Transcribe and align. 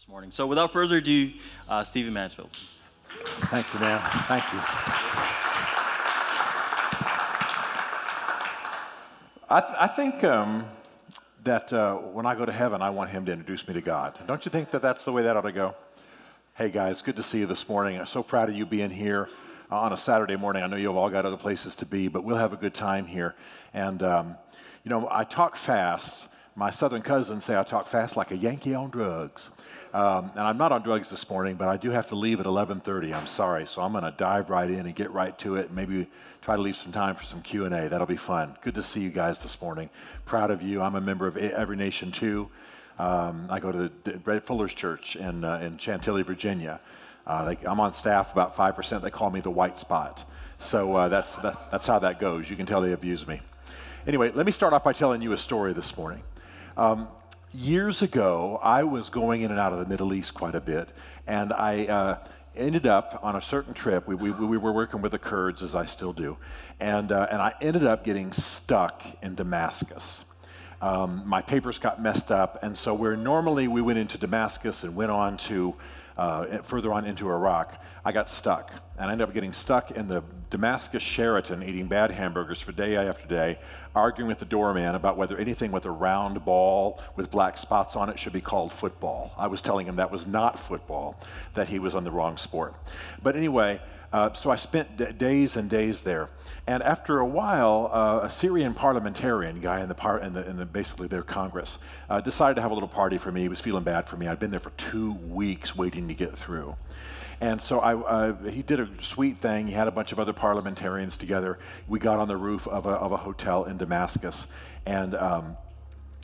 this 0.00 0.08
morning. 0.08 0.30
So 0.30 0.46
without 0.46 0.72
further 0.72 0.96
ado, 0.96 1.30
uh, 1.68 1.84
Stephen 1.84 2.14
Mansfield. 2.14 2.48
Thank 3.50 3.66
you, 3.74 3.80
man. 3.80 4.00
Thank 4.00 4.50
you. 4.50 4.58
I, 9.50 9.60
th- 9.60 9.76
I 9.78 9.86
think 9.88 10.24
um, 10.24 10.64
that 11.44 11.70
uh, 11.74 11.96
when 11.96 12.24
I 12.24 12.34
go 12.34 12.46
to 12.46 12.52
heaven, 12.52 12.80
I 12.80 12.88
want 12.88 13.10
him 13.10 13.26
to 13.26 13.32
introduce 13.32 13.68
me 13.68 13.74
to 13.74 13.82
God. 13.82 14.18
Don't 14.26 14.42
you 14.46 14.50
think 14.50 14.70
that 14.70 14.80
that's 14.80 15.04
the 15.04 15.12
way 15.12 15.22
that 15.24 15.36
ought 15.36 15.42
to 15.42 15.52
go? 15.52 15.74
Hey, 16.54 16.70
guys, 16.70 17.02
good 17.02 17.16
to 17.16 17.22
see 17.22 17.40
you 17.40 17.46
this 17.46 17.68
morning. 17.68 17.98
I'm 17.98 18.06
so 18.06 18.22
proud 18.22 18.48
of 18.48 18.56
you 18.56 18.64
being 18.64 18.88
here 18.88 19.28
on 19.70 19.92
a 19.92 19.98
Saturday 19.98 20.36
morning. 20.36 20.62
I 20.62 20.66
know 20.66 20.76
you've 20.76 20.96
all 20.96 21.10
got 21.10 21.26
other 21.26 21.36
places 21.36 21.74
to 21.74 21.84
be, 21.84 22.08
but 22.08 22.24
we'll 22.24 22.38
have 22.38 22.54
a 22.54 22.56
good 22.56 22.72
time 22.72 23.04
here. 23.04 23.34
And, 23.74 24.02
um, 24.02 24.38
you 24.82 24.88
know, 24.88 25.08
I 25.10 25.24
talk 25.24 25.56
fast. 25.56 26.28
My 26.56 26.70
southern 26.70 27.02
cousins 27.02 27.44
say 27.44 27.54
I 27.54 27.64
talk 27.64 27.86
fast 27.86 28.16
like 28.16 28.30
a 28.30 28.36
Yankee 28.36 28.74
on 28.74 28.88
drugs. 28.88 29.50
Um, 29.92 30.30
and 30.34 30.40
I'm 30.40 30.56
not 30.56 30.70
on 30.70 30.82
drugs 30.82 31.10
this 31.10 31.28
morning, 31.28 31.56
but 31.56 31.68
I 31.68 31.76
do 31.76 31.90
have 31.90 32.06
to 32.08 32.14
leave 32.14 32.38
at 32.38 32.46
11:30. 32.46 33.12
I'm 33.12 33.26
sorry, 33.26 33.66
so 33.66 33.82
I'm 33.82 33.90
going 33.90 34.04
to 34.04 34.14
dive 34.16 34.48
right 34.48 34.70
in 34.70 34.86
and 34.86 34.94
get 34.94 35.10
right 35.10 35.36
to 35.40 35.56
it. 35.56 35.66
And 35.66 35.74
maybe 35.74 36.06
try 36.42 36.54
to 36.54 36.62
leave 36.62 36.76
some 36.76 36.92
time 36.92 37.16
for 37.16 37.24
some 37.24 37.42
Q 37.42 37.64
and 37.64 37.74
A. 37.74 37.88
That'll 37.88 38.06
be 38.06 38.16
fun. 38.16 38.56
Good 38.62 38.74
to 38.76 38.84
see 38.84 39.00
you 39.00 39.10
guys 39.10 39.40
this 39.40 39.60
morning. 39.60 39.90
Proud 40.26 40.52
of 40.52 40.62
you. 40.62 40.80
I'm 40.80 40.94
a 40.94 41.00
member 41.00 41.26
of 41.26 41.36
Every 41.36 41.76
Nation 41.76 42.12
too. 42.12 42.48
Um, 43.00 43.48
I 43.50 43.58
go 43.58 43.72
to 43.72 43.90
the 44.04 44.20
Red 44.24 44.44
Fuller's 44.44 44.74
Church 44.74 45.16
in 45.16 45.44
uh, 45.44 45.58
in 45.58 45.76
Chantilly, 45.76 46.22
Virginia. 46.22 46.80
Uh, 47.26 47.46
they, 47.46 47.66
I'm 47.66 47.80
on 47.80 47.92
staff 47.94 48.32
about 48.32 48.54
five 48.54 48.76
percent. 48.76 49.02
They 49.02 49.10
call 49.10 49.30
me 49.30 49.40
the 49.40 49.50
white 49.50 49.76
spot. 49.76 50.24
So 50.58 50.94
uh, 50.94 51.08
that's 51.08 51.34
that, 51.36 51.70
that's 51.72 51.86
how 51.88 51.98
that 51.98 52.20
goes. 52.20 52.48
You 52.48 52.54
can 52.54 52.66
tell 52.66 52.80
they 52.80 52.92
abuse 52.92 53.26
me. 53.26 53.40
Anyway, 54.06 54.30
let 54.32 54.46
me 54.46 54.52
start 54.52 54.72
off 54.72 54.84
by 54.84 54.92
telling 54.92 55.20
you 55.20 55.32
a 55.32 55.38
story 55.38 55.72
this 55.72 55.96
morning. 55.96 56.22
Um, 56.76 57.08
years 57.52 58.02
ago, 58.02 58.58
I 58.62 58.84
was 58.84 59.10
going 59.10 59.42
in 59.42 59.50
and 59.50 59.58
out 59.58 59.72
of 59.72 59.78
the 59.78 59.86
Middle 59.86 60.14
East 60.14 60.34
quite 60.34 60.54
a 60.54 60.60
bit, 60.60 60.88
and 61.26 61.52
I 61.52 61.86
uh, 61.86 62.18
ended 62.56 62.86
up 62.86 63.20
on 63.22 63.36
a 63.36 63.42
certain 63.42 63.74
trip. 63.74 64.06
We, 64.06 64.14
we, 64.14 64.30
we, 64.30 64.56
were 64.56 64.72
working 64.72 65.02
with 65.02 65.12
the 65.12 65.18
Kurds, 65.18 65.62
as 65.62 65.74
I 65.74 65.86
still 65.86 66.12
do, 66.12 66.36
and, 66.78 67.12
uh, 67.12 67.28
and 67.30 67.40
I 67.40 67.54
ended 67.60 67.84
up 67.84 68.04
getting 68.04 68.32
stuck 68.32 69.02
in 69.22 69.34
Damascus. 69.34 70.24
Um, 70.80 71.22
my 71.26 71.42
papers 71.42 71.78
got 71.78 72.00
messed 72.02 72.30
up, 72.30 72.62
and 72.62 72.76
so 72.76 72.94
where 72.94 73.16
normally 73.16 73.68
we 73.68 73.82
went 73.82 73.98
into 73.98 74.16
Damascus 74.16 74.82
and 74.82 74.94
went 74.96 75.10
on 75.10 75.36
to 75.38 75.74
uh, 76.20 76.58
further 76.58 76.92
on 76.92 77.06
into 77.06 77.30
Iraq, 77.30 77.82
I 78.04 78.12
got 78.12 78.28
stuck. 78.28 78.70
And 78.98 79.08
I 79.08 79.12
ended 79.12 79.26
up 79.26 79.32
getting 79.32 79.54
stuck 79.54 79.90
in 79.90 80.06
the 80.06 80.22
Damascus 80.50 81.02
Sheraton 81.02 81.62
eating 81.62 81.88
bad 81.88 82.10
hamburgers 82.10 82.60
for 82.60 82.72
day 82.72 82.94
after 82.96 83.26
day, 83.26 83.58
arguing 83.94 84.28
with 84.28 84.38
the 84.38 84.44
doorman 84.44 84.94
about 84.94 85.16
whether 85.16 85.38
anything 85.38 85.72
with 85.72 85.86
a 85.86 85.90
round 85.90 86.44
ball 86.44 87.00
with 87.16 87.30
black 87.30 87.56
spots 87.56 87.96
on 87.96 88.10
it 88.10 88.18
should 88.18 88.34
be 88.34 88.42
called 88.42 88.70
football. 88.70 89.32
I 89.38 89.46
was 89.46 89.62
telling 89.62 89.86
him 89.86 89.96
that 89.96 90.10
was 90.10 90.26
not 90.26 90.58
football, 90.58 91.18
that 91.54 91.70
he 91.70 91.78
was 91.78 91.94
on 91.94 92.04
the 92.04 92.10
wrong 92.10 92.36
sport. 92.36 92.74
But 93.22 93.34
anyway, 93.34 93.80
uh, 94.12 94.32
so 94.32 94.50
I 94.50 94.56
spent 94.56 94.96
d- 94.96 95.12
days 95.12 95.56
and 95.56 95.70
days 95.70 96.02
there. 96.02 96.28
And 96.66 96.82
after 96.82 97.18
a 97.20 97.26
while, 97.26 97.90
uh, 97.92 98.20
a 98.26 98.30
Syrian 98.30 98.74
parliamentarian 98.74 99.60
guy 99.60 99.80
in 99.80 99.88
the, 99.88 99.94
par- 99.94 100.20
in 100.20 100.32
the, 100.32 100.48
in 100.48 100.56
the 100.56 100.66
basically 100.66 101.08
their 101.08 101.22
Congress 101.22 101.78
uh, 102.08 102.20
decided 102.20 102.54
to 102.56 102.62
have 102.62 102.70
a 102.70 102.74
little 102.74 102.88
party 102.88 103.18
for 103.18 103.32
me. 103.32 103.42
He 103.42 103.48
was 103.48 103.60
feeling 103.60 103.84
bad 103.84 104.08
for 104.08 104.16
me. 104.16 104.28
I'd 104.28 104.38
been 104.38 104.50
there 104.50 104.60
for 104.60 104.70
two 104.70 105.12
weeks 105.12 105.76
waiting 105.76 106.08
to 106.08 106.14
get 106.14 106.36
through. 106.36 106.76
And 107.40 107.60
so 107.60 107.80
I, 107.80 107.94
uh, 107.94 108.34
he 108.50 108.62
did 108.62 108.80
a 108.80 108.88
sweet 109.00 109.38
thing. 109.38 109.66
He 109.66 109.72
had 109.72 109.88
a 109.88 109.90
bunch 109.90 110.12
of 110.12 110.18
other 110.18 110.34
parliamentarians 110.34 111.16
together. 111.16 111.58
We 111.88 111.98
got 111.98 112.18
on 112.18 112.28
the 112.28 112.36
roof 112.36 112.68
of 112.68 112.84
a, 112.84 112.90
of 112.90 113.12
a 113.12 113.16
hotel 113.16 113.64
in 113.64 113.78
Damascus. 113.78 114.46
And 114.84 115.14
um, 115.14 115.56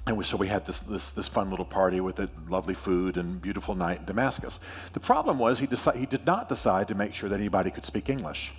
and 0.07 0.17
we, 0.17 0.25
so 0.25 0.37
we 0.37 0.47
had 0.47 0.65
this, 0.67 0.79
this, 0.81 1.11
this, 1.11 1.29
fun 1.29 1.51
little 1.51 1.65
party 1.65 2.01
with 2.01 2.21
it, 2.21 2.31
lovely 2.49 2.75
food 2.75 3.17
and 3.17 3.43
beautiful 3.43 3.75
night 3.75 3.99
in 3.99 4.05
Damascus. 4.05 4.61
The 4.93 5.01
problem 5.01 5.39
was 5.39 5.59
he, 5.59 5.67
deci- 5.67 5.97
he 5.97 6.07
did 6.07 6.25
not 6.25 6.49
decide 6.49 6.89
to 6.89 6.95
make 6.95 7.13
sure 7.13 7.29
that 7.29 7.41
anybody 7.41 7.73
could 7.73 7.85
speak 7.85 8.09
English. 8.09 8.53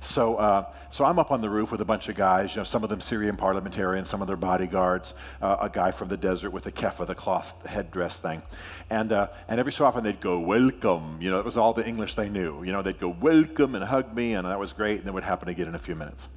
So, 0.00 0.36
uh, 0.36 0.66
so 0.90 1.04
I'm 1.04 1.18
up 1.18 1.30
on 1.30 1.42
the 1.42 1.50
roof 1.50 1.70
with 1.70 1.82
a 1.82 1.84
bunch 1.84 2.08
of 2.08 2.16
guys, 2.16 2.54
you 2.54 2.60
know, 2.60 2.64
some 2.64 2.82
of 2.82 2.88
them 2.88 3.00
Syrian 3.00 3.36
parliamentarians, 3.36 4.08
some 4.08 4.22
of 4.22 4.26
their 4.26 4.36
bodyguards, 4.36 5.12
uh, 5.42 5.56
a 5.60 5.68
guy 5.68 5.90
from 5.90 6.08
the 6.08 6.16
desert 6.16 6.50
with 6.50 6.66
a 6.66 6.72
keffah, 6.72 7.06
the 7.06 7.14
cloth 7.14 7.54
headdress 7.66 8.18
thing. 8.18 8.42
And, 8.88 9.12
uh, 9.12 9.28
and 9.48 9.60
every 9.60 9.72
so 9.72 9.84
often 9.84 10.02
they'd 10.02 10.20
go, 10.20 10.38
welcome. 10.38 11.18
You 11.20 11.30
know, 11.30 11.38
it 11.38 11.44
was 11.44 11.58
all 11.58 11.74
the 11.74 11.86
English 11.86 12.14
they 12.14 12.28
knew. 12.28 12.62
You 12.62 12.72
know, 12.72 12.80
they'd 12.82 13.00
go, 13.00 13.08
welcome 13.20 13.74
and 13.74 13.84
hug 13.84 14.14
me, 14.14 14.34
and 14.34 14.46
that 14.46 14.58
was 14.58 14.72
great, 14.72 14.98
and 14.98 15.06
then 15.06 15.14
would 15.14 15.24
happen 15.24 15.48
again 15.48 15.68
in 15.68 15.74
a 15.74 15.78
few 15.78 15.94
minutes. 15.94 16.28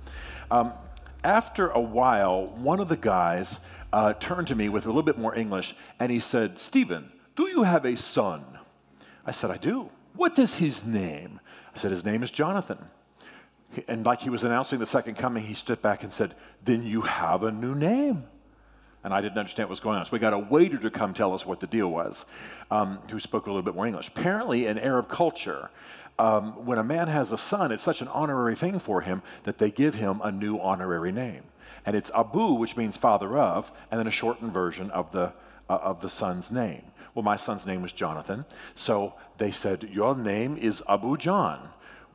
Um, 0.52 0.74
after 1.24 1.70
a 1.70 1.80
while, 1.80 2.48
one 2.48 2.80
of 2.80 2.88
the 2.88 2.98
guys 2.98 3.60
uh, 3.92 4.14
turned 4.14 4.48
to 4.48 4.56
me 4.56 4.70
with 4.70 4.86
a 4.86 4.90
little 4.90 5.04
bit 5.04 5.18
more 5.18 5.36
English 5.36 5.76
and 6.00 6.12
he 6.12 6.20
said, 6.20 6.58
Stephen, 6.58 7.12
do 7.36 7.48
you 7.48 7.64
have 7.64 7.86
a 7.86 7.96
son? 7.96 8.44
I 9.26 9.32
said, 9.32 9.52
I 9.52 9.58
do. 9.58 9.90
What 10.16 10.38
is 10.40 10.56
his 10.56 10.84
name? 10.84 11.40
I 11.74 11.78
said, 11.78 11.92
His 11.92 12.04
name 12.04 12.24
is 12.24 12.32
Jonathan. 12.32 12.78
And 13.88 14.06
like 14.06 14.22
he 14.22 14.30
was 14.30 14.44
announcing 14.44 14.80
the 14.80 14.88
second 14.88 15.16
coming, 15.16 15.44
he 15.44 15.54
stood 15.54 15.82
back 15.82 16.04
and 16.04 16.12
said, 16.12 16.36
Then 16.64 16.84
you 16.84 17.02
have 17.02 17.44
a 17.44 17.52
new 17.52 17.76
name. 17.76 18.26
And 19.04 19.14
I 19.14 19.22
didn't 19.22 19.38
understand 19.38 19.70
what 19.70 19.72
was 19.72 19.80
going 19.80 19.98
on. 19.98 20.06
So 20.06 20.12
we 20.12 20.20
got 20.20 20.34
a 20.34 20.40
waiter 20.40 20.78
to 20.78 20.90
come 20.90 21.14
tell 21.14 21.34
us 21.34 21.46
what 21.46 21.62
the 21.62 21.68
deal 21.68 21.90
was, 21.90 22.26
um, 22.70 23.00
who 23.10 23.20
spoke 23.20 23.46
a 23.46 23.50
little 23.50 23.62
bit 23.62 23.76
more 23.76 23.88
English. 23.88 24.10
Apparently, 24.10 24.66
in 24.66 24.78
Arab 24.78 25.08
culture, 25.08 25.70
um, 26.20 26.66
when 26.66 26.78
a 26.78 26.84
man 26.84 27.08
has 27.08 27.32
a 27.32 27.38
son, 27.38 27.72
it's 27.72 27.84
such 27.84 28.02
an 28.02 28.10
honorary 28.10 28.56
thing 28.56 28.78
for 28.78 29.02
him 29.02 29.24
that 29.46 29.58
they 29.58 29.72
give 29.72 29.96
him 29.96 30.20
a 30.22 30.32
new 30.32 30.60
honorary 30.60 31.14
name. 31.14 31.44
And 31.86 31.96
it's 31.96 32.12
Abu, 32.14 32.54
which 32.54 32.76
means 32.76 32.98
father 32.98 33.38
of, 33.38 33.72
and 33.90 33.98
then 33.98 34.06
a 34.06 34.12
shortened 34.12 34.52
version 34.52 34.92
of 34.92 35.12
the, 35.14 35.32
uh, 35.70 35.80
of 35.82 36.02
the 36.02 36.10
son's 36.10 36.52
name. 36.52 36.84
Well, 37.16 37.24
my 37.24 37.38
son's 37.38 37.66
name 37.66 37.82
was 37.82 37.94
Jonathan. 37.94 38.46
So 38.76 39.14
they 39.38 39.52
said, 39.52 39.90
Your 39.92 40.16
name 40.16 40.58
is 40.58 40.84
Abu 40.90 41.18
John. 41.18 41.70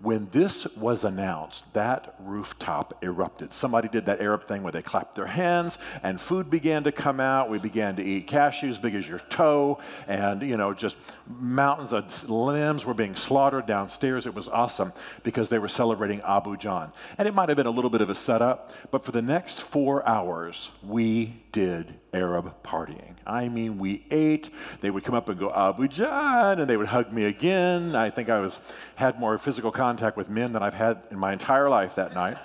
When 0.05 0.29
this 0.33 0.67
was 0.77 1.05
announced, 1.05 1.73
that 1.73 2.15
rooftop 2.21 3.03
erupted. 3.03 3.55
Somebody 3.55 3.89
did 3.89 4.05
that 4.05 4.21
Arab 4.21 4.47
thing 4.47 4.63
where 4.63 4.71
they 4.71 4.83
clapped 4.83 5.15
their 5.15 5.25
hands 5.25 5.79
and 6.03 6.21
food 6.21 6.51
began 6.51 6.85
to 6.85 6.93
come 6.93 7.21
out. 7.21 7.49
We 7.49 7.59
began 7.59 7.97
to 7.97 8.03
eat 8.05 8.29
cashews 8.29 8.79
big 8.79 8.95
as 8.95 9.09
your 9.09 9.21
toe, 9.21 9.79
and 10.07 10.43
you 10.43 10.59
know, 10.59 10.75
just 10.75 10.97
mountains 11.27 11.95
of 11.95 12.29
limbs 12.29 12.85
were 12.85 12.93
being 12.93 13.17
slaughtered 13.17 13.65
downstairs. 13.65 14.27
It 14.27 14.35
was 14.35 14.47
awesome 14.47 14.93
because 15.23 15.49
they 15.49 15.59
were 15.59 15.69
celebrating 15.69 16.21
Abu 16.21 16.59
John. 16.59 16.93
And 17.17 17.27
it 17.27 17.33
might 17.33 17.49
have 17.49 17.57
been 17.57 17.65
a 17.65 17.71
little 17.71 17.91
bit 17.91 18.03
of 18.03 18.11
a 18.11 18.15
setup, 18.15 18.73
but 18.91 19.07
for 19.07 19.13
the 19.13 19.23
next 19.23 19.63
four 19.63 20.07
hours, 20.07 20.71
we 20.83 21.45
did 21.51 21.95
Arab 22.15 22.55
partying. 22.63 23.15
I 23.27 23.49
mean, 23.49 23.79
we 23.79 24.05
ate. 24.11 24.51
They 24.81 24.91
would 24.91 25.05
come 25.05 25.15
up 25.15 25.29
and 25.29 25.39
go, 25.39 25.53
Abu 25.53 25.89
John, 25.89 26.61
and 26.61 26.71
they 26.71 26.77
would 26.77 26.87
hug 26.87 27.13
me 27.13 27.25
again. 27.25 27.97
I 27.97 28.11
think 28.11 28.29
I 28.29 28.41
was 28.41 28.61
had 28.95 29.19
more 29.19 29.37
physical 29.39 29.71
contact 29.71 30.17
with 30.17 30.29
men 30.29 30.53
than 30.53 30.63
I've 30.63 30.75
had 30.75 31.03
in 31.11 31.19
my 31.19 31.33
entire 31.33 31.69
life 31.69 31.97
that 31.97 32.15
night. 32.15 32.39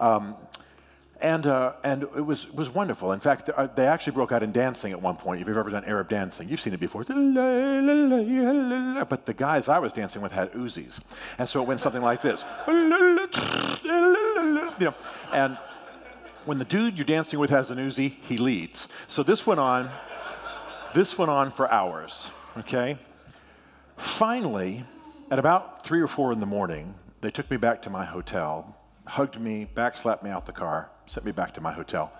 Um, 0.00 0.36
and, 1.20 1.48
uh, 1.48 1.72
and 1.82 2.04
it 2.04 2.24
was, 2.24 2.48
was 2.52 2.70
wonderful. 2.70 3.10
In 3.10 3.18
fact, 3.18 3.50
uh, 3.50 3.66
they 3.74 3.86
actually 3.86 4.12
broke 4.12 4.30
out 4.30 4.44
in 4.44 4.52
dancing 4.52 4.92
at 4.92 5.02
one 5.02 5.16
point. 5.16 5.42
If 5.42 5.48
you've 5.48 5.58
ever 5.58 5.70
done 5.70 5.84
Arab 5.84 6.08
dancing, 6.08 6.48
you've 6.48 6.60
seen 6.60 6.74
it 6.74 6.80
before. 6.80 7.04
But 7.04 7.16
the 9.26 9.34
guys 9.36 9.68
I 9.68 9.80
was 9.80 9.92
dancing 9.92 10.22
with 10.22 10.30
had 10.30 10.52
Uzis. 10.52 11.00
And 11.38 11.48
so 11.48 11.60
it 11.60 11.66
went 11.66 11.80
something 11.80 12.02
like 12.02 12.22
this. 12.22 12.44
You 12.68 12.88
know, 14.86 14.94
and 15.32 15.58
when 16.48 16.56
the 16.56 16.64
dude 16.64 16.96
you're 16.96 17.04
dancing 17.04 17.38
with 17.38 17.50
has 17.50 17.70
an 17.70 17.76
Uzi, 17.76 18.14
he 18.22 18.38
leads. 18.38 18.88
So 19.06 19.22
this 19.22 19.46
went 19.46 19.60
on, 19.60 19.90
this 20.94 21.18
went 21.18 21.30
on 21.30 21.50
for 21.50 21.70
hours, 21.70 22.30
okay? 22.56 22.96
Finally, 23.98 24.82
at 25.30 25.38
about 25.38 25.84
three 25.84 26.00
or 26.00 26.06
four 26.06 26.32
in 26.32 26.40
the 26.40 26.46
morning, 26.46 26.94
they 27.20 27.30
took 27.30 27.50
me 27.50 27.58
back 27.58 27.82
to 27.82 27.90
my 27.90 28.06
hotel, 28.06 28.74
hugged 29.04 29.38
me, 29.38 29.68
backslapped 29.74 30.22
me 30.22 30.30
out 30.30 30.46
the 30.46 30.52
car, 30.52 30.88
sent 31.04 31.26
me 31.26 31.32
back 31.32 31.52
to 31.52 31.60
my 31.60 31.70
hotel. 31.70 32.10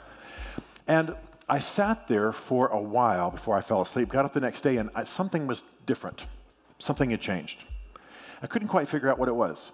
And 0.87 1.15
I 1.49 1.59
sat 1.59 2.06
there 2.06 2.31
for 2.31 2.69
a 2.69 2.78
while 2.78 3.31
before 3.31 3.56
I 3.56 3.62
fell 3.62 3.81
asleep, 3.81 4.11
got 4.11 4.27
up 4.27 4.34
the 4.34 4.41
next 4.41 4.61
day, 4.61 4.77
and 4.77 4.91
I, 4.94 5.05
something 5.05 5.47
was 5.47 5.62
different. 5.87 6.27
Something 6.78 7.08
had 7.08 7.23
changed. 7.23 7.64
I 8.43 8.47
couldn't 8.47 8.69
quite 8.69 8.88
figure 8.88 9.08
out 9.08 9.19
what 9.19 9.31
it 9.31 9.35
was. 9.35 9.73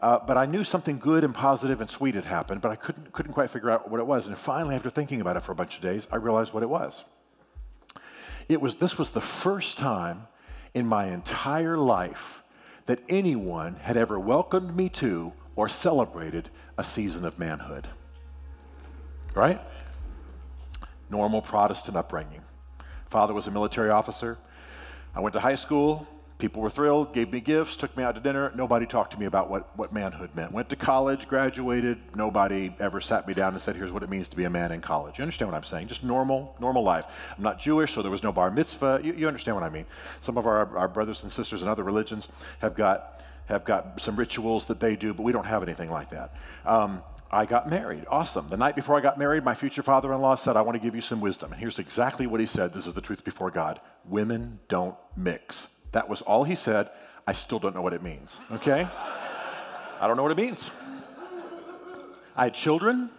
Uh, 0.00 0.18
but 0.18 0.38
I 0.38 0.46
knew 0.46 0.64
something 0.64 0.98
good 0.98 1.24
and 1.24 1.34
positive 1.34 1.80
and 1.80 1.90
sweet 1.90 2.14
had 2.14 2.24
happened, 2.24 2.62
but 2.62 2.70
I 2.70 2.76
couldn't, 2.76 3.12
couldn't 3.12 3.32
quite 3.34 3.50
figure 3.50 3.70
out 3.70 3.90
what 3.90 4.00
it 4.00 4.06
was. 4.06 4.26
And 4.26 4.38
finally, 4.38 4.74
after 4.74 4.88
thinking 4.88 5.20
about 5.20 5.36
it 5.36 5.42
for 5.42 5.52
a 5.52 5.54
bunch 5.54 5.76
of 5.76 5.82
days, 5.82 6.08
I 6.10 6.16
realized 6.16 6.54
what 6.54 6.62
it 6.62 6.70
was. 6.70 7.04
It 8.48 8.60
was 8.60 8.76
this 8.76 8.96
was 8.98 9.10
the 9.10 9.20
first 9.20 9.76
time 9.76 10.26
in 10.72 10.86
my 10.86 11.06
entire 11.06 11.76
life 11.76 12.42
that 12.86 13.00
anyone 13.08 13.76
had 13.76 13.96
ever 13.96 14.18
welcomed 14.18 14.74
me 14.74 14.88
to 14.88 15.32
or 15.54 15.68
celebrated 15.68 16.48
a 16.78 16.82
season 16.82 17.24
of 17.24 17.38
manhood. 17.38 17.86
Right? 19.34 19.60
Normal 21.10 21.42
Protestant 21.42 21.96
upbringing. 21.96 22.42
Father 23.10 23.34
was 23.34 23.46
a 23.46 23.50
military 23.50 23.90
officer. 23.90 24.38
I 25.14 25.20
went 25.20 25.34
to 25.34 25.40
high 25.40 25.56
school, 25.56 26.06
People 26.40 26.62
were 26.62 26.70
thrilled, 26.70 27.12
gave 27.12 27.30
me 27.30 27.38
gifts, 27.38 27.76
took 27.76 27.94
me 27.98 28.02
out 28.02 28.14
to 28.14 28.20
dinner. 28.20 28.50
Nobody 28.56 28.86
talked 28.86 29.12
to 29.12 29.20
me 29.20 29.26
about 29.26 29.50
what, 29.50 29.76
what 29.76 29.92
manhood 29.92 30.30
meant. 30.34 30.52
Went 30.52 30.70
to 30.70 30.76
college, 30.76 31.28
graduated. 31.28 31.98
Nobody 32.16 32.74
ever 32.80 32.98
sat 33.00 33.28
me 33.28 33.34
down 33.34 33.52
and 33.52 33.62
said, 33.62 33.76
here's 33.76 33.92
what 33.92 34.02
it 34.02 34.08
means 34.08 34.26
to 34.28 34.36
be 34.36 34.44
a 34.44 34.50
man 34.50 34.72
in 34.72 34.80
college. 34.80 35.18
You 35.18 35.22
understand 35.22 35.52
what 35.52 35.56
I'm 35.56 35.64
saying? 35.64 35.88
Just 35.88 36.02
normal, 36.02 36.56
normal 36.58 36.82
life. 36.82 37.04
I'm 37.36 37.42
not 37.42 37.60
Jewish, 37.60 37.92
so 37.92 38.00
there 38.00 38.10
was 38.10 38.22
no 38.22 38.32
bar 38.32 38.50
mitzvah. 38.50 39.00
You, 39.04 39.12
you 39.12 39.28
understand 39.28 39.54
what 39.54 39.64
I 39.64 39.68
mean? 39.68 39.84
Some 40.22 40.38
of 40.38 40.46
our, 40.46 40.76
our 40.78 40.88
brothers 40.88 41.22
and 41.22 41.30
sisters 41.30 41.62
in 41.62 41.68
other 41.68 41.84
religions 41.84 42.28
have 42.60 42.74
got, 42.74 43.22
have 43.44 43.66
got 43.66 44.00
some 44.00 44.16
rituals 44.16 44.66
that 44.68 44.80
they 44.80 44.96
do, 44.96 45.12
but 45.12 45.24
we 45.24 45.32
don't 45.32 45.46
have 45.46 45.62
anything 45.62 45.90
like 45.90 46.08
that. 46.08 46.34
Um, 46.64 47.02
I 47.30 47.44
got 47.44 47.68
married. 47.68 48.06
Awesome. 48.08 48.48
The 48.48 48.56
night 48.56 48.74
before 48.74 48.96
I 48.96 49.00
got 49.00 49.18
married, 49.18 49.44
my 49.44 49.54
future 49.54 49.82
father 49.82 50.10
in 50.14 50.22
law 50.22 50.36
said, 50.36 50.56
I 50.56 50.62
want 50.62 50.76
to 50.76 50.82
give 50.82 50.94
you 50.94 51.02
some 51.02 51.20
wisdom. 51.20 51.52
And 51.52 51.60
here's 51.60 51.78
exactly 51.78 52.26
what 52.26 52.40
he 52.40 52.46
said. 52.46 52.72
This 52.72 52.86
is 52.86 52.94
the 52.94 53.02
truth 53.02 53.24
before 53.24 53.50
God 53.50 53.78
women 54.06 54.58
don't 54.68 54.96
mix. 55.14 55.68
That 55.92 56.08
was 56.08 56.22
all 56.22 56.44
he 56.44 56.54
said. 56.54 56.90
I 57.26 57.32
still 57.32 57.58
don't 57.58 57.74
know 57.74 57.82
what 57.82 57.92
it 57.92 58.02
means, 58.02 58.40
okay? 58.52 58.88
I 60.00 60.06
don't 60.06 60.16
know 60.16 60.22
what 60.22 60.32
it 60.32 60.38
means. 60.38 60.70
I 62.36 62.44
had 62.44 62.54
children. 62.54 63.10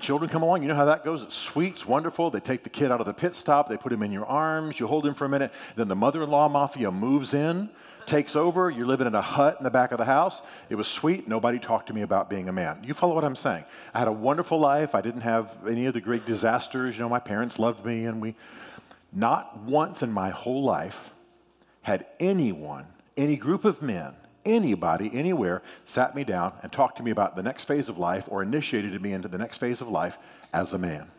Children 0.00 0.30
come 0.30 0.42
along, 0.42 0.62
you 0.62 0.68
know 0.68 0.74
how 0.74 0.86
that 0.86 1.04
goes. 1.04 1.24
It's 1.24 1.36
sweet, 1.36 1.74
it's 1.74 1.86
wonderful. 1.86 2.30
They 2.30 2.40
take 2.40 2.62
the 2.62 2.70
kid 2.70 2.90
out 2.90 3.00
of 3.00 3.06
the 3.06 3.12
pit 3.12 3.34
stop, 3.34 3.68
they 3.68 3.76
put 3.76 3.92
him 3.92 4.02
in 4.02 4.12
your 4.12 4.24
arms, 4.24 4.80
you 4.80 4.86
hold 4.86 5.04
him 5.04 5.12
for 5.12 5.26
a 5.26 5.28
minute. 5.28 5.52
Then 5.76 5.88
the 5.88 5.96
mother 5.96 6.22
in 6.22 6.30
law 6.30 6.48
mafia 6.48 6.90
moves 6.90 7.34
in, 7.34 7.68
takes 8.06 8.34
over. 8.34 8.70
You're 8.70 8.86
living 8.86 9.06
in 9.06 9.14
a 9.14 9.20
hut 9.20 9.56
in 9.58 9.64
the 9.64 9.70
back 9.70 9.92
of 9.92 9.98
the 9.98 10.04
house. 10.04 10.40
It 10.70 10.76
was 10.76 10.88
sweet. 10.88 11.28
Nobody 11.28 11.58
talked 11.58 11.88
to 11.88 11.92
me 11.92 12.02
about 12.02 12.30
being 12.30 12.48
a 12.48 12.52
man. 12.52 12.82
You 12.82 12.94
follow 12.94 13.14
what 13.14 13.24
I'm 13.24 13.36
saying? 13.36 13.64
I 13.92 13.98
had 13.98 14.08
a 14.08 14.12
wonderful 14.12 14.58
life. 14.58 14.94
I 14.94 15.00
didn't 15.00 15.20
have 15.20 15.56
any 15.68 15.86
of 15.86 15.92
the 15.92 16.00
great 16.00 16.24
disasters. 16.24 16.96
You 16.96 17.02
know, 17.02 17.08
my 17.08 17.20
parents 17.20 17.58
loved 17.58 17.84
me, 17.84 18.06
and 18.06 18.22
we, 18.22 18.36
not 19.12 19.58
once 19.64 20.02
in 20.02 20.12
my 20.12 20.30
whole 20.30 20.62
life 20.62 21.10
had 21.82 22.06
anyone, 22.18 22.86
any 23.16 23.36
group 23.36 23.64
of 23.64 23.82
men, 23.82 24.14
anybody, 24.44 25.10
anywhere, 25.12 25.62
sat 25.84 26.14
me 26.14 26.24
down 26.24 26.52
and 26.62 26.72
talked 26.72 26.96
to 26.96 27.02
me 27.02 27.10
about 27.10 27.36
the 27.36 27.42
next 27.42 27.64
phase 27.64 27.88
of 27.88 27.98
life 27.98 28.26
or 28.28 28.42
initiated 28.42 29.00
me 29.00 29.12
into 29.12 29.28
the 29.28 29.38
next 29.38 29.58
phase 29.58 29.80
of 29.80 29.88
life 29.88 30.18
as 30.52 30.72
a 30.72 30.78
man. 30.78 31.10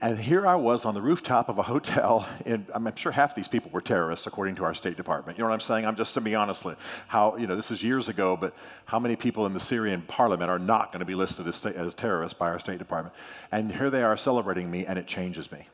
And 0.00 0.16
here 0.16 0.46
I 0.46 0.54
was 0.54 0.84
on 0.84 0.94
the 0.94 1.02
rooftop 1.02 1.48
of 1.48 1.58
a 1.58 1.62
hotel, 1.62 2.28
and 2.46 2.66
I'm 2.72 2.94
sure 2.94 3.10
half 3.10 3.34
these 3.34 3.48
people 3.48 3.72
were 3.72 3.80
terrorists, 3.80 4.28
according 4.28 4.54
to 4.56 4.64
our 4.64 4.72
State 4.72 4.96
Department. 4.96 5.36
You 5.36 5.42
know 5.42 5.48
what 5.48 5.54
I'm 5.54 5.60
saying? 5.60 5.86
I'm 5.86 5.96
just 5.96 6.14
to 6.14 6.20
be 6.20 6.36
honest, 6.36 6.64
how, 7.08 7.36
you 7.36 7.48
know, 7.48 7.56
this 7.56 7.72
is 7.72 7.82
years 7.82 8.08
ago, 8.08 8.36
but 8.36 8.54
how 8.84 9.00
many 9.00 9.16
people 9.16 9.44
in 9.46 9.54
the 9.54 9.60
Syrian 9.60 10.02
parliament 10.02 10.50
are 10.50 10.58
not 10.60 10.92
going 10.92 11.00
to 11.00 11.06
be 11.06 11.16
listed 11.16 11.48
as, 11.48 11.66
as 11.66 11.94
terrorists 11.94 12.38
by 12.38 12.48
our 12.48 12.60
State 12.60 12.78
Department? 12.78 13.12
And 13.50 13.72
here 13.72 13.90
they 13.90 14.04
are 14.04 14.16
celebrating 14.16 14.70
me, 14.70 14.86
and 14.86 15.00
it 15.00 15.08
changes 15.08 15.50
me. 15.50 15.66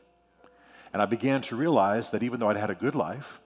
And 0.93 1.01
I 1.01 1.05
began 1.05 1.41
to 1.43 1.55
realize 1.55 2.11
that 2.11 2.23
even 2.23 2.39
though 2.39 2.49
I'd 2.49 2.57
had 2.57 2.69
a 2.69 2.75
good 2.75 2.95
life, 2.95 3.39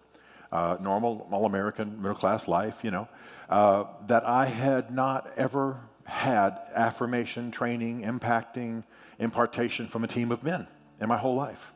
uh, 0.51 0.77
normal, 0.79 1.27
all 1.31 1.45
American, 1.45 2.01
middle 2.01 2.17
class 2.17 2.47
life, 2.47 2.83
you 2.83 2.91
know, 2.91 3.07
uh, 3.49 3.85
that 4.07 4.27
I 4.27 4.45
had 4.45 4.91
not 4.91 5.29
ever 5.37 5.79
had 6.05 6.59
affirmation, 6.73 7.51
training, 7.51 8.01
impacting, 8.01 8.83
impartation 9.19 9.87
from 9.87 10.03
a 10.03 10.07
team 10.07 10.31
of 10.31 10.43
men 10.43 10.67
in 10.99 11.07
my 11.07 11.17
whole 11.17 11.35
life. 11.35 11.71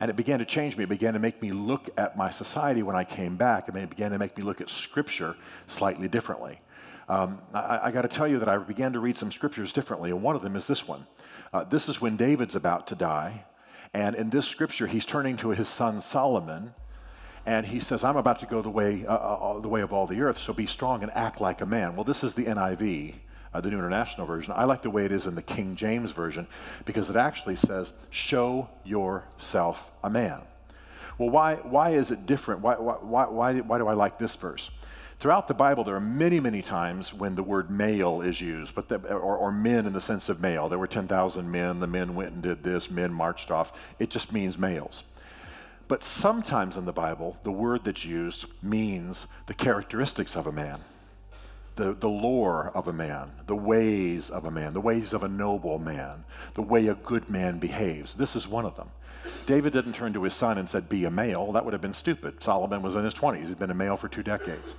And 0.00 0.10
it 0.10 0.16
began 0.16 0.40
to 0.40 0.44
change 0.44 0.76
me. 0.76 0.84
It 0.84 0.88
began 0.88 1.14
to 1.14 1.20
make 1.20 1.40
me 1.40 1.52
look 1.52 1.88
at 1.96 2.16
my 2.16 2.30
society 2.30 2.82
when 2.82 2.96
I 2.96 3.04
came 3.04 3.36
back. 3.36 3.68
it 3.68 3.90
began 3.90 4.10
to 4.10 4.18
make 4.18 4.36
me 4.36 4.42
look 4.42 4.60
at 4.60 4.68
Scripture 4.68 5.36
slightly 5.66 6.08
differently. 6.08 6.60
Um, 7.08 7.40
I, 7.52 7.80
I 7.84 7.90
got 7.90 8.02
to 8.02 8.08
tell 8.08 8.26
you 8.26 8.38
that 8.38 8.48
I 8.48 8.56
began 8.58 8.92
to 8.94 9.00
read 9.00 9.16
some 9.16 9.30
scriptures 9.30 9.72
differently, 9.72 10.10
and 10.10 10.22
one 10.22 10.36
of 10.36 10.42
them 10.42 10.56
is 10.56 10.66
this 10.66 10.88
one. 10.88 11.06
Uh, 11.52 11.64
this 11.64 11.88
is 11.88 12.00
when 12.00 12.16
David's 12.16 12.56
about 12.56 12.86
to 12.88 12.94
die, 12.94 13.44
and 13.94 14.16
in 14.16 14.28
this 14.28 14.46
scripture, 14.46 14.88
he's 14.88 15.06
turning 15.06 15.36
to 15.38 15.50
his 15.50 15.68
son 15.68 16.00
Solomon, 16.00 16.74
and 17.46 17.64
he 17.64 17.78
says, 17.78 18.02
I'm 18.02 18.16
about 18.16 18.40
to 18.40 18.46
go 18.46 18.60
the 18.60 18.70
way, 18.70 19.06
uh, 19.06 19.14
uh, 19.14 19.60
the 19.60 19.68
way 19.68 19.82
of 19.82 19.92
all 19.92 20.06
the 20.08 20.20
earth, 20.20 20.38
so 20.38 20.52
be 20.52 20.66
strong 20.66 21.02
and 21.02 21.12
act 21.12 21.40
like 21.40 21.60
a 21.60 21.66
man. 21.66 21.94
Well, 21.94 22.04
this 22.04 22.24
is 22.24 22.34
the 22.34 22.44
NIV, 22.44 23.14
uh, 23.52 23.60
the 23.60 23.70
New 23.70 23.78
International 23.78 24.26
Version. 24.26 24.52
I 24.56 24.64
like 24.64 24.82
the 24.82 24.90
way 24.90 25.04
it 25.04 25.12
is 25.12 25.26
in 25.26 25.36
the 25.36 25.42
King 25.42 25.76
James 25.76 26.10
Version 26.10 26.48
because 26.84 27.08
it 27.08 27.16
actually 27.16 27.54
says, 27.54 27.92
Show 28.10 28.68
yourself 28.84 29.92
a 30.02 30.10
man. 30.10 30.40
Well, 31.16 31.30
why, 31.30 31.56
why 31.56 31.90
is 31.90 32.10
it 32.10 32.26
different? 32.26 32.62
Why, 32.62 32.74
why, 32.74 33.26
why, 33.26 33.60
why 33.60 33.78
do 33.78 33.86
I 33.86 33.92
like 33.92 34.18
this 34.18 34.34
verse? 34.34 34.70
Throughout 35.24 35.48
the 35.48 35.54
Bible, 35.54 35.84
there 35.84 35.96
are 35.96 36.00
many, 36.00 36.38
many 36.38 36.60
times 36.60 37.14
when 37.14 37.34
the 37.34 37.42
word 37.42 37.70
male 37.70 38.20
is 38.20 38.42
used, 38.42 38.74
but 38.74 38.90
the, 38.90 38.96
or, 39.10 39.38
or 39.38 39.50
men 39.50 39.86
in 39.86 39.94
the 39.94 40.00
sense 40.02 40.28
of 40.28 40.42
male. 40.42 40.68
There 40.68 40.78
were 40.78 40.86
10,000 40.86 41.50
men, 41.50 41.80
the 41.80 41.86
men 41.86 42.14
went 42.14 42.32
and 42.32 42.42
did 42.42 42.62
this, 42.62 42.90
men 42.90 43.10
marched 43.10 43.50
off. 43.50 43.72
It 43.98 44.10
just 44.10 44.34
means 44.34 44.58
males. 44.58 45.02
But 45.88 46.04
sometimes 46.04 46.76
in 46.76 46.84
the 46.84 46.92
Bible, 46.92 47.38
the 47.42 47.50
word 47.50 47.84
that's 47.84 48.04
used 48.04 48.44
means 48.62 49.26
the 49.46 49.54
characteristics 49.54 50.36
of 50.36 50.46
a 50.46 50.52
man, 50.52 50.80
the, 51.76 51.94
the 51.94 52.06
lore 52.06 52.70
of 52.74 52.86
a 52.86 52.92
man, 52.92 53.30
the 53.46 53.56
ways 53.56 54.28
of 54.28 54.44
a 54.44 54.50
man, 54.50 54.74
the 54.74 54.80
ways 54.82 55.14
of 55.14 55.22
a 55.22 55.28
noble 55.28 55.78
man, 55.78 56.24
the 56.52 56.60
way 56.60 56.86
a 56.88 56.96
good 56.96 57.30
man 57.30 57.58
behaves. 57.58 58.12
This 58.12 58.36
is 58.36 58.46
one 58.46 58.66
of 58.66 58.76
them. 58.76 58.90
David 59.46 59.72
didn't 59.72 59.94
turn 59.94 60.12
to 60.12 60.22
his 60.24 60.34
son 60.34 60.58
and 60.58 60.68
said, 60.68 60.86
Be 60.86 61.06
a 61.06 61.10
male. 61.10 61.50
That 61.52 61.64
would 61.64 61.72
have 61.72 61.80
been 61.80 61.94
stupid. 61.94 62.44
Solomon 62.44 62.82
was 62.82 62.94
in 62.94 63.04
his 63.04 63.14
20s, 63.14 63.48
he'd 63.48 63.58
been 63.58 63.70
a 63.70 63.74
male 63.74 63.96
for 63.96 64.08
two 64.08 64.22
decades. 64.22 64.76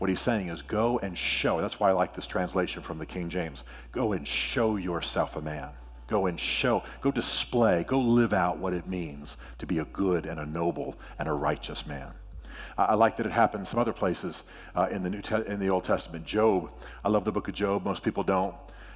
What 0.00 0.08
he's 0.08 0.20
saying 0.20 0.48
is, 0.48 0.62
Go 0.62 0.98
and 1.00 1.16
show. 1.16 1.60
That's 1.60 1.78
why 1.78 1.90
I 1.90 1.92
like 1.92 2.14
this 2.14 2.26
translation 2.26 2.82
from 2.82 2.98
the 2.98 3.04
King 3.04 3.28
James. 3.28 3.64
Go 3.92 4.14
and 4.14 4.26
show 4.26 4.76
yourself 4.76 5.36
a 5.36 5.42
man. 5.42 5.68
Go 6.08 6.26
and 6.26 6.40
show, 6.40 6.82
go 7.02 7.12
display, 7.12 7.84
go 7.86 8.00
live 8.00 8.32
out 8.32 8.58
what 8.58 8.72
it 8.72 8.88
means 8.88 9.36
to 9.58 9.66
be 9.66 9.78
a 9.78 9.84
good 9.84 10.26
and 10.26 10.40
a 10.40 10.46
noble 10.46 10.98
and 11.18 11.28
a 11.28 11.32
righteous 11.32 11.86
man. 11.86 12.12
I 12.78 12.94
like 12.94 13.18
that 13.18 13.26
it 13.26 13.32
happens 13.32 13.68
some 13.68 13.78
other 13.78 13.92
places 13.92 14.44
uh, 14.74 14.88
in, 14.90 15.02
the 15.02 15.10
New 15.10 15.20
Te- 15.20 15.46
in 15.46 15.60
the 15.60 15.68
Old 15.68 15.84
Testament. 15.84 16.24
Job, 16.24 16.70
I 17.04 17.10
love 17.10 17.24
the 17.24 17.32
book 17.32 17.46
of 17.48 17.54
Job. 17.54 17.84
Most 17.84 18.02
people 18.02 18.22
don't. 18.22 18.54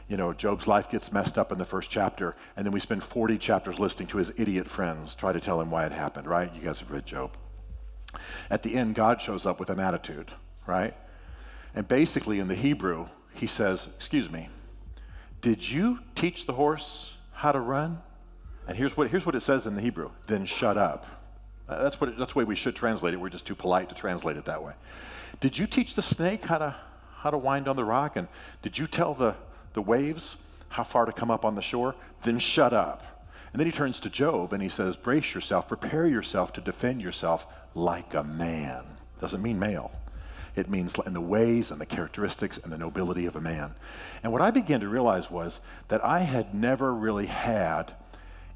You 0.09 0.17
know, 0.17 0.33
Job's 0.33 0.67
life 0.67 0.91
gets 0.91 1.13
messed 1.13 1.39
up 1.39 1.53
in 1.53 1.59
the 1.59 1.65
first 1.65 1.91
chapter, 1.91 2.35
and 2.57 2.67
then 2.67 2.73
we 2.73 2.81
spend 2.81 3.05
40 3.05 3.39
chapters 3.39 3.79
listening 3.79 4.09
to 4.09 4.19
his 4.19 4.33
idiot 4.37 4.69
friends 4.69 5.15
try 5.15 5.33
to 5.33 5.41
tell 5.41 5.61
him 5.61 5.71
why 5.71 5.87
it 5.87 5.93
happened, 5.93 6.27
right? 6.27 6.51
You 6.55 6.63
guys 6.63 6.81
have 6.81 6.91
read 6.91 7.07
Job. 7.07 7.37
At 8.51 8.63
the 8.63 8.75
end, 8.75 8.95
God 8.95 9.21
shows 9.21 9.47
up 9.47 9.61
with 9.61 9.71
an 9.71 9.81
attitude, 9.81 10.33
right? 10.67 10.95
And 11.75 11.87
basically, 11.87 12.39
in 12.39 12.49
the 12.49 12.55
Hebrew, 12.55 13.07
he 13.35 13.47
says, 13.47 13.89
Excuse 13.97 14.31
me, 14.31 14.49
did 15.41 15.69
you 15.69 15.99
teach 16.15 16.47
the 16.47 16.53
horse 16.53 17.15
how 17.33 17.53
to 17.53 17.61
run? 17.61 18.01
And 18.67 18.77
here's 18.77 18.97
what, 18.97 19.11
here's 19.11 19.27
what 19.27 19.35
it 19.35 19.41
says 19.41 19.67
in 19.67 19.75
the 19.75 19.83
Hebrew 19.83 20.11
then 20.27 20.47
shut 20.47 20.79
up. 20.79 21.07
Uh, 21.69 21.83
that's, 21.83 22.01
what 22.01 22.11
it, 22.11 22.19
that's 22.19 22.33
the 22.33 22.39
way 22.39 22.45
we 22.45 22.55
should 22.55 22.77
translate 22.77 23.15
it. 23.15 23.17
We're 23.19 23.31
just 23.31 23.47
too 23.47 23.55
polite 23.55 23.89
to 23.89 23.95
translate 23.95 24.37
it 24.37 24.45
that 24.45 24.63
way. 24.63 24.75
Did 25.41 25.59
you 25.59 25.67
teach 25.67 25.95
the 25.95 26.03
snake 26.03 26.45
how 26.45 26.59
to, 26.59 26.77
how 27.17 27.31
to 27.31 27.39
wind 27.39 27.69
on 27.69 27.77
the 27.77 27.85
rock? 27.85 28.17
And 28.17 28.29
did 28.63 28.79
you 28.79 28.87
tell 28.87 29.15
the, 29.15 29.35
the 29.73 29.83
waves 29.83 30.37
how 30.69 30.85
far 30.85 31.07
to 31.07 31.13
come 31.13 31.31
up 31.31 31.45
on 31.45 31.55
the 31.55 31.63
shore? 31.63 31.95
Then 32.23 32.39
shut 32.39 32.73
up. 32.73 33.29
And 33.53 33.61
then 33.61 33.67
he 33.67 33.73
turns 33.73 34.01
to 34.01 34.11
Job 34.11 34.53
and 34.53 34.63
he 34.63 34.69
says, 34.69 34.97
Brace 34.97 35.35
yourself, 35.35 35.69
prepare 35.69 36.07
yourself 36.07 36.53
to 36.55 36.61
defend 36.61 37.01
yourself 37.01 37.47
like 37.75 38.15
a 38.15 38.25
man. 38.25 38.85
Doesn't 39.21 39.43
mean 39.43 39.59
male. 39.59 39.93
It 40.57 40.71
means 40.71 40.95
in 41.05 41.15
the 41.15 41.21
ways 41.21 41.71
and 41.71 41.81
the 41.81 41.87
characteristics 41.87 42.59
and 42.59 42.73
the 42.73 42.79
nobility 42.79 43.27
of 43.27 43.37
a 43.37 43.41
man. 43.41 43.75
And 44.23 44.33
what 44.33 44.43
I 44.43 44.51
began 44.51 44.81
to 44.81 44.89
realize 44.89 45.31
was 45.31 45.61
that 45.89 46.05
I 46.05 46.21
had 46.21 46.55
never 46.55 46.95
really 46.95 47.27
had 47.27 47.93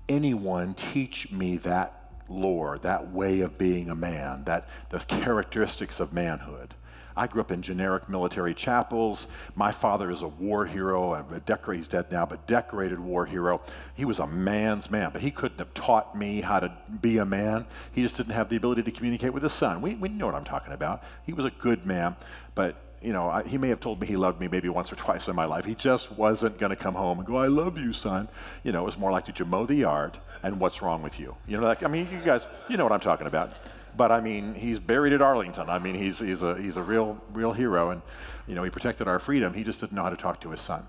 anyone 0.08 0.74
teach 0.74 1.30
me 1.32 1.56
that 1.58 1.94
lore, 2.28 2.78
that 2.78 3.10
way 3.10 3.40
of 3.40 3.58
being 3.58 3.90
a 3.90 3.94
man, 3.94 4.44
that 4.44 4.68
the 4.90 5.00
characteristics 5.00 5.98
of 6.00 6.12
manhood. 6.12 6.74
I 7.18 7.26
grew 7.26 7.40
up 7.40 7.50
in 7.50 7.62
generic 7.62 8.08
military 8.08 8.54
chapels. 8.54 9.26
My 9.56 9.72
father 9.72 10.10
is 10.10 10.22
a 10.22 10.28
war 10.28 10.64
hero, 10.64 11.14
a 11.14 11.40
decorated, 11.40 11.80
he's 11.80 11.88
dead 11.88 12.12
now, 12.12 12.24
but 12.24 12.46
decorated 12.46 13.00
war 13.00 13.26
hero. 13.26 13.60
He 13.94 14.04
was 14.04 14.20
a 14.20 14.26
man's 14.26 14.90
man, 14.90 15.10
but 15.12 15.20
he 15.20 15.32
couldn't 15.32 15.58
have 15.58 15.74
taught 15.74 16.16
me 16.16 16.40
how 16.40 16.60
to 16.60 16.72
be 17.00 17.18
a 17.18 17.24
man. 17.24 17.66
He 17.92 18.02
just 18.02 18.16
didn't 18.16 18.34
have 18.34 18.48
the 18.48 18.56
ability 18.56 18.84
to 18.84 18.92
communicate 18.92 19.32
with 19.32 19.42
his 19.42 19.52
son. 19.52 19.82
We, 19.82 19.96
we 19.96 20.08
know 20.08 20.26
what 20.26 20.36
I'm 20.36 20.44
talking 20.44 20.72
about. 20.72 21.02
He 21.26 21.32
was 21.32 21.44
a 21.44 21.50
good 21.50 21.84
man, 21.84 22.14
but 22.54 22.76
you 23.00 23.12
know, 23.12 23.28
I, 23.28 23.44
he 23.44 23.58
may 23.58 23.68
have 23.68 23.80
told 23.80 24.00
me 24.00 24.06
he 24.06 24.16
loved 24.16 24.40
me 24.40 24.48
maybe 24.48 24.68
once 24.68 24.92
or 24.92 24.96
twice 24.96 25.28
in 25.28 25.36
my 25.36 25.44
life. 25.44 25.64
He 25.64 25.74
just 25.74 26.10
wasn't 26.12 26.58
going 26.58 26.70
to 26.70 26.76
come 26.76 26.94
home 26.94 27.18
and 27.18 27.26
go, 27.26 27.36
"I 27.36 27.46
love 27.46 27.78
you, 27.78 27.92
son." 27.92 28.28
You 28.64 28.72
know, 28.72 28.82
it 28.82 28.86
was 28.86 28.98
more 28.98 29.12
like, 29.12 29.24
"Did 29.24 29.38
you 29.38 29.44
mow 29.44 29.66
the 29.66 29.76
yard?" 29.76 30.18
and 30.42 30.58
"What's 30.58 30.82
wrong 30.82 31.00
with 31.02 31.20
you?" 31.20 31.36
You 31.46 31.60
know, 31.60 31.66
like 31.66 31.84
I 31.84 31.88
mean, 31.88 32.08
you 32.10 32.20
guys, 32.24 32.46
you 32.68 32.76
know 32.76 32.82
what 32.82 32.92
I'm 32.92 33.00
talking 33.00 33.28
about. 33.28 33.52
But 33.98 34.12
I 34.12 34.20
mean, 34.20 34.54
he's 34.54 34.78
buried 34.78 35.12
at 35.12 35.20
Arlington. 35.20 35.68
I 35.68 35.80
mean, 35.80 35.96
he's, 35.96 36.20
he's, 36.20 36.44
a, 36.44 36.56
he's 36.56 36.76
a 36.76 36.82
real, 36.82 37.20
real 37.32 37.52
hero. 37.52 37.90
And, 37.90 38.00
you 38.46 38.54
know, 38.54 38.62
he 38.62 38.70
protected 38.70 39.08
our 39.08 39.18
freedom. 39.18 39.52
He 39.52 39.64
just 39.64 39.80
didn't 39.80 39.92
know 39.92 40.04
how 40.04 40.10
to 40.10 40.16
talk 40.16 40.40
to 40.42 40.50
his 40.50 40.60
son. 40.60 40.86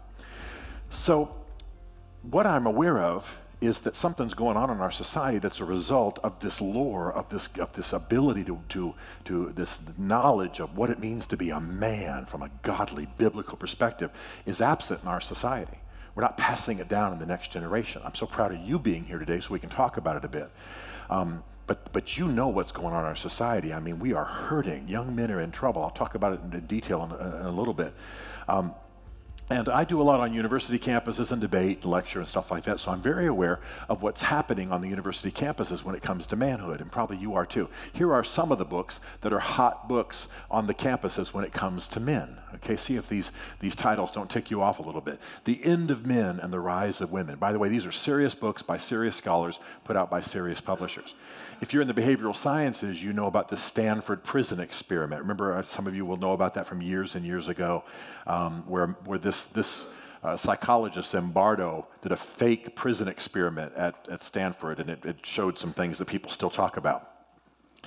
So, 0.91 1.35
what 2.21 2.45
I'm 2.45 2.67
aware 2.67 2.99
of 2.99 3.35
is 3.61 3.79
that 3.79 3.95
something's 3.95 4.35
going 4.35 4.55
on 4.55 4.69
in 4.69 4.79
our 4.79 4.91
society 4.91 5.39
that's 5.39 5.59
a 5.59 5.65
result 5.65 6.19
of 6.23 6.39
this 6.39 6.61
lore, 6.61 7.11
of 7.11 7.27
this, 7.29 7.49
of 7.59 7.73
this 7.73 7.93
ability 7.93 8.43
to, 8.43 8.61
to, 8.69 8.93
to 9.25 9.49
this 9.55 9.79
knowledge 9.97 10.59
of 10.59 10.77
what 10.77 10.91
it 10.91 10.99
means 10.99 11.25
to 11.27 11.35
be 11.35 11.49
a 11.49 11.59
man 11.59 12.25
from 12.25 12.43
a 12.43 12.51
godly, 12.61 13.07
biblical 13.17 13.57
perspective 13.57 14.11
is 14.45 14.61
absent 14.61 15.01
in 15.01 15.07
our 15.07 15.19
society. 15.19 15.79
We're 16.13 16.23
not 16.23 16.37
passing 16.37 16.77
it 16.77 16.87
down 16.87 17.11
in 17.11 17.17
the 17.17 17.25
next 17.25 17.51
generation. 17.51 18.03
I'm 18.05 18.15
so 18.15 18.27
proud 18.27 18.53
of 18.53 18.59
you 18.59 18.77
being 18.77 19.03
here 19.05 19.17
today 19.17 19.39
so 19.39 19.51
we 19.51 19.59
can 19.59 19.69
talk 19.69 19.97
about 19.97 20.15
it 20.15 20.23
a 20.23 20.29
bit. 20.29 20.51
Um, 21.09 21.43
but, 21.69 21.93
but 21.93 22.17
you 22.17 22.27
know 22.27 22.47
what's 22.47 22.71
going 22.71 22.95
on 22.95 23.01
in 23.01 23.05
our 23.05 23.15
society. 23.15 23.73
I 23.73 23.79
mean, 23.79 23.99
we 23.99 24.13
are 24.13 24.25
hurting. 24.25 24.87
Young 24.87 25.15
men 25.15 25.29
are 25.29 25.39
in 25.39 25.51
trouble. 25.51 25.83
I'll 25.83 25.91
talk 25.91 26.15
about 26.15 26.33
it 26.33 26.39
in 26.51 26.65
detail 26.65 27.03
in, 27.03 27.11
in 27.11 27.45
a 27.45 27.51
little 27.51 27.75
bit. 27.75 27.93
Um, 28.47 28.73
and 29.51 29.67
I 29.67 29.83
do 29.83 29.99
a 29.99 30.03
lot 30.03 30.19
on 30.19 30.31
university 30.31 30.77
campuses 30.77 31.31
and 31.31 31.41
debate, 31.41 31.83
lecture, 31.83 32.19
and 32.19 32.27
stuff 32.27 32.51
like 32.51 32.63
that. 32.65 32.79
So 32.79 32.91
I'm 32.91 33.01
very 33.01 33.25
aware 33.25 33.59
of 33.87 34.03
what's 34.03 34.21
happening 34.21 34.71
on 34.71 34.81
the 34.81 34.87
university 34.87 35.31
campuses 35.31 35.83
when 35.83 35.95
it 35.95 36.03
comes 36.03 36.27
to 36.27 36.35
manhood, 36.35 36.81
and 36.81 36.91
probably 36.91 37.17
you 37.17 37.33
are 37.33 37.47
too. 37.47 37.67
Here 37.93 38.13
are 38.13 38.23
some 38.23 38.51
of 38.51 38.59
the 38.59 38.65
books 38.65 38.99
that 39.21 39.33
are 39.33 39.39
hot 39.39 39.87
books 39.87 40.27
on 40.51 40.67
the 40.67 40.73
campuses 40.75 41.33
when 41.33 41.43
it 41.43 41.51
comes 41.51 41.87
to 41.89 41.99
men. 41.99 42.37
Okay, 42.55 42.77
see 42.77 42.95
if 42.95 43.09
these, 43.09 43.31
these 43.59 43.75
titles 43.75 44.11
don't 44.11 44.29
tick 44.29 44.51
you 44.51 44.61
off 44.61 44.77
a 44.77 44.83
little 44.83 45.01
bit. 45.01 45.19
The 45.45 45.63
End 45.63 45.89
of 45.89 46.05
Men 46.05 46.39
and 46.39 46.53
the 46.53 46.59
Rise 46.59 47.01
of 47.01 47.11
Women. 47.11 47.39
By 47.39 47.51
the 47.51 47.57
way, 47.57 47.69
these 47.69 47.87
are 47.87 47.91
serious 47.91 48.35
books 48.35 48.61
by 48.61 48.77
serious 48.77 49.15
scholars 49.15 49.59
put 49.83 49.95
out 49.95 50.11
by 50.11 50.21
serious 50.21 50.61
publishers. 50.61 51.15
If 51.61 51.73
you're 51.73 51.81
in 51.81 51.89
the 51.89 51.93
behavioral 51.93 52.35
sciences, 52.35 53.03
you 53.03 53.11
know 53.11 53.25
about 53.25 53.49
the 53.49 53.57
Stanford 53.57 54.23
prison 54.23 54.61
experiment. 54.61 55.21
Remember, 55.21 55.53
uh, 55.53 55.61
some 55.61 55.87
of 55.87 55.95
you 55.95 56.05
will 56.05 56.15
know 56.15 56.31
about 56.31 56.53
that 56.53 56.65
from 56.65 56.81
years 56.81 57.15
and 57.15 57.25
years 57.25 57.49
ago, 57.49 57.83
um, 58.27 58.63
where, 58.65 58.87
where 59.03 59.19
this, 59.19 59.45
this 59.45 59.83
uh, 60.23 60.37
psychologist, 60.37 61.13
Zimbardo, 61.13 61.85
did 62.01 62.13
a 62.13 62.17
fake 62.17 62.77
prison 62.77 63.09
experiment 63.09 63.73
at, 63.75 64.07
at 64.09 64.23
Stanford, 64.23 64.79
and 64.79 64.89
it, 64.89 65.03
it 65.03 65.25
showed 65.25 65.59
some 65.59 65.73
things 65.73 65.97
that 65.97 66.07
people 66.07 66.31
still 66.31 66.49
talk 66.49 66.77
about. 66.77 67.09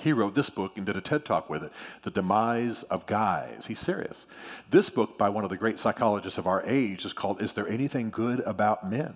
He 0.01 0.13
wrote 0.13 0.35
this 0.35 0.51
book 0.51 0.77
and 0.77 0.85
did 0.85 0.95
a 0.95 1.01
TED 1.01 1.25
talk 1.25 1.49
with 1.49 1.63
it, 1.63 1.71
The 2.03 2.11
Demise 2.11 2.83
of 2.83 3.07
Guys. 3.07 3.65
He's 3.65 3.79
serious. 3.79 4.27
This 4.69 4.89
book, 4.89 5.17
by 5.17 5.29
one 5.29 5.43
of 5.43 5.49
the 5.49 5.57
great 5.57 5.79
psychologists 5.79 6.37
of 6.37 6.45
our 6.45 6.63
age, 6.65 7.05
is 7.05 7.13
called 7.13 7.41
Is 7.41 7.53
There 7.53 7.67
Anything 7.67 8.11
Good 8.11 8.39
About 8.41 8.87
Men? 8.87 9.15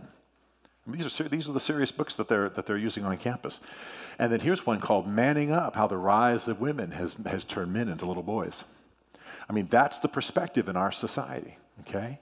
These 0.87 1.19
are, 1.19 1.23
these 1.25 1.49
are 1.49 1.51
the 1.51 1.59
serious 1.59 1.91
books 1.91 2.15
that 2.15 2.27
they're, 2.27 2.49
that 2.49 2.65
they're 2.65 2.77
using 2.77 3.03
on 3.03 3.17
campus. 3.17 3.59
And 4.19 4.31
then 4.31 4.39
here's 4.39 4.65
one 4.65 4.79
called 4.79 5.07
Manning 5.07 5.51
Up 5.51 5.75
How 5.75 5.88
the 5.88 5.97
Rise 5.97 6.47
of 6.47 6.59
Women 6.59 6.91
has, 6.91 7.15
has 7.25 7.43
turned 7.43 7.71
men 7.71 7.88
into 7.88 8.05
little 8.05 8.24
boys. 8.24 8.63
I 9.50 9.53
mean, 9.53 9.67
that's 9.69 10.00
the 10.00 10.07
perspective 10.07 10.67
in 10.67 10.75
our 10.75 10.91
society, 10.91 11.57
okay? 11.81 12.19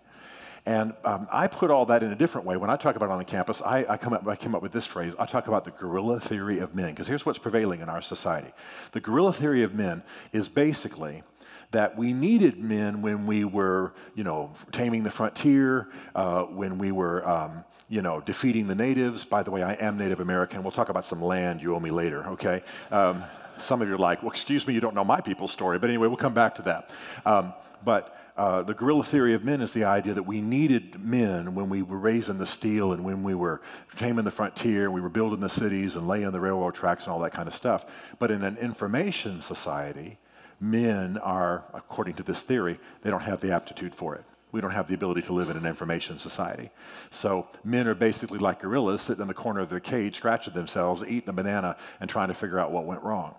And 0.66 0.94
um, 1.04 1.28
I 1.32 1.48
put 1.48 1.72
all 1.72 1.86
that 1.88 2.04
in 2.04 2.12
a 2.12 2.16
different 2.16 2.46
way. 2.46 2.58
When 2.58 2.70
I 2.70 2.76
talk 2.76 2.96
about 2.96 3.10
it 3.10 3.12
on 3.12 3.20
the 3.20 3.26
campus, 3.26 3.62
I, 3.62 3.86
I, 3.88 3.98
come 3.98 4.14
up, 4.14 4.28
I 4.28 4.36
came 4.36 4.56
up 4.56 4.62
with 4.62 4.72
this 4.72 4.86
phrase. 4.86 5.16
I 5.20 5.26
talk 5.26 5.48
about 5.48 5.64
the 5.64 5.72
gorilla 5.72 6.20
theory 6.20 6.60
of 6.60 6.74
men, 6.76 6.90
because 6.90 7.08
here's 7.08 7.26
what's 7.26 7.40
prevailing 7.40 7.82
in 7.82 7.90
our 7.90 8.02
society. 8.02 8.52
The 8.92 9.00
gorilla 9.00 9.32
theory 9.32 9.64
of 9.64 9.74
men 9.74 10.04
is 10.34 10.50
basically 10.50 11.24
that 11.72 11.98
we 11.98 12.14
needed 12.14 12.58
men 12.58 13.02
when 13.02 13.26
we 13.26 13.46
were, 13.46 13.94
you 14.16 14.24
know, 14.24 14.54
taming 14.72 15.04
the 15.04 15.12
frontier, 15.12 15.90
uh, 16.16 16.44
when 16.44 16.78
we 16.78 16.92
were, 16.92 17.28
um, 17.28 17.64
you 17.90 18.02
know, 18.02 18.22
defeating 18.22 18.68
the 18.68 18.76
natives. 18.76 19.24
By 19.24 19.44
the 19.44 19.52
way, 19.52 19.64
I 19.64 19.74
am 19.74 19.98
Native 19.98 20.20
American. 20.20 20.64
We'll 20.64 20.72
talk 20.72 20.90
about 20.90 21.06
some 21.06 21.22
land 21.22 21.62
you 21.62 21.76
owe 21.76 21.80
me 21.80 21.92
later, 21.92 22.26
okay? 22.30 22.64
Um, 22.92 23.24
some 23.58 23.82
of 23.82 23.88
you 23.88 23.96
are 23.96 23.98
like, 23.98 24.22
well, 24.22 24.32
excuse 24.32 24.68
me, 24.68 24.74
you 24.74 24.82
don't 24.82 24.96
know 24.96 25.04
my 25.04 25.22
people's 25.22 25.52
story. 25.52 25.80
But 25.80 25.90
anyway, 25.90 26.08
we'll 26.08 26.18
come 26.18 26.34
back 26.34 26.56
to 26.56 26.62
that. 26.64 26.90
Um, 27.26 27.54
but 27.84 28.18
uh, 28.38 28.64
the 28.64 28.74
gorilla 28.74 29.04
theory 29.04 29.34
of 29.34 29.46
men 29.46 29.62
is 29.62 29.72
the 29.72 29.86
idea 29.86 30.14
that 30.14 30.24
we 30.24 30.42
needed 30.42 31.00
men 31.00 31.56
when 31.56 31.70
we 31.70 31.82
were 31.82 31.98
raising 31.98 32.38
the 32.38 32.46
steel 32.46 32.92
and 32.92 33.04
when 33.04 33.24
we 33.24 33.34
were 33.34 33.62
taming 33.96 34.26
the 34.26 34.32
frontier, 34.32 34.92
we 34.92 35.00
were 35.00 35.10
building 35.10 35.40
the 35.40 35.50
cities 35.50 35.96
and 35.96 36.06
laying 36.06 36.30
the 36.32 36.40
railroad 36.40 36.74
tracks 36.74 37.06
and 37.06 37.14
all 37.14 37.20
that 37.20 37.32
kind 37.32 37.48
of 37.48 37.54
stuff. 37.54 37.86
But 38.20 38.32
in 38.32 38.44
an 38.44 38.58
information 38.58 39.40
society, 39.40 40.18
men 40.60 41.18
are, 41.18 41.64
according 41.74 42.16
to 42.16 42.24
this 42.24 42.42
theory, 42.44 42.80
they 43.02 43.10
don't 43.10 43.22
have 43.22 43.42
the 43.42 43.54
aptitude 43.54 43.94
for 43.94 44.16
it 44.16 44.26
we 44.56 44.62
don't 44.62 44.72
have 44.72 44.88
the 44.88 44.96
ability 44.96 45.22
to 45.22 45.34
live 45.34 45.50
in 45.50 45.58
an 45.58 45.66
information 45.66 46.18
society. 46.18 46.70
So 47.12 47.50
men 47.66 47.90
are 47.90 47.94
basically 47.94 48.40
like 48.40 48.62
gorillas 48.62 49.02
sitting 49.02 49.22
in 49.22 49.28
the 49.28 49.34
corner 49.34 49.60
of 49.60 49.70
their 49.70 49.82
cage, 49.82 50.16
scratching 50.16 50.54
themselves, 50.54 51.04
eating 51.04 51.28
a 51.28 51.34
banana, 51.34 51.76
and 52.00 52.10
trying 52.10 52.30
to 52.30 52.34
figure 52.34 52.58
out 52.58 52.72
what 52.72 52.86
went 52.86 53.04
wrong. 53.04 53.36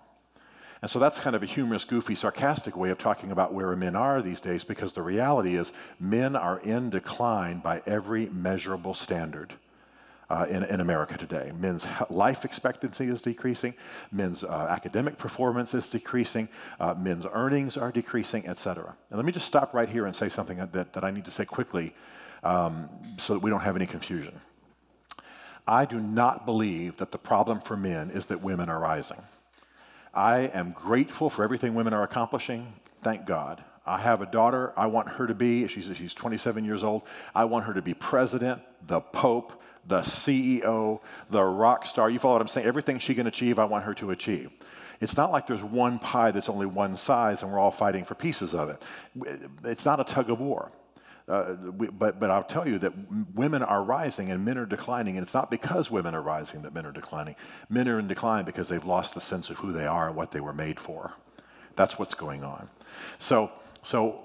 And 0.82 0.90
so 0.90 0.98
that's 0.98 1.18
kind 1.18 1.34
of 1.34 1.42
a 1.42 1.46
humorous, 1.46 1.86
goofy, 1.86 2.14
sarcastic 2.14 2.76
way 2.76 2.90
of 2.90 2.98
talking 2.98 3.32
about 3.32 3.54
where 3.54 3.74
men 3.76 3.96
are 3.96 4.20
these 4.20 4.42
days 4.42 4.62
because 4.62 4.92
the 4.92 5.00
reality 5.00 5.56
is 5.56 5.72
men 5.98 6.36
are 6.36 6.58
in 6.58 6.90
decline 6.90 7.60
by 7.60 7.80
every 7.86 8.26
measurable 8.26 8.92
standard 8.92 9.54
uh, 10.28 10.46
in, 10.48 10.64
in 10.64 10.80
America 10.80 11.16
today. 11.16 11.52
Men's 11.58 11.86
life 12.10 12.44
expectancy 12.44 13.06
is 13.06 13.20
decreasing, 13.20 13.74
men's 14.10 14.42
uh, 14.42 14.66
academic 14.68 15.18
performance 15.18 15.74
is 15.74 15.88
decreasing, 15.88 16.48
uh, 16.80 16.94
men's 16.94 17.26
earnings 17.32 17.76
are 17.76 17.92
decreasing, 17.92 18.46
etc. 18.48 18.94
And 19.10 19.18
let 19.18 19.24
me 19.24 19.32
just 19.32 19.46
stop 19.46 19.74
right 19.74 19.88
here 19.88 20.06
and 20.06 20.14
say 20.14 20.28
something 20.28 20.58
that, 20.58 20.92
that 20.92 21.04
I 21.04 21.10
need 21.10 21.24
to 21.26 21.30
say 21.30 21.44
quickly 21.44 21.94
um, 22.42 22.88
so 23.18 23.34
that 23.34 23.40
we 23.40 23.50
don't 23.50 23.60
have 23.60 23.76
any 23.76 23.86
confusion. 23.86 24.40
I 25.66 25.84
do 25.84 26.00
not 26.00 26.46
believe 26.46 26.96
that 26.98 27.10
the 27.10 27.18
problem 27.18 27.60
for 27.60 27.76
men 27.76 28.10
is 28.10 28.26
that 28.26 28.40
women 28.40 28.68
are 28.68 28.78
rising. 28.78 29.20
I 30.14 30.50
am 30.54 30.72
grateful 30.72 31.28
for 31.28 31.42
everything 31.42 31.74
women 31.74 31.92
are 31.92 32.02
accomplishing. 32.02 32.72
Thank 33.02 33.26
God. 33.26 33.62
I 33.84 33.98
have 33.98 34.22
a 34.22 34.26
daughter. 34.26 34.72
I 34.76 34.86
want 34.86 35.08
her 35.08 35.26
to 35.26 35.34
be, 35.34 35.66
she's, 35.68 35.90
she's 35.96 36.14
27 36.14 36.64
years 36.64 36.82
old. 36.82 37.02
I 37.34 37.44
want 37.44 37.66
her 37.66 37.74
to 37.74 37.82
be 37.82 37.94
president, 37.94 38.60
the 38.86 39.00
pope, 39.00 39.60
the 39.88 40.00
CEO, 40.00 41.00
the 41.30 41.42
rock 41.42 41.86
star. 41.86 42.10
You 42.10 42.18
follow 42.18 42.34
what 42.34 42.42
I'm 42.42 42.48
saying? 42.48 42.66
Everything 42.66 42.98
she 42.98 43.14
can 43.14 43.26
achieve, 43.26 43.58
I 43.58 43.64
want 43.64 43.84
her 43.84 43.94
to 43.94 44.10
achieve. 44.10 44.50
It's 45.00 45.16
not 45.16 45.30
like 45.30 45.46
there's 45.46 45.62
one 45.62 45.98
pie 45.98 46.30
that's 46.30 46.48
only 46.48 46.66
one 46.66 46.96
size 46.96 47.42
and 47.42 47.52
we're 47.52 47.58
all 47.58 47.70
fighting 47.70 48.04
for 48.04 48.14
pieces 48.14 48.54
of 48.54 48.70
it. 48.70 48.82
It's 49.64 49.84
not 49.84 50.00
a 50.00 50.04
tug 50.04 50.30
of 50.30 50.40
war. 50.40 50.72
Uh, 51.28 51.56
we, 51.76 51.88
but, 51.88 52.20
but 52.20 52.30
I'll 52.30 52.44
tell 52.44 52.68
you 52.68 52.78
that 52.78 52.92
women 53.34 53.62
are 53.62 53.82
rising 53.82 54.30
and 54.30 54.44
men 54.44 54.56
are 54.58 54.66
declining, 54.66 55.16
and 55.16 55.24
it's 55.24 55.34
not 55.34 55.50
because 55.50 55.90
women 55.90 56.14
are 56.14 56.22
rising 56.22 56.62
that 56.62 56.72
men 56.72 56.86
are 56.86 56.92
declining. 56.92 57.34
Men 57.68 57.88
are 57.88 57.98
in 57.98 58.06
decline 58.06 58.44
because 58.44 58.68
they've 58.68 58.84
lost 58.84 59.16
a 59.16 59.20
sense 59.20 59.50
of 59.50 59.58
who 59.58 59.72
they 59.72 59.86
are 59.86 60.06
and 60.06 60.16
what 60.16 60.30
they 60.30 60.40
were 60.40 60.52
made 60.52 60.78
for. 60.78 61.12
That's 61.74 61.98
what's 61.98 62.14
going 62.14 62.44
on. 62.44 62.68
So, 63.18 63.50
so 63.82 64.20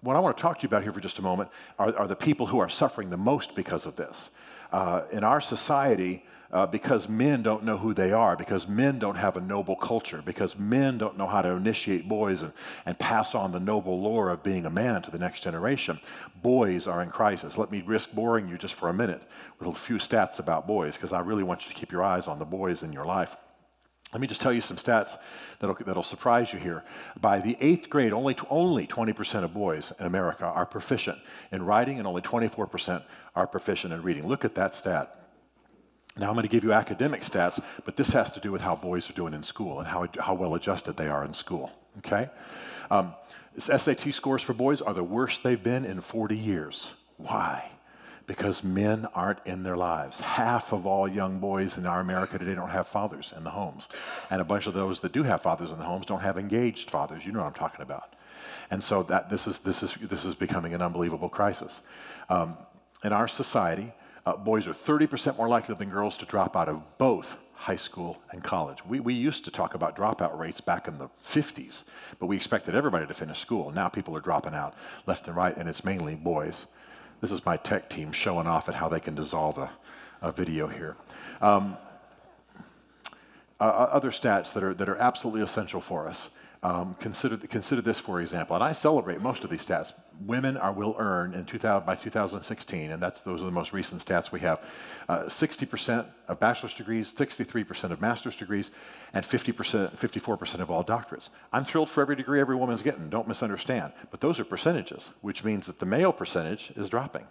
what 0.00 0.16
I 0.16 0.20
want 0.20 0.36
to 0.38 0.42
talk 0.42 0.58
to 0.58 0.62
you 0.62 0.68
about 0.68 0.84
here 0.84 0.92
for 0.92 1.00
just 1.00 1.18
a 1.18 1.22
moment 1.22 1.50
are, 1.78 1.94
are 1.96 2.06
the 2.06 2.16
people 2.16 2.46
who 2.46 2.58
are 2.60 2.68
suffering 2.68 3.10
the 3.10 3.18
most 3.18 3.54
because 3.54 3.84
of 3.84 3.96
this 3.96 4.30
uh, 4.72 5.02
in 5.10 5.24
our 5.24 5.40
society, 5.40 6.24
uh, 6.50 6.66
because 6.66 7.08
men 7.08 7.42
don't 7.42 7.62
know 7.62 7.76
who 7.76 7.92
they 7.92 8.10
are, 8.10 8.34
because 8.34 8.66
men 8.66 8.98
don't 8.98 9.16
have 9.16 9.36
a 9.36 9.40
noble 9.40 9.76
culture, 9.76 10.22
because 10.24 10.58
men 10.58 10.96
don't 10.96 11.18
know 11.18 11.26
how 11.26 11.42
to 11.42 11.50
initiate 11.50 12.08
boys 12.08 12.42
and, 12.42 12.52
and 12.86 12.98
pass 12.98 13.34
on 13.34 13.52
the 13.52 13.60
noble 13.60 14.00
lore 14.00 14.30
of 14.30 14.42
being 14.42 14.64
a 14.64 14.70
man 14.70 15.02
to 15.02 15.10
the 15.10 15.18
next 15.18 15.42
generation, 15.42 16.00
boys 16.42 16.86
are 16.86 17.02
in 17.02 17.10
crisis. 17.10 17.58
Let 17.58 17.70
me 17.70 17.82
risk 17.82 18.12
boring 18.14 18.48
you 18.48 18.56
just 18.56 18.74
for 18.74 18.88
a 18.88 18.94
minute 18.94 19.22
with 19.58 19.68
a 19.68 19.72
few 19.74 19.96
stats 19.96 20.38
about 20.38 20.66
boys, 20.66 20.94
because 20.94 21.12
I 21.12 21.20
really 21.20 21.42
want 21.42 21.64
you 21.64 21.68
to 21.68 21.78
keep 21.78 21.92
your 21.92 22.02
eyes 22.02 22.28
on 22.28 22.38
the 22.38 22.46
boys 22.46 22.82
in 22.82 22.92
your 22.92 23.04
life. 23.04 23.36
Let 24.12 24.22
me 24.22 24.26
just 24.26 24.40
tell 24.40 24.52
you 24.52 24.62
some 24.62 24.78
stats 24.78 25.18
that'll, 25.58 25.76
that'll 25.84 26.02
surprise 26.02 26.52
you 26.52 26.58
here. 26.58 26.82
By 27.20 27.40
the 27.40 27.56
eighth 27.60 27.90
grade, 27.90 28.12
only, 28.12 28.36
only 28.48 28.86
20% 28.86 29.44
of 29.44 29.52
boys 29.52 29.92
in 30.00 30.06
America 30.06 30.46
are 30.46 30.64
proficient 30.64 31.18
in 31.52 31.62
writing, 31.62 31.98
and 31.98 32.06
only 32.06 32.22
24% 32.22 33.02
are 33.36 33.46
proficient 33.46 33.92
in 33.92 34.02
reading. 34.02 34.26
Look 34.26 34.46
at 34.46 34.54
that 34.54 34.74
stat. 34.74 35.14
Now, 36.16 36.28
I'm 36.28 36.34
going 36.34 36.42
to 36.44 36.48
give 36.50 36.64
you 36.64 36.72
academic 36.72 37.20
stats, 37.20 37.62
but 37.84 37.96
this 37.96 38.10
has 38.10 38.32
to 38.32 38.40
do 38.40 38.50
with 38.50 38.62
how 38.62 38.74
boys 38.74 39.08
are 39.10 39.12
doing 39.12 39.34
in 39.34 39.42
school 39.42 39.78
and 39.78 39.86
how, 39.86 40.08
how 40.18 40.34
well 40.34 40.54
adjusted 40.54 40.96
they 40.96 41.08
are 41.08 41.24
in 41.24 41.34
school. 41.34 41.70
Okay? 41.98 42.28
Um, 42.90 43.14
SAT 43.58 44.12
scores 44.14 44.42
for 44.42 44.54
boys 44.54 44.80
are 44.80 44.94
the 44.94 45.04
worst 45.04 45.42
they've 45.42 45.62
been 45.62 45.84
in 45.84 46.00
40 46.00 46.36
years. 46.36 46.90
Why? 47.18 47.70
Because 48.28 48.62
men 48.62 49.06
aren't 49.14 49.44
in 49.46 49.62
their 49.62 49.76
lives. 49.76 50.20
Half 50.20 50.72
of 50.72 50.86
all 50.86 51.08
young 51.08 51.40
boys 51.40 51.78
in 51.78 51.86
our 51.86 51.98
America 51.98 52.38
today 52.38 52.54
don't 52.54 52.68
have 52.68 52.86
fathers 52.86 53.32
in 53.34 53.42
the 53.42 53.50
homes. 53.50 53.88
And 54.30 54.42
a 54.42 54.44
bunch 54.44 54.66
of 54.66 54.74
those 54.74 55.00
that 55.00 55.12
do 55.12 55.22
have 55.22 55.40
fathers 55.40 55.72
in 55.72 55.78
the 55.78 55.84
homes 55.84 56.04
don't 56.04 56.20
have 56.20 56.36
engaged 56.36 56.90
fathers. 56.90 57.24
You 57.24 57.32
know 57.32 57.40
what 57.40 57.46
I'm 57.46 57.54
talking 57.54 57.80
about. 57.80 58.14
And 58.70 58.84
so 58.84 59.02
that, 59.04 59.30
this, 59.30 59.46
is, 59.46 59.60
this, 59.60 59.82
is, 59.82 59.94
this 60.02 60.26
is 60.26 60.34
becoming 60.34 60.74
an 60.74 60.82
unbelievable 60.82 61.30
crisis. 61.30 61.80
Um, 62.28 62.58
in 63.02 63.14
our 63.14 63.28
society, 63.28 63.92
uh, 64.26 64.36
boys 64.36 64.68
are 64.68 64.74
30% 64.74 65.38
more 65.38 65.48
likely 65.48 65.74
than 65.74 65.88
girls 65.88 66.18
to 66.18 66.26
drop 66.26 66.54
out 66.54 66.68
of 66.68 66.82
both 66.98 67.38
high 67.54 67.76
school 67.76 68.18
and 68.30 68.44
college. 68.44 68.84
We, 68.84 69.00
we 69.00 69.14
used 69.14 69.46
to 69.46 69.50
talk 69.50 69.74
about 69.74 69.96
dropout 69.96 70.38
rates 70.38 70.60
back 70.60 70.86
in 70.86 70.98
the 70.98 71.08
50s, 71.26 71.84
but 72.20 72.26
we 72.26 72.36
expected 72.36 72.74
everybody 72.74 73.06
to 73.06 73.14
finish 73.14 73.38
school. 73.38 73.70
Now 73.70 73.88
people 73.88 74.14
are 74.18 74.20
dropping 74.20 74.54
out 74.54 74.74
left 75.06 75.26
and 75.28 75.34
right, 75.34 75.56
and 75.56 75.66
it's 75.66 75.82
mainly 75.82 76.14
boys. 76.14 76.66
This 77.20 77.30
is 77.30 77.44
my 77.44 77.56
tech 77.56 77.90
team 77.90 78.12
showing 78.12 78.46
off 78.46 78.68
at 78.68 78.74
how 78.74 78.88
they 78.88 79.00
can 79.00 79.14
dissolve 79.14 79.58
a, 79.58 79.70
a 80.22 80.32
video 80.32 80.68
here. 80.68 80.96
Um, 81.40 81.76
uh, 83.60 83.64
other 83.64 84.10
stats 84.10 84.52
that 84.52 84.62
are, 84.62 84.74
that 84.74 84.88
are 84.88 84.96
absolutely 84.96 85.42
essential 85.42 85.80
for 85.80 86.06
us. 86.06 86.30
Um, 86.62 86.96
consider, 86.98 87.36
consider 87.36 87.80
this, 87.80 88.00
for 88.00 88.20
example, 88.20 88.56
and 88.56 88.64
I 88.64 88.72
celebrate 88.72 89.20
most 89.20 89.44
of 89.44 89.50
these 89.50 89.64
stats. 89.64 89.92
Women 90.26 90.56
are, 90.56 90.72
will 90.72 90.96
earn 90.98 91.34
in 91.34 91.44
2000, 91.44 91.86
by 91.86 91.94
2016, 91.94 92.90
and 92.90 93.00
that's, 93.00 93.20
those 93.20 93.42
are 93.42 93.44
the 93.44 93.52
most 93.52 93.72
recent 93.72 94.04
stats 94.04 94.32
we 94.32 94.40
have, 94.40 94.60
uh, 95.08 95.20
60% 95.26 96.06
of 96.26 96.40
bachelor's 96.40 96.74
degrees, 96.74 97.12
63% 97.12 97.92
of 97.92 98.00
master's 98.00 98.34
degrees, 98.34 98.72
and 99.12 99.24
50%, 99.24 99.96
54% 99.96 100.60
of 100.60 100.68
all 100.68 100.82
doctorates. 100.82 101.28
I'm 101.52 101.64
thrilled 101.64 101.90
for 101.90 102.00
every 102.00 102.16
degree 102.16 102.40
every 102.40 102.56
woman's 102.56 102.82
getting, 102.82 103.08
don't 103.08 103.28
misunderstand, 103.28 103.92
but 104.10 104.20
those 104.20 104.40
are 104.40 104.44
percentages, 104.44 105.12
which 105.20 105.44
means 105.44 105.66
that 105.66 105.78
the 105.78 105.86
male 105.86 106.12
percentage 106.12 106.72
is 106.74 106.88
dropping. 106.88 107.26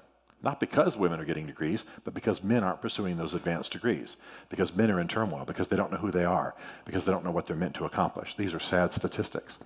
Not 0.47 0.61
because 0.61 0.95
women 0.95 1.19
are 1.19 1.25
getting 1.25 1.45
degrees, 1.45 1.83
but 2.05 2.13
because 2.13 2.41
men 2.41 2.63
aren't 2.63 2.81
pursuing 2.81 3.17
those 3.17 3.33
advanced 3.33 3.73
degrees, 3.73 4.15
because 4.47 4.73
men 4.73 4.89
are 4.89 5.01
in 5.01 5.09
turmoil, 5.09 5.43
because 5.43 5.67
they 5.67 5.75
don't 5.75 5.91
know 5.91 5.97
who 5.97 6.09
they 6.09 6.23
are, 6.23 6.55
because 6.85 7.03
they 7.03 7.11
don't 7.11 7.25
know 7.25 7.31
what 7.31 7.47
they're 7.47 7.57
meant 7.57 7.75
to 7.75 7.83
accomplish. 7.83 8.33
These 8.33 8.53
are 8.53 8.59
sad 8.61 8.93
statistics. 8.93 9.57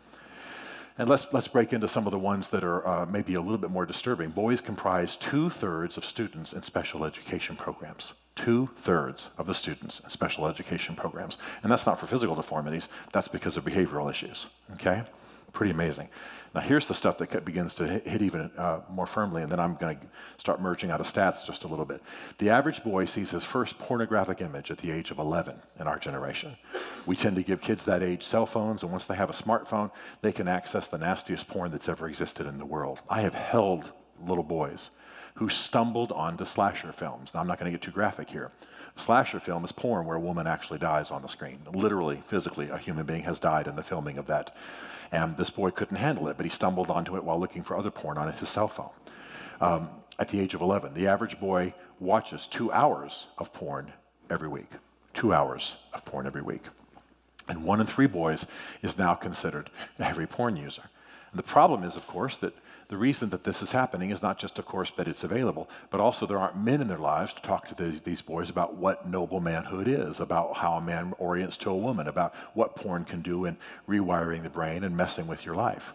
And 0.98 1.08
let's, 1.08 1.32
let's 1.34 1.48
break 1.48 1.72
into 1.72 1.88
some 1.88 2.08
of 2.08 2.12
the 2.12 2.18
ones 2.18 2.50
that 2.50 2.64
are 2.64 2.88
uh, 2.88 3.06
maybe 3.06 3.36
a 3.36 3.42
little 3.42 3.60
bit 3.60 3.70
more 3.70 3.86
disturbing. 3.86 4.32
Boys 4.32 4.60
comprise 4.60 5.16
two 5.18 5.52
thirds 5.52 5.98
of 5.98 6.04
students 6.04 6.54
in 6.54 6.64
special 6.64 7.06
education 7.06 7.56
programs. 7.56 8.14
Two 8.36 8.68
thirds 8.78 9.30
of 9.38 9.46
the 9.46 9.54
students 9.54 10.00
in 10.00 10.10
special 10.10 10.48
education 10.48 10.96
programs. 10.96 11.38
And 11.62 11.72
that's 11.72 11.86
not 11.86 12.00
for 12.00 12.08
physical 12.08 12.34
deformities, 12.34 12.90
that's 13.14 13.28
because 13.28 13.56
of 13.56 13.64
behavioral 13.64 14.10
issues. 14.10 14.48
Okay? 14.74 15.04
Pretty 15.54 15.74
amazing. 15.74 16.10
Now, 16.54 16.60
here's 16.60 16.86
the 16.86 16.94
stuff 16.94 17.18
that 17.20 17.46
begins 17.46 17.76
to 17.76 17.88
hit 17.88 18.22
even 18.22 18.52
uh, 18.58 18.82
more 18.90 19.06
firmly, 19.06 19.42
and 19.42 19.50
then 19.50 19.60
I'm 19.60 19.76
going 19.76 19.98
to 19.98 20.06
start 20.38 20.62
merging 20.62 20.92
out 20.92 21.00
of 21.00 21.06
stats 21.06 21.46
just 21.46 21.64
a 21.64 21.68
little 21.68 21.86
bit. 21.86 22.02
The 22.40 22.50
average 22.50 22.84
boy 22.84 23.06
sees 23.06 23.32
his 23.32 23.46
first 23.46 23.80
pornographic 23.80 24.42
image 24.42 24.70
at 24.70 24.78
the 24.78 24.92
age 24.92 25.12
of 25.12 25.20
11 25.20 25.56
in 25.80 25.88
our 25.88 25.98
generation. 25.98 26.58
We 27.06 27.16
tend 27.16 27.38
to 27.38 27.44
give 27.44 27.62
kids 27.62 27.86
that 27.86 28.04
age 28.04 28.24
cell 28.24 28.46
phones, 28.46 28.84
and 28.84 28.92
once 28.92 29.06
they 29.06 29.16
have 29.16 29.30
a 29.30 29.34
smartphone, 29.34 29.92
they 30.22 30.34
can 30.34 30.50
access 30.50 30.90
the 30.90 30.98
nastiest 30.98 31.48
porn 31.48 31.72
that's 31.72 31.88
ever 31.88 32.10
existed 32.10 32.46
in 32.48 32.58
the 32.58 32.66
world. 32.66 33.00
I 33.10 33.22
have 33.22 33.34
held 33.34 33.90
little 34.20 34.44
boys 34.44 34.92
who 35.36 35.50
stumbled 35.50 36.12
onto 36.12 36.46
slasher 36.46 36.92
films. 36.92 37.34
Now, 37.34 37.40
I'm 37.40 37.48
not 37.48 37.60
going 37.60 37.72
to 37.72 37.78
get 37.78 37.84
too 37.84 37.92
graphic 37.92 38.30
here. 38.30 38.52
Slasher 38.96 39.40
film 39.40 39.64
is 39.64 39.72
porn 39.72 40.06
where 40.06 40.18
a 40.18 40.20
woman 40.20 40.48
actually 40.48 40.80
dies 40.80 41.12
on 41.12 41.22
the 41.22 41.28
screen. 41.28 41.60
Literally, 41.74 42.22
physically, 42.26 42.70
a 42.70 42.78
human 42.78 43.06
being 43.06 43.24
has 43.24 43.40
died 43.40 43.68
in 43.68 43.76
the 43.76 43.84
filming 43.84 44.18
of 44.18 44.28
that 44.28 44.56
and 45.12 45.36
this 45.36 45.50
boy 45.50 45.72
couldn't 45.72 45.98
handle 45.98 46.28
it, 46.30 46.38
but 46.38 46.46
he 46.46 46.50
stumbled 46.50 46.90
onto 46.90 47.18
it 47.18 47.24
while 47.24 47.40
looking 47.40 47.64
for 47.64 47.76
other 47.76 47.92
porn 47.92 48.18
on 48.18 48.32
his 48.32 48.48
cell 48.48 48.68
phone. 48.68 48.90
Um, 49.60 49.90
at 50.18 50.30
the 50.30 50.40
age 50.40 50.54
of 50.54 50.62
11, 50.62 50.94
the 50.94 51.08
average 51.08 51.40
boy 51.40 51.74
watches 52.00 52.48
two 52.48 52.72
hours 52.72 53.28
of 53.38 53.52
porn 53.54 53.92
every 54.30 54.48
week. 54.48 54.70
Two 55.14 55.34
hours 55.34 55.76
of 55.94 56.06
porn 56.06 56.26
every 56.26 56.42
week. 56.42 56.64
And 57.50 57.64
one 57.64 57.82
in 57.82 57.88
three 57.88 58.08
boys 58.08 58.46
is 58.82 58.98
now 58.98 59.14
considered 59.14 59.70
a 60.00 60.04
heavy 60.04 60.26
porn 60.26 60.56
user. 60.56 60.84
And 61.32 61.40
the 61.40 61.44
problem 61.44 61.84
is, 61.84 61.98
of 61.98 62.08
course, 62.08 62.38
that 62.38 62.54
the 62.92 62.98
reason 62.98 63.30
that 63.30 63.46
this 63.46 63.62
is 63.62 63.72
happening 63.72 64.10
is 64.10 64.22
not 64.22 64.38
just, 64.38 64.60
of 64.60 64.66
course, 64.66 64.92
that 64.98 65.08
it's 65.08 65.24
available, 65.24 65.70
but 65.92 66.02
also 66.02 66.26
there 66.26 66.38
aren't 66.38 66.58
men 66.58 66.82
in 66.82 66.90
their 66.90 66.98
lives 66.98 67.32
to 67.32 67.42
talk 67.42 67.66
to 67.70 67.74
these, 67.82 68.02
these 68.02 68.22
boys 68.22 68.50
about 68.50 68.76
what 68.76 69.08
noble 69.08 69.40
manhood 69.40 69.88
is, 69.88 70.20
about 70.20 70.58
how 70.58 70.74
a 70.74 70.82
man 70.82 71.14
orients 71.18 71.56
to 71.56 71.70
a 71.70 71.76
woman, 71.76 72.10
about 72.10 72.36
what 72.54 72.76
porn 72.76 73.06
can 73.06 73.22
do 73.22 73.46
in 73.46 73.56
rewiring 73.88 74.44
the 74.44 74.50
brain 74.50 74.84
and 74.84 74.96
messing 74.98 75.26
with 75.26 75.46
your 75.46 75.56
life. 75.56 75.94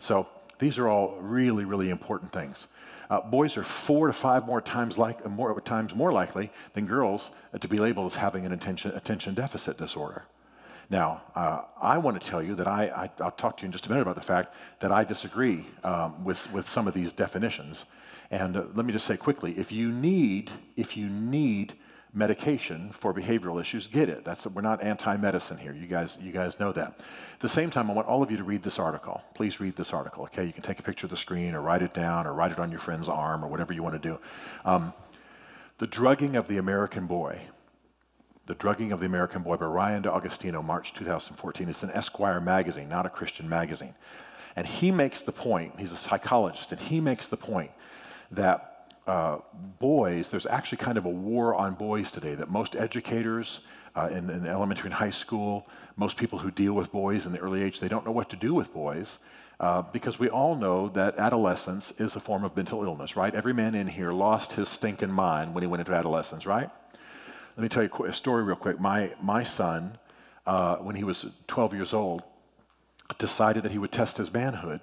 So 0.00 0.26
these 0.58 0.78
are 0.78 0.88
all 0.88 1.16
really, 1.20 1.64
really 1.64 1.90
important 1.90 2.32
things. 2.32 2.66
Uh, 3.08 3.20
boys 3.20 3.56
are 3.56 3.62
four 3.62 4.08
to 4.08 4.12
five 4.12 4.46
more 4.46 4.60
times, 4.60 4.98
like, 4.98 5.24
more 5.30 5.60
times 5.60 5.94
more 5.94 6.10
likely 6.10 6.50
than 6.74 6.86
girls 6.86 7.30
to 7.60 7.68
be 7.68 7.78
labeled 7.78 8.10
as 8.10 8.16
having 8.16 8.44
an 8.44 8.50
attention, 8.50 8.90
attention 8.96 9.34
deficit 9.34 9.78
disorder. 9.78 10.24
Now, 10.88 11.22
uh, 11.34 11.62
I 11.80 11.98
want 11.98 12.20
to 12.20 12.26
tell 12.26 12.42
you 12.42 12.54
that 12.54 12.68
I, 12.68 13.10
I, 13.18 13.24
will 13.24 13.32
talk 13.32 13.56
to 13.56 13.62
you 13.62 13.66
in 13.66 13.72
just 13.72 13.86
a 13.86 13.88
minute 13.88 14.02
about 14.02 14.14
the 14.14 14.20
fact 14.20 14.54
that 14.80 14.92
I 14.92 15.02
disagree 15.02 15.66
um, 15.82 16.24
with, 16.24 16.50
with 16.52 16.68
some 16.68 16.86
of 16.86 16.94
these 16.94 17.12
definitions. 17.12 17.86
And 18.30 18.56
uh, 18.56 18.64
let 18.74 18.86
me 18.86 18.92
just 18.92 19.06
say 19.06 19.16
quickly, 19.16 19.58
if 19.58 19.72
you 19.72 19.90
need, 19.90 20.50
if 20.76 20.96
you 20.96 21.08
need 21.08 21.74
medication 22.12 22.90
for 22.92 23.12
behavioral 23.12 23.60
issues, 23.60 23.88
get 23.88 24.08
it. 24.08 24.24
That's, 24.24 24.46
we're 24.46 24.62
not 24.62 24.82
anti-medicine 24.82 25.58
here. 25.58 25.74
You 25.74 25.86
guys, 25.86 26.18
you 26.20 26.32
guys 26.32 26.58
know 26.60 26.72
that. 26.72 27.00
At 27.34 27.40
the 27.40 27.48
same 27.48 27.68
time, 27.68 27.90
I 27.90 27.94
want 27.94 28.06
all 28.06 28.22
of 28.22 28.30
you 28.30 28.36
to 28.36 28.44
read 28.44 28.62
this 28.62 28.78
article. 28.78 29.22
Please 29.34 29.60
read 29.60 29.76
this 29.76 29.92
article, 29.92 30.24
okay? 30.24 30.44
You 30.44 30.52
can 30.52 30.62
take 30.62 30.78
a 30.78 30.82
picture 30.82 31.06
of 31.06 31.10
the 31.10 31.16
screen 31.16 31.54
or 31.54 31.60
write 31.60 31.82
it 31.82 31.94
down 31.94 32.26
or 32.26 32.32
write 32.32 32.52
it 32.52 32.58
on 32.58 32.70
your 32.70 32.80
friend's 32.80 33.08
arm 33.08 33.44
or 33.44 33.48
whatever 33.48 33.72
you 33.72 33.82
want 33.82 34.00
to 34.00 34.08
do. 34.08 34.18
Um, 34.64 34.94
the 35.78 35.86
drugging 35.86 36.36
of 36.36 36.48
the 36.48 36.56
American 36.56 37.06
boy 37.06 37.40
the 38.46 38.54
Drugging 38.54 38.92
of 38.92 39.00
the 39.00 39.06
American 39.06 39.42
Boy 39.42 39.56
by 39.56 39.66
Ryan 39.66 40.02
D'Agostino, 40.02 40.62
March 40.62 40.94
2014. 40.94 41.68
It's 41.68 41.82
an 41.82 41.90
Esquire 41.90 42.40
magazine, 42.40 42.88
not 42.88 43.04
a 43.04 43.10
Christian 43.10 43.48
magazine. 43.48 43.94
And 44.54 44.66
he 44.66 44.90
makes 44.90 45.20
the 45.22 45.32
point, 45.32 45.74
he's 45.78 45.92
a 45.92 45.96
psychologist, 45.96 46.72
and 46.72 46.80
he 46.80 47.00
makes 47.00 47.28
the 47.28 47.36
point 47.36 47.70
that 48.30 48.94
uh, 49.06 49.38
boys, 49.78 50.28
there's 50.30 50.46
actually 50.46 50.78
kind 50.78 50.96
of 50.96 51.04
a 51.04 51.10
war 51.10 51.54
on 51.54 51.74
boys 51.74 52.10
today, 52.10 52.34
that 52.34 52.48
most 52.48 52.74
educators 52.76 53.60
uh, 53.94 54.08
in, 54.10 54.30
in, 54.30 54.46
elementary 54.46 54.86
and 54.86 54.94
high 54.94 55.10
school, 55.10 55.66
most 55.96 56.16
people 56.16 56.38
who 56.38 56.50
deal 56.50 56.72
with 56.72 56.90
boys 56.92 57.26
in 57.26 57.32
the 57.32 57.38
early 57.38 57.62
age, 57.62 57.80
they 57.80 57.88
don't 57.88 58.04
know 58.04 58.12
what 58.12 58.30
to 58.30 58.36
do 58.36 58.54
with 58.54 58.72
boys. 58.72 59.20
Uh, 59.58 59.80
because 59.80 60.18
we 60.18 60.28
all 60.28 60.54
know 60.54 60.90
that 60.90 61.18
adolescence 61.18 61.90
is 61.92 62.14
a 62.14 62.20
form 62.20 62.44
of 62.44 62.54
mental 62.54 62.84
illness, 62.84 63.16
right? 63.16 63.34
Every 63.34 63.54
man 63.54 63.74
in 63.74 63.86
here 63.86 64.12
lost 64.12 64.52
his 64.52 64.68
stinking 64.68 65.10
mind 65.10 65.54
when 65.54 65.62
he 65.62 65.66
went 65.66 65.80
into 65.80 65.94
adolescence, 65.94 66.44
right? 66.44 66.68
Let 67.56 67.62
me 67.62 67.68
tell 67.70 67.82
you 67.82 68.04
a 68.04 68.12
story 68.12 68.42
real 68.42 68.56
quick. 68.56 68.78
My, 68.78 69.12
my 69.22 69.42
son, 69.42 69.96
uh, 70.46 70.76
when 70.76 70.94
he 70.94 71.04
was 71.04 71.26
12 71.46 71.72
years 71.72 71.94
old, 71.94 72.22
decided 73.18 73.62
that 73.62 73.72
he 73.72 73.78
would 73.78 73.92
test 73.92 74.18
his 74.18 74.30
manhood. 74.30 74.80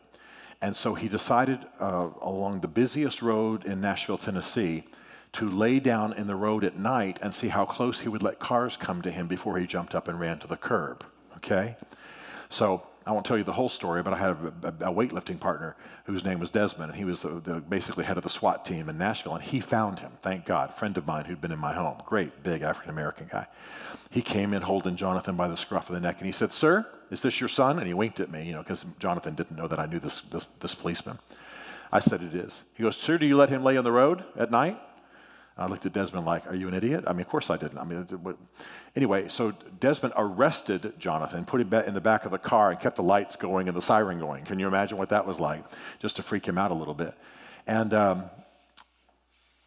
And 0.59 0.75
so 0.75 0.95
he 0.95 1.07
decided 1.07 1.59
uh, 1.79 2.09
along 2.21 2.61
the 2.61 2.67
busiest 2.67 3.21
road 3.21 3.65
in 3.65 3.79
Nashville, 3.79 4.17
Tennessee, 4.17 4.85
to 5.33 5.49
lay 5.49 5.79
down 5.79 6.13
in 6.13 6.25
the 6.25 6.35
road 6.35 6.63
at 6.63 6.75
night 6.75 7.19
and 7.21 7.33
see 7.33 7.49
how 7.49 7.65
close 7.65 7.99
he 7.99 8.09
would 8.09 8.23
let 8.23 8.39
cars 8.39 8.75
come 8.75 9.01
to 9.03 9.11
him 9.11 9.27
before 9.27 9.59
he 9.59 9.67
jumped 9.67 9.93
up 9.93 10.07
and 10.07 10.19
ran 10.19 10.39
to 10.39 10.47
the 10.47 10.57
curb. 10.57 11.05
Okay? 11.37 11.75
So 12.49 12.83
I 13.05 13.11
won't 13.11 13.25
tell 13.25 13.37
you 13.37 13.43
the 13.43 13.53
whole 13.53 13.69
story, 13.69 14.01
but 14.01 14.13
I 14.13 14.17
had 14.17 14.37
a, 14.63 14.89
a, 14.89 14.93
weightlifting 14.93 15.39
partner 15.39 15.75
whose 16.05 16.23
name 16.23 16.39
was 16.39 16.49
Desmond, 16.49 16.91
and 16.91 16.97
he 16.97 17.03
was 17.03 17.21
the, 17.21 17.41
the, 17.41 17.55
basically 17.55 18.05
head 18.05 18.17
of 18.17 18.23
the 18.23 18.29
SWAT 18.29 18.65
team 18.65 18.87
in 18.87 18.97
Nashville, 18.97 19.35
and 19.35 19.43
he 19.43 19.59
found 19.59 19.99
him, 19.99 20.11
thank 20.21 20.45
God, 20.45 20.73
friend 20.73 20.97
of 20.97 21.05
mine 21.05 21.25
who'd 21.25 21.41
been 21.41 21.51
in 21.51 21.59
my 21.59 21.73
home, 21.73 22.01
great, 22.05 22.43
big 22.43 22.61
African 22.61 22.91
American 22.91 23.27
guy. 23.29 23.45
He 24.09 24.21
came 24.21 24.53
in 24.53 24.61
holding 24.61 24.95
Jonathan 24.95 25.35
by 25.35 25.49
the 25.49 25.57
scruff 25.57 25.89
of 25.89 25.95
the 25.95 26.01
neck, 26.01 26.17
and 26.19 26.25
he 26.25 26.31
said, 26.31 26.53
Sir, 26.53 26.87
is 27.11 27.21
this 27.21 27.41
your 27.41 27.49
son? 27.49 27.77
And 27.77 27.87
he 27.87 27.93
winked 27.93 28.19
at 28.19 28.31
me, 28.31 28.45
you 28.45 28.53
know, 28.53 28.61
because 28.61 28.85
Jonathan 28.99 29.35
didn't 29.35 29.57
know 29.57 29.67
that 29.67 29.79
I 29.79 29.85
knew 29.85 29.99
this, 29.99 30.21
this, 30.21 30.45
this 30.61 30.73
policeman. 30.73 31.19
I 31.91 31.99
said, 31.99 32.23
It 32.23 32.33
is. 32.33 32.63
He 32.75 32.83
goes, 32.83 32.95
Sir, 32.95 33.17
do 33.17 33.25
you 33.25 33.35
let 33.35 33.49
him 33.49 33.63
lay 33.63 33.75
on 33.75 33.83
the 33.83 33.91
road 33.91 34.23
at 34.37 34.49
night? 34.49 34.79
I 35.57 35.67
looked 35.67 35.85
at 35.85 35.93
Desmond 35.93 36.25
like, 36.25 36.47
Are 36.47 36.55
you 36.55 36.67
an 36.67 36.73
idiot? 36.73 37.03
I 37.05 37.13
mean, 37.13 37.21
of 37.21 37.29
course 37.29 37.49
I 37.49 37.57
didn't. 37.57 37.77
I 37.77 37.83
mean, 37.83 38.07
anyway, 38.95 39.27
so 39.27 39.51
Desmond 39.79 40.13
arrested 40.17 40.93
Jonathan, 40.97 41.45
put 41.45 41.61
him 41.61 41.73
in 41.73 41.93
the 41.93 42.01
back 42.01 42.25
of 42.25 42.31
the 42.31 42.39
car, 42.39 42.71
and 42.71 42.79
kept 42.79 42.95
the 42.95 43.03
lights 43.03 43.35
going 43.35 43.67
and 43.67 43.77
the 43.77 43.81
siren 43.81 44.19
going. 44.19 44.45
Can 44.45 44.59
you 44.59 44.67
imagine 44.67 44.97
what 44.97 45.09
that 45.09 45.27
was 45.27 45.39
like? 45.39 45.63
Just 45.99 46.15
to 46.15 46.23
freak 46.23 46.47
him 46.47 46.57
out 46.57 46.71
a 46.71 46.73
little 46.73 46.95
bit. 46.95 47.13
And 47.67 47.93
um, 47.93 48.25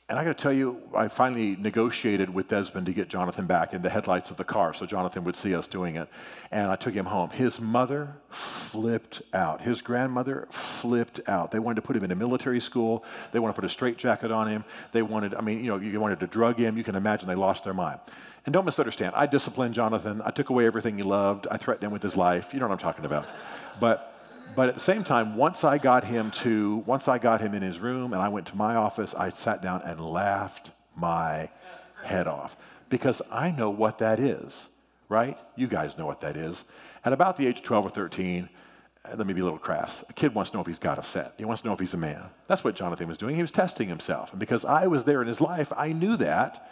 and 0.08 0.20
I 0.20 0.24
got 0.24 0.38
to 0.38 0.42
tell 0.42 0.52
you, 0.52 0.80
I 0.94 1.08
finally 1.08 1.56
negotiated 1.56 2.32
with 2.32 2.46
Desmond 2.46 2.86
to 2.86 2.92
get 2.92 3.08
Jonathan 3.08 3.46
back 3.46 3.74
in 3.74 3.82
the 3.82 3.90
headlights 3.90 4.30
of 4.30 4.36
the 4.36 4.44
car 4.44 4.72
so 4.72 4.86
Jonathan 4.86 5.24
would 5.24 5.34
see 5.34 5.52
us 5.52 5.66
doing 5.66 5.96
it. 5.96 6.08
And 6.52 6.70
I 6.70 6.76
took 6.76 6.94
him 6.94 7.06
home. 7.06 7.30
His 7.30 7.60
mother 7.60 8.14
flipped 8.28 9.22
out. 9.34 9.60
His 9.60 9.82
grandmother 9.82 10.46
flipped 10.48 11.20
out. 11.26 11.50
They 11.50 11.58
wanted 11.58 11.76
to 11.76 11.82
put 11.82 11.96
him 11.96 12.04
in 12.04 12.12
a 12.12 12.14
military 12.14 12.60
school. 12.60 13.04
They 13.32 13.40
wanted 13.40 13.54
to 13.54 13.62
put 13.62 13.66
a 13.66 13.72
straitjacket 13.72 14.30
on 14.30 14.46
him. 14.46 14.64
They 14.92 15.02
wanted, 15.02 15.34
I 15.34 15.40
mean, 15.40 15.64
you 15.64 15.70
know, 15.72 15.78
you 15.78 15.98
wanted 15.98 16.20
to 16.20 16.28
drug 16.28 16.56
him. 16.56 16.78
You 16.78 16.84
can 16.84 16.94
imagine 16.94 17.26
they 17.26 17.34
lost 17.34 17.64
their 17.64 17.74
mind. 17.74 17.98
And 18.44 18.52
don't 18.52 18.64
misunderstand, 18.64 19.12
I 19.16 19.26
disciplined 19.26 19.74
Jonathan. 19.74 20.22
I 20.24 20.30
took 20.30 20.50
away 20.50 20.66
everything 20.66 20.96
he 20.96 21.02
loved. 21.02 21.48
I 21.50 21.56
threatened 21.56 21.84
him 21.84 21.92
with 21.92 22.02
his 22.02 22.16
life. 22.16 22.54
You 22.54 22.60
know 22.60 22.68
what 22.68 22.74
I'm 22.74 22.78
talking 22.78 23.06
about. 23.06 23.26
But 23.80 24.15
but 24.54 24.68
at 24.68 24.74
the 24.74 24.80
same 24.80 25.04
time, 25.04 25.36
once 25.36 25.64
I 25.64 25.78
got 25.78 26.04
him 26.04 26.30
to, 26.42 26.76
once 26.86 27.08
I 27.08 27.18
got 27.18 27.40
him 27.40 27.54
in 27.54 27.62
his 27.62 27.78
room 27.78 28.12
and 28.12 28.22
I 28.22 28.28
went 28.28 28.46
to 28.48 28.56
my 28.56 28.76
office, 28.76 29.14
I 29.14 29.30
sat 29.30 29.62
down 29.62 29.82
and 29.82 30.00
laughed 30.00 30.70
my 30.94 31.50
head 32.04 32.26
off 32.26 32.56
because 32.88 33.20
I 33.30 33.50
know 33.50 33.70
what 33.70 33.98
that 33.98 34.20
is, 34.20 34.68
right? 35.08 35.38
You 35.56 35.66
guys 35.66 35.98
know 35.98 36.06
what 36.06 36.20
that 36.20 36.36
is. 36.36 36.64
At 37.04 37.12
about 37.12 37.36
the 37.36 37.46
age 37.46 37.58
of 37.58 37.64
12 37.64 37.86
or 37.86 37.90
13, 37.90 38.48
uh, 39.04 39.14
let 39.16 39.26
me 39.26 39.34
be 39.34 39.40
a 39.40 39.44
little 39.44 39.58
crass. 39.58 40.04
A 40.08 40.12
kid 40.12 40.34
wants 40.34 40.50
to 40.50 40.56
know 40.56 40.60
if 40.60 40.66
he's 40.66 40.78
got 40.78 40.98
a 40.98 41.02
set. 41.02 41.34
He 41.36 41.44
wants 41.44 41.62
to 41.62 41.68
know 41.68 41.74
if 41.74 41.80
he's 41.80 41.94
a 41.94 41.98
man. 41.98 42.24
That's 42.46 42.64
what 42.64 42.74
Jonathan 42.74 43.08
was 43.08 43.18
doing. 43.18 43.36
He 43.36 43.42
was 43.42 43.50
testing 43.50 43.88
himself. 43.88 44.30
And 44.30 44.40
because 44.40 44.64
I 44.64 44.86
was 44.86 45.04
there 45.04 45.20
in 45.22 45.28
his 45.28 45.40
life, 45.40 45.72
I 45.76 45.92
knew 45.92 46.16
that. 46.16 46.68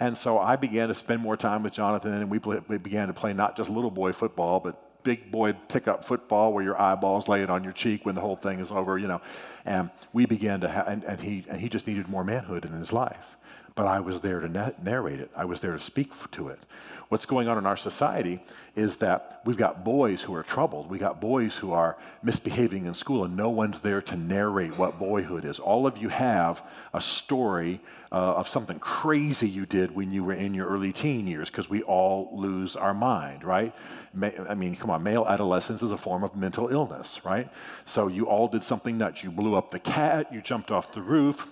And 0.00 0.16
so 0.16 0.38
I 0.38 0.56
began 0.56 0.88
to 0.88 0.94
spend 0.94 1.20
more 1.20 1.36
time 1.36 1.62
with 1.62 1.72
Jonathan, 1.72 2.14
and 2.14 2.30
we, 2.30 2.38
play, 2.38 2.60
we 2.68 2.78
began 2.78 3.08
to 3.08 3.14
play 3.14 3.32
not 3.32 3.56
just 3.56 3.70
little 3.70 3.90
boy 3.90 4.12
football, 4.12 4.60
but 4.60 4.83
big 5.04 5.30
boy 5.30 5.52
pickup 5.52 6.04
football 6.04 6.52
where 6.52 6.64
your 6.64 6.80
eyeballs 6.80 7.28
lay 7.28 7.42
it 7.42 7.50
on 7.50 7.62
your 7.62 7.72
cheek 7.72 8.04
when 8.04 8.14
the 8.14 8.20
whole 8.20 8.36
thing 8.36 8.58
is 8.58 8.72
over, 8.72 8.98
you 8.98 9.06
know. 9.06 9.20
And 9.64 9.90
we 10.12 10.26
began 10.26 10.60
to 10.62 10.68
have, 10.68 10.88
and, 10.88 11.04
and, 11.04 11.20
he, 11.20 11.44
and 11.48 11.60
he 11.60 11.68
just 11.68 11.86
needed 11.86 12.08
more 12.08 12.24
manhood 12.24 12.64
in 12.64 12.72
his 12.72 12.92
life. 12.92 13.36
But 13.74 13.86
I 13.86 14.00
was 14.00 14.20
there 14.20 14.40
to 14.40 14.74
narrate 14.82 15.20
it, 15.20 15.30
I 15.36 15.44
was 15.44 15.60
there 15.60 15.72
to 15.72 15.80
speak 15.80 16.12
to 16.32 16.48
it 16.48 16.60
what's 17.08 17.26
going 17.26 17.48
on 17.48 17.58
in 17.58 17.64
our 17.64 17.76
society 17.76 18.40
is 18.74 18.96
that 18.96 19.40
we've 19.44 19.56
got 19.56 19.84
boys 19.84 20.20
who 20.20 20.34
are 20.34 20.42
troubled. 20.42 20.90
We 20.90 20.98
got 20.98 21.20
boys 21.20 21.54
who 21.54 21.72
are 21.72 21.96
misbehaving 22.24 22.86
in 22.86 22.94
school, 22.94 23.24
and 23.24 23.36
no 23.36 23.50
one's 23.50 23.80
there 23.80 24.02
to 24.02 24.16
narrate 24.16 24.76
what 24.76 24.98
boyhood 24.98 25.44
is. 25.44 25.60
All 25.60 25.86
of 25.86 25.96
you 25.96 26.08
have 26.08 26.60
a 26.92 27.00
story 27.00 27.80
uh, 28.10 28.16
of 28.16 28.48
something 28.48 28.80
crazy 28.80 29.48
you 29.48 29.64
did 29.64 29.94
when 29.94 30.10
you 30.10 30.24
were 30.24 30.32
in 30.32 30.54
your 30.54 30.66
early 30.66 30.92
teen 30.92 31.28
years, 31.28 31.50
because 31.50 31.70
we 31.70 31.82
all 31.82 32.30
lose 32.32 32.74
our 32.74 32.94
mind, 32.94 33.44
right? 33.44 33.72
I 34.20 34.54
mean, 34.54 34.74
come 34.74 34.90
on, 34.90 35.02
male 35.04 35.26
adolescence 35.28 35.84
is 35.84 35.92
a 35.92 35.96
form 35.96 36.24
of 36.24 36.34
mental 36.34 36.68
illness, 36.68 37.20
right? 37.24 37.48
So 37.84 38.08
you 38.08 38.26
all 38.26 38.48
did 38.48 38.64
something 38.64 38.98
nuts. 38.98 39.22
You 39.22 39.30
blew 39.30 39.54
up 39.54 39.70
the 39.70 39.78
cat, 39.78 40.32
you 40.32 40.40
jumped 40.40 40.72
off 40.72 40.92
the 40.92 41.02
roof, 41.02 41.46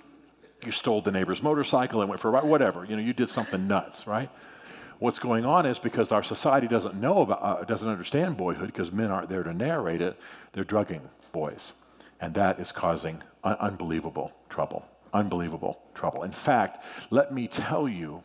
You 0.65 0.73
stole 0.73 1.01
the 1.01 1.13
neighbor's 1.13 1.43
motorcycle 1.43 2.01
and 2.01 2.09
went 2.09 2.21
for 2.21 2.29
a 2.29 2.31
ride, 2.33 2.45
whatever. 2.45 2.85
You 2.85 2.97
know, 2.97 3.03
you 3.03 3.13
did 3.13 3.29
something 3.29 3.67
nuts, 3.67 4.07
right? 4.07 4.31
What's 4.99 5.19
going 5.19 5.45
on 5.45 5.67
is 5.67 5.79
because 5.79 6.13
our 6.13 6.23
society 6.23 6.69
doesn't 6.69 6.95
know 6.95 7.23
about, 7.23 7.43
uh, 7.43 7.65
doesn't 7.65 7.89
understand 7.89 8.37
boyhood 8.37 8.67
because 8.67 8.93
men 8.93 9.11
aren't 9.11 9.29
there 9.29 9.43
to 9.43 9.53
narrate 9.53 10.01
it, 10.01 10.19
they're 10.53 10.65
drugging 10.65 11.03
boys. 11.33 11.73
And 12.21 12.35
that 12.35 12.61
is 12.61 12.71
causing 12.71 13.23
un- 13.43 13.57
unbelievable 13.59 14.33
trouble. 14.49 14.87
Unbelievable 15.13 15.83
trouble. 15.95 16.23
In 16.23 16.33
fact, 16.33 16.85
let 17.11 17.35
me 17.35 17.49
tell 17.49 17.89
you 17.89 18.23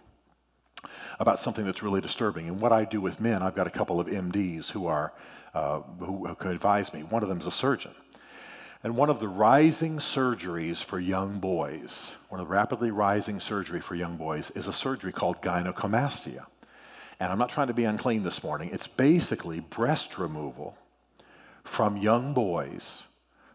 about 1.20 1.40
something 1.40 1.66
that's 1.66 1.82
really 1.82 2.02
disturbing. 2.02 2.48
And 2.48 2.62
what 2.62 2.72
I 2.72 2.86
do 2.86 3.02
with 3.02 3.20
men, 3.20 3.42
I've 3.42 3.56
got 3.56 3.66
a 3.66 3.72
couple 3.72 4.00
of 4.00 4.08
MDs 4.08 4.70
who 4.70 4.86
are 4.86 5.14
uh, 5.54 5.82
who, 6.00 6.28
who 6.28 6.36
can 6.36 6.52
advise 6.52 6.94
me. 6.94 7.02
One 7.02 7.24
of 7.24 7.30
them 7.30 7.40
is 7.40 7.48
a 7.48 7.52
surgeon. 7.52 7.92
And 8.88 8.96
one 8.96 9.10
of 9.10 9.20
the 9.20 9.28
rising 9.28 9.98
surgeries 9.98 10.82
for 10.82 10.98
young 10.98 11.42
boys, 11.42 12.14
one 12.30 12.40
of 12.40 12.48
the 12.48 12.54
rapidly 12.54 12.90
rising 12.90 13.42
surgery 13.42 13.82
for 13.82 13.96
young 13.96 14.16
boys, 14.16 14.50
is 14.52 14.70
a 14.70 14.72
surgery 14.72 15.12
called 15.12 15.42
gynecomastia 15.42 16.46
and 17.20 17.30
I'm 17.30 17.38
not 17.38 17.50
trying 17.50 17.68
to 17.68 17.74
be 17.74 17.84
unclean 17.84 18.24
this 18.24 18.44
morning, 18.44 18.70
it's 18.72 18.88
basically 18.88 19.60
breast 19.60 20.18
removal 20.18 20.78
from 21.66 21.98
young 21.98 22.34
boys 22.34 23.04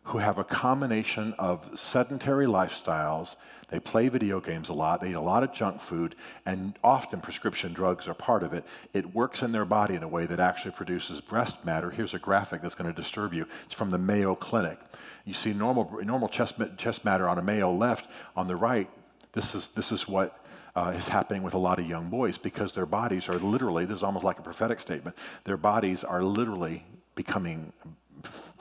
who 0.05 0.19
have 0.19 0.37
a 0.37 0.45
combination 0.45 1.33
of 1.39 1.79
sedentary 1.79 2.47
lifestyles. 2.47 3.37
They 3.69 3.79
play 3.79 4.09
video 4.09 4.41
games 4.41 4.69
a 4.69 4.75
lot, 4.75 5.01
they 5.01 5.11
eat 5.11 5.15
a 5.15 5.21
lot 5.21 5.45
of 5.45 5.55
junk 5.55 5.81
food, 5.81 6.17
and 6.45 6.77
often 6.83 7.21
prescription 7.21 7.73
drugs 7.73 8.09
are 8.09 8.15
part 8.15 8.43
of 8.43 8.53
it. 8.53 8.67
It 8.93 9.15
works 9.15 9.43
in 9.43 9.53
their 9.53 9.65
body 9.65 9.95
in 9.95 10.03
a 10.03 10.09
way 10.09 10.27
that 10.27 10.41
actually 10.41 10.73
produces 10.73 11.21
breast 11.21 11.65
matter. 11.65 11.89
Here's 11.89 12.15
a 12.15 12.19
graphic 12.19 12.61
that's 12.61 12.75
going 12.75 12.93
to 12.93 13.01
disturb 13.01 13.33
you. 13.33 13.47
It's 13.65 13.75
from 13.75 13.91
the 13.91 13.99
Mayo 13.99 14.35
Clinic. 14.35 14.79
You 15.25 15.35
see 15.35 15.53
normal, 15.53 15.91
normal 16.03 16.29
chest, 16.29 16.55
chest 16.77 17.05
matter 17.05 17.29
on 17.29 17.39
a 17.39 17.43
male 17.43 17.77
left. 17.77 18.09
On 18.37 18.47
the 18.47 18.57
right, 18.57 18.91
this 19.33 19.55
is, 19.55 19.69
this 19.69 19.93
is 19.93 20.09
what 20.09 20.45
uh, 20.75 20.93
is 20.97 21.09
happening 21.09 21.43
with 21.43 21.55
a 21.55 21.59
lot 21.59 21.79
of 21.79 21.87
young 21.87 22.09
boys 22.09 22.39
because 22.39 22.73
their 22.73 22.87
bodies 22.87 23.29
are 23.29 23.35
literally, 23.35 23.85
this 23.85 23.99
is 23.99 24.03
almost 24.03 24.25
like 24.25 24.39
a 24.39 24.43
prophetic 24.43 24.81
statement, 24.81 25.17
their 25.45 25.57
bodies 25.57 26.03
are 26.05 26.23
literally 26.23 26.85
becoming 27.15 27.73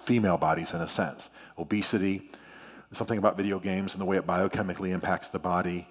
female 0.03 0.37
bodies 0.37 0.73
in 0.73 0.81
a 0.81 0.87
sense. 0.87 1.29
Obesity, 1.57 2.29
something 2.93 3.17
about 3.17 3.37
video 3.37 3.59
games 3.59 3.93
and 3.93 4.01
the 4.01 4.05
way 4.05 4.17
it 4.17 4.27
biochemically 4.27 4.89
impacts 4.89 5.29
the 5.29 5.39
body. 5.39 5.87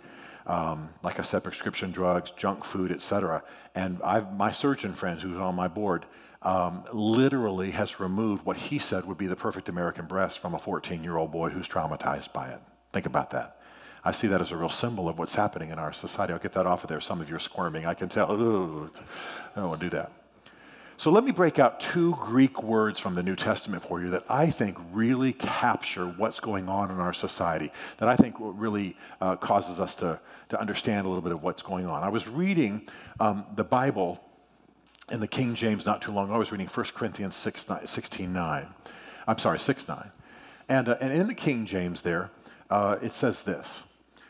Um, 0.47 0.89
like 1.03 1.19
I 1.19 1.23
said, 1.23 1.45
prescription 1.45 1.91
drugs, 1.91 2.33
junk 2.33 2.65
food, 2.65 2.93
etc. 2.93 3.43
And 3.75 4.01
I've, 4.03 4.35
my 4.35 4.51
surgeon 4.51 4.95
friends 4.95 5.23
who's 5.23 5.39
on 5.39 5.55
my 5.55 5.69
board 5.69 6.07
um, 6.43 6.85
literally 6.93 7.71
has 7.73 8.01
removed 8.01 8.47
what 8.47 8.57
he 8.57 8.79
said 8.79 9.05
would 9.05 9.19
be 9.19 9.27
the 9.27 9.37
perfect 9.37 9.69
American 9.69 10.07
breast 10.07 10.39
from 10.39 10.55
a 10.55 10.59
14 10.59 11.05
year 11.05 11.17
old 11.17 11.31
boy 11.31 11.51
who's 11.51 11.69
traumatized 11.69 12.33
by 12.33 12.49
it. 12.49 12.61
Think 12.93 13.07
about 13.07 13.31
that. 13.31 13.59
I 14.03 14.13
see 14.13 14.29
that 14.29 14.41
as 14.41 14.51
a 14.51 14.57
real 14.57 14.71
symbol 14.71 15.09
of 15.09 15.19
what's 15.19 15.35
happening 15.35 15.71
in 15.71 15.79
our 15.79 15.93
society. 15.93 16.33
I'll 16.33 16.39
get 16.39 16.55
that 16.55 16.67
off 16.67 16.83
of 16.83 16.89
there. 16.89 17.01
Some 17.01 17.21
of 17.21 17.29
you 17.29 17.37
are 17.37 17.41
squirming. 17.41 17.85
I 17.85 17.93
can 17.93 18.09
tell. 18.09 18.33
Ooh, 18.33 18.91
I 19.55 19.61
don't 19.61 19.69
want 19.69 19.81
to 19.81 19.87
do 19.87 19.97
that. 19.97 20.13
So 20.97 21.11
let 21.11 21.25
me 21.25 21.31
break 21.31 21.59
out 21.59 21.81
two 21.81 22.15
Greek 22.17 22.63
words 22.63 23.01
from 23.01 23.15
the 23.15 23.23
New 23.23 23.37
Testament 23.37 23.83
for 23.83 24.03
you 24.03 24.11
that 24.11 24.25
I 24.29 24.51
think 24.51 24.77
really 24.93 25.33
capture 25.33 26.07
what's 26.07 26.41
going 26.41 26.69
on 26.69 26.91
in 26.91 26.99
our 26.99 27.15
society, 27.15 27.73
that 27.99 28.09
I 28.09 28.17
think 28.17 28.37
really 28.39 28.97
uh, 29.21 29.37
causes 29.37 29.81
us 29.81 29.95
to, 29.97 30.21
to 30.51 30.61
understand 30.61 31.07
a 31.07 31.09
little 31.09 31.23
bit 31.23 31.33
of 31.33 31.43
what's 31.43 31.63
going 31.63 31.87
on. 31.87 32.03
I 32.03 32.11
was 32.11 32.29
reading 32.29 32.87
um, 33.19 33.47
the 33.57 33.65
Bible 33.65 34.21
in 35.11 35.21
the 35.21 35.29
King 35.29 35.55
James 35.55 35.87
not 35.87 36.03
too 36.03 36.13
long 36.13 36.27
ago. 36.27 36.35
I 36.35 36.39
was 36.39 36.53
reading 36.53 36.67
1 36.67 36.87
Corinthians 36.95 37.37
6, 37.37 37.69
9, 37.69 37.87
16, 37.87 38.33
9. 38.33 38.67
I'm 39.27 39.39
sorry, 39.39 39.59
6, 39.59 39.89
9. 39.89 40.11
And, 40.69 40.89
uh, 40.89 40.97
and 41.01 41.13
in 41.13 41.27
the 41.27 41.35
King 41.35 41.67
James 41.67 42.01
there, 42.01 42.31
uh, 42.71 42.97
it 43.03 43.15
says 43.15 43.43
this 43.43 43.83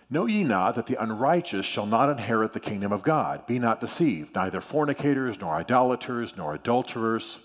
Know 0.08 0.26
ye 0.26 0.42
not 0.42 0.74
that 0.74 0.86
the 0.86 1.00
unrighteous 1.00 1.64
shall 1.64 1.86
not 1.86 2.10
inherit 2.10 2.52
the 2.52 2.60
kingdom 2.60 2.92
of 2.92 3.02
God? 3.02 3.46
Be 3.46 3.58
not 3.58 3.80
deceived, 3.80 4.34
neither 4.34 4.60
fornicators, 4.60 5.38
nor 5.38 5.54
idolaters, 5.54 6.34
nor 6.36 6.54
adulterers, 6.54 7.38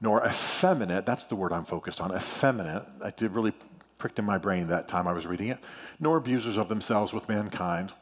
nor 0.00 0.26
effeminate, 0.26 1.06
that's 1.06 1.26
the 1.26 1.36
word 1.36 1.52
I'm 1.52 1.64
focused 1.64 2.00
on, 2.00 2.14
effeminate. 2.14 2.84
That 2.98 3.16
did 3.16 3.32
really 3.32 3.52
pricked 3.96 4.18
in 4.18 4.24
my 4.24 4.36
brain 4.36 4.66
that 4.66 4.88
time 4.88 5.06
I 5.06 5.12
was 5.12 5.26
reading 5.26 5.48
it, 5.48 5.58
nor 6.00 6.16
abusers 6.16 6.56
of 6.56 6.68
themselves 6.68 7.12
with 7.14 7.28
mankind, 7.28 7.92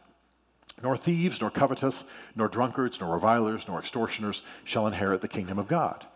nor 0.82 0.96
thieves, 0.96 1.40
nor 1.40 1.50
covetous, 1.50 2.04
nor 2.34 2.48
drunkards, 2.48 3.00
nor 3.00 3.12
revilers, 3.12 3.66
nor 3.68 3.78
extortioners 3.78 4.42
shall 4.64 4.86
inherit 4.86 5.20
the 5.20 5.28
kingdom 5.28 5.58
of 5.58 5.68
God. 5.68 6.06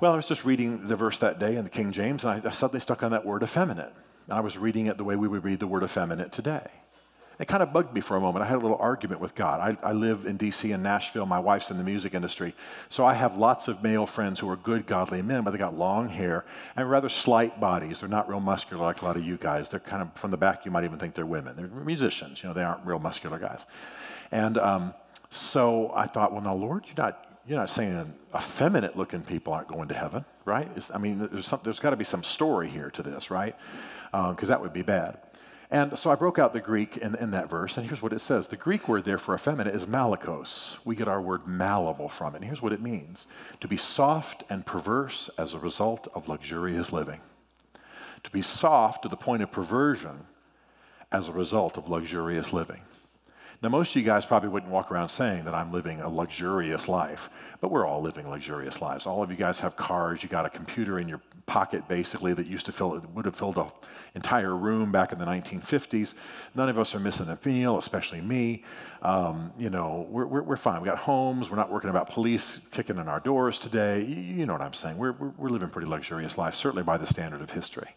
Well, 0.00 0.12
I 0.12 0.16
was 0.16 0.28
just 0.28 0.44
reading 0.44 0.88
the 0.88 0.96
verse 0.96 1.18
that 1.18 1.38
day 1.38 1.56
in 1.56 1.64
the 1.64 1.70
King 1.70 1.92
James, 1.92 2.24
and 2.24 2.46
I 2.46 2.50
suddenly 2.50 2.80
stuck 2.80 3.02
on 3.02 3.12
that 3.12 3.24
word 3.24 3.42
effeminate. 3.42 3.92
And 4.26 4.36
I 4.36 4.40
was 4.40 4.58
reading 4.58 4.86
it 4.86 4.98
the 4.98 5.04
way 5.04 5.16
we 5.16 5.28
would 5.28 5.44
read 5.44 5.60
the 5.60 5.66
word 5.66 5.82
effeminate 5.82 6.32
today. 6.32 6.66
It 7.38 7.48
kind 7.48 7.62
of 7.62 7.72
bugged 7.72 7.92
me 7.92 8.00
for 8.00 8.16
a 8.16 8.20
moment. 8.20 8.44
I 8.44 8.48
had 8.48 8.56
a 8.56 8.60
little 8.60 8.76
argument 8.78 9.20
with 9.20 9.34
God. 9.34 9.60
I, 9.60 9.88
I 9.88 9.92
live 9.92 10.26
in 10.26 10.36
D.C. 10.36 10.70
and 10.72 10.82
Nashville. 10.82 11.26
My 11.26 11.40
wife's 11.40 11.70
in 11.70 11.78
the 11.78 11.84
music 11.84 12.14
industry. 12.14 12.54
So 12.90 13.04
I 13.04 13.14
have 13.14 13.36
lots 13.36 13.66
of 13.66 13.82
male 13.82 14.06
friends 14.06 14.38
who 14.38 14.48
are 14.50 14.56
good, 14.56 14.86
godly 14.86 15.20
men, 15.22 15.42
but 15.42 15.50
they 15.50 15.58
got 15.58 15.76
long 15.76 16.08
hair 16.08 16.44
and 16.76 16.88
rather 16.88 17.08
slight 17.08 17.58
bodies. 17.60 18.00
They're 18.00 18.08
not 18.08 18.28
real 18.28 18.40
muscular 18.40 18.84
like 18.84 19.02
a 19.02 19.04
lot 19.04 19.16
of 19.16 19.24
you 19.24 19.36
guys. 19.36 19.68
They're 19.68 19.80
kind 19.80 20.02
of, 20.02 20.12
from 20.14 20.30
the 20.30 20.36
back, 20.36 20.64
you 20.64 20.70
might 20.70 20.84
even 20.84 20.98
think 20.98 21.14
they're 21.14 21.26
women. 21.26 21.56
They're 21.56 21.66
musicians. 21.66 22.42
You 22.42 22.50
know, 22.50 22.54
they 22.54 22.62
aren't 22.62 22.86
real 22.86 23.00
muscular 23.00 23.38
guys. 23.38 23.66
And 24.30 24.56
um, 24.58 24.94
so 25.30 25.90
I 25.94 26.06
thought, 26.06 26.32
well, 26.32 26.42
now, 26.42 26.54
Lord, 26.54 26.84
you're 26.86 26.94
not, 26.96 27.40
you're 27.46 27.58
not 27.58 27.70
saying 27.70 28.14
effeminate 28.34 28.96
looking 28.96 29.22
people 29.22 29.52
aren't 29.52 29.68
going 29.68 29.88
to 29.88 29.94
heaven, 29.94 30.24
right? 30.44 30.70
It's, 30.76 30.90
I 30.92 30.98
mean, 30.98 31.28
there's, 31.32 31.52
there's 31.64 31.80
got 31.80 31.90
to 31.90 31.96
be 31.96 32.04
some 32.04 32.22
story 32.22 32.68
here 32.68 32.90
to 32.90 33.02
this, 33.02 33.30
right? 33.30 33.56
because 34.12 34.48
uh, 34.48 34.52
that 34.52 34.60
would 34.60 34.72
be 34.72 34.82
bad. 34.82 35.18
And 35.70 35.98
so 35.98 36.10
I 36.10 36.14
broke 36.14 36.38
out 36.38 36.52
the 36.52 36.60
Greek 36.60 36.98
in, 36.98 37.14
in, 37.16 37.30
that 37.30 37.48
verse, 37.48 37.76
and 37.76 37.86
here's 37.86 38.02
what 38.02 38.12
it 38.12 38.20
says. 38.20 38.46
The 38.46 38.56
Greek 38.56 38.86
word 38.86 39.04
there 39.04 39.18
for 39.18 39.34
effeminate 39.34 39.74
is 39.74 39.86
malakos. 39.86 40.76
We 40.84 40.94
get 40.94 41.08
our 41.08 41.20
word 41.20 41.46
malleable 41.46 42.08
from 42.08 42.34
it. 42.34 42.38
And 42.38 42.44
here's 42.44 42.62
what 42.62 42.72
it 42.72 42.82
means 42.82 43.26
to 43.60 43.68
be 43.68 43.76
soft 43.76 44.44
and 44.50 44.66
perverse 44.66 45.30
as 45.38 45.54
a 45.54 45.58
result 45.58 46.08
of 46.14 46.28
luxurious 46.28 46.92
living. 46.92 47.20
To 48.24 48.30
be 48.30 48.42
soft 48.42 49.02
to 49.02 49.08
the 49.08 49.16
point 49.16 49.42
of 49.42 49.50
perversion 49.50 50.26
as 51.10 51.28
a 51.28 51.32
result 51.32 51.76
of 51.76 51.88
luxurious 51.88 52.52
living. 52.52 52.80
Now, 53.62 53.70
most 53.70 53.90
of 53.90 53.96
you 53.96 54.02
guys 54.02 54.26
probably 54.26 54.50
wouldn't 54.50 54.70
walk 54.70 54.90
around 54.90 55.08
saying 55.08 55.44
that 55.44 55.54
I'm 55.54 55.72
living 55.72 56.00
a 56.00 56.08
luxurious 56.08 56.86
life, 56.88 57.30
but 57.60 57.70
we're 57.70 57.86
all 57.86 58.02
living 58.02 58.28
luxurious 58.28 58.82
lives. 58.82 59.06
All 59.06 59.22
of 59.22 59.30
you 59.30 59.36
guys 59.36 59.60
have 59.60 59.76
cars, 59.76 60.22
you 60.22 60.28
got 60.28 60.44
a 60.44 60.50
computer 60.50 60.98
in 60.98 61.08
your 61.08 61.22
pocket 61.46 61.86
basically 61.88 62.32
that 62.34 62.46
used 62.46 62.66
to 62.66 62.72
fill, 62.72 62.94
it 62.94 63.08
would 63.10 63.24
have 63.24 63.36
filled 63.36 63.56
an 63.58 63.66
entire 64.14 64.54
room 64.54 64.90
back 64.90 65.12
in 65.12 65.18
the 65.18 65.24
1950s. 65.24 66.14
None 66.54 66.68
of 66.68 66.78
us 66.78 66.94
are 66.94 67.00
missing 67.00 67.28
a 67.28 67.38
meal, 67.44 67.78
especially 67.78 68.20
me. 68.20 68.64
Um, 69.02 69.52
you 69.58 69.70
know, 69.70 70.06
we're, 70.08 70.26
we're, 70.26 70.42
we're, 70.42 70.56
fine. 70.56 70.80
We 70.80 70.86
got 70.86 70.98
homes, 70.98 71.50
we're 71.50 71.56
not 71.56 71.70
working 71.70 71.90
about 71.90 72.08
police 72.08 72.60
kicking 72.70 72.96
in 72.96 73.08
our 73.08 73.20
doors 73.20 73.58
today. 73.58 74.02
You, 74.02 74.16
you 74.16 74.46
know 74.46 74.54
what 74.54 74.62
I'm 74.62 74.72
saying. 74.72 74.96
We're, 74.96 75.12
we're, 75.12 75.32
we're 75.36 75.50
living 75.50 75.68
pretty 75.68 75.88
luxurious 75.88 76.38
lives, 76.38 76.56
certainly 76.56 76.82
by 76.82 76.96
the 76.96 77.06
standard 77.06 77.42
of 77.42 77.50
history. 77.50 77.94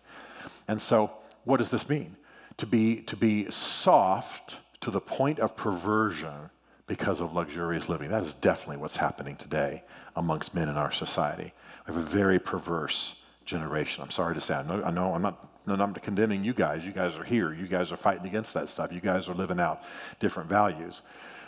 And 0.67 0.81
so, 0.81 1.11
what 1.45 1.57
does 1.57 1.71
this 1.71 1.87
mean? 1.87 2.17
To 2.57 2.65
be, 2.65 3.01
to 3.03 3.15
be 3.15 3.49
soft 3.51 4.57
to 4.81 4.91
the 4.91 4.99
point 4.99 5.39
of 5.39 5.55
perversion 5.55 6.49
because 6.87 7.21
of 7.21 7.33
luxurious 7.33 7.89
living. 7.89 8.09
That 8.09 8.21
is 8.21 8.33
definitely 8.33 8.77
what's 8.77 8.97
happening 8.97 9.35
today 9.35 9.83
amongst 10.15 10.55
men 10.55 10.69
in 10.69 10.77
our 10.77 10.91
society. 10.91 11.53
We 11.85 11.93
have 11.93 12.03
a 12.03 12.05
very 12.05 12.39
perverse 12.39 13.15
generation. 13.47 14.03
I'm 14.03 14.11
sorry 14.11 14.35
to 14.35 14.41
say. 14.41 14.53
I 14.53 14.61
know, 14.61 14.83
I 14.83 14.91
know 14.91 15.13
I'm 15.13 15.23
not 15.23 15.49
I'm 15.67 15.93
condemning 15.95 16.43
you 16.43 16.53
guys. 16.53 16.85
You 16.85 16.91
guys 16.91 17.17
are 17.17 17.23
here. 17.23 17.53
You 17.53 17.67
guys 17.67 17.91
are 17.91 17.97
fighting 17.97 18.25
against 18.25 18.53
that 18.53 18.69
stuff. 18.69 18.93
You 18.93 19.01
guys 19.01 19.27
are 19.27 19.33
living 19.33 19.59
out 19.59 19.81
different 20.19 20.49
values. 20.49 21.01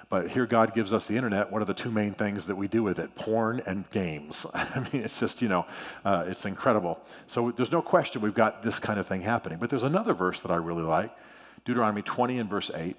But 0.10 0.30
here 0.30 0.48
God 0.48 0.74
gives 0.74 0.92
us 0.92 1.06
the 1.06 1.16
internet. 1.16 1.52
What 1.52 1.62
are 1.62 1.66
the 1.66 1.74
two 1.74 1.92
main 1.92 2.14
things 2.14 2.48
that 2.48 2.56
we 2.56 2.68
do 2.68 2.82
with 2.82 2.98
it? 2.98 3.14
Porn 3.16 3.62
and 3.68 3.90
games. 3.92 4.46
I 4.54 4.80
mean, 4.92 5.04
it's 5.04 5.20
just, 5.20 5.42
you 5.42 5.48
know, 5.48 5.68
uh, 6.04 6.26
it's 6.28 6.46
incredible. 6.46 7.00
So 7.28 7.52
there's 7.52 7.72
no 7.72 7.82
question 7.82 8.22
we've 8.22 8.34
got 8.34 8.64
this 8.64 8.80
kind 8.80 9.00
of 9.00 9.08
thing 9.08 9.22
happening. 9.22 9.60
But 9.60 9.70
there's 9.70 9.84
another 9.84 10.14
verse 10.14 10.40
that 10.42 10.52
I 10.52 10.56
really 10.56 10.84
like 10.84 11.16
Deuteronomy 11.64 12.02
20 12.02 12.40
and 12.40 12.50
verse 12.50 12.72
8. 12.74 12.96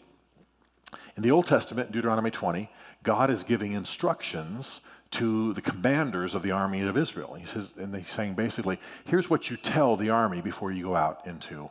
In 1.16 1.22
the 1.22 1.32
Old 1.32 1.46
Testament, 1.46 1.90
Deuteronomy 1.90 2.30
20, 2.30 2.70
God 3.02 3.30
is 3.30 3.42
giving 3.42 3.72
instructions 3.72 4.80
to 5.12 5.53
the 5.55 5.61
commanders 5.61 6.35
of 6.35 6.42
the 6.42 6.53
army 6.53 6.83
of 6.83 6.96
Israel. 6.96 7.35
He 7.35 7.46
says, 7.46 7.73
and 7.77 7.94
he's 7.94 8.11
saying 8.11 8.35
basically, 8.35 8.79
here's 9.05 9.29
what 9.29 9.51
you 9.51 9.57
tell 9.57 9.96
the 9.96 10.11
army 10.11 10.40
before 10.40 10.70
you 10.70 10.85
go 10.85 10.96
out 10.96 11.27
into 11.27 11.70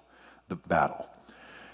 the 0.50 0.56
battle. 0.56 1.08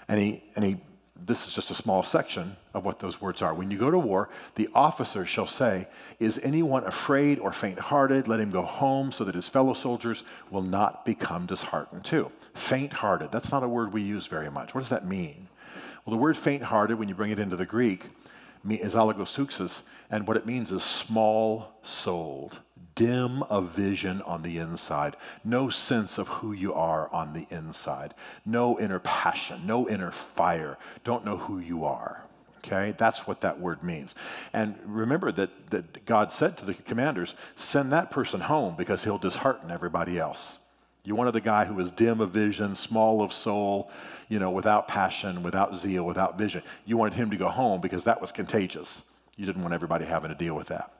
And 0.08 0.20
he, 0.20 0.44
and 0.54 0.64
he, 0.64 0.76
this 1.24 1.48
is 1.48 1.54
just 1.54 1.70
a 1.70 1.74
small 1.74 2.02
section 2.02 2.56
of 2.74 2.84
what 2.84 3.00
those 3.00 3.20
words 3.20 3.42
are. 3.42 3.52
When 3.54 3.70
you 3.70 3.78
go 3.78 3.90
to 3.90 3.98
war, 3.98 4.28
the 4.54 4.68
officer 4.74 5.24
shall 5.24 5.46
say, 5.46 5.88
Is 6.20 6.38
anyone 6.42 6.84
afraid 6.84 7.38
or 7.38 7.52
faint 7.52 7.78
hearted? 7.78 8.28
Let 8.28 8.38
him 8.38 8.50
go 8.50 8.62
home 8.62 9.10
so 9.10 9.24
that 9.24 9.34
his 9.34 9.48
fellow 9.48 9.74
soldiers 9.74 10.22
will 10.50 10.62
not 10.62 11.04
become 11.04 11.46
disheartened 11.46 12.04
too. 12.04 12.30
Faint 12.54 12.92
hearted, 12.92 13.32
that's 13.32 13.50
not 13.50 13.64
a 13.64 13.68
word 13.68 13.92
we 13.92 14.02
use 14.02 14.26
very 14.26 14.50
much. 14.50 14.74
What 14.74 14.82
does 14.82 14.90
that 14.90 15.06
mean? 15.06 15.48
Well, 16.04 16.14
the 16.14 16.22
word 16.22 16.36
faint 16.36 16.62
hearted, 16.62 16.98
when 16.98 17.08
you 17.08 17.16
bring 17.16 17.32
it 17.32 17.40
into 17.40 17.56
the 17.56 17.66
Greek, 17.66 18.04
is 18.74 18.94
allogosuxis, 18.96 19.82
and 20.10 20.26
what 20.26 20.36
it 20.36 20.46
means 20.46 20.72
is 20.72 20.82
small 20.82 21.78
souled, 21.82 22.58
dim 22.96 23.42
of 23.44 23.70
vision 23.70 24.20
on 24.22 24.42
the 24.42 24.58
inside, 24.58 25.16
no 25.44 25.70
sense 25.70 26.18
of 26.18 26.28
who 26.28 26.52
you 26.52 26.74
are 26.74 27.12
on 27.12 27.32
the 27.32 27.46
inside, 27.50 28.14
no 28.44 28.78
inner 28.80 28.98
passion, 28.98 29.66
no 29.66 29.88
inner 29.88 30.10
fire, 30.10 30.76
don't 31.04 31.24
know 31.24 31.36
who 31.36 31.58
you 31.58 31.84
are. 31.84 32.24
Okay, 32.64 32.94
that's 32.98 33.28
what 33.28 33.42
that 33.42 33.60
word 33.60 33.84
means. 33.84 34.16
And 34.52 34.76
remember 34.84 35.30
that, 35.32 35.70
that 35.70 36.04
God 36.04 36.32
said 36.32 36.56
to 36.58 36.64
the 36.64 36.74
commanders, 36.74 37.36
send 37.54 37.92
that 37.92 38.10
person 38.10 38.40
home 38.40 38.74
because 38.76 39.04
he'll 39.04 39.18
dishearten 39.18 39.70
everybody 39.70 40.18
else. 40.18 40.58
You 41.06 41.14
wanted 41.14 41.32
the 41.32 41.40
guy 41.40 41.64
who 41.64 41.74
was 41.74 41.92
dim 41.92 42.20
of 42.20 42.32
vision, 42.32 42.74
small 42.74 43.22
of 43.22 43.32
soul, 43.32 43.90
you 44.28 44.40
know, 44.40 44.50
without 44.50 44.88
passion, 44.88 45.44
without 45.44 45.76
zeal, 45.76 46.04
without 46.04 46.36
vision. 46.36 46.62
You 46.84 46.96
wanted 46.96 47.14
him 47.14 47.30
to 47.30 47.36
go 47.36 47.48
home 47.48 47.80
because 47.80 48.04
that 48.04 48.20
was 48.20 48.32
contagious. 48.32 49.04
You 49.36 49.46
didn't 49.46 49.62
want 49.62 49.72
everybody 49.72 50.04
having 50.04 50.30
to 50.30 50.34
deal 50.34 50.54
with 50.54 50.66
that. 50.66 50.92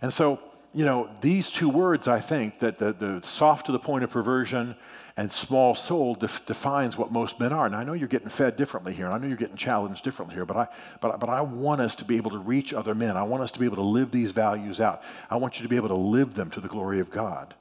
And 0.00 0.12
so, 0.12 0.38
you 0.72 0.84
know, 0.84 1.10
these 1.20 1.50
two 1.50 1.68
words, 1.68 2.06
I 2.06 2.20
think, 2.20 2.60
that 2.60 2.78
the, 2.78 2.92
the 2.92 3.20
soft 3.22 3.66
to 3.66 3.72
the 3.72 3.78
point 3.80 4.04
of 4.04 4.10
perversion 4.10 4.76
and 5.16 5.32
small 5.32 5.74
soul 5.74 6.14
def- 6.14 6.46
defines 6.46 6.96
what 6.96 7.10
most 7.10 7.40
men 7.40 7.52
are. 7.52 7.66
And 7.66 7.74
I 7.74 7.82
know 7.82 7.92
you're 7.92 8.06
getting 8.06 8.28
fed 8.28 8.56
differently 8.56 8.92
here, 8.92 9.06
and 9.06 9.14
I 9.14 9.18
know 9.18 9.26
you're 9.26 9.36
getting 9.36 9.56
challenged 9.56 10.04
differently 10.04 10.36
here, 10.36 10.44
but 10.44 10.56
I, 10.56 10.68
but, 11.00 11.18
but 11.18 11.28
I 11.28 11.40
want 11.40 11.80
us 11.80 11.96
to 11.96 12.04
be 12.04 12.16
able 12.16 12.30
to 12.32 12.38
reach 12.38 12.72
other 12.72 12.94
men. 12.94 13.16
I 13.16 13.24
want 13.24 13.42
us 13.42 13.50
to 13.52 13.58
be 13.58 13.66
able 13.66 13.76
to 13.76 13.82
live 13.82 14.12
these 14.12 14.30
values 14.30 14.80
out. 14.80 15.02
I 15.28 15.36
want 15.36 15.58
you 15.58 15.64
to 15.64 15.68
be 15.68 15.76
able 15.76 15.88
to 15.88 15.94
live 15.94 16.34
them 16.34 16.50
to 16.50 16.60
the 16.60 16.68
glory 16.68 17.00
of 17.00 17.10
God. 17.10 17.54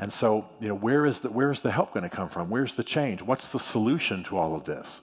And 0.00 0.10
so, 0.10 0.46
you 0.60 0.68
know, 0.68 0.74
where 0.74 1.04
is 1.04 1.20
the, 1.20 1.28
where 1.30 1.52
is 1.52 1.60
the 1.60 1.70
help 1.70 1.92
going 1.92 2.04
to 2.04 2.10
come 2.10 2.30
from? 2.30 2.48
Where's 2.48 2.74
the 2.74 2.82
change? 2.82 3.20
What's 3.20 3.52
the 3.52 3.58
solution 3.58 4.24
to 4.24 4.38
all 4.38 4.54
of 4.54 4.64
this? 4.64 5.02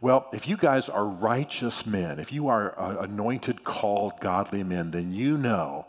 Well, 0.00 0.26
if 0.32 0.48
you 0.48 0.56
guys 0.56 0.88
are 0.88 1.06
righteous 1.06 1.86
men, 1.86 2.18
if 2.18 2.32
you 2.32 2.48
are 2.48 2.78
uh, 2.78 3.04
anointed, 3.04 3.62
called, 3.62 4.14
godly 4.20 4.64
men, 4.64 4.90
then 4.90 5.12
you 5.12 5.38
know 5.38 5.86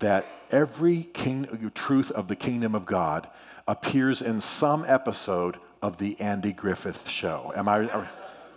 that 0.00 0.26
every 0.50 1.04
king, 1.14 1.70
truth 1.72 2.10
of 2.10 2.26
the 2.26 2.34
kingdom 2.34 2.74
of 2.74 2.84
God 2.84 3.28
appears 3.68 4.22
in 4.22 4.40
some 4.40 4.84
episode 4.88 5.56
of 5.80 5.98
the 5.98 6.20
Andy 6.20 6.52
Griffith 6.52 7.08
show. 7.08 7.52
Am 7.54 7.68
I? 7.68 7.86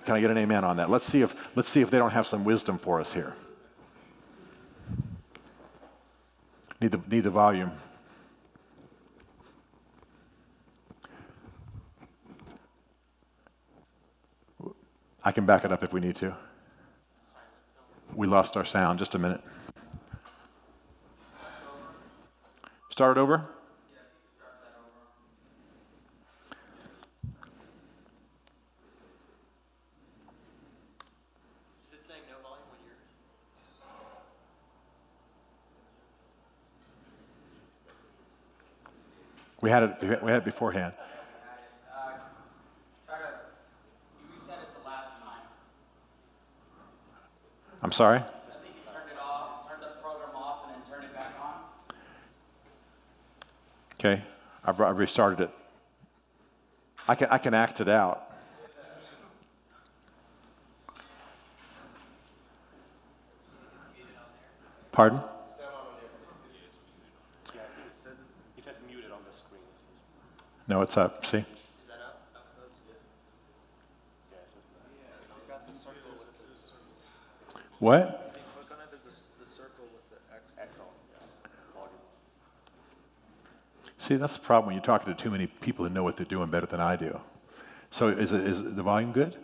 Can 0.05 0.15
I 0.15 0.21
get 0.21 0.31
an 0.31 0.37
amen 0.37 0.63
on 0.63 0.77
that? 0.77 0.89
Let's 0.89 1.05
see 1.05 1.21
if 1.21 1.35
let's 1.55 1.69
see 1.69 1.81
if 1.81 1.91
they 1.91 1.99
don't 1.99 2.11
have 2.11 2.25
some 2.25 2.43
wisdom 2.43 2.79
for 2.79 2.99
us 2.99 3.13
here. 3.13 3.33
Need 6.81 6.91
the 6.91 7.01
need 7.07 7.21
the 7.21 7.29
volume. 7.29 7.71
I 15.27 15.33
can 15.33 15.45
back 15.45 15.65
it 15.65 15.73
up 15.73 15.83
if 15.83 15.91
we 15.91 15.99
need 15.99 16.15
to. 16.15 16.33
We 18.15 18.27
lost 18.27 18.55
our 18.55 18.63
sound. 18.63 18.97
Just 18.97 19.13
a 19.13 19.19
minute. 19.19 19.41
Start 22.89 23.17
over. 23.17 23.43
We 39.59 39.69
had 39.69 39.83
it. 39.83 40.23
We 40.23 40.31
had 40.31 40.37
it 40.37 40.45
beforehand. 40.45 40.93
Uh, 40.95 42.11
try 43.05 43.17
to, 43.17 43.25
you 44.21 44.27
reset 44.33 44.59
it 44.59 44.69
the 44.79 44.87
last 44.87 45.19
time. 45.19 45.41
I'm 47.73 47.75
sorry. 47.75 47.75
I 47.75 47.75
think 47.75 47.75
you 47.75 47.75
turned 47.75 47.75
it 47.75 47.75
off, 47.75 47.75
turned 47.75 47.75
the 47.75 47.75
program 47.75 47.75
off 47.75 47.75
and 47.75 47.75
then 47.75 47.75
turned 47.75 47.75
it 47.75 47.76
back 47.87 47.93
sorry? 47.93 48.21
Okay, 53.99 54.21
I've, 54.63 54.79
I've 54.79 54.97
restarted 54.97 55.39
it. 55.39 55.49
I 57.07 57.15
can 57.15 57.29
I 57.31 57.37
can 57.39 57.53
act 57.53 57.81
it 57.81 57.89
out. 57.89 58.23
Pardon? 64.91 65.19
Yeah, 65.19 65.25
I 67.61 67.67
think 67.73 67.87
it 67.87 67.93
says, 68.03 68.13
it 68.57 68.63
says 68.63 68.75
muted 68.87 69.11
on 69.11 69.19
the 69.27 69.35
screen. 69.35 69.61
No, 70.67 70.81
it's 70.81 70.97
up. 70.97 71.25
See? 71.25 71.37
Yeah, 71.37 71.43
it 71.43 71.47
says 71.47 72.07
What? 77.79 78.23
See, 83.97 84.15
that's 84.15 84.37
the 84.37 84.41
problem 84.41 84.67
when 84.67 84.75
you're 84.75 84.83
talking 84.83 85.13
to 85.13 85.21
too 85.21 85.29
many 85.29 85.47
people 85.47 85.83
who 85.83 85.93
know 85.93 86.01
what 86.01 86.15
they're 86.15 86.25
doing 86.25 86.49
better 86.49 86.65
than 86.65 86.79
I 86.79 86.95
do. 86.95 87.19
So 87.89 88.07
is, 88.07 88.31
it, 88.31 88.45
is 88.45 88.75
the 88.75 88.83
volume 88.83 89.11
good? 89.11 89.35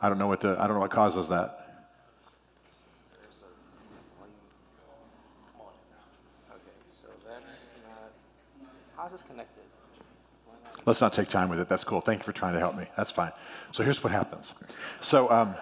I 0.00 0.08
don't 0.08 0.18
know 0.18 0.26
what 0.26 0.40
to, 0.42 0.56
I 0.58 0.66
don't 0.66 0.76
know 0.76 0.80
what 0.80 0.90
causes 0.90 1.28
that. 1.28 1.60
Let's 10.86 11.00
not 11.00 11.12
take 11.12 11.28
time 11.28 11.48
with 11.48 11.60
it. 11.60 11.68
That's 11.68 11.84
cool. 11.84 12.00
Thank 12.00 12.20
you 12.20 12.24
for 12.24 12.32
trying 12.32 12.54
to 12.54 12.60
help 12.60 12.76
me. 12.76 12.86
That's 12.96 13.10
fine. 13.10 13.32
So 13.72 13.82
here's 13.82 14.02
what 14.02 14.12
happens. 14.12 14.52
So, 15.00 15.30
um, 15.30 15.54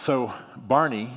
so 0.00 0.32
Barney, 0.56 1.12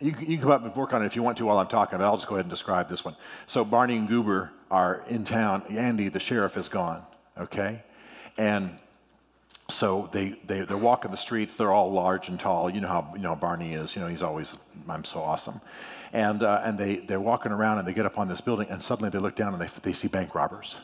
you, 0.00 0.12
can- 0.12 0.30
you 0.30 0.36
can 0.36 0.42
come 0.42 0.50
up 0.50 0.64
and 0.64 0.74
work 0.74 0.92
on 0.92 1.02
it 1.02 1.06
if 1.06 1.16
you 1.16 1.22
want 1.22 1.38
to 1.38 1.46
while 1.46 1.58
I'm 1.58 1.68
talking, 1.68 1.98
but 1.98 2.04
I'll 2.04 2.16
just 2.16 2.28
go 2.28 2.34
ahead 2.34 2.44
and 2.46 2.50
describe 2.50 2.88
this 2.88 3.04
one. 3.04 3.16
So 3.46 3.64
Barney 3.64 3.96
and 3.96 4.08
Goober 4.08 4.50
are 4.70 5.04
in 5.08 5.24
town. 5.24 5.62
Andy, 5.70 6.08
the 6.08 6.20
sheriff, 6.20 6.56
is 6.56 6.68
gone. 6.68 7.02
Okay, 7.38 7.82
and 8.38 8.78
so 9.68 10.08
they, 10.12 10.36
they 10.46 10.60
they're 10.60 10.76
walking 10.76 11.10
the 11.10 11.16
streets. 11.16 11.56
They're 11.56 11.72
all 11.72 11.90
large 11.92 12.28
and 12.28 12.38
tall. 12.38 12.70
You 12.70 12.80
know 12.80 12.88
how 12.88 13.12
you 13.14 13.22
know 13.22 13.34
Barney 13.34 13.74
is. 13.74 13.94
You 13.96 14.02
know 14.02 14.08
he's 14.08 14.22
always 14.22 14.56
I'm 14.88 15.04
so 15.04 15.20
awesome, 15.20 15.60
and 16.12 16.42
uh, 16.42 16.62
and 16.64 16.78
they 16.78 16.96
they're 16.96 17.20
walking 17.20 17.52
around 17.52 17.78
and 17.78 17.88
they 17.88 17.94
get 17.94 18.06
up 18.06 18.18
on 18.18 18.28
this 18.28 18.40
building 18.40 18.68
and 18.68 18.82
suddenly 18.82 19.10
they 19.10 19.18
look 19.18 19.36
down 19.36 19.52
and 19.52 19.60
they 19.62 19.68
they 19.82 19.92
see 19.92 20.08
bank 20.08 20.34
robbers 20.34 20.76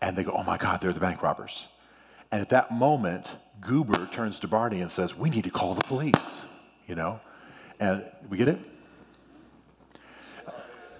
and 0.00 0.16
they 0.16 0.24
go, 0.24 0.32
oh 0.32 0.42
my 0.44 0.56
God, 0.58 0.80
they're 0.80 0.92
the 0.92 1.00
bank 1.00 1.22
robbers. 1.22 1.66
And 2.30 2.42
at 2.42 2.50
that 2.50 2.70
moment, 2.70 3.36
Goober 3.60 4.06
turns 4.06 4.38
to 4.40 4.48
Barney 4.48 4.80
and 4.80 4.90
says, 4.90 5.16
we 5.16 5.30
need 5.30 5.44
to 5.44 5.50
call 5.50 5.74
the 5.74 5.82
police, 5.82 6.40
you 6.86 6.94
know? 6.94 7.20
And 7.80 8.04
we 8.28 8.36
get 8.36 8.48
it? 8.48 8.58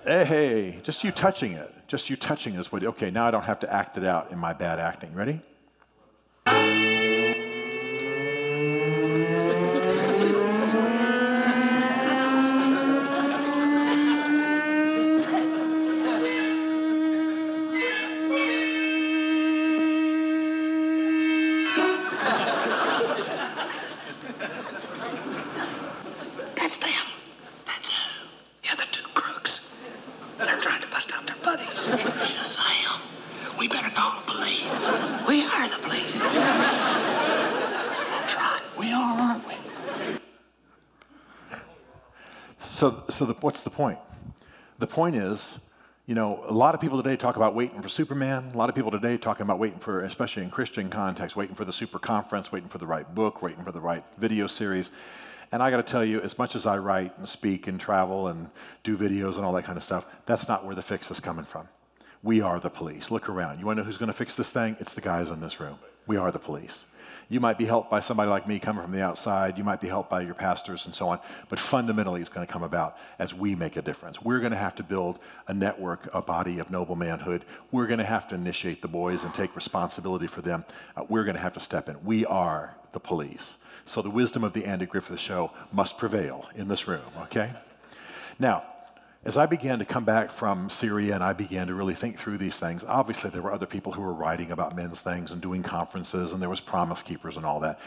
Hey, 0.05 0.25
hey, 0.25 0.81
just 0.83 1.05
you 1.05 1.11
touching 1.11 1.53
it. 1.53 1.75
Just 1.87 2.09
you 2.09 2.17
touching 2.17 2.55
is 2.55 2.73
what, 2.73 2.83
okay, 2.85 3.11
now 3.11 3.27
I 3.27 3.31
don't 3.31 3.45
have 3.45 3.61
to 3.61 3.73
act 3.73 3.99
it 3.99 4.05
out 4.05 4.31
in 4.31 4.39
my 4.39 4.53
bad 4.53 4.79
acting. 4.79 5.13
Ready? 5.15 5.43
So, 42.79 43.03
so 43.11 43.25
the, 43.25 43.35
what's 43.41 43.63
the 43.63 43.71
point? 43.71 43.99
The 44.79 44.87
point 44.87 45.17
is, 45.17 45.59
you 46.07 46.15
know, 46.15 46.45
a 46.47 46.53
lot 46.53 46.77
of 46.77 46.81
people 46.81 47.03
today 47.03 47.17
talk 47.17 47.35
about 47.35 47.53
waiting 47.53 47.83
for 47.83 47.89
Superman. 47.89 48.53
A 48.55 48.57
lot 48.57 48.69
of 48.69 48.77
people 48.77 48.93
today 48.93 49.19
talking 49.19 49.43
about 49.43 49.59
waiting 49.59 49.81
for, 49.81 50.03
especially 50.05 50.45
in 50.45 50.51
Christian 50.51 50.89
context, 50.89 51.35
waiting 51.35 51.57
for 51.57 51.65
the 51.65 51.73
super 51.73 51.99
conference, 51.99 52.53
waiting 52.53 52.69
for 52.69 52.79
the 52.79 52.87
right 52.87 53.13
book, 53.17 53.43
waiting 53.43 53.65
for 53.65 53.73
the 53.73 53.81
right 53.81 54.05
video 54.19 54.47
series. 54.47 54.93
And 55.51 55.61
I 55.61 55.73
got 55.73 55.79
to 55.79 55.83
tell 55.83 56.05
you, 56.05 56.21
as 56.21 56.39
much 56.39 56.55
as 56.55 56.67
I 56.67 56.79
write 56.79 57.19
and 57.19 57.29
speak 57.29 57.67
and 57.67 57.81
travel 57.81 58.29
and 58.29 58.49
do 58.85 58.97
videos 58.97 59.39
and 59.39 59.45
all 59.45 59.55
that 59.55 59.65
kind 59.65 59.77
of 59.77 59.83
stuff, 59.83 60.07
that's 60.27 60.47
not 60.47 60.65
where 60.65 60.77
the 60.77 60.83
fix 60.83 61.11
is 61.11 61.19
coming 61.19 61.47
from. 61.47 61.67
We 62.23 62.43
are 62.43 62.61
the 62.61 62.71
police. 62.71 63.11
Look 63.11 63.29
around. 63.29 63.59
You 63.59 63.67
want 63.67 63.79
to 63.79 63.83
know 63.83 63.87
who's 63.87 63.99
going 63.99 64.07
to 64.07 64.17
fix 64.17 64.37
this 64.37 64.51
thing? 64.51 64.77
It's 64.79 64.95
the 64.95 65.01
guys 65.01 65.31
in 65.31 65.41
this 65.41 65.59
room. 65.59 65.81
We 66.07 66.17
are 66.17 66.31
the 66.31 66.39
police. 66.39 66.87
You 67.31 67.41
might 67.41 67.59
be 67.59 67.67
helped 67.67 67.91
by 67.91 68.01
somebody 68.01 68.31
like 68.31 68.49
me 68.49 68.59
coming 68.59 68.83
from 68.83 68.93
the 68.93 69.03
outside. 69.03 69.59
You 69.59 69.65
might 69.65 69.83
be 69.83 69.89
helped 69.89 70.09
by 70.09 70.23
your 70.23 70.35
pastors 70.35 70.87
and 70.87 70.95
so 70.95 71.11
on. 71.11 71.21
But 71.51 71.59
fundamentally, 71.59 72.23
it's 72.23 72.31
going 72.31 72.47
to 72.47 72.53
come 72.53 72.63
about 72.63 72.97
as 73.19 73.35
we 73.35 73.55
make 73.55 73.77
a 73.77 73.83
difference. 73.83 74.23
We're 74.23 74.41
going 74.41 74.53
to 74.53 74.59
have 74.59 74.75
to 74.77 74.83
build 74.83 75.19
a 75.47 75.53
network, 75.53 76.09
a 76.15 76.23
body 76.23 76.59
of 76.59 76.71
noble 76.71 76.97
manhood. 76.97 77.45
We're 77.71 77.87
going 77.87 77.99
to 77.99 78.05
have 78.05 78.29
to 78.29 78.35
initiate 78.35 78.81
the 78.81 78.89
boys 78.89 79.25
and 79.25 79.35
take 79.35 79.55
responsibility 79.55 80.27
for 80.27 80.41
them. 80.41 80.65
Uh, 80.97 81.05
we're 81.09 81.25
going 81.25 81.37
to 81.37 81.43
have 81.43 81.53
to 81.55 81.61
step 81.61 81.91
in. 81.91 82.03
We 82.03 82.25
are 82.25 82.75
the 82.93 83.01
police. 83.01 83.59
So 83.85 84.01
the 84.01 84.11
wisdom 84.11 84.43
of 84.43 84.55
the 84.55 84.65
Andy 84.65 84.87
Griffith 84.87 85.21
show 85.21 85.51
must 85.71 85.99
prevail 85.99 86.49
in 86.55 86.69
this 86.69 86.89
room, 86.89 87.11
okay? 87.25 87.53
Now, 88.39 88.65
as 89.25 89.37
I 89.37 89.47
began 89.47 89.79
to 89.81 89.85
come 89.85 90.05
back 90.05 90.31
from 90.31 90.71
Syria 90.71 91.15
and 91.15 91.25
I 91.25 91.33
began 91.33 91.67
to 91.67 91.75
really 91.75 91.95
think 91.95 92.19
through 92.19 92.39
these 92.39 92.59
things, 92.59 92.85
obviously 92.85 93.31
there 93.31 93.43
were 93.43 93.53
other 93.53 93.67
people 93.67 93.93
who 93.93 94.03
were 94.03 94.13
writing 94.13 94.53
about 94.53 94.77
men's 94.77 95.01
things 95.01 95.33
and 95.33 95.41
doing 95.41 95.63
conferences, 95.63 96.33
and 96.33 96.41
there 96.41 96.49
was 96.49 96.61
Promise 96.61 97.03
Keepers 97.03 97.37
and 97.37 97.45
all 97.45 97.61
that. 97.61 97.81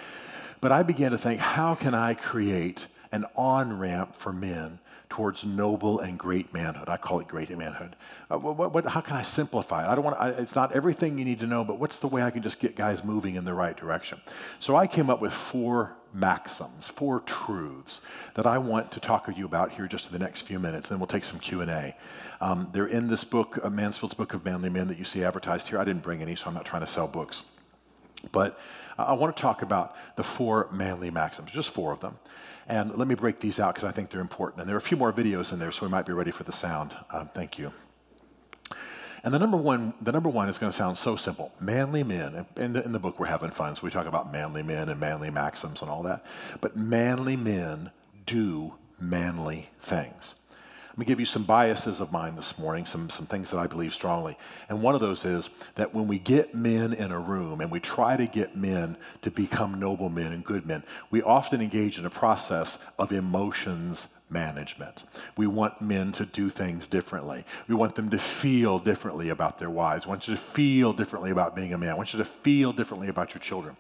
But 0.60 0.72
I 0.72 0.84
began 0.84 1.12
to 1.12 1.18
think, 1.18 1.40
how 1.40 1.74
can 1.76 1.94
I 1.94 2.14
create 2.14 2.88
an 3.12 3.26
on 3.36 3.78
ramp 3.78 4.16
for 4.16 4.32
men 4.32 4.80
towards 5.12 5.44
noble 5.44 6.00
and 6.00 6.18
great 6.18 6.54
manhood. 6.54 6.88
I 6.88 6.96
call 6.96 7.20
it 7.20 7.28
great 7.28 7.56
manhood. 7.56 7.98
Uh, 8.32 8.38
what, 8.38 8.74
what, 8.74 8.86
how 8.86 9.02
can 9.02 9.18
I 9.18 9.22
simplify 9.22 9.86
it? 9.86 9.90
I 9.90 9.96
don't 9.96 10.06
want. 10.06 10.40
It's 10.40 10.56
not 10.56 10.72
everything 10.72 11.18
you 11.18 11.26
need 11.26 11.42
to 11.42 11.48
know, 11.48 11.66
but 11.66 11.78
what's 11.78 11.98
the 11.98 12.08
way 12.08 12.24
I 12.24 12.32
can 12.32 12.42
just 12.42 12.60
get 12.60 12.78
guys 12.78 13.04
moving 13.04 13.36
in 13.36 13.44
the 13.44 13.54
right 13.54 13.76
direction? 13.76 14.22
So 14.60 14.78
I 14.78 14.88
came 14.88 15.10
up 15.10 15.20
with 15.20 15.34
four 15.34 15.94
maxims, 16.14 16.88
four 16.88 17.22
truths 17.22 18.02
that 18.36 18.46
I 18.46 18.58
want 18.58 18.92
to 18.92 19.00
talk 19.00 19.28
with 19.28 19.38
you 19.38 19.46
about 19.46 19.72
here 19.72 19.88
just 19.88 20.08
in 20.08 20.14
the 20.14 20.20
next 20.20 20.42
few 20.42 20.60
minutes. 20.60 20.90
Then 20.90 21.00
we'll 21.00 21.08
take 21.08 21.24
some 21.24 21.40
Q 21.40 21.62
and 21.62 21.72
A. 21.72 21.96
Um, 22.42 22.70
they're 22.72 22.88
in 22.88 23.08
this 23.08 23.24
book, 23.24 23.60
uh, 23.64 23.70
Mansfield's 23.70 24.14
Book 24.14 24.34
of 24.34 24.44
Manly 24.44 24.70
Men, 24.70 24.88
that 24.88 24.98
you 24.98 25.06
see 25.06 25.24
advertised 25.24 25.68
here. 25.68 25.80
I 25.80 25.86
didn't 25.86 26.04
bring 26.04 26.22
any, 26.22 26.36
so 26.36 26.48
I'm 26.48 26.54
not 26.54 26.66
trying 26.66 26.82
to 26.82 26.88
sell 26.88 27.08
books. 27.08 27.44
But 28.32 28.60
I 28.98 29.14
want 29.14 29.36
to 29.36 29.42
talk 29.42 29.62
about 29.62 29.96
the 30.16 30.24
four 30.24 30.70
manly 30.72 31.10
maxims, 31.10 31.52
just 31.52 31.74
four 31.74 31.92
of 31.92 32.00
them. 32.02 32.20
And 32.68 32.96
let 32.96 33.08
me 33.08 33.16
break 33.16 33.40
these 33.40 33.60
out 33.60 33.74
because 33.74 33.88
I 33.88 33.92
think 33.92 34.10
they're 34.10 34.22
important. 34.22 34.62
And 34.62 34.70
there 34.70 34.76
are 34.76 34.80
a 34.80 34.82
few 34.82 34.98
more 34.98 35.12
videos 35.12 35.52
in 35.52 35.60
there, 35.60 35.72
so 35.72 35.86
we 35.86 35.92
might 35.92 36.06
be 36.06 36.14
ready 36.14 36.32
for 36.32 36.44
the 36.44 36.52
sound. 36.52 36.96
Um, 37.12 37.30
thank 37.34 37.58
you. 37.58 37.74
And 39.24 39.34
the 39.34 39.40
number 39.40 39.58
one, 39.58 39.94
the 40.02 40.12
number 40.12 40.30
one 40.30 40.50
is 40.50 40.58
going 40.58 40.72
to 40.72 40.78
sound 40.78 40.98
so 40.98 41.16
simple. 41.16 41.52
Manly 41.60 42.04
men, 42.04 42.46
in 42.56 42.74
the, 42.74 42.84
in 42.84 42.92
the 42.92 43.00
book 43.00 43.20
we're 43.20 43.28
having 43.28 43.52
fun, 43.52 43.76
so 43.76 43.84
we 43.84 43.92
talk 43.92 44.08
about 44.08 44.32
manly 44.32 44.64
men 44.64 44.90
and 44.90 45.00
manly 45.00 45.30
maxims 45.30 45.82
and 45.82 45.92
all 45.92 46.04
that. 46.04 46.26
But 46.60 46.76
manly 46.76 47.36
men 47.36 47.92
do 48.26 48.74
manly 49.00 49.70
things. 49.80 50.36
Let 50.90 50.98
me 50.98 51.06
give 51.06 51.22
you 51.22 51.26
some 51.26 51.44
biases 51.44 52.02
of 52.02 52.12
mine 52.12 52.36
this 52.36 52.58
morning, 52.58 52.86
some, 52.86 53.10
some 53.10 53.26
things 53.26 53.50
that 53.52 53.60
I 53.60 53.66
believe 53.66 53.94
strongly. 53.94 54.38
And 54.68 54.82
one 54.82 54.94
of 54.94 55.00
those 55.00 55.24
is 55.24 55.50
that 55.76 55.94
when 55.94 56.06
we 56.06 56.20
get 56.20 56.54
men 56.54 56.92
in 56.92 57.12
a 57.12 57.20
room 57.20 57.62
and 57.62 57.72
we 57.72 57.80
try 57.80 58.18
to 58.18 58.26
get 58.26 58.58
men 58.58 58.98
to 59.22 59.32
become 59.32 59.80
noble 59.80 60.10
men 60.10 60.34
and 60.34 60.44
good 60.44 60.66
men, 60.66 60.84
we 61.10 61.22
often 61.22 61.62
engage 61.62 61.98
in 61.98 62.06
a 62.06 62.10
process 62.10 62.78
of 63.00 63.14
emotions 63.14 64.10
management. 64.32 65.04
We 65.38 65.48
want 65.48 65.82
men 65.82 66.12
to 66.14 66.26
do 66.26 66.50
things 66.50 66.88
differently. 66.88 67.46
We 67.68 67.76
want 67.76 67.96
them 67.96 68.10
to 68.12 68.18
feel 68.18 68.80
differently 68.80 69.30
about 69.30 69.58
their 69.58 69.70
wives. 69.70 70.06
We 70.06 70.10
want 70.10 70.28
you 70.28 70.36
to 70.36 70.42
feel 70.42 70.94
differently 70.94 71.32
about 71.32 71.56
being 71.56 71.74
a 71.74 71.78
man. 71.78 71.94
We 71.94 71.98
want 71.98 72.14
you 72.14 72.20
to 72.20 72.26
feel 72.26 72.74
differently 72.74 73.10
about 73.10 73.34
your 73.34 73.42
children. 73.42 73.76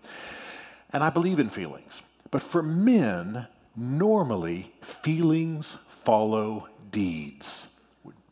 And 0.93 1.03
I 1.03 1.09
believe 1.09 1.39
in 1.39 1.49
feelings. 1.49 2.01
But 2.31 2.41
for 2.41 2.61
men, 2.61 3.47
normally, 3.75 4.73
feelings 4.81 5.77
follow 5.87 6.67
deeds. 6.91 7.67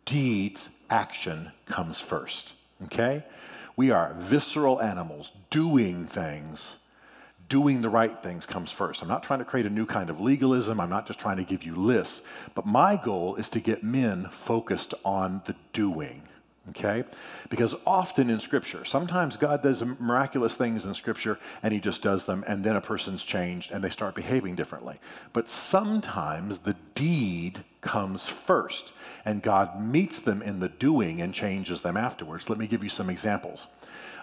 Deeds, 0.05 0.69
action 0.89 1.51
comes 1.65 1.99
first. 1.99 2.53
Okay? 2.85 3.23
We 3.75 3.91
are 3.91 4.13
visceral 4.17 4.81
animals 4.81 5.31
doing 5.49 6.05
things. 6.05 6.78
Doing 7.49 7.81
the 7.81 7.89
right 7.89 8.21
things 8.23 8.45
comes 8.45 8.71
first. 8.71 9.01
I'm 9.01 9.07
not 9.07 9.23
trying 9.23 9.39
to 9.39 9.45
create 9.45 9.65
a 9.65 9.69
new 9.69 9.85
kind 9.85 10.09
of 10.09 10.21
legalism. 10.21 10.79
I'm 10.79 10.89
not 10.89 11.07
just 11.07 11.19
trying 11.19 11.37
to 11.37 11.43
give 11.43 11.63
you 11.63 11.75
lists. 11.75 12.21
But 12.55 12.65
my 12.65 12.95
goal 12.95 13.35
is 13.35 13.49
to 13.49 13.59
get 13.59 13.83
men 13.83 14.29
focused 14.31 14.93
on 15.03 15.41
the 15.45 15.55
doing 15.73 16.21
okay? 16.69 17.03
Because 17.49 17.75
often 17.85 18.29
in 18.29 18.39
Scripture, 18.39 18.85
sometimes 18.85 19.37
God 19.37 19.61
does 19.61 19.83
miraculous 19.83 20.55
things 20.55 20.85
in 20.85 20.93
Scripture 20.93 21.39
and 21.63 21.73
He 21.73 21.79
just 21.79 22.01
does 22.01 22.25
them, 22.25 22.43
and 22.47 22.63
then 22.63 22.75
a 22.75 22.81
person's 22.81 23.23
changed 23.23 23.71
and 23.71 23.83
they 23.83 23.89
start 23.89 24.15
behaving 24.15 24.55
differently. 24.55 24.99
But 25.33 25.49
sometimes 25.49 26.59
the 26.59 26.75
deed 26.95 27.63
comes 27.81 28.29
first, 28.29 28.93
and 29.25 29.41
God 29.41 29.81
meets 29.81 30.19
them 30.19 30.41
in 30.41 30.59
the 30.59 30.69
doing 30.69 31.21
and 31.21 31.33
changes 31.33 31.81
them 31.81 31.97
afterwards. 31.97 32.49
Let 32.49 32.59
me 32.59 32.67
give 32.67 32.83
you 32.83 32.89
some 32.89 33.09
examples. 33.09 33.67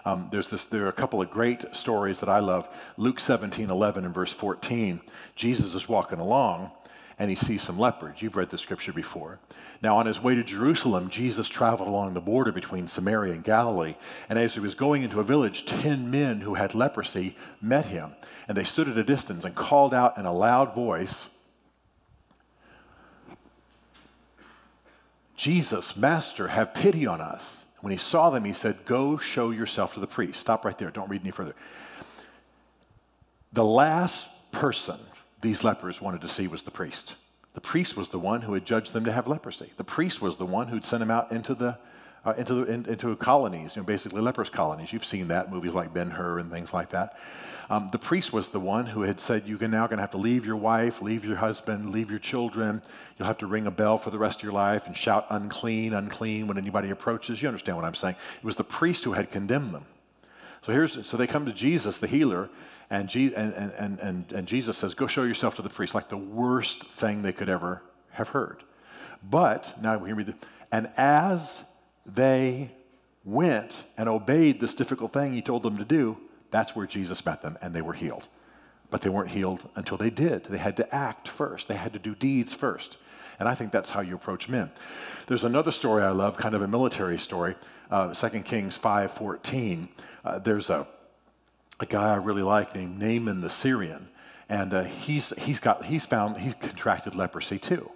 Um, 0.07 0.29
there's 0.31 0.47
this, 0.47 0.63
there 0.63 0.85
are 0.85 0.87
a 0.87 0.93
couple 0.93 1.21
of 1.21 1.29
great 1.29 1.65
stories 1.75 2.21
that 2.21 2.29
I 2.29 2.39
love. 2.39 2.69
Luke 2.95 3.19
17, 3.19 3.69
11, 3.69 4.05
and 4.05 4.13
verse 4.13 4.31
14. 4.31 5.01
Jesus 5.35 5.75
is 5.75 5.89
walking 5.89 6.19
along 6.19 6.71
and 7.19 7.29
he 7.29 7.35
sees 7.35 7.61
some 7.61 7.77
lepers. 7.77 8.21
You've 8.21 8.37
read 8.37 8.49
the 8.49 8.57
scripture 8.57 8.93
before. 8.93 9.39
Now, 9.83 9.97
on 9.97 10.05
his 10.05 10.23
way 10.23 10.33
to 10.33 10.45
Jerusalem, 10.45 11.09
Jesus 11.09 11.49
traveled 11.49 11.89
along 11.89 12.13
the 12.13 12.21
border 12.21 12.53
between 12.53 12.87
Samaria 12.87 13.33
and 13.33 13.43
Galilee. 13.43 13.95
And 14.29 14.39
as 14.39 14.53
he 14.53 14.61
was 14.61 14.75
going 14.75 15.03
into 15.03 15.19
a 15.19 15.25
village, 15.25 15.65
ten 15.65 16.09
men 16.09 16.39
who 16.39 16.53
had 16.53 16.73
leprosy 16.73 17.35
met 17.59 17.87
him. 17.87 18.11
And 18.47 18.57
they 18.57 18.63
stood 18.63 18.87
at 18.87 18.97
a 18.97 19.03
distance 19.03 19.43
and 19.43 19.55
called 19.55 19.93
out 19.93 20.17
in 20.17 20.25
a 20.25 20.31
loud 20.31 20.73
voice, 20.73 21.27
Jesus, 25.35 25.97
Master, 25.97 26.47
have 26.47 26.73
pity 26.73 27.05
on 27.05 27.19
us. 27.19 27.65
When 27.81 27.91
he 27.91 27.97
saw 27.97 28.29
them, 28.29 28.43
he 28.43 28.53
said, 28.53 28.85
Go 28.85 29.17
show 29.17 29.51
yourself 29.51 29.93
to 29.93 29.99
the 29.99 30.07
priest. 30.07 30.39
Stop 30.39 30.65
right 30.65 30.77
there. 30.77 30.89
Don't 30.89 31.09
read 31.09 31.21
any 31.21 31.31
further. 31.31 31.55
The 33.53 33.65
last 33.65 34.27
person 34.51 34.97
these 35.41 35.63
lepers 35.63 36.01
wanted 36.01 36.21
to 36.21 36.27
see 36.27 36.47
was 36.47 36.63
the 36.63 36.71
priest. 36.71 37.15
The 37.53 37.61
priest 37.61 37.95
was 37.97 38.09
the 38.09 38.19
one 38.19 38.41
who 38.41 38.53
had 38.53 38.65
judged 38.65 38.93
them 38.93 39.05
to 39.05 39.11
have 39.11 39.27
leprosy. 39.27 39.71
The 39.77 39.83
priest 39.83 40.21
was 40.21 40.37
the 40.37 40.45
one 40.45 40.67
who'd 40.67 40.85
sent 40.85 40.99
them 40.99 41.11
out 41.11 41.31
into 41.31 41.55
the 41.55 41.77
uh, 42.25 42.33
into 42.37 42.63
in, 42.63 42.85
into 42.85 43.15
colonies, 43.15 43.75
you 43.75 43.81
know, 43.81 43.85
basically 43.85 44.21
lepers 44.21 44.49
colonies. 44.49 44.91
You've 44.91 45.05
seen 45.05 45.29
that 45.29 45.51
movies 45.51 45.73
like 45.73 45.93
Ben 45.93 46.11
Hur 46.11 46.39
and 46.39 46.51
things 46.51 46.73
like 46.73 46.89
that. 46.89 47.17
Um, 47.69 47.89
the 47.91 47.99
priest 47.99 48.31
was 48.31 48.49
the 48.49 48.59
one 48.59 48.85
who 48.85 49.01
had 49.01 49.19
said, 49.19 49.45
"You're 49.45 49.59
now 49.67 49.87
going 49.87 49.97
to 49.97 50.03
have 50.03 50.11
to 50.11 50.17
leave 50.17 50.45
your 50.45 50.55
wife, 50.55 51.01
leave 51.01 51.25
your 51.25 51.35
husband, 51.35 51.89
leave 51.89 52.09
your 52.09 52.19
children. 52.19 52.81
You'll 53.17 53.27
have 53.27 53.39
to 53.39 53.47
ring 53.47 53.67
a 53.67 53.71
bell 53.71 53.97
for 53.97 54.09
the 54.09 54.17
rest 54.17 54.39
of 54.39 54.43
your 54.43 54.53
life 54.53 54.87
and 54.87 54.95
shout 54.95 55.27
unclean, 55.29 55.93
unclean 55.93 56.47
when 56.47 56.57
anybody 56.57 56.89
approaches." 56.91 57.41
You 57.41 57.49
understand 57.49 57.77
what 57.77 57.85
I'm 57.85 57.95
saying? 57.95 58.15
It 58.37 58.45
was 58.45 58.55
the 58.55 58.63
priest 58.63 59.03
who 59.03 59.13
had 59.13 59.31
condemned 59.31 59.71
them. 59.71 59.85
So 60.61 60.71
here's 60.71 61.05
so 61.05 61.17
they 61.17 61.27
come 61.27 61.45
to 61.45 61.53
Jesus, 61.53 61.97
the 61.97 62.07
healer, 62.07 62.49
and, 62.89 63.09
Je- 63.09 63.33
and, 63.33 63.53
and, 63.53 63.99
and, 63.99 64.31
and 64.31 64.47
Jesus 64.47 64.77
says, 64.77 64.93
Go 64.93 65.07
show 65.07 65.23
yourself 65.23 65.55
to 65.57 65.61
the 65.61 65.69
priest, 65.69 65.93
like 65.93 66.09
the 66.09 66.17
worst 66.17 66.87
thing 66.87 67.21
they 67.21 67.33
could 67.33 67.49
ever 67.49 67.81
have 68.11 68.29
heard. 68.29 68.63
But, 69.29 69.73
now 69.81 69.97
we 69.97 70.13
read, 70.13 70.27
the, 70.27 70.35
and 70.71 70.89
as 70.95 71.63
they 72.05 72.71
went 73.25 73.83
and 73.97 74.07
obeyed 74.07 74.61
this 74.61 74.73
difficult 74.73 75.11
thing 75.11 75.33
he 75.33 75.41
told 75.41 75.63
them 75.63 75.77
to 75.77 75.85
do, 75.85 76.17
that's 76.51 76.75
where 76.75 76.87
Jesus 76.87 77.25
met 77.25 77.41
them 77.41 77.57
and 77.61 77.73
they 77.73 77.81
were 77.81 77.93
healed. 77.93 78.27
But 78.89 79.01
they 79.01 79.09
weren't 79.09 79.31
healed 79.31 79.67
until 79.75 79.97
they 79.97 80.09
did. 80.09 80.45
They 80.45 80.57
had 80.57 80.77
to 80.77 80.95
act 80.95 81.27
first, 81.27 81.67
they 81.67 81.75
had 81.75 81.93
to 81.93 81.99
do 81.99 82.15
deeds 82.15 82.53
first. 82.53 82.97
And 83.39 83.47
I 83.47 83.53
think 83.53 83.71
that's 83.71 83.91
how 83.91 84.01
you 84.01 84.15
approach 84.15 84.49
men. 84.49 84.71
There's 85.27 85.43
another 85.43 85.71
story 85.71 86.01
I 86.01 86.09
love, 86.09 86.37
kind 86.37 86.55
of 86.55 86.63
a 86.63 86.67
military 86.67 87.19
story, 87.19 87.55
uh, 87.91 88.13
2 88.13 88.39
Kings 88.41 88.79
5.14. 88.79 89.89
Uh, 90.25 90.39
there's 90.39 90.71
a 90.71 90.87
a 91.79 91.85
guy 91.85 92.13
I 92.13 92.15
really 92.15 92.41
like 92.41 92.75
named 92.75 92.99
Naaman 92.99 93.41
the 93.41 93.49
Syrian, 93.49 94.09
and 94.49 94.73
uh, 94.73 94.83
he's, 94.83 95.33
he's, 95.37 95.59
got, 95.59 95.85
he's 95.85 96.05
found 96.05 96.37
he's 96.37 96.55
contracted 96.55 97.15
leprosy 97.15 97.59
too. 97.59 97.91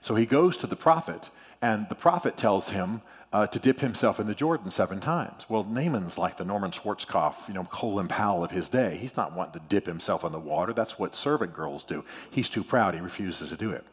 So 0.00 0.14
he 0.14 0.26
goes 0.26 0.56
to 0.58 0.66
the 0.66 0.76
prophet, 0.76 1.30
and 1.60 1.88
the 1.88 1.94
prophet 1.94 2.36
tells 2.36 2.70
him 2.70 3.02
uh, 3.32 3.46
to 3.46 3.58
dip 3.58 3.80
himself 3.80 4.18
in 4.18 4.26
the 4.26 4.34
Jordan 4.34 4.70
seven 4.70 5.00
times. 5.00 5.44
Well, 5.48 5.64
Naaman's 5.64 6.16
like 6.16 6.36
the 6.36 6.44
Norman 6.44 6.70
Schwarzkopf, 6.70 7.48
you 7.48 7.54
know, 7.54 7.64
Colin 7.64 8.08
Powell 8.08 8.42
of 8.42 8.50
his 8.50 8.68
day. 8.68 8.96
He's 8.96 9.16
not 9.16 9.34
wanting 9.34 9.60
to 9.60 9.66
dip 9.68 9.86
himself 9.86 10.24
in 10.24 10.32
the 10.32 10.38
water. 10.38 10.72
That's 10.72 10.98
what 10.98 11.14
servant 11.14 11.52
girls 11.52 11.84
do. 11.84 12.04
He's 12.30 12.48
too 12.48 12.64
proud. 12.64 12.94
He 12.94 13.00
refuses 13.00 13.50
to 13.50 13.56
do 13.56 13.70
it. 13.72 13.84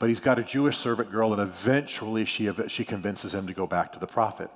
But 0.00 0.08
he's 0.08 0.20
got 0.20 0.38
a 0.38 0.44
Jewish 0.44 0.76
servant 0.76 1.10
girl, 1.10 1.32
and 1.32 1.42
eventually 1.42 2.24
she, 2.24 2.50
she 2.68 2.84
convinces 2.84 3.34
him 3.34 3.46
to 3.46 3.52
go 3.52 3.66
back 3.66 3.92
to 3.92 3.98
the 3.98 4.06
prophet. 4.06 4.50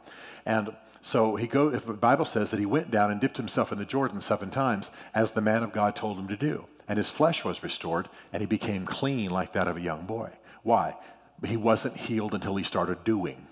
And 0.47 0.75
so 1.01 1.35
he 1.35 1.49
go, 1.49 1.73
if 1.73 1.85
the 1.85 1.95
Bible 1.95 2.25
says 2.25 2.51
that 2.53 2.61
he 2.61 2.67
went 2.67 2.91
down 2.91 3.11
and 3.11 3.21
dipped 3.21 3.37
himself 3.37 3.73
in 3.73 3.79
the 3.79 3.85
Jordan 3.85 4.21
seven 4.21 4.51
times, 4.51 4.91
as 5.15 5.33
the 5.33 5.41
man 5.41 5.63
of 5.63 5.73
God 5.73 5.97
told 5.97 6.19
him 6.19 6.29
to 6.29 6.37
do. 6.37 6.67
And 6.89 6.97
his 6.97 7.11
flesh 7.11 7.45
was 7.45 7.63
restored, 7.63 8.09
and 8.33 8.41
he 8.41 8.47
became 8.47 8.85
clean 8.85 9.31
like 9.31 9.53
that 9.53 9.69
of 9.69 9.77
a 9.77 9.81
young 9.81 10.07
boy. 10.07 10.31
Why? 10.63 10.97
He 11.45 11.57
wasn't 11.57 11.97
healed 11.97 12.35
until 12.35 12.57
he 12.57 12.65
started 12.65 13.03
doing. 13.03 13.47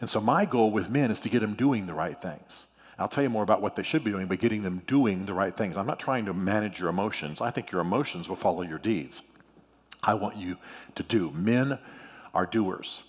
And 0.00 0.08
so 0.08 0.20
my 0.20 0.44
goal 0.44 0.70
with 0.70 0.90
men 0.90 1.10
is 1.10 1.20
to 1.20 1.28
get 1.28 1.40
them 1.40 1.54
doing 1.54 1.86
the 1.86 1.94
right 1.94 2.20
things. 2.20 2.66
I'll 2.98 3.08
tell 3.08 3.24
you 3.24 3.30
more 3.30 3.42
about 3.42 3.62
what 3.62 3.74
they 3.74 3.82
should 3.82 4.04
be 4.04 4.10
doing, 4.10 4.26
but 4.26 4.38
getting 4.38 4.62
them 4.62 4.82
doing 4.86 5.26
the 5.26 5.34
right 5.34 5.56
things. 5.56 5.76
I'm 5.76 5.86
not 5.86 5.98
trying 5.98 6.26
to 6.26 6.34
manage 6.34 6.78
your 6.78 6.88
emotions. 6.88 7.40
I 7.40 7.50
think 7.50 7.72
your 7.72 7.80
emotions 7.80 8.28
will 8.28 8.36
follow 8.36 8.62
your 8.62 8.78
deeds. 8.78 9.22
I 10.02 10.14
want 10.14 10.36
you 10.36 10.56
to 10.94 11.02
do. 11.02 11.30
Men 11.32 11.78
are 12.34 12.46
doers 12.46 13.02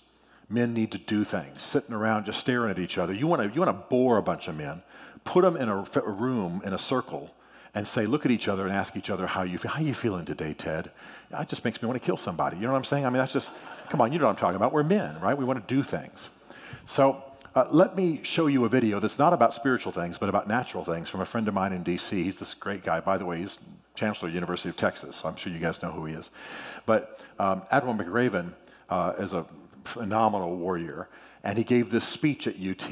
men 0.48 0.74
need 0.74 0.92
to 0.92 0.98
do 0.98 1.24
things, 1.24 1.62
sitting 1.62 1.94
around 1.94 2.26
just 2.26 2.40
staring 2.40 2.70
at 2.70 2.78
each 2.78 2.98
other. 2.98 3.12
You 3.12 3.26
want 3.26 3.42
to 3.42 3.54
you 3.54 3.60
want 3.60 3.76
to 3.76 3.86
bore 3.88 4.18
a 4.18 4.22
bunch 4.22 4.48
of 4.48 4.56
men, 4.56 4.82
put 5.24 5.42
them 5.42 5.56
in 5.56 5.68
a, 5.68 5.84
room 6.06 6.62
in 6.64 6.72
a 6.72 6.78
circle, 6.78 7.34
and 7.74 7.86
say, 7.86 8.06
look 8.06 8.24
at 8.24 8.30
each 8.30 8.48
other 8.48 8.66
and 8.66 8.74
ask 8.74 8.96
each 8.96 9.10
other 9.10 9.26
how 9.26 9.42
you 9.42 9.58
feel. 9.58 9.70
How 9.70 9.80
you 9.80 9.94
feeling 9.94 10.24
today, 10.24 10.54
Ted? 10.54 10.90
It 11.32 11.48
just 11.48 11.64
makes 11.64 11.82
me 11.82 11.88
want 11.88 12.00
to 12.00 12.04
kill 12.04 12.16
somebody. 12.16 12.56
You 12.56 12.62
know 12.62 12.72
what 12.72 12.78
I'm 12.78 12.84
saying? 12.84 13.04
I 13.06 13.10
mean, 13.10 13.18
that's 13.18 13.32
just 13.32 13.50
come 13.88 14.00
on. 14.00 14.12
You 14.12 14.18
know 14.18 14.26
what 14.26 14.32
I'm 14.32 14.36
talking 14.36 14.56
about. 14.56 14.72
We're 14.72 14.84
men, 14.84 15.20
right? 15.20 15.36
We 15.36 15.44
want 15.44 15.66
to 15.66 15.74
do 15.74 15.82
things. 15.82 16.30
So 16.86 17.22
Uh, 17.54 17.68
let 17.70 17.96
me 17.96 18.18
show 18.24 18.48
you 18.48 18.64
a 18.64 18.68
video 18.68 18.98
that's 18.98 19.16
not 19.16 19.32
about 19.32 19.54
spiritual 19.54 19.92
things, 19.92 20.18
but 20.18 20.28
about 20.28 20.48
natural 20.48 20.84
things 20.84 21.08
from 21.08 21.20
a 21.20 21.24
friend 21.24 21.46
of 21.46 21.54
mine 21.54 21.72
in 21.72 21.84
D.C. 21.84 22.20
He's 22.20 22.36
this 22.36 22.52
great 22.52 22.82
guy. 22.82 22.98
By 22.98 23.16
the 23.16 23.24
way, 23.24 23.38
he's 23.38 23.58
Chancellor 23.94 24.28
of 24.28 24.34
University 24.34 24.68
of 24.70 24.76
Texas, 24.76 25.14
so 25.14 25.28
I'm 25.28 25.36
sure 25.36 25.52
you 25.52 25.60
guys 25.60 25.80
know 25.80 25.92
who 25.92 26.04
he 26.04 26.14
is. 26.14 26.30
But 26.84 27.20
um, 27.38 27.62
Admiral 27.70 27.94
McRaven 27.94 28.52
uh, 28.90 29.12
is 29.20 29.34
a 29.34 29.46
phenomenal 29.84 30.56
warrior, 30.56 31.08
and 31.44 31.56
he 31.56 31.62
gave 31.62 31.90
this 31.90 32.04
speech 32.04 32.48
at 32.48 32.56
UT. 32.56 32.90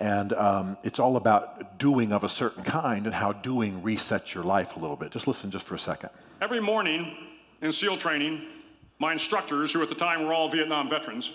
And 0.00 0.32
um, 0.32 0.76
it's 0.82 0.98
all 0.98 1.16
about 1.16 1.78
doing 1.78 2.10
of 2.12 2.24
a 2.24 2.28
certain 2.28 2.64
kind 2.64 3.06
and 3.06 3.14
how 3.14 3.34
doing 3.34 3.80
resets 3.82 4.34
your 4.34 4.42
life 4.42 4.74
a 4.74 4.80
little 4.80 4.96
bit. 4.96 5.12
Just 5.12 5.28
listen 5.28 5.48
just 5.48 5.64
for 5.64 5.76
a 5.76 5.78
second. 5.78 6.10
Every 6.40 6.60
morning 6.60 7.16
in 7.62 7.70
SEAL 7.70 7.98
training, 7.98 8.42
my 8.98 9.12
instructors, 9.12 9.72
who 9.72 9.80
at 9.80 9.88
the 9.88 9.94
time 9.94 10.26
were 10.26 10.34
all 10.34 10.48
Vietnam 10.48 10.90
veterans, 10.90 11.32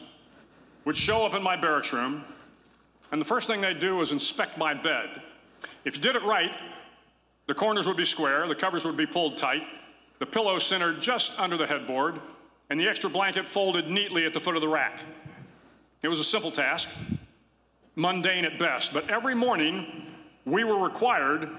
would 0.86 0.98
show 0.98 1.26
up 1.26 1.34
in 1.34 1.44
my 1.44 1.56
barracks 1.56 1.94
room, 1.94 2.24
and 3.12 3.22
the 3.22 3.26
first 3.26 3.48
thing 3.48 3.62
they'd 3.62 3.80
do 3.80 3.98
was 3.98 4.12
inspect 4.12 4.58
my 4.58 4.74
bed. 4.74 5.22
If 5.86 5.96
you 5.96 6.02
did 6.02 6.16
it 6.16 6.24
right, 6.24 6.58
the 7.48 7.54
corners 7.54 7.88
would 7.88 7.98
be 7.98 8.06
square, 8.06 8.48
the 8.48 8.56
covers 8.56 8.86
would 8.86 8.98
be 8.98 9.06
pulled 9.06 9.38
tight, 9.38 9.64
the 10.20 10.26
pillow 10.26 10.58
centered 10.58 11.02
just 11.02 11.40
under 11.40 11.58
the 11.58 11.68
headboard, 11.68 12.20
and 12.70 12.80
the 12.80 12.88
extra 12.88 13.10
blanket 13.10 13.46
folded 13.46 13.90
neatly 13.90 14.26
at 14.26 14.34
the 14.34 14.40
foot 14.40 14.56
of 14.56 14.62
the 14.62 14.68
rack. 14.68 15.02
It 16.02 16.08
was 16.08 16.20
a 16.20 16.24
simple 16.24 16.52
task, 16.52 16.90
mundane 17.96 18.46
at 18.46 18.58
best, 18.58 18.94
but 18.94 19.10
every 19.10 19.36
morning 19.36 20.08
we 20.46 20.64
were 20.64 20.78
required 20.78 21.50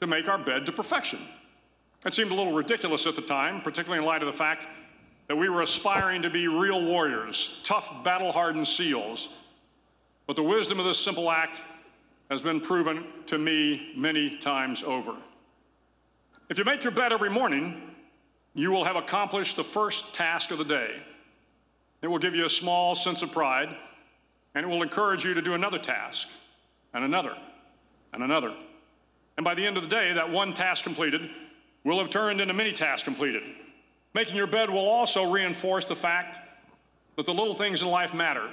to 0.00 0.06
make 0.06 0.28
our 0.28 0.38
bed 0.38 0.66
to 0.66 0.72
perfection. 0.72 1.20
It 2.04 2.14
seemed 2.14 2.30
a 2.30 2.34
little 2.34 2.52
ridiculous 2.52 3.06
at 3.06 3.14
the 3.14 3.22
time, 3.22 3.60
particularly 3.62 4.02
in 4.02 4.06
light 4.06 4.22
of 4.22 4.26
the 4.26 4.36
fact 4.36 4.66
that 5.30 5.36
we 5.36 5.48
were 5.48 5.62
aspiring 5.62 6.22
to 6.22 6.28
be 6.28 6.48
real 6.48 6.84
warriors, 6.84 7.60
tough, 7.62 8.02
battle 8.02 8.32
hardened 8.32 8.66
SEALs. 8.66 9.28
But 10.26 10.34
the 10.34 10.42
wisdom 10.42 10.80
of 10.80 10.86
this 10.86 10.98
simple 10.98 11.30
act 11.30 11.62
has 12.28 12.42
been 12.42 12.60
proven 12.60 13.04
to 13.26 13.38
me 13.38 13.92
many 13.94 14.38
times 14.38 14.82
over. 14.82 15.14
If 16.48 16.58
you 16.58 16.64
make 16.64 16.82
your 16.82 16.90
bed 16.90 17.12
every 17.12 17.30
morning, 17.30 17.80
you 18.54 18.72
will 18.72 18.82
have 18.82 18.96
accomplished 18.96 19.54
the 19.54 19.62
first 19.62 20.12
task 20.12 20.50
of 20.50 20.58
the 20.58 20.64
day. 20.64 21.00
It 22.02 22.08
will 22.08 22.18
give 22.18 22.34
you 22.34 22.44
a 22.44 22.50
small 22.50 22.96
sense 22.96 23.22
of 23.22 23.30
pride, 23.30 23.76
and 24.56 24.66
it 24.66 24.68
will 24.68 24.82
encourage 24.82 25.24
you 25.24 25.32
to 25.34 25.40
do 25.40 25.54
another 25.54 25.78
task, 25.78 26.26
and 26.92 27.04
another, 27.04 27.36
and 28.12 28.24
another. 28.24 28.52
And 29.36 29.44
by 29.44 29.54
the 29.54 29.64
end 29.64 29.76
of 29.76 29.84
the 29.84 29.88
day, 29.88 30.12
that 30.12 30.28
one 30.28 30.54
task 30.54 30.82
completed 30.82 31.30
will 31.84 32.00
have 32.00 32.10
turned 32.10 32.40
into 32.40 32.52
many 32.52 32.72
tasks 32.72 33.04
completed. 33.04 33.44
Making 34.14 34.36
your 34.36 34.46
bed 34.46 34.70
will 34.70 34.88
also 34.88 35.30
reinforce 35.30 35.84
the 35.84 35.94
fact 35.94 36.38
that 37.16 37.26
the 37.26 37.34
little 37.34 37.54
things 37.54 37.82
in 37.82 37.88
life 37.88 38.12
matter. 38.12 38.50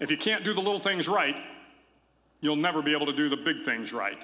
If 0.00 0.10
you 0.10 0.16
can't 0.16 0.44
do 0.44 0.54
the 0.54 0.60
little 0.60 0.80
things 0.80 1.08
right, 1.08 1.40
you'll 2.40 2.56
never 2.56 2.82
be 2.82 2.92
able 2.92 3.06
to 3.06 3.12
do 3.12 3.28
the 3.28 3.36
big 3.36 3.62
things 3.62 3.92
right. 3.92 4.22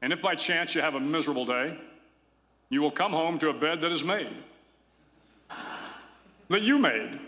And 0.00 0.12
if 0.12 0.20
by 0.20 0.34
chance 0.34 0.74
you 0.74 0.80
have 0.80 0.94
a 0.94 1.00
miserable 1.00 1.44
day, 1.44 1.78
you 2.70 2.80
will 2.80 2.90
come 2.90 3.12
home 3.12 3.38
to 3.40 3.50
a 3.50 3.52
bed 3.52 3.80
that 3.82 3.92
is 3.92 4.02
made, 4.02 4.34
that 6.48 6.62
you 6.62 6.78
made. 6.78 7.20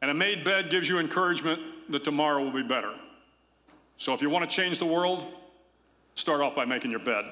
And 0.00 0.10
a 0.10 0.14
made 0.14 0.44
bed 0.44 0.70
gives 0.70 0.88
you 0.88 0.98
encouragement 0.98 1.60
that 1.90 2.04
tomorrow 2.04 2.42
will 2.42 2.52
be 2.52 2.62
better. 2.62 2.94
So 3.96 4.14
if 4.14 4.22
you 4.22 4.30
want 4.30 4.48
to 4.48 4.54
change 4.54 4.78
the 4.78 4.86
world, 4.86 5.26
start 6.14 6.40
off 6.40 6.54
by 6.54 6.64
making 6.64 6.90
your 6.90 7.00
bed. 7.00 7.24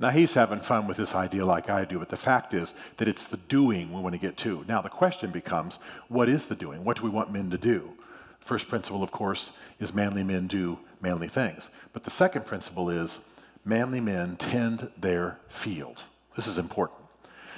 Now, 0.00 0.08
he's 0.08 0.32
having 0.32 0.60
fun 0.60 0.86
with 0.86 0.96
this 0.96 1.14
idea 1.14 1.44
like 1.44 1.68
I 1.68 1.84
do, 1.84 1.98
but 1.98 2.08
the 2.08 2.16
fact 2.16 2.54
is 2.54 2.72
that 2.96 3.06
it's 3.06 3.26
the 3.26 3.36
doing 3.36 3.92
we 3.92 4.00
want 4.00 4.14
to 4.14 4.18
get 4.18 4.38
to. 4.38 4.64
Now, 4.66 4.80
the 4.80 4.88
question 4.88 5.30
becomes 5.30 5.78
what 6.08 6.26
is 6.28 6.46
the 6.46 6.54
doing? 6.54 6.84
What 6.84 6.96
do 6.96 7.02
we 7.02 7.10
want 7.10 7.30
men 7.30 7.50
to 7.50 7.58
do? 7.58 7.92
First 8.40 8.68
principle, 8.68 9.02
of 9.02 9.12
course, 9.12 9.50
is 9.78 9.92
manly 9.92 10.24
men 10.24 10.46
do 10.46 10.78
manly 11.02 11.28
things. 11.28 11.68
But 11.92 12.04
the 12.04 12.10
second 12.10 12.46
principle 12.46 12.88
is 12.88 13.20
manly 13.66 14.00
men 14.00 14.36
tend 14.36 14.90
their 14.98 15.38
field. 15.48 16.04
This 16.34 16.46
is 16.46 16.56
important. 16.56 16.98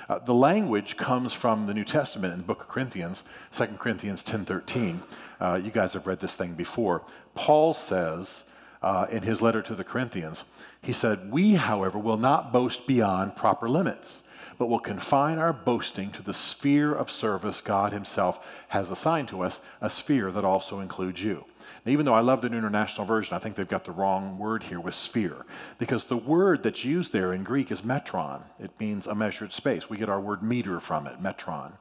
Uh, 0.08 0.18
the 0.18 0.34
language 0.34 0.96
comes 0.96 1.32
from 1.32 1.66
the 1.66 1.74
New 1.74 1.84
Testament 1.84 2.32
in 2.32 2.40
the 2.40 2.44
book 2.44 2.62
of 2.62 2.68
Corinthians, 2.68 3.22
2 3.52 3.66
Corinthians 3.78 4.24
10.13. 4.24 5.00
Uh, 5.40 5.60
you 5.62 5.70
guys 5.70 5.92
have 5.92 6.08
read 6.08 6.18
this 6.18 6.34
thing 6.34 6.54
before. 6.54 7.04
Paul 7.36 7.72
says 7.72 8.42
uh, 8.82 9.06
in 9.12 9.22
his 9.22 9.40
letter 9.40 9.62
to 9.62 9.76
the 9.76 9.84
Corinthians, 9.84 10.44
he 10.82 10.92
said, 10.92 11.30
We, 11.30 11.54
however, 11.54 11.98
will 11.98 12.16
not 12.16 12.52
boast 12.52 12.86
beyond 12.86 13.36
proper 13.36 13.68
limits, 13.68 14.22
but 14.58 14.66
will 14.66 14.80
confine 14.80 15.38
our 15.38 15.52
boasting 15.52 16.10
to 16.12 16.22
the 16.22 16.34
sphere 16.34 16.92
of 16.92 17.10
service 17.10 17.60
God 17.60 17.92
Himself 17.92 18.44
has 18.68 18.90
assigned 18.90 19.28
to 19.28 19.42
us, 19.42 19.60
a 19.80 19.88
sphere 19.88 20.30
that 20.32 20.44
also 20.44 20.80
includes 20.80 21.22
you. 21.22 21.44
Now, 21.84 21.92
even 21.92 22.04
though 22.04 22.14
I 22.14 22.20
love 22.20 22.42
the 22.42 22.48
New 22.48 22.58
International 22.58 23.06
Version, 23.06 23.34
I 23.34 23.38
think 23.38 23.54
they've 23.54 23.66
got 23.66 23.84
the 23.84 23.92
wrong 23.92 24.38
word 24.38 24.62
here 24.64 24.80
with 24.80 24.94
sphere, 24.94 25.46
because 25.78 26.04
the 26.04 26.16
word 26.16 26.62
that's 26.62 26.84
used 26.84 27.12
there 27.12 27.32
in 27.32 27.44
Greek 27.44 27.70
is 27.70 27.82
metron. 27.82 28.42
It 28.58 28.70
means 28.80 29.06
a 29.06 29.14
measured 29.14 29.52
space. 29.52 29.88
We 29.88 29.96
get 29.96 30.08
our 30.08 30.20
word 30.20 30.42
meter 30.42 30.80
from 30.80 31.06
it, 31.06 31.22
metron. 31.22 31.72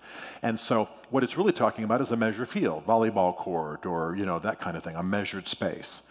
And 0.43 0.59
so, 0.59 0.87
what 1.09 1.23
it's 1.23 1.37
really 1.37 1.53
talking 1.53 1.83
about 1.83 2.01
is 2.01 2.11
a 2.11 2.17
measured 2.17 2.49
field, 2.49 2.85
volleyball 2.85 3.35
court, 3.35 3.85
or 3.85 4.15
you 4.15 4.25
know 4.25 4.39
that 4.39 4.59
kind 4.59 4.77
of 4.77 4.83
thing, 4.83 4.95
a 4.95 5.03
measured 5.03 5.47
space. 5.47 6.03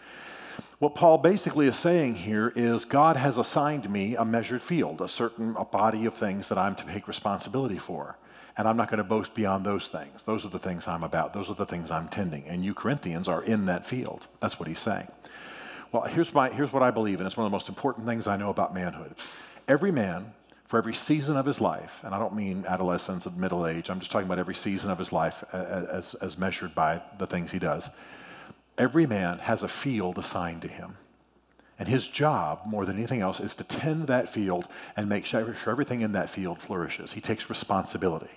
What 0.81 0.95
Paul 0.95 1.19
basically 1.19 1.67
is 1.67 1.77
saying 1.77 2.15
here 2.15 2.51
is 2.55 2.85
God 2.85 3.15
has 3.15 3.37
assigned 3.37 3.87
me 3.87 4.15
a 4.15 4.25
measured 4.25 4.63
field, 4.63 4.99
a 4.99 5.07
certain 5.07 5.55
a 5.55 5.63
body 5.63 6.07
of 6.07 6.15
things 6.15 6.47
that 6.47 6.57
I'm 6.57 6.73
to 6.73 6.83
take 6.85 7.07
responsibility 7.07 7.77
for. 7.77 8.17
And 8.57 8.67
I'm 8.67 8.77
not 8.77 8.89
going 8.89 8.97
to 8.97 9.03
boast 9.03 9.35
beyond 9.35 9.63
those 9.63 9.89
things. 9.89 10.23
Those 10.23 10.43
are 10.43 10.49
the 10.49 10.57
things 10.57 10.87
I'm 10.87 11.03
about. 11.03 11.33
Those 11.33 11.51
are 11.51 11.53
the 11.53 11.67
things 11.67 11.91
I'm 11.91 12.07
tending. 12.07 12.45
And 12.47 12.65
you 12.65 12.73
Corinthians 12.73 13.27
are 13.27 13.43
in 13.43 13.67
that 13.67 13.85
field. 13.85 14.25
That's 14.39 14.59
what 14.59 14.67
he's 14.67 14.79
saying. 14.79 15.07
Well, 15.91 16.01
here's, 16.05 16.33
my, 16.33 16.49
here's 16.49 16.73
what 16.73 16.81
I 16.81 16.89
believe, 16.89 17.19
and 17.19 17.27
it's 17.27 17.37
one 17.37 17.45
of 17.45 17.51
the 17.51 17.55
most 17.55 17.69
important 17.69 18.07
things 18.07 18.25
I 18.25 18.35
know 18.35 18.49
about 18.49 18.73
manhood. 18.73 19.13
Every 19.67 19.91
man, 19.91 20.33
for 20.63 20.79
every 20.79 20.95
season 20.95 21.37
of 21.37 21.45
his 21.45 21.61
life, 21.61 21.99
and 22.01 22.15
I 22.15 22.17
don't 22.17 22.33
mean 22.33 22.65
adolescence 22.67 23.27
and 23.27 23.37
middle 23.37 23.67
age, 23.67 23.91
I'm 23.91 23.99
just 23.99 24.09
talking 24.09 24.25
about 24.25 24.39
every 24.39 24.55
season 24.55 24.89
of 24.89 24.97
his 24.97 25.13
life 25.13 25.43
as, 25.53 26.15
as 26.15 26.39
measured 26.39 26.73
by 26.73 27.03
the 27.19 27.27
things 27.27 27.51
he 27.51 27.59
does 27.59 27.91
Every 28.77 29.05
man 29.05 29.39
has 29.39 29.63
a 29.63 29.67
field 29.67 30.17
assigned 30.17 30.61
to 30.63 30.67
him. 30.67 30.97
And 31.77 31.89
his 31.89 32.07
job, 32.07 32.61
more 32.65 32.85
than 32.85 32.97
anything 32.97 33.21
else, 33.21 33.39
is 33.39 33.55
to 33.55 33.63
tend 33.63 34.07
that 34.07 34.29
field 34.29 34.67
and 34.95 35.09
make 35.09 35.25
sure 35.25 35.55
everything 35.65 36.01
in 36.01 36.11
that 36.11 36.29
field 36.29 36.61
flourishes. 36.61 37.13
He 37.13 37.21
takes 37.21 37.49
responsibility. 37.49 38.29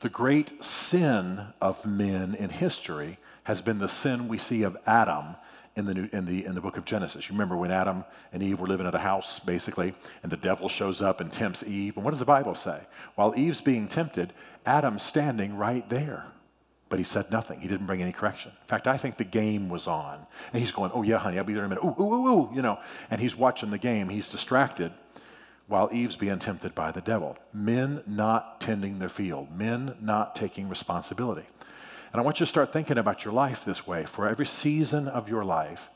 The 0.00 0.08
great 0.08 0.64
sin 0.64 1.48
of 1.60 1.84
men 1.84 2.34
in 2.34 2.48
history 2.48 3.18
has 3.44 3.60
been 3.60 3.78
the 3.78 3.88
sin 3.88 4.26
we 4.26 4.38
see 4.38 4.62
of 4.62 4.76
Adam 4.86 5.36
in 5.76 5.86
the, 5.86 5.94
new, 5.94 6.08
in, 6.12 6.26
the, 6.26 6.44
in 6.44 6.54
the 6.54 6.60
book 6.60 6.76
of 6.76 6.84
Genesis. 6.84 7.28
You 7.28 7.34
remember 7.34 7.56
when 7.56 7.70
Adam 7.70 8.04
and 8.32 8.42
Eve 8.42 8.60
were 8.60 8.66
living 8.66 8.86
at 8.86 8.94
a 8.94 8.98
house, 8.98 9.38
basically, 9.38 9.94
and 10.22 10.32
the 10.32 10.36
devil 10.36 10.68
shows 10.68 11.00
up 11.00 11.20
and 11.20 11.32
tempts 11.32 11.62
Eve. 11.62 11.96
And 11.96 12.04
what 12.04 12.10
does 12.10 12.20
the 12.20 12.26
Bible 12.26 12.54
say? 12.54 12.80
While 13.14 13.34
Eve's 13.36 13.60
being 13.60 13.88
tempted, 13.88 14.32
Adam's 14.66 15.02
standing 15.02 15.56
right 15.56 15.88
there. 15.88 16.26
But 16.92 16.98
he 16.98 17.06
said 17.06 17.30
nothing. 17.30 17.58
He 17.58 17.68
didn't 17.68 17.86
bring 17.86 18.02
any 18.02 18.12
correction. 18.12 18.50
In 18.50 18.66
fact, 18.66 18.86
I 18.86 18.98
think 18.98 19.16
the 19.16 19.24
game 19.24 19.70
was 19.70 19.86
on. 19.86 20.26
And 20.52 20.60
he's 20.60 20.72
going, 20.72 20.90
Oh, 20.92 21.00
yeah, 21.00 21.16
honey, 21.16 21.38
I'll 21.38 21.44
be 21.44 21.54
there 21.54 21.64
in 21.64 21.72
a 21.72 21.74
minute. 21.74 21.82
Ooh, 21.86 21.96
ooh, 21.98 22.12
ooh, 22.12 22.28
ooh, 22.28 22.50
you 22.54 22.60
know. 22.60 22.78
And 23.10 23.18
he's 23.18 23.34
watching 23.34 23.70
the 23.70 23.78
game. 23.78 24.10
He's 24.10 24.28
distracted 24.28 24.92
while 25.68 25.88
Eve's 25.90 26.16
being 26.16 26.38
tempted 26.38 26.74
by 26.74 26.92
the 26.92 27.00
devil. 27.00 27.38
Men 27.50 28.02
not 28.06 28.60
tending 28.60 28.98
their 28.98 29.08
field, 29.08 29.56
men 29.56 29.94
not 30.02 30.36
taking 30.36 30.68
responsibility. 30.68 31.46
And 32.12 32.20
I 32.20 32.24
want 32.24 32.40
you 32.40 32.44
to 32.44 32.50
start 32.50 32.74
thinking 32.74 32.98
about 32.98 33.24
your 33.24 33.32
life 33.32 33.64
this 33.64 33.86
way. 33.86 34.04
For 34.04 34.28
every 34.28 34.44
season 34.44 35.08
of 35.08 35.30
your 35.30 35.46
life, 35.46 35.88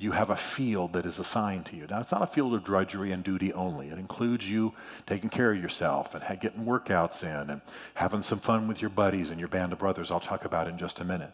you 0.00 0.12
have 0.12 0.30
a 0.30 0.36
field 0.36 0.92
that 0.92 1.04
is 1.04 1.18
assigned 1.18 1.66
to 1.66 1.76
you. 1.76 1.84
Now, 1.90 2.00
it's 2.00 2.12
not 2.12 2.22
a 2.22 2.26
field 2.26 2.54
of 2.54 2.62
drudgery 2.62 3.10
and 3.10 3.24
duty 3.24 3.52
only. 3.52 3.88
It 3.88 3.98
includes 3.98 4.48
you 4.48 4.72
taking 5.06 5.28
care 5.28 5.52
of 5.52 5.60
yourself 5.60 6.14
and 6.14 6.40
getting 6.40 6.64
workouts 6.64 7.24
in 7.24 7.50
and 7.50 7.60
having 7.94 8.22
some 8.22 8.38
fun 8.38 8.68
with 8.68 8.80
your 8.80 8.90
buddies 8.90 9.30
and 9.30 9.40
your 9.40 9.48
band 9.48 9.72
of 9.72 9.80
brothers. 9.80 10.12
I'll 10.12 10.20
talk 10.20 10.44
about 10.44 10.68
in 10.68 10.78
just 10.78 11.00
a 11.00 11.04
minute. 11.04 11.32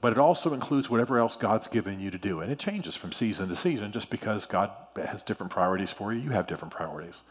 But 0.00 0.12
it 0.12 0.18
also 0.18 0.54
includes 0.54 0.88
whatever 0.88 1.18
else 1.18 1.34
God's 1.34 1.66
given 1.66 1.98
you 1.98 2.12
to 2.12 2.18
do. 2.18 2.40
And 2.40 2.52
it 2.52 2.60
changes 2.60 2.94
from 2.94 3.10
season 3.10 3.48
to 3.48 3.56
season 3.56 3.90
just 3.90 4.10
because 4.10 4.46
God 4.46 4.70
has 4.94 5.24
different 5.24 5.50
priorities 5.50 5.90
for 5.90 6.12
you. 6.12 6.20
You 6.20 6.30
have 6.30 6.46
different 6.46 6.72
priorities. 6.72 7.22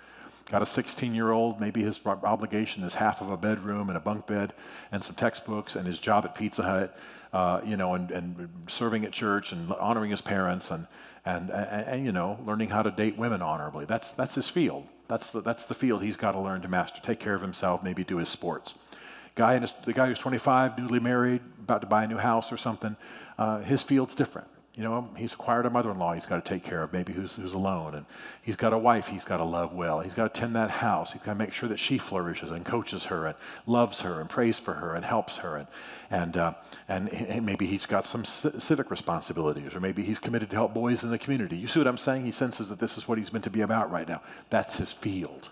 Got 0.49 0.61
a 0.61 0.65
16 0.65 1.15
year 1.15 1.32
old, 1.32 1.61
maybe 1.61 1.82
his 1.82 1.99
obligation 2.05 2.84
is 2.84 2.95
half 2.95 3.22
of 3.22 3.30
a 3.30 3.38
bedroom 3.38 3.89
and 3.89 3.97
a 3.97 4.01
bunk 4.01 4.28
bed 4.28 4.53
and 4.91 5.01
some 5.01 5.15
textbooks 5.15 5.78
and 5.78 5.86
his 5.86 5.99
job 5.99 6.26
at 6.26 6.36
Pizza 6.36 6.63
Hut 6.63 6.97
uh, 7.34 7.62
you 7.66 7.78
know, 7.78 7.94
and, 7.94 8.12
and 8.12 8.50
serving 8.68 9.06
at 9.06 9.12
church 9.12 9.52
and 9.52 9.72
honoring 9.74 10.12
his 10.12 10.22
parents 10.22 10.72
and, 10.72 10.88
and, 11.26 11.50
and, 11.50 11.88
and, 11.88 12.06
you 12.06 12.12
know, 12.12 12.40
learning 12.46 12.70
how 12.70 12.82
to 12.82 12.92
date 12.92 13.18
women 13.18 13.42
honorably. 13.42 13.86
That's, 13.86 14.12
that's 14.12 14.36
his 14.36 14.50
field. 14.50 14.88
That's 15.08 15.30
the, 15.30 15.42
that's 15.42 15.66
the 15.66 15.74
field 15.74 16.04
he's 16.04 16.18
got 16.18 16.34
to 16.34 16.40
learn 16.40 16.62
to 16.62 16.68
master. 16.68 17.00
Take 17.02 17.20
care 17.20 17.34
of 17.34 17.42
himself, 17.42 17.84
maybe 17.84 18.04
do 18.04 18.18
his 18.18 18.30
sports. 18.30 18.74
Guy 19.36 19.60
his, 19.60 19.74
the 19.86 19.94
guy 19.94 20.08
who's 20.08 20.18
25, 20.18 20.80
newly 20.80 21.00
married, 21.00 21.42
about 21.60 21.82
to 21.82 21.88
buy 21.88 22.04
a 22.04 22.08
new 22.08 22.18
house 22.18 22.52
or 22.52 22.58
something, 22.58 22.96
uh, 23.38 23.60
his 23.60 23.84
field's 23.84 24.16
different. 24.16 24.48
You 24.78 24.84
know, 24.84 25.10
he's 25.18 25.34
acquired 25.34 25.66
a 25.66 25.72
mother 25.72 25.90
in 25.90 25.98
law 25.98 26.14
he's 26.14 26.28
got 26.28 26.46
to 26.46 26.48
take 26.48 26.64
care 26.64 26.84
of, 26.84 26.94
maybe 26.94 27.12
who's, 27.12 27.36
who's 27.36 27.54
alone. 27.54 27.96
And 27.96 28.06
he's 28.44 28.56
got 28.56 28.74
a 28.74 28.78
wife 28.78 29.08
he's 29.08 29.24
got 29.24 29.38
to 29.38 29.44
love 29.44 29.74
well. 29.74 30.02
He's 30.02 30.14
got 30.14 30.32
to 30.32 30.40
tend 30.40 30.56
that 30.56 30.70
house. 30.70 31.14
He's 31.14 31.24
got 31.24 31.34
to 31.34 31.40
make 31.40 31.52
sure 31.52 31.68
that 31.70 31.80
she 31.80 31.98
flourishes 31.98 32.52
and 32.52 32.64
coaches 32.64 33.06
her 33.06 33.26
and 33.26 33.36
loves 33.66 34.02
her 34.02 34.22
and 34.22 34.30
prays 34.30 34.60
for 34.60 34.76
her 34.76 34.94
and 34.94 35.04
helps 35.04 35.38
her. 35.38 35.58
And, 35.58 35.68
and, 36.12 36.38
uh, 36.38 36.54
and 36.88 37.44
maybe 37.44 37.66
he's 37.66 37.88
got 37.88 38.06
some 38.06 38.24
civic 38.24 38.92
responsibilities, 38.92 39.74
or 39.74 39.80
maybe 39.80 40.04
he's 40.04 40.20
committed 40.20 40.52
to 40.52 40.56
help 40.56 40.76
boys 40.76 41.04
in 41.04 41.10
the 41.10 41.18
community. 41.18 41.58
You 41.58 41.68
see 41.68 41.80
what 41.80 41.88
I'm 41.88 41.98
saying? 41.98 42.26
He 42.26 42.32
senses 42.32 42.70
that 42.70 42.80
this 42.80 43.00
is 43.00 43.08
what 43.08 43.18
he's 43.18 43.34
meant 43.34 43.46
to 43.46 43.50
be 43.50 43.62
about 43.62 43.90
right 43.92 44.08
now. 44.08 44.22
That's 44.52 44.78
his 44.78 44.94
field. 44.94 45.50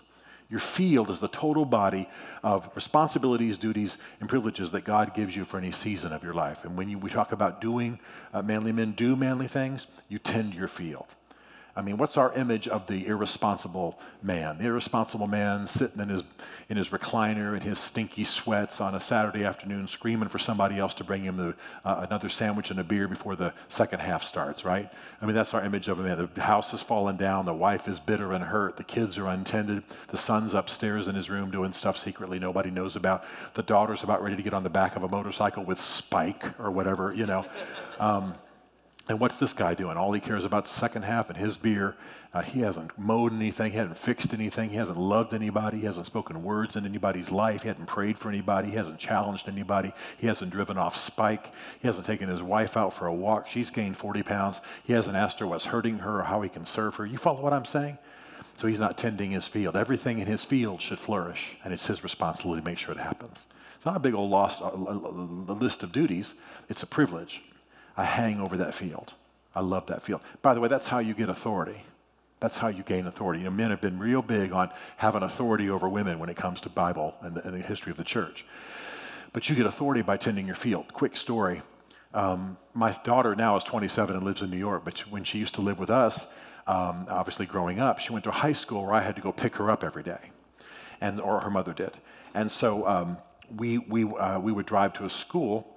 Your 0.48 0.60
field 0.60 1.10
is 1.10 1.18
the 1.18 1.28
total 1.28 1.64
body 1.64 2.08
of 2.42 2.70
responsibilities, 2.74 3.58
duties, 3.58 3.98
and 4.20 4.28
privileges 4.28 4.70
that 4.72 4.84
God 4.84 5.12
gives 5.12 5.34
you 5.34 5.44
for 5.44 5.58
any 5.58 5.72
season 5.72 6.12
of 6.12 6.22
your 6.22 6.34
life. 6.34 6.64
And 6.64 6.76
when 6.76 6.88
you, 6.88 6.98
we 6.98 7.10
talk 7.10 7.32
about 7.32 7.60
doing, 7.60 7.98
uh, 8.32 8.42
manly 8.42 8.70
men 8.70 8.92
do 8.92 9.16
manly 9.16 9.48
things, 9.48 9.88
you 10.08 10.18
tend 10.18 10.54
your 10.54 10.68
field. 10.68 11.06
I 11.76 11.82
mean, 11.82 11.98
what's 11.98 12.16
our 12.16 12.32
image 12.32 12.68
of 12.68 12.86
the 12.86 13.06
irresponsible 13.06 13.98
man? 14.22 14.56
The 14.56 14.64
irresponsible 14.64 15.26
man 15.26 15.66
sitting 15.66 16.00
in 16.00 16.08
his, 16.08 16.22
in 16.70 16.78
his 16.78 16.88
recliner 16.88 17.54
in 17.54 17.60
his 17.60 17.78
stinky 17.78 18.24
sweats 18.24 18.80
on 18.80 18.94
a 18.94 19.00
Saturday 19.00 19.44
afternoon, 19.44 19.86
screaming 19.86 20.30
for 20.30 20.38
somebody 20.38 20.78
else 20.78 20.94
to 20.94 21.04
bring 21.04 21.22
him 21.22 21.36
the, 21.36 21.54
uh, 21.84 22.06
another 22.08 22.30
sandwich 22.30 22.70
and 22.70 22.80
a 22.80 22.84
beer 22.84 23.06
before 23.06 23.36
the 23.36 23.52
second 23.68 24.00
half 24.00 24.22
starts, 24.22 24.64
right? 24.64 24.90
I 25.20 25.26
mean, 25.26 25.34
that's 25.34 25.52
our 25.52 25.62
image 25.62 25.88
of 25.88 26.00
a 26.00 26.02
man. 26.02 26.28
The 26.34 26.40
house 26.40 26.70
has 26.70 26.82
fallen 26.82 27.18
down, 27.18 27.44
the 27.44 27.52
wife 27.52 27.88
is 27.88 28.00
bitter 28.00 28.32
and 28.32 28.42
hurt, 28.42 28.78
the 28.78 28.84
kids 28.84 29.18
are 29.18 29.28
untended, 29.28 29.82
the 30.08 30.16
son's 30.16 30.54
upstairs 30.54 31.08
in 31.08 31.14
his 31.14 31.28
room 31.28 31.50
doing 31.50 31.74
stuff 31.74 31.98
secretly 31.98 32.38
nobody 32.38 32.70
knows 32.70 32.96
about, 32.96 33.24
the 33.52 33.62
daughter's 33.62 34.02
about 34.02 34.22
ready 34.22 34.36
to 34.36 34.42
get 34.42 34.54
on 34.54 34.62
the 34.62 34.70
back 34.70 34.96
of 34.96 35.02
a 35.02 35.08
motorcycle 35.08 35.62
with 35.62 35.80
Spike 35.80 36.58
or 36.58 36.70
whatever, 36.70 37.12
you 37.14 37.26
know. 37.26 37.44
Um, 38.00 38.34
and 39.08 39.20
what's 39.20 39.38
this 39.38 39.52
guy 39.52 39.74
doing? 39.74 39.96
All 39.96 40.12
he 40.12 40.20
cares 40.20 40.44
about 40.44 40.64
is 40.64 40.72
the 40.72 40.78
second 40.78 41.02
half 41.02 41.28
and 41.30 41.38
his 41.38 41.56
beer. 41.56 41.94
Uh, 42.34 42.42
he 42.42 42.60
hasn't 42.60 42.90
mowed 42.98 43.32
anything. 43.32 43.70
He 43.70 43.78
hasn't 43.78 43.96
fixed 43.96 44.34
anything. 44.34 44.70
He 44.70 44.76
hasn't 44.76 44.98
loved 44.98 45.32
anybody. 45.32 45.78
He 45.78 45.86
hasn't 45.86 46.06
spoken 46.06 46.42
words 46.42 46.74
in 46.74 46.84
anybody's 46.84 47.30
life. 47.30 47.62
He 47.62 47.68
hasn't 47.68 47.86
prayed 47.86 48.18
for 48.18 48.28
anybody. 48.28 48.70
He 48.70 48.76
hasn't 48.76 48.98
challenged 48.98 49.48
anybody. 49.48 49.92
He 50.18 50.26
hasn't 50.26 50.50
driven 50.50 50.76
off 50.76 50.96
Spike. 50.96 51.52
He 51.80 51.86
hasn't 51.86 52.06
taken 52.06 52.28
his 52.28 52.42
wife 52.42 52.76
out 52.76 52.92
for 52.92 53.06
a 53.06 53.14
walk. 53.14 53.48
She's 53.48 53.70
gained 53.70 53.96
40 53.96 54.24
pounds. 54.24 54.60
He 54.82 54.92
hasn't 54.92 55.16
asked 55.16 55.38
her 55.38 55.46
what's 55.46 55.66
hurting 55.66 56.00
her 56.00 56.18
or 56.18 56.24
how 56.24 56.42
he 56.42 56.48
can 56.48 56.66
serve 56.66 56.96
her. 56.96 57.06
You 57.06 57.16
follow 57.16 57.40
what 57.42 57.52
I'm 57.52 57.64
saying? 57.64 57.98
So 58.58 58.66
he's 58.66 58.80
not 58.80 58.98
tending 58.98 59.30
his 59.30 59.46
field. 59.46 59.76
Everything 59.76 60.18
in 60.18 60.26
his 60.26 60.44
field 60.44 60.82
should 60.82 60.98
flourish, 60.98 61.56
and 61.62 61.72
it's 61.72 61.86
his 61.86 62.02
responsibility 62.02 62.62
to 62.62 62.64
make 62.64 62.78
sure 62.78 62.92
it 62.92 62.98
happens. 62.98 63.46
It's 63.76 63.86
not 63.86 63.96
a 63.96 64.00
big 64.00 64.14
old 64.14 64.30
lost 64.30 64.62
uh, 64.62 64.74
list 64.74 65.82
of 65.82 65.92
duties, 65.92 66.34
it's 66.68 66.82
a 66.82 66.86
privilege. 66.86 67.42
I 67.96 68.04
hang 68.04 68.40
over 68.40 68.56
that 68.58 68.74
field. 68.74 69.14
I 69.54 69.60
love 69.60 69.86
that 69.86 70.02
field. 70.02 70.20
By 70.42 70.54
the 70.54 70.60
way, 70.60 70.68
that's 70.68 70.86
how 70.86 70.98
you 70.98 71.14
get 71.14 71.28
authority. 71.28 71.82
That's 72.40 72.58
how 72.58 72.68
you 72.68 72.82
gain 72.82 73.06
authority. 73.06 73.40
You 73.40 73.46
know, 73.46 73.52
men 73.52 73.70
have 73.70 73.80
been 73.80 73.98
real 73.98 74.20
big 74.20 74.52
on 74.52 74.70
having 74.98 75.22
authority 75.22 75.70
over 75.70 75.88
women 75.88 76.18
when 76.18 76.28
it 76.28 76.36
comes 76.36 76.60
to 76.62 76.68
Bible 76.68 77.14
and 77.22 77.34
the, 77.34 77.46
and 77.46 77.54
the 77.54 77.66
history 77.66 77.90
of 77.90 77.96
the 77.96 78.04
church. 78.04 78.44
But 79.32 79.48
you 79.48 79.56
get 79.56 79.66
authority 79.66 80.02
by 80.02 80.18
tending 80.18 80.46
your 80.46 80.56
field. 80.56 80.92
Quick 80.92 81.16
story. 81.16 81.62
Um, 82.12 82.58
my 82.74 82.92
daughter 83.04 83.34
now 83.34 83.56
is 83.56 83.64
27 83.64 84.14
and 84.14 84.24
lives 84.24 84.42
in 84.42 84.50
New 84.50 84.58
York, 84.58 84.84
but 84.84 85.00
when 85.10 85.24
she 85.24 85.38
used 85.38 85.54
to 85.54 85.60
live 85.62 85.78
with 85.78 85.90
us, 85.90 86.26
um, 86.66 87.06
obviously 87.08 87.46
growing 87.46 87.78
up, 87.78 87.98
she 87.98 88.12
went 88.12 88.24
to 88.24 88.30
a 88.30 88.34
high 88.34 88.52
school 88.52 88.82
where 88.82 88.94
I 88.94 89.00
had 89.00 89.16
to 89.16 89.22
go 89.22 89.32
pick 89.32 89.56
her 89.56 89.70
up 89.70 89.84
every 89.84 90.02
day, 90.02 90.30
and 91.00 91.20
or 91.20 91.40
her 91.40 91.50
mother 91.50 91.72
did. 91.72 91.92
And 92.34 92.50
so 92.50 92.86
um, 92.86 93.18
we, 93.54 93.78
we, 93.78 94.04
uh, 94.04 94.38
we 94.38 94.52
would 94.52 94.66
drive 94.66 94.92
to 94.94 95.04
a 95.04 95.10
school 95.10 95.75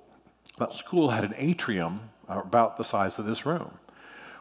that 0.60 0.76
school 0.76 1.10
had 1.10 1.24
an 1.24 1.34
atrium 1.38 2.02
about 2.28 2.78
the 2.78 2.84
size 2.84 3.18
of 3.18 3.26
this 3.26 3.46
room. 3.46 3.72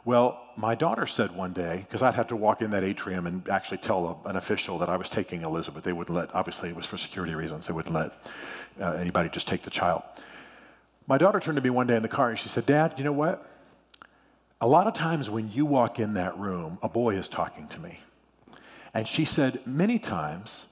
Well, 0.05 0.41
my 0.57 0.75
daughter 0.75 1.07
said 1.07 1.35
one 1.35 1.53
day, 1.53 1.85
because 1.87 2.03
I'd 2.03 2.15
have 2.15 2.29
to 2.29 2.37
walk 2.37 2.63
in 2.63 2.71
that 2.71 2.85
atrium 2.85 3.27
and 3.27 3.49
actually 3.49 3.79
tell 3.79 4.23
a, 4.25 4.29
an 4.29 4.37
official 4.37 4.79
that 4.79 4.89
I 4.89 4.97
was 4.97 5.09
taking 5.09 5.43
Elizabeth. 5.43 5.85
They 5.85 5.93
wouldn't 5.93 6.17
let, 6.17 6.35
obviously, 6.35 6.69
it 6.71 6.77
was 6.77 6.87
for 6.87 6.97
security 6.97 7.35
reasons, 7.35 7.67
they 7.67 7.73
wouldn't 7.73 7.95
let 7.95 8.13
uh, 8.81 8.93
anybody 8.93 9.29
just 9.29 9.49
take 9.49 9.63
the 9.63 9.71
child. 9.71 10.03
My 11.07 11.19
daughter 11.19 11.41
turned 11.41 11.57
to 11.57 11.63
me 11.63 11.71
one 11.71 11.87
day 11.87 11.97
in 11.97 12.03
the 12.03 12.09
car 12.09 12.31
and 12.31 12.39
she 12.39 12.49
said, 12.49 12.67
Dad, 12.67 12.95
you 12.97 13.05
know 13.05 13.13
what? 13.13 13.51
A 14.61 14.67
lot 14.67 14.87
of 14.87 14.95
times 14.95 15.31
when 15.31 15.51
you 15.51 15.65
walk 15.65 15.99
in 15.99 16.15
that 16.15 16.39
room, 16.39 16.79
a 16.83 16.89
boy 16.89 17.15
is 17.15 17.29
talking 17.29 17.69
to 17.69 17.81
me. 17.81 18.01
And 18.95 19.07
she 19.07 19.25
said, 19.25 19.61
many 19.67 19.99
times, 19.99 20.67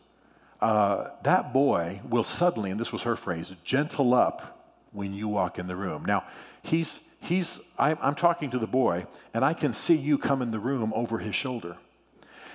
uh, 0.61 1.09
that 1.23 1.53
boy 1.53 2.01
will 2.09 2.25
suddenly, 2.25 2.71
and 2.71 2.81
this 2.81 2.93
was 2.93 3.03
her 3.03 3.17
phrase, 3.17 3.55
gentle 3.65 4.15
up 4.15 4.56
when 4.93 5.13
you 5.13 5.29
walk 5.29 5.59
in 5.59 5.67
the 5.67 5.77
room. 5.77 6.05
Now, 6.05 6.25
he's, 6.63 7.01
he's, 7.21 7.61
I, 7.79 7.97
I'm 8.01 8.15
talking 8.15 8.51
to 8.51 8.59
the 8.59 8.67
boy, 8.67 9.07
and 9.35 9.45
I 9.45 9.55
can 9.55 9.73
see 9.73 9.95
you 9.95 10.19
come 10.19 10.43
in 10.43 10.51
the 10.51 10.59
room 10.59 10.93
over 10.95 11.19
his 11.19 11.35
shoulder. 11.35 11.77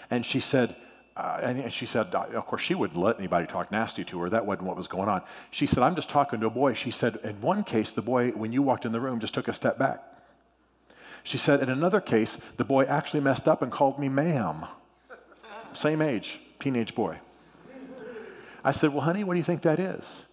And 0.09 0.25
she 0.25 0.39
said, 0.39 0.75
uh, 1.15 1.39
and 1.41 1.71
she 1.71 1.85
said, 1.85 2.13
of 2.15 2.45
course, 2.45 2.61
she 2.61 2.73
wouldn't 2.73 2.99
let 2.99 3.19
anybody 3.19 3.45
talk 3.45 3.71
nasty 3.71 4.03
to 4.05 4.19
her. 4.21 4.29
That 4.29 4.45
wasn't 4.45 4.67
what 4.67 4.77
was 4.77 4.87
going 4.87 5.09
on. 5.09 5.21
She 5.51 5.65
said, 5.65 5.83
I'm 5.83 5.95
just 5.95 6.09
talking 6.09 6.39
to 6.39 6.47
a 6.47 6.49
boy. 6.49 6.73
She 6.73 6.91
said, 6.91 7.19
in 7.23 7.39
one 7.41 7.63
case, 7.63 7.91
the 7.91 8.01
boy, 8.01 8.29
when 8.31 8.53
you 8.53 8.61
walked 8.61 8.85
in 8.85 8.91
the 8.91 8.99
room, 8.99 9.19
just 9.19 9.33
took 9.33 9.47
a 9.47 9.53
step 9.53 9.77
back. 9.77 10.03
She 11.23 11.37
said, 11.37 11.61
in 11.61 11.69
another 11.69 12.01
case, 12.01 12.39
the 12.57 12.65
boy 12.65 12.85
actually 12.85 13.19
messed 13.19 13.47
up 13.47 13.61
and 13.61 13.71
called 13.71 13.99
me 13.99 14.09
ma'am. 14.09 14.65
Same 15.73 16.01
age, 16.01 16.39
teenage 16.59 16.95
boy. 16.95 17.17
I 18.63 18.71
said, 18.71 18.91
Well, 18.91 19.01
honey, 19.01 19.23
what 19.23 19.33
do 19.33 19.37
you 19.39 19.43
think 19.43 19.63
that 19.63 19.79
is? 19.79 20.25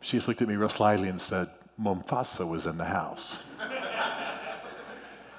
She 0.00 0.16
just 0.16 0.28
looked 0.28 0.42
at 0.42 0.48
me 0.48 0.56
real 0.56 0.68
slyly 0.68 1.08
and 1.08 1.20
said, 1.20 1.50
Mufasa 1.80 2.46
was 2.46 2.66
in 2.66 2.78
the 2.78 2.84
house. 2.84 3.38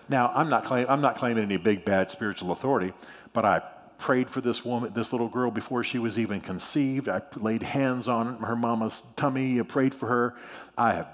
now, 0.09 0.31
I'm 0.33 0.49
not, 0.49 0.65
claim, 0.65 0.85
I'm 0.89 1.01
not 1.01 1.17
claiming 1.17 1.43
any 1.43 1.57
big, 1.57 1.85
bad 1.85 2.11
spiritual 2.11 2.51
authority, 2.51 2.93
but 3.33 3.45
I 3.45 3.61
prayed 3.97 4.29
for 4.29 4.41
this 4.41 4.65
woman, 4.65 4.91
this 4.93 5.11
little 5.11 5.27
girl 5.27 5.51
before 5.51 5.83
she 5.83 5.99
was 5.99 6.17
even 6.17 6.41
conceived. 6.41 7.07
I 7.07 7.21
laid 7.35 7.61
hands 7.61 8.07
on 8.07 8.37
her 8.39 8.55
mama's 8.55 9.03
tummy, 9.15 9.59
I 9.59 9.63
prayed 9.63 9.93
for 9.93 10.07
her. 10.07 10.35
I 10.77 10.93
have 10.93 11.07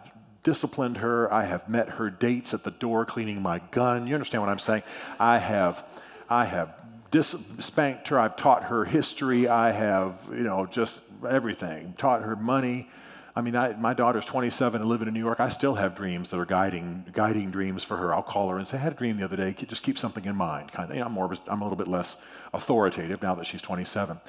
disciplined 0.47 0.95
her. 0.95 1.31
I 1.33 1.43
have 1.43 1.67
met 1.67 1.89
her 1.89 2.09
dates 2.09 2.53
at 2.53 2.63
the 2.63 2.71
door 2.71 3.03
cleaning 3.03 3.41
my 3.41 3.59
gun. 3.71 4.07
You 4.07 4.13
understand 4.15 4.41
what 4.41 4.49
I'm 4.49 4.59
saying? 4.59 4.83
I 5.19 5.39
have, 5.39 5.83
I 6.29 6.45
have 6.45 6.73
dis- 7.11 7.35
spanked 7.59 8.07
her. 8.07 8.17
I've 8.17 8.37
taught 8.37 8.63
her 8.63 8.85
history. 8.85 9.49
I 9.49 9.71
have, 9.71 10.15
you 10.31 10.43
know, 10.43 10.65
just 10.65 11.01
everything. 11.27 11.95
Taught 11.97 12.21
her 12.21 12.37
money. 12.37 12.89
I 13.37 13.41
mean, 13.41 13.55
I, 13.55 13.73
my 13.73 13.93
daughter's 13.93 14.25
27 14.25 14.81
and 14.81 14.89
living 14.89 15.07
in 15.07 15.13
New 15.13 15.19
York. 15.19 15.39
I 15.39 15.49
still 15.49 15.75
have 15.75 15.93
dreams 15.93 16.29
that 16.29 16.39
are 16.39 16.45
guiding, 16.45 17.05
guiding 17.13 17.51
dreams 17.51 17.83
for 17.83 17.95
her. 17.95 18.11
I'll 18.11 18.23
call 18.23 18.49
her 18.49 18.57
and 18.57 18.67
say, 18.67 18.77
I 18.77 18.81
had 18.81 18.93
a 18.93 18.95
dream 18.95 19.17
the 19.17 19.25
other 19.25 19.35
day. 19.35 19.53
Just 19.53 19.83
keep 19.83 19.99
something 19.99 20.25
in 20.25 20.35
mind. 20.35 20.71
Kind 20.71 20.89
of, 20.89 20.95
you 20.95 21.01
know, 21.01 21.05
I'm, 21.05 21.11
more, 21.11 21.31
I'm 21.45 21.61
a 21.61 21.63
little 21.63 21.77
bit 21.77 21.87
less 21.87 22.17
authoritative 22.51 23.21
now 23.21 23.35
that 23.35 23.45
she's 23.45 23.61
27. 23.61 24.19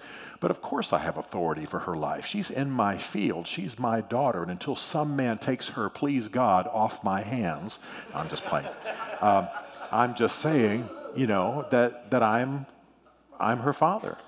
But 0.41 0.51
of 0.51 0.61
course, 0.61 0.93
I 0.93 0.99
have 0.99 1.17
authority 1.17 1.65
for 1.65 1.79
her 1.79 1.97
life. 1.97 2.27
She's 2.27 2.51
in 2.51 2.71
my 2.71 2.99
field. 2.99 3.49
She's 3.49 3.79
my 3.79 4.03
daughter. 4.03 4.43
And 4.43 4.51
until 4.51 4.77
some 4.77 5.17
man 5.17 5.39
takes 5.39 5.69
her, 5.69 5.89
please 5.89 6.29
God, 6.29 6.67
off 6.67 7.03
my 7.03 7.23
hands, 7.23 7.79
I'm 8.13 8.29
just 8.29 8.45
playing. 8.45 8.69
Um, 9.23 9.49
I'm 9.91 10.17
just 10.17 10.41
saying, 10.41 10.87
you 11.17 11.27
know, 11.27 11.67
that, 11.71 12.11
that 12.11 12.23
I'm, 12.23 12.67
I'm 13.41 13.61
her 13.61 13.73
father. 13.73 14.19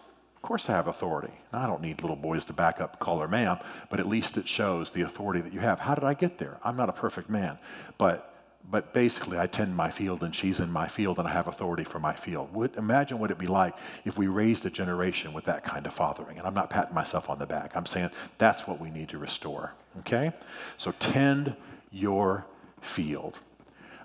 Of 0.41 0.49
course, 0.49 0.71
I 0.71 0.73
have 0.73 0.89
authority. 0.89 1.35
I 1.53 1.67
don't 1.67 1.83
need 1.83 2.01
little 2.01 2.17
boys 2.17 2.47
to 2.47 2.55
back 2.55 2.81
up, 2.81 2.99
call 2.99 3.21
her 3.21 3.29
ma'am, 3.29 3.59
but 3.91 4.01
at 4.01 4.09
least 4.09 4.39
it 4.39 4.49
shows 4.49 4.91
the 4.91 5.03
authority 5.03 5.43
that 5.43 5.53
you 5.53 5.61
have. 5.61 5.81
How 5.81 5.95
did 5.95 6.03
I 6.03 6.15
get 6.15 6.39
there? 6.39 6.59
I'm 6.65 6.77
not 6.77 6.89
a 6.89 6.95
perfect 6.95 7.29
man, 7.29 7.59
but 7.99 8.31
but 8.71 8.93
basically, 8.93 9.39
I 9.39 9.47
tend 9.47 9.75
my 9.75 9.91
field, 9.91 10.23
and 10.23 10.35
she's 10.35 10.61
in 10.61 10.71
my 10.71 10.87
field, 10.87 11.19
and 11.19 11.27
I 11.27 11.33
have 11.33 11.49
authority 11.49 11.83
for 11.83 11.99
my 11.99 12.15
field. 12.15 12.53
Would, 12.55 12.77
imagine 12.77 13.19
what 13.19 13.31
it'd 13.31 13.39
be 13.39 13.47
like 13.47 13.75
if 14.05 14.19
we 14.19 14.27
raised 14.27 14.67
a 14.67 14.71
generation 14.71 15.33
with 15.33 15.45
that 15.47 15.65
kind 15.65 15.87
of 15.87 15.95
fathering. 15.95 16.39
And 16.39 16.47
I'm 16.47 16.55
not 16.55 16.69
patting 16.71 16.95
myself 16.95 17.31
on 17.31 17.39
the 17.39 17.47
back. 17.47 17.73
I'm 17.75 17.87
saying 17.87 18.11
that's 18.39 18.67
what 18.67 18.79
we 18.79 18.91
need 18.91 19.09
to 19.09 19.19
restore. 19.19 19.73
Okay, 20.01 20.33
so 20.77 20.93
tend 20.99 21.57
your 21.91 22.47
field. 22.81 23.39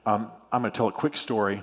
Um, 0.05 0.31
I'm 0.51 0.61
going 0.61 0.71
to 0.71 0.75
tell 0.75 0.87
a 0.87 0.91
quick 0.91 1.17
story 1.17 1.61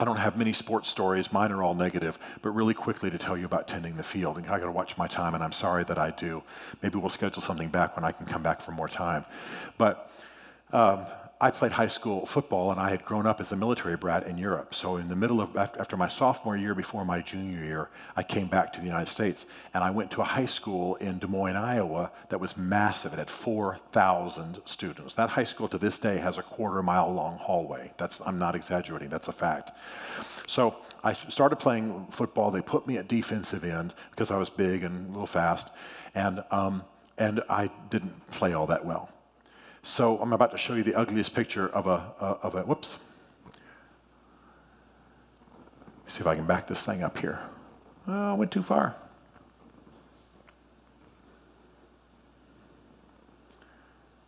I 0.00 0.06
don't 0.06 0.16
have 0.16 0.38
many 0.38 0.54
sports 0.54 0.88
stories. 0.88 1.30
Mine 1.30 1.52
are 1.52 1.62
all 1.62 1.74
negative, 1.74 2.18
but 2.40 2.50
really 2.52 2.72
quickly 2.72 3.10
to 3.10 3.18
tell 3.18 3.36
you 3.36 3.44
about 3.44 3.68
tending 3.68 3.96
the 3.96 4.02
field. 4.02 4.38
And 4.38 4.46
I 4.46 4.58
got 4.58 4.64
to 4.64 4.72
watch 4.72 4.96
my 4.96 5.06
time, 5.06 5.34
and 5.34 5.44
I'm 5.44 5.52
sorry 5.52 5.84
that 5.84 5.98
I 5.98 6.10
do. 6.10 6.42
Maybe 6.82 6.96
we'll 6.96 7.10
schedule 7.10 7.42
something 7.42 7.68
back 7.68 7.96
when 7.96 8.04
I 8.04 8.12
can 8.12 8.24
come 8.24 8.42
back 8.42 8.62
for 8.62 8.72
more 8.72 8.88
time. 8.88 9.26
But 9.76 10.10
um, 10.72 11.04
I 11.42 11.50
played 11.50 11.72
high 11.72 11.86
school 11.86 12.26
football, 12.26 12.70
and 12.70 12.78
I 12.78 12.90
had 12.90 13.02
grown 13.02 13.26
up 13.26 13.40
as 13.40 13.50
a 13.50 13.56
military 13.56 13.96
brat 13.96 14.26
in 14.26 14.36
Europe. 14.36 14.74
So, 14.74 14.96
in 14.96 15.08
the 15.08 15.16
middle 15.16 15.40
of, 15.40 15.56
after 15.56 15.96
my 15.96 16.06
sophomore 16.06 16.54
year, 16.54 16.74
before 16.74 17.02
my 17.06 17.22
junior 17.22 17.64
year, 17.64 17.88
I 18.14 18.22
came 18.22 18.46
back 18.46 18.74
to 18.74 18.80
the 18.80 18.86
United 18.86 19.08
States, 19.08 19.46
and 19.72 19.82
I 19.82 19.90
went 19.90 20.10
to 20.10 20.20
a 20.20 20.24
high 20.24 20.44
school 20.44 20.96
in 20.96 21.18
Des 21.18 21.26
Moines, 21.26 21.56
Iowa, 21.56 22.10
that 22.28 22.38
was 22.38 22.58
massive. 22.58 23.14
It 23.14 23.18
had 23.18 23.30
4,000 23.30 24.60
students. 24.66 25.14
That 25.14 25.30
high 25.30 25.44
school 25.44 25.66
to 25.68 25.78
this 25.78 25.98
day 25.98 26.18
has 26.18 26.36
a 26.36 26.42
quarter 26.42 26.82
mile 26.82 27.10
long 27.10 27.38
hallway. 27.38 27.94
That's, 27.96 28.20
I'm 28.20 28.38
not 28.38 28.54
exaggerating, 28.54 29.08
that's 29.08 29.28
a 29.28 29.32
fact. 29.32 29.72
So, 30.46 30.76
I 31.02 31.14
started 31.14 31.56
playing 31.56 32.08
football. 32.10 32.50
They 32.50 32.60
put 32.60 32.86
me 32.86 32.98
at 32.98 33.08
defensive 33.08 33.64
end 33.64 33.94
because 34.10 34.30
I 34.30 34.36
was 34.36 34.50
big 34.50 34.82
and 34.84 35.08
a 35.08 35.12
little 35.12 35.26
fast, 35.26 35.70
and, 36.14 36.44
um, 36.50 36.82
and 37.16 37.42
I 37.48 37.70
didn't 37.88 38.30
play 38.30 38.52
all 38.52 38.66
that 38.66 38.84
well. 38.84 39.10
So 39.82 40.18
I'm 40.20 40.32
about 40.32 40.50
to 40.52 40.58
show 40.58 40.74
you 40.74 40.82
the 40.82 40.94
ugliest 40.94 41.34
picture 41.34 41.68
of 41.68 41.86
a, 41.86 42.12
uh, 42.20 42.38
of 42.42 42.54
a 42.54 42.62
whoops. 42.62 42.98
See 46.06 46.20
if 46.20 46.26
I 46.26 46.34
can 46.34 46.44
back 46.44 46.68
this 46.68 46.84
thing 46.84 47.02
up 47.02 47.16
here. 47.18 47.40
Oh, 48.06 48.32
I 48.32 48.34
went 48.34 48.50
too 48.50 48.62
far. 48.62 48.96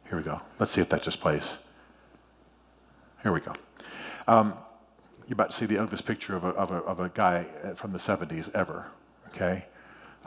Here 0.09 0.17
we 0.17 0.23
go. 0.23 0.41
Let's 0.59 0.73
see 0.73 0.81
if 0.81 0.89
that 0.91 1.03
just 1.03 1.21
plays. 1.21 1.57
Here 3.23 3.33
we 3.33 3.41
go. 3.41 3.55
Um, 4.29 4.55
you're 5.27 5.35
about 5.35 5.51
to 5.51 5.57
see 5.57 5.67
the 5.67 5.79
ugliest 5.79 6.07
picture 6.07 6.37
of 6.37 6.45
a, 6.45 6.49
of 6.49 6.71
a, 6.71 6.77
of 6.77 7.01
a 7.01 7.09
guy 7.09 7.47
from 7.75 7.93
the 7.93 7.99
70s 7.99 8.55
ever. 8.55 8.87
Okay? 9.29 9.65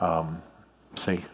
Um, 0.00 0.42
see? 0.96 1.24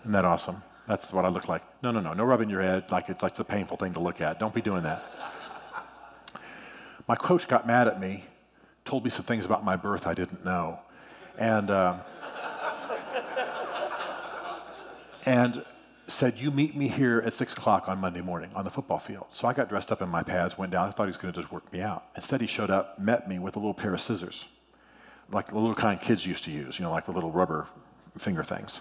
Isn't 0.00 0.12
that 0.12 0.24
awesome? 0.24 0.62
That's 0.88 1.12
what 1.12 1.24
I 1.24 1.28
look 1.28 1.48
like. 1.48 1.62
No, 1.82 1.90
no, 1.90 2.00
no. 2.00 2.12
No 2.12 2.24
rubbing 2.24 2.50
your 2.50 2.62
head 2.62 2.90
like 2.90 3.08
it's 3.08 3.22
like 3.22 3.32
it's 3.32 3.40
a 3.40 3.44
painful 3.44 3.76
thing 3.76 3.94
to 3.94 4.00
look 4.00 4.20
at. 4.20 4.38
Don't 4.38 4.54
be 4.54 4.62
doing 4.62 4.82
that. 4.82 5.04
My 7.08 7.16
coach 7.16 7.48
got 7.48 7.66
mad 7.66 7.88
at 7.88 8.00
me, 8.00 8.24
told 8.84 9.04
me 9.04 9.10
some 9.10 9.24
things 9.24 9.44
about 9.44 9.64
my 9.64 9.76
birth 9.76 10.06
I 10.06 10.14
didn't 10.14 10.44
know. 10.44 10.78
And, 11.38 11.70
uh, 11.70 11.98
and 15.26 15.64
said, 16.06 16.38
You 16.38 16.50
meet 16.50 16.76
me 16.76 16.88
here 16.88 17.22
at 17.24 17.34
six 17.34 17.52
o'clock 17.52 17.88
on 17.88 17.98
Monday 17.98 18.20
morning 18.20 18.50
on 18.54 18.64
the 18.64 18.70
football 18.70 18.98
field. 18.98 19.26
So 19.32 19.48
I 19.48 19.52
got 19.52 19.68
dressed 19.68 19.90
up 19.90 20.02
in 20.02 20.08
my 20.08 20.22
pads, 20.22 20.58
went 20.58 20.72
down. 20.72 20.88
I 20.88 20.92
thought 20.92 21.04
he 21.04 21.08
was 21.08 21.16
going 21.16 21.32
to 21.32 21.40
just 21.40 21.52
work 21.52 21.72
me 21.72 21.80
out. 21.80 22.06
Instead, 22.16 22.40
he 22.40 22.46
showed 22.46 22.70
up, 22.70 22.98
met 22.98 23.28
me 23.28 23.38
with 23.38 23.56
a 23.56 23.58
little 23.58 23.74
pair 23.74 23.94
of 23.94 24.00
scissors, 24.00 24.44
like 25.30 25.48
the 25.48 25.58
little 25.58 25.74
kind 25.74 26.00
kids 26.00 26.26
used 26.26 26.44
to 26.44 26.50
use, 26.50 26.78
you 26.78 26.84
know, 26.84 26.92
like 26.92 27.06
the 27.06 27.12
little 27.12 27.32
rubber 27.32 27.66
finger 28.18 28.44
things. 28.44 28.80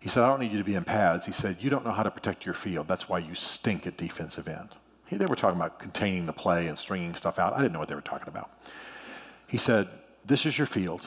He 0.00 0.08
said, 0.08 0.24
I 0.24 0.28
don't 0.28 0.40
need 0.40 0.50
you 0.50 0.58
to 0.58 0.64
be 0.64 0.74
in 0.74 0.84
pads. 0.84 1.26
He 1.26 1.32
said, 1.32 1.58
You 1.60 1.68
don't 1.70 1.84
know 1.84 1.92
how 1.92 2.02
to 2.02 2.10
protect 2.10 2.44
your 2.44 2.54
field. 2.54 2.88
That's 2.88 3.08
why 3.08 3.18
you 3.18 3.34
stink 3.34 3.86
at 3.86 3.98
defensive 3.98 4.48
end. 4.48 4.70
He, 5.06 5.16
they 5.16 5.26
were 5.26 5.36
talking 5.36 5.60
about 5.60 5.78
containing 5.78 6.24
the 6.24 6.32
play 6.32 6.68
and 6.68 6.78
stringing 6.78 7.14
stuff 7.14 7.38
out. 7.38 7.52
I 7.52 7.58
didn't 7.58 7.74
know 7.74 7.78
what 7.78 7.88
they 7.88 7.94
were 7.94 8.00
talking 8.00 8.28
about. 8.28 8.50
He 9.46 9.58
said, 9.58 9.88
This 10.24 10.46
is 10.46 10.56
your 10.56 10.66
field. 10.66 11.06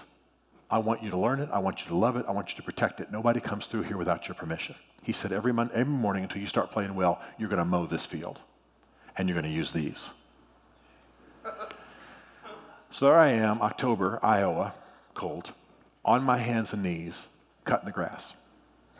I 0.69 0.77
want 0.77 1.03
you 1.03 1.09
to 1.09 1.17
learn 1.17 1.39
it. 1.39 1.49
I 1.51 1.59
want 1.59 1.81
you 1.81 1.87
to 1.89 1.95
love 1.95 2.15
it. 2.15 2.25
I 2.27 2.31
want 2.31 2.51
you 2.51 2.55
to 2.55 2.63
protect 2.63 2.99
it. 2.99 3.11
Nobody 3.11 3.39
comes 3.39 3.65
through 3.65 3.83
here 3.83 3.97
without 3.97 4.27
your 4.27 4.35
permission. 4.35 4.75
He 5.01 5.11
said, 5.11 5.31
Every, 5.31 5.51
mon- 5.51 5.71
every 5.73 5.93
morning 5.93 6.23
until 6.23 6.41
you 6.41 6.47
start 6.47 6.71
playing 6.71 6.93
well, 6.93 7.19
you're 7.39 7.49
going 7.49 7.59
to 7.59 7.65
mow 7.65 7.87
this 7.87 8.05
field 8.05 8.39
and 9.17 9.27
you're 9.27 9.39
going 9.39 9.51
to 9.51 9.57
use 9.57 9.71
these. 9.71 10.11
So 12.91 13.07
there 13.07 13.17
I 13.17 13.29
am, 13.31 13.59
October, 13.61 14.19
Iowa, 14.21 14.75
cold, 15.15 15.51
on 16.05 16.23
my 16.23 16.37
hands 16.37 16.73
and 16.73 16.83
knees, 16.83 17.27
cutting 17.65 17.87
the 17.87 17.91
grass. 17.91 18.35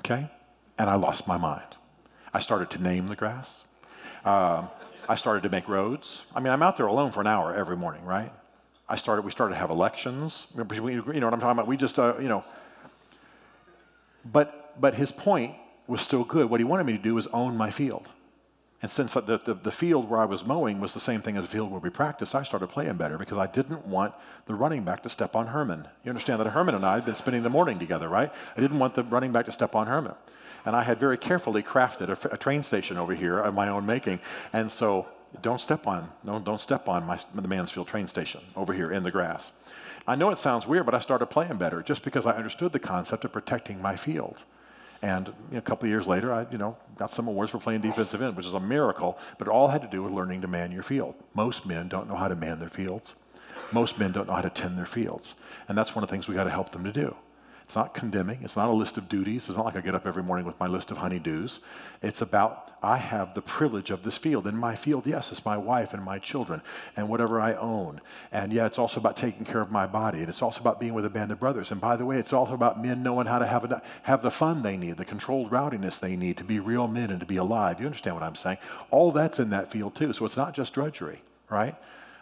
Okay? 0.04 0.30
And 0.78 0.90
I 0.90 0.96
lost 0.96 1.28
my 1.28 1.38
mind. 1.38 1.78
I 2.34 2.40
started 2.40 2.70
to 2.72 2.82
name 2.82 3.08
the 3.08 3.16
grass. 3.16 3.64
Um, 4.26 4.70
I 5.08 5.16
started 5.16 5.44
to 5.44 5.50
make 5.50 5.68
roads. 5.68 6.24
I 6.36 6.40
mean, 6.40 6.52
I'm 6.52 6.64
out 6.64 6.78
there 6.78 6.88
alone 6.88 7.12
for 7.12 7.22
an 7.22 7.28
hour 7.28 7.54
every 7.54 7.78
morning, 7.78 8.04
right? 8.06 8.32
I 8.90 8.96
started. 8.96 9.24
We 9.24 9.32
started 9.32 9.54
to 9.54 9.60
have 9.60 9.70
elections. 9.70 10.48
You 10.56 10.64
know 10.64 10.66
what 10.66 11.34
I'm 11.34 11.40
talking 11.40 11.52
about? 11.52 11.68
We 11.68 11.78
just, 11.78 12.00
uh, 12.00 12.16
you 12.20 12.28
know. 12.28 12.44
But 14.26 14.80
but 14.80 14.96
his 14.96 15.12
point 15.12 15.56
was 15.88 16.02
still 16.02 16.24
good. 16.24 16.50
What 16.50 16.60
he 16.60 16.64
wanted 16.64 16.86
me 16.86 16.94
to 16.94 17.04
do 17.04 17.16
was 17.16 17.28
own 17.28 17.56
my 17.56 17.70
field. 17.70 18.10
And 18.84 18.92
since 18.92 19.14
the, 19.14 19.22
the, 19.22 19.54
the, 19.54 19.72
field 19.72 20.10
where 20.10 20.20
I 20.20 20.26
was 20.26 20.46
mowing 20.46 20.82
was 20.82 20.94
the 20.94 21.00
same 21.00 21.22
thing 21.22 21.38
as 21.38 21.46
the 21.46 21.50
field 21.50 21.72
where 21.72 21.80
we 21.80 21.90
practiced, 21.90 22.36
I 22.36 22.44
started 22.44 22.68
playing 22.68 22.98
better 22.98 23.18
because 23.18 23.38
I 23.38 23.48
didn't 23.48 23.88
want 23.88 24.14
the 24.46 24.54
running 24.54 24.84
back 24.84 25.04
to 25.04 25.10
step 25.10 25.38
on 25.38 25.48
Herman. 25.48 25.88
You 26.04 26.10
understand 26.10 26.42
that 26.42 26.48
Herman 26.48 26.76
and 26.76 26.86
I 26.86 26.96
had 26.96 27.06
been 27.06 27.16
spending 27.16 27.44
the 27.44 27.50
morning 27.50 27.80
together, 27.80 28.10
right? 28.10 28.30
I 28.58 28.60
didn't 28.60 28.80
want 28.80 28.94
the 28.94 29.06
running 29.06 29.32
back 29.32 29.46
to 29.46 29.54
step 29.54 29.74
on 29.74 29.88
Herman. 29.88 30.16
And 30.66 30.76
I 30.76 30.84
had 30.84 31.00
very 31.00 31.18
carefully 31.18 31.64
crafted 31.64 32.10
a, 32.10 32.34
a 32.34 32.38
train 32.38 32.62
station 32.62 32.98
over 32.98 33.16
here 33.16 33.40
of 33.40 33.54
my 33.54 33.70
own 33.70 33.86
making. 33.86 34.20
And 34.52 34.70
so 34.70 35.08
don't 35.42 35.62
step 35.62 35.88
on, 35.88 36.10
no, 36.26 36.40
don't 36.40 36.60
step 36.60 36.90
on 36.90 37.06
my, 37.06 37.18
the 37.34 37.48
Mansfield 37.48 37.88
train 37.88 38.10
station 38.10 38.42
over 38.54 38.74
here 38.74 38.92
in 38.92 39.04
the 39.04 39.12
grass. 39.12 39.54
I 40.06 40.16
know 40.16 40.30
it 40.30 40.38
sounds 40.40 40.68
weird, 40.68 40.86
but 40.86 40.94
I 40.94 41.00
started 41.00 41.28
playing 41.28 41.56
better 41.56 41.82
just 41.82 42.04
because 42.04 42.26
I 42.26 42.34
understood 42.34 42.74
the 42.74 42.80
concept 42.80 43.24
of 43.24 43.32
protecting 43.32 43.82
my 43.82 43.96
field. 43.96 44.44
And 45.04 45.28
you 45.28 45.34
know, 45.52 45.58
a 45.58 45.62
couple 45.62 45.86
of 45.86 45.90
years 45.90 46.08
later, 46.08 46.34
I 46.34 46.48
you 46.50 46.58
know, 46.58 46.78
got 46.98 47.14
some 47.14 47.28
awards 47.28 47.52
for 47.52 47.60
playing 47.60 47.82
defensive 47.82 48.22
end, 48.22 48.38
which 48.38 48.46
is 48.46 48.54
a 48.54 48.60
miracle, 48.60 49.20
but 49.38 49.50
it 49.50 49.52
all 49.52 49.68
had 49.68 49.82
to 49.82 49.88
do 49.90 50.02
with 50.02 50.14
learning 50.14 50.42
to 50.42 50.48
man 50.48 50.72
your 50.72 50.82
field. 50.82 51.14
Most 51.34 51.66
men 51.66 51.90
don't 51.90 52.08
know 52.08 52.16
how 52.16 52.30
to 52.30 52.38
man 52.38 52.58
their 52.60 52.70
fields. 52.70 53.16
Most 53.74 54.00
men 54.00 54.14
don't 54.14 54.28
know 54.28 54.34
how 54.34 54.42
to 54.42 54.50
tend 54.50 54.78
their 54.78 54.86
fields. 54.86 55.36
And 55.68 55.78
that's 55.78 55.94
one 55.94 56.04
of 56.04 56.10
the 56.10 56.14
things 56.14 56.30
we 56.30 56.36
got 56.36 56.46
to 56.46 56.50
help 56.50 56.72
them 56.72 56.86
to 56.86 56.92
do. 56.94 57.16
It's 57.64 57.76
not 57.76 57.94
condemning. 57.94 58.40
It's 58.44 58.58
not 58.58 58.70
a 58.70 58.74
list 58.74 58.98
of 58.98 59.08
duties. 59.08 59.48
It's 59.48 59.58
not 59.58 59.66
like 59.66 59.76
I 59.76 59.82
get 59.82 59.96
up 59.96 60.06
every 60.06 60.24
morning 60.24 60.46
with 60.46 60.60
my 60.60 60.68
list 60.68 60.92
of 60.92 60.98
honeydews. 60.98 61.60
It's 62.02 62.22
about 62.22 62.74
I 62.84 62.98
have 62.98 63.34
the 63.34 63.42
privilege 63.42 63.92
of 63.92 64.04
this 64.04 64.18
field. 64.18 64.46
And 64.46 64.60
my 64.60 64.76
field, 64.76 65.08
yes, 65.08 65.32
it's 65.32 65.46
my 65.46 65.56
wife 65.56 65.94
and 65.94 66.04
my 66.04 66.20
children 66.20 66.62
and 66.98 67.08
whatever 67.08 67.40
I 67.40 67.54
own. 67.54 68.02
And 68.34 68.52
yeah, 68.52 68.66
it's 68.66 68.78
also 68.78 69.00
about 69.00 69.16
taking 69.16 69.46
care 69.46 69.62
of 69.62 69.72
my 69.72 69.88
body. 69.88 70.20
And 70.20 70.28
it's 70.28 70.42
also 70.42 70.60
about 70.60 70.82
being 70.82 70.94
with 70.94 71.06
a 71.06 71.10
band 71.10 71.32
of 71.32 71.40
brothers. 71.40 71.72
And 71.72 71.80
by 71.80 71.96
the 71.96 72.06
way, 72.06 72.18
it's 72.18 72.34
also 72.34 72.54
about 72.54 72.84
men 72.84 73.02
knowing 73.02 73.26
how 73.26 73.40
to 73.40 73.48
have, 73.48 73.64
a, 73.72 73.82
have 74.04 74.22
the 74.22 74.32
fun 74.32 74.62
they 74.62 74.76
need, 74.76 74.98
the 74.98 75.06
controlled 75.06 75.50
rowdiness 75.50 75.98
they 75.98 76.18
need 76.18 76.36
to 76.38 76.44
be 76.44 76.60
real 76.60 76.88
men 76.90 77.10
and 77.10 77.22
to 77.22 77.26
be 77.26 77.38
alive. 77.38 77.80
You 77.80 77.86
understand 77.86 78.18
what 78.18 78.24
I'm 78.24 78.36
saying? 78.36 78.58
All 78.92 79.14
that's 79.14 79.40
in 79.40 79.52
that 79.52 79.72
field 79.72 79.96
too. 79.96 80.12
So 80.12 80.26
it's 80.26 80.38
not 80.38 80.54
just 80.54 80.74
drudgery, 80.74 81.22
right? 81.50 81.76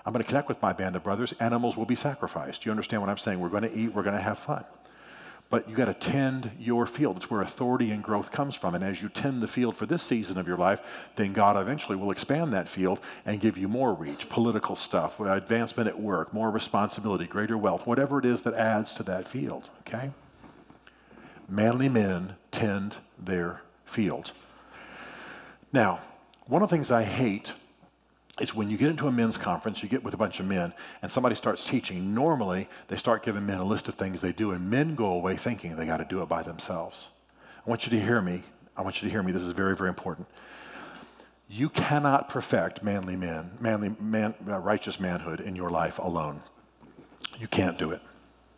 I'm 0.06 0.14
going 0.14 0.24
to 0.24 0.28
connect 0.28 0.48
with 0.48 0.62
my 0.62 0.74
band 0.74 0.96
of 0.96 1.04
brothers. 1.04 1.34
Animals 1.40 1.76
will 1.76 1.86
be 1.86 1.96
sacrificed. 1.96 2.66
You 2.66 2.72
understand 2.72 3.02
what 3.02 3.10
I'm 3.10 3.18
saying? 3.18 3.40
We're 3.40 3.50
going 3.50 3.64
to 3.64 3.76
eat, 3.76 3.94
we're 3.94 4.04
going 4.04 4.16
to 4.16 4.22
have 4.22 4.38
fun 4.38 4.64
but 5.52 5.70
you 5.70 5.76
got 5.76 5.86
to 5.86 5.94
tend 5.94 6.50
your 6.58 6.88
field. 6.88 7.18
It's 7.18 7.30
where 7.30 7.42
authority 7.42 7.92
and 7.92 8.02
growth 8.02 8.32
comes 8.32 8.56
from. 8.56 8.74
And 8.74 8.84
as 8.84 9.02
you 9.02 9.10
tend 9.10 9.44
the 9.44 9.48
field 9.48 9.76
for 9.76 9.86
this 9.86 10.02
season 10.02 10.38
of 10.38 10.48
your 10.48 10.58
life, 10.58 10.82
then 11.18 11.34
God 11.34 11.62
eventually 11.62 11.98
will 11.98 12.10
expand 12.10 12.54
that 12.54 12.70
field 12.70 13.00
and 13.26 13.40
give 13.40 13.58
you 13.58 13.68
more 13.68 13.94
reach, 13.94 14.30
political 14.30 14.78
stuff, 14.78 15.20
advancement 15.20 15.90
at 15.90 16.00
work, 16.00 16.34
more 16.34 16.50
responsibility, 16.50 17.28
greater 17.28 17.58
wealth, 17.58 17.86
whatever 17.86 18.18
it 18.18 18.26
is 18.26 18.42
that 18.44 18.54
adds 18.54 18.94
to 18.94 19.04
that 19.04 19.28
field, 19.28 19.70
okay? 19.82 20.12
Manly 21.50 21.90
men 21.90 22.36
tend 22.52 22.98
their 23.20 23.62
field. 23.84 24.32
Now, 25.74 26.00
one 26.48 26.64
of 26.64 26.70
the 26.70 26.76
things 26.76 26.92
I 26.92 27.04
hate 27.04 27.54
is 28.42 28.56
when 28.56 28.70
you 28.70 28.78
get 28.78 28.90
into 28.90 29.08
a 29.08 29.12
men's 29.12 29.38
conference, 29.38 29.84
you 29.84 29.90
get 29.90 30.04
with 30.04 30.14
a 30.14 30.18
bunch 30.18 30.40
of 30.40 30.46
men, 30.46 30.74
and 31.02 31.12
somebody 31.12 31.36
starts 31.36 31.64
teaching. 31.64 32.14
Normally, 32.14 32.68
they 32.88 32.98
start 32.98 33.24
giving 33.24 33.46
men 33.46 33.60
a 33.60 33.64
list 33.64 33.88
of 33.88 33.96
things 33.96 34.22
they 34.22 34.32
do, 34.32 34.52
and 34.52 34.70
men 34.70 34.96
go 34.96 35.14
away 35.14 35.36
thinking 35.36 35.76
they 35.76 35.86
got 35.86 35.98
to 35.98 36.06
do 36.06 36.22
it 36.22 36.30
by 36.30 36.44
themselves. 36.44 37.10
I 37.66 37.70
want 37.70 37.86
you 37.86 37.92
to 37.92 38.00
hear 38.00 38.22
me. 38.22 38.44
I 38.76 38.82
want 38.82 39.02
you 39.02 39.08
to 39.08 39.12
hear 39.12 39.22
me. 39.24 39.32
This 39.32 39.44
is 39.44 39.52
very, 39.52 39.76
very 39.76 39.90
important. 39.90 40.28
You 41.50 41.70
cannot 41.70 42.30
perfect 42.30 42.82
manly 42.82 43.16
men, 43.16 43.52
manly 43.60 43.96
man, 44.00 44.34
uh, 44.48 44.58
righteous 44.60 45.00
manhood 45.00 45.42
in 45.42 45.56
your 45.56 45.70
life 45.70 46.00
alone. 46.00 46.42
You 47.40 47.48
can't 47.48 47.78
do 47.78 47.92
it. 47.92 48.02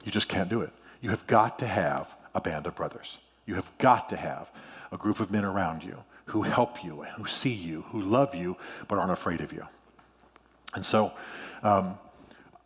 You 0.05 0.11
just 0.11 0.29
can't 0.29 0.49
do 0.49 0.61
it. 0.61 0.71
You 1.01 1.09
have 1.09 1.25
got 1.27 1.59
to 1.59 1.67
have 1.67 2.15
a 2.35 2.41
band 2.41 2.67
of 2.67 2.75
brothers. 2.75 3.17
You 3.45 3.55
have 3.55 3.71
got 3.77 4.09
to 4.09 4.15
have 4.15 4.51
a 4.91 4.97
group 4.97 5.19
of 5.19 5.31
men 5.31 5.43
around 5.43 5.83
you 5.83 6.03
who 6.25 6.43
help 6.43 6.83
you, 6.83 7.03
who 7.17 7.25
see 7.25 7.53
you, 7.53 7.81
who 7.89 8.01
love 8.01 8.33
you, 8.33 8.57
but 8.87 8.97
aren't 8.97 9.11
afraid 9.11 9.41
of 9.41 9.51
you. 9.51 9.67
And 10.73 10.85
so, 10.85 11.11
um, 11.61 11.97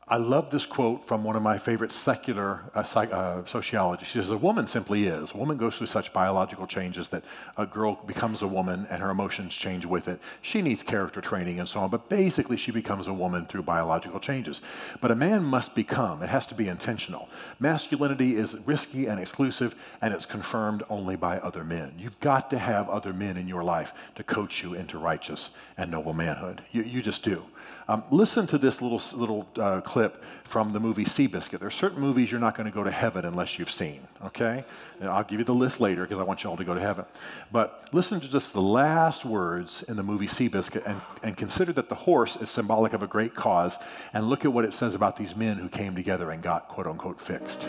I 0.09 0.15
love 0.15 0.49
this 0.49 0.65
quote 0.65 1.05
from 1.05 1.25
one 1.25 1.35
of 1.35 1.43
my 1.43 1.57
favorite 1.57 1.91
secular 1.91 2.61
uh, 2.73 2.81
psych, 2.81 3.11
uh, 3.11 3.43
sociologists. 3.43 4.13
She 4.13 4.19
says, 4.19 4.29
A 4.29 4.37
woman 4.37 4.65
simply 4.65 5.05
is. 5.05 5.33
A 5.33 5.37
woman 5.37 5.57
goes 5.57 5.77
through 5.77 5.87
such 5.87 6.13
biological 6.13 6.65
changes 6.65 7.09
that 7.09 7.25
a 7.57 7.65
girl 7.65 7.99
becomes 8.07 8.41
a 8.41 8.47
woman 8.47 8.87
and 8.89 9.01
her 9.03 9.09
emotions 9.09 9.53
change 9.53 9.85
with 9.85 10.07
it. 10.07 10.21
She 10.43 10.61
needs 10.61 10.81
character 10.81 11.19
training 11.19 11.59
and 11.59 11.67
so 11.67 11.81
on, 11.81 11.89
but 11.89 12.07
basically 12.07 12.55
she 12.55 12.71
becomes 12.71 13.07
a 13.07 13.13
woman 13.13 13.47
through 13.47 13.63
biological 13.63 14.21
changes. 14.21 14.61
But 15.01 15.11
a 15.11 15.15
man 15.15 15.43
must 15.43 15.75
become, 15.75 16.23
it 16.23 16.29
has 16.29 16.47
to 16.47 16.55
be 16.55 16.69
intentional. 16.69 17.27
Masculinity 17.59 18.37
is 18.37 18.55
risky 18.65 19.07
and 19.07 19.19
exclusive, 19.19 19.75
and 20.01 20.13
it's 20.13 20.25
confirmed 20.25 20.83
only 20.89 21.17
by 21.17 21.37
other 21.39 21.65
men. 21.65 21.93
You've 21.99 22.19
got 22.21 22.49
to 22.51 22.57
have 22.57 22.87
other 22.87 23.11
men 23.11 23.35
in 23.35 23.45
your 23.45 23.63
life 23.63 23.91
to 24.15 24.23
coach 24.23 24.63
you 24.63 24.73
into 24.73 24.99
righteous 24.99 25.49
and 25.75 25.91
noble 25.91 26.13
manhood. 26.13 26.63
You, 26.71 26.83
you 26.83 27.01
just 27.01 27.23
do. 27.23 27.43
Um, 27.89 28.03
listen 28.09 28.47
to 28.47 28.57
this 28.57 28.81
little, 28.81 29.01
little 29.17 29.47
uh, 29.57 29.81
clip 29.81 29.96
from 30.43 30.73
the 30.73 30.79
movie 30.79 31.03
Seabiscuit. 31.03 31.59
There 31.59 31.67
are 31.67 31.71
certain 31.71 31.99
movies 31.99 32.31
you're 32.31 32.39
not 32.39 32.55
going 32.55 32.69
to 32.69 32.73
go 32.73 32.83
to 32.83 32.91
heaven 32.91 33.25
unless 33.25 33.59
you've 33.59 33.71
seen, 33.71 34.07
okay? 34.23 34.63
And 34.99 35.09
I'll 35.09 35.23
give 35.23 35.39
you 35.39 35.45
the 35.45 35.53
list 35.53 35.79
later 35.79 36.03
because 36.03 36.19
I 36.19 36.23
want 36.23 36.43
you 36.43 36.49
all 36.49 36.57
to 36.57 36.63
go 36.63 36.73
to 36.73 36.79
heaven. 36.79 37.05
But 37.51 37.89
listen 37.91 38.19
to 38.21 38.27
just 38.27 38.53
the 38.53 38.61
last 38.61 39.25
words 39.25 39.83
in 39.87 39.97
the 39.97 40.03
movie 40.03 40.27
Seabiscuit 40.27 40.85
and, 40.85 41.01
and 41.23 41.35
consider 41.35 41.73
that 41.73 41.89
the 41.89 41.95
horse 41.95 42.37
is 42.37 42.49
symbolic 42.49 42.93
of 42.93 43.03
a 43.03 43.07
great 43.07 43.35
cause 43.35 43.77
and 44.13 44.29
look 44.29 44.45
at 44.45 44.53
what 44.53 44.65
it 44.65 44.73
says 44.73 44.95
about 44.95 45.17
these 45.17 45.35
men 45.35 45.57
who 45.57 45.69
came 45.69 45.95
together 45.95 46.31
and 46.31 46.41
got 46.41 46.67
quote 46.67 46.87
unquote 46.87 47.19
fixed. 47.19 47.67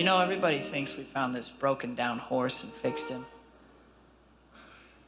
You 0.00 0.06
know, 0.06 0.18
everybody 0.18 0.60
thinks 0.60 0.96
we 0.96 1.04
found 1.04 1.34
this 1.34 1.50
broken 1.50 1.94
down 1.94 2.20
horse 2.20 2.62
and 2.62 2.72
fixed 2.72 3.10
him. 3.10 3.26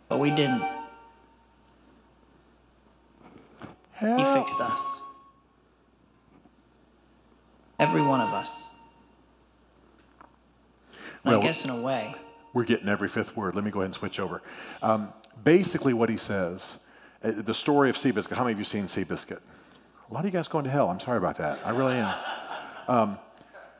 But 0.06 0.18
we 0.18 0.28
didn't. 0.28 0.62
He 3.98 4.24
fixed 4.34 4.60
us. 4.60 4.78
Every 7.78 8.02
one 8.02 8.20
of 8.20 8.34
us. 8.34 8.54
Well- 11.24 11.40
I 11.40 11.42
guess 11.42 11.64
in 11.64 11.70
a 11.70 11.80
way, 11.80 12.14
We're 12.52 12.64
getting 12.64 12.90
every 12.90 13.08
fifth 13.08 13.34
word. 13.34 13.54
Let 13.54 13.64
me 13.64 13.70
go 13.70 13.78
ahead 13.78 13.86
and 13.86 13.94
switch 13.94 14.20
over. 14.20 14.42
Um, 14.82 15.10
basically, 15.42 15.94
what 15.94 16.10
he 16.10 16.18
says, 16.18 16.80
uh, 17.24 17.30
the 17.30 17.54
story 17.54 17.88
of 17.88 17.96
Seabiscuit. 17.96 18.36
How 18.36 18.44
many 18.44 18.52
of 18.52 18.58
you 18.58 18.64
seen 18.66 18.84
Seabiscuit? 18.84 19.40
A 20.10 20.12
lot 20.12 20.20
of 20.20 20.26
you 20.26 20.32
guys 20.32 20.48
going 20.48 20.64
to 20.64 20.70
hell. 20.70 20.90
I'm 20.90 21.00
sorry 21.00 21.16
about 21.16 21.38
that. 21.38 21.60
I 21.64 21.70
really 21.70 21.94
am. 21.94 22.14
Um, 22.88 23.18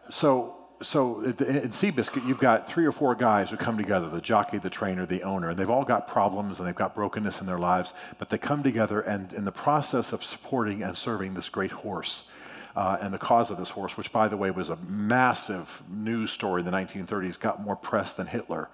so, 0.08 0.56
so 0.82 1.20
in 1.20 1.34
Seabiscuit, 1.70 2.26
you've 2.26 2.38
got 2.38 2.68
three 2.68 2.84
or 2.84 2.92
four 2.92 3.14
guys 3.14 3.50
who 3.50 3.56
come 3.56 3.76
together: 3.76 4.08
the 4.08 4.20
jockey, 4.20 4.58
the 4.58 4.70
trainer, 4.70 5.06
the 5.06 5.22
owner. 5.22 5.50
And 5.50 5.58
they've 5.58 5.70
all 5.70 5.84
got 5.84 6.08
problems 6.08 6.58
and 6.58 6.68
they've 6.68 6.74
got 6.74 6.94
brokenness 6.94 7.40
in 7.40 7.46
their 7.46 7.58
lives, 7.58 7.94
but 8.18 8.30
they 8.30 8.38
come 8.38 8.62
together 8.62 9.00
and, 9.00 9.32
in 9.32 9.44
the 9.44 9.52
process 9.52 10.12
of 10.12 10.22
supporting 10.22 10.82
and 10.82 10.96
serving 10.96 11.34
this 11.34 11.48
great 11.48 11.70
horse. 11.70 12.24
Uh, 12.74 12.96
and 13.00 13.12
the 13.12 13.18
cause 13.18 13.50
of 13.50 13.58
this 13.58 13.68
horse, 13.68 13.96
which 13.98 14.12
by 14.12 14.28
the 14.28 14.36
way 14.36 14.50
was 14.50 14.70
a 14.70 14.76
massive 14.88 15.82
news 15.90 16.30
story 16.30 16.60
in 16.60 16.64
the 16.64 16.72
1930s, 16.72 17.38
got 17.38 17.60
more 17.60 17.76
press 17.76 18.14
than 18.14 18.26
Hitler 18.26 18.70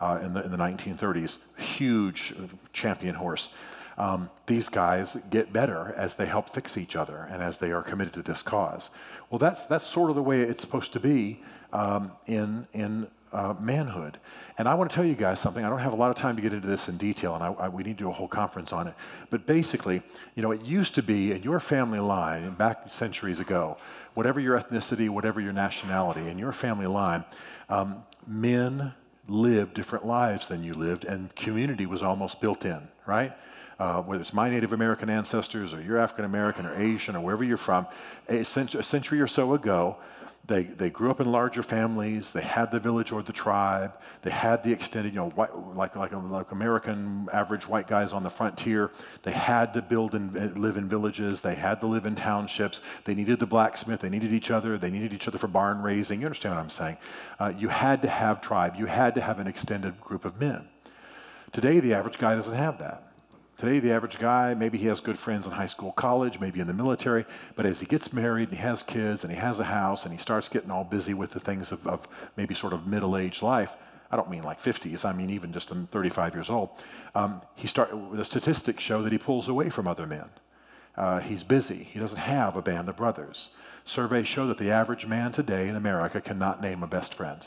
uh, 0.00 0.18
in, 0.22 0.32
the, 0.32 0.44
in 0.44 0.50
the 0.50 0.56
1930s. 0.56 1.38
Huge 1.58 2.32
uh, 2.38 2.46
champion 2.72 3.14
horse. 3.14 3.50
Um, 3.98 4.30
these 4.46 4.68
guys 4.68 5.16
get 5.30 5.52
better 5.52 5.94
as 5.96 6.14
they 6.14 6.26
help 6.26 6.48
fix 6.50 6.76
each 6.76 6.96
other 6.96 7.28
and 7.30 7.42
as 7.42 7.58
they 7.58 7.72
are 7.72 7.82
committed 7.82 8.14
to 8.14 8.22
this 8.22 8.42
cause. 8.42 8.90
Well, 9.30 9.38
that's, 9.38 9.66
that's 9.66 9.86
sort 9.86 10.10
of 10.10 10.16
the 10.16 10.22
way 10.22 10.42
it's 10.42 10.62
supposed 10.62 10.92
to 10.94 11.00
be 11.00 11.40
um, 11.72 12.12
in, 12.26 12.66
in 12.72 13.08
uh, 13.32 13.54
manhood. 13.58 14.18
And 14.58 14.68
I 14.68 14.74
want 14.74 14.90
to 14.90 14.94
tell 14.94 15.04
you 15.04 15.14
guys 15.14 15.40
something. 15.40 15.64
I 15.64 15.70
don't 15.70 15.78
have 15.78 15.92
a 15.92 15.96
lot 15.96 16.10
of 16.10 16.16
time 16.16 16.36
to 16.36 16.42
get 16.42 16.52
into 16.52 16.68
this 16.68 16.88
in 16.88 16.96
detail, 16.96 17.34
and 17.34 17.42
I, 17.42 17.52
I, 17.52 17.68
we 17.68 17.82
need 17.82 17.96
to 17.98 18.04
do 18.04 18.10
a 18.10 18.12
whole 18.12 18.28
conference 18.28 18.72
on 18.72 18.86
it. 18.86 18.94
But 19.30 19.46
basically, 19.46 20.02
you 20.34 20.42
know, 20.42 20.52
it 20.52 20.62
used 20.62 20.94
to 20.96 21.02
be 21.02 21.32
in 21.32 21.42
your 21.42 21.60
family 21.60 22.00
line, 22.00 22.50
back 22.54 22.92
centuries 22.92 23.40
ago, 23.40 23.78
whatever 24.14 24.38
your 24.38 24.60
ethnicity, 24.60 25.08
whatever 25.08 25.40
your 25.40 25.52
nationality, 25.52 26.28
in 26.28 26.38
your 26.38 26.52
family 26.52 26.86
line, 26.86 27.24
um, 27.68 28.04
men 28.26 28.92
lived 29.28 29.74
different 29.74 30.04
lives 30.04 30.48
than 30.48 30.62
you 30.62 30.74
lived, 30.74 31.04
and 31.04 31.34
community 31.34 31.86
was 31.86 32.02
almost 32.02 32.40
built 32.40 32.64
in, 32.64 32.86
right? 33.06 33.32
Uh, 33.78 34.02
whether 34.02 34.20
it's 34.20 34.32
my 34.32 34.50
Native 34.50 34.72
American 34.72 35.10
ancestors 35.10 35.72
or 35.72 35.80
you're 35.80 35.98
African 35.98 36.24
American 36.24 36.66
or 36.66 36.74
Asian 36.74 37.16
or 37.16 37.20
wherever 37.20 37.44
you're 37.44 37.56
from, 37.56 37.86
a 38.28 38.44
century, 38.44 38.80
a 38.80 38.84
century 38.84 39.20
or 39.20 39.26
so 39.26 39.54
ago, 39.54 39.96
they, 40.44 40.64
they 40.64 40.90
grew 40.90 41.08
up 41.10 41.20
in 41.20 41.30
larger 41.30 41.62
families. 41.62 42.32
They 42.32 42.42
had 42.42 42.72
the 42.72 42.80
village 42.80 43.12
or 43.12 43.22
the 43.22 43.32
tribe. 43.32 43.92
They 44.22 44.30
had 44.30 44.64
the 44.64 44.72
extended, 44.72 45.14
you 45.14 45.20
know, 45.20 45.30
white, 45.30 45.56
like, 45.76 45.94
like, 45.94 46.12
like 46.12 46.50
American 46.50 47.28
average 47.32 47.68
white 47.68 47.86
guys 47.86 48.12
on 48.12 48.24
the 48.24 48.30
frontier. 48.30 48.90
They 49.22 49.30
had 49.30 49.72
to 49.74 49.82
build 49.82 50.16
and 50.16 50.58
live 50.58 50.76
in 50.76 50.88
villages. 50.88 51.40
They 51.40 51.54
had 51.54 51.80
to 51.80 51.86
live 51.86 52.06
in 52.06 52.16
townships. 52.16 52.82
They 53.04 53.14
needed 53.14 53.38
the 53.38 53.46
blacksmith. 53.46 54.00
They 54.00 54.10
needed 54.10 54.32
each 54.32 54.50
other. 54.50 54.78
They 54.78 54.90
needed 54.90 55.12
each 55.12 55.28
other 55.28 55.38
for 55.38 55.46
barn 55.46 55.80
raising. 55.80 56.20
You 56.20 56.26
understand 56.26 56.56
what 56.56 56.60
I'm 56.60 56.70
saying? 56.70 56.96
Uh, 57.38 57.52
you 57.56 57.68
had 57.68 58.02
to 58.02 58.08
have 58.08 58.40
tribe. 58.40 58.74
You 58.76 58.86
had 58.86 59.14
to 59.14 59.20
have 59.20 59.38
an 59.38 59.46
extended 59.46 60.00
group 60.00 60.24
of 60.24 60.40
men. 60.40 60.68
Today, 61.52 61.78
the 61.78 61.94
average 61.94 62.18
guy 62.18 62.34
doesn't 62.34 62.54
have 62.54 62.78
that. 62.78 63.11
Today, 63.62 63.78
the 63.78 63.92
average 63.92 64.18
guy, 64.18 64.54
maybe 64.54 64.76
he 64.76 64.88
has 64.88 64.98
good 64.98 65.16
friends 65.16 65.46
in 65.46 65.52
high 65.52 65.66
school, 65.66 65.92
college, 65.92 66.40
maybe 66.40 66.58
in 66.58 66.66
the 66.66 66.74
military, 66.74 67.24
but 67.54 67.64
as 67.64 67.78
he 67.78 67.86
gets 67.86 68.12
married 68.12 68.48
and 68.48 68.58
he 68.58 68.64
has 68.64 68.82
kids 68.82 69.22
and 69.22 69.32
he 69.32 69.38
has 69.38 69.60
a 69.60 69.64
house 69.64 70.02
and 70.02 70.10
he 70.10 70.18
starts 70.18 70.48
getting 70.48 70.72
all 70.72 70.82
busy 70.82 71.14
with 71.14 71.30
the 71.30 71.38
things 71.38 71.70
of, 71.70 71.86
of 71.86 72.08
maybe 72.36 72.56
sort 72.56 72.72
of 72.72 72.88
middle 72.88 73.16
aged 73.16 73.40
life, 73.40 73.74
I 74.10 74.16
don't 74.16 74.28
mean 74.28 74.42
like 74.42 74.60
50s, 74.60 75.04
I 75.04 75.12
mean 75.12 75.30
even 75.30 75.52
just 75.52 75.70
in 75.70 75.86
35 75.86 76.34
years 76.34 76.50
old, 76.50 76.70
um, 77.14 77.40
he 77.54 77.68
start, 77.68 77.90
the 78.12 78.24
statistics 78.24 78.82
show 78.82 79.00
that 79.04 79.12
he 79.12 79.18
pulls 79.18 79.46
away 79.46 79.70
from 79.70 79.86
other 79.86 80.08
men. 80.08 80.28
Uh, 80.96 81.20
he's 81.20 81.44
busy. 81.44 81.84
He 81.84 82.00
doesn't 82.00 82.18
have 82.18 82.56
a 82.56 82.62
band 82.62 82.88
of 82.88 82.96
brothers. 82.96 83.50
Surveys 83.84 84.26
show 84.26 84.48
that 84.48 84.58
the 84.58 84.72
average 84.72 85.06
man 85.06 85.30
today 85.30 85.68
in 85.68 85.76
America 85.76 86.20
cannot 86.20 86.60
name 86.60 86.82
a 86.82 86.88
best 86.88 87.14
friend. 87.14 87.46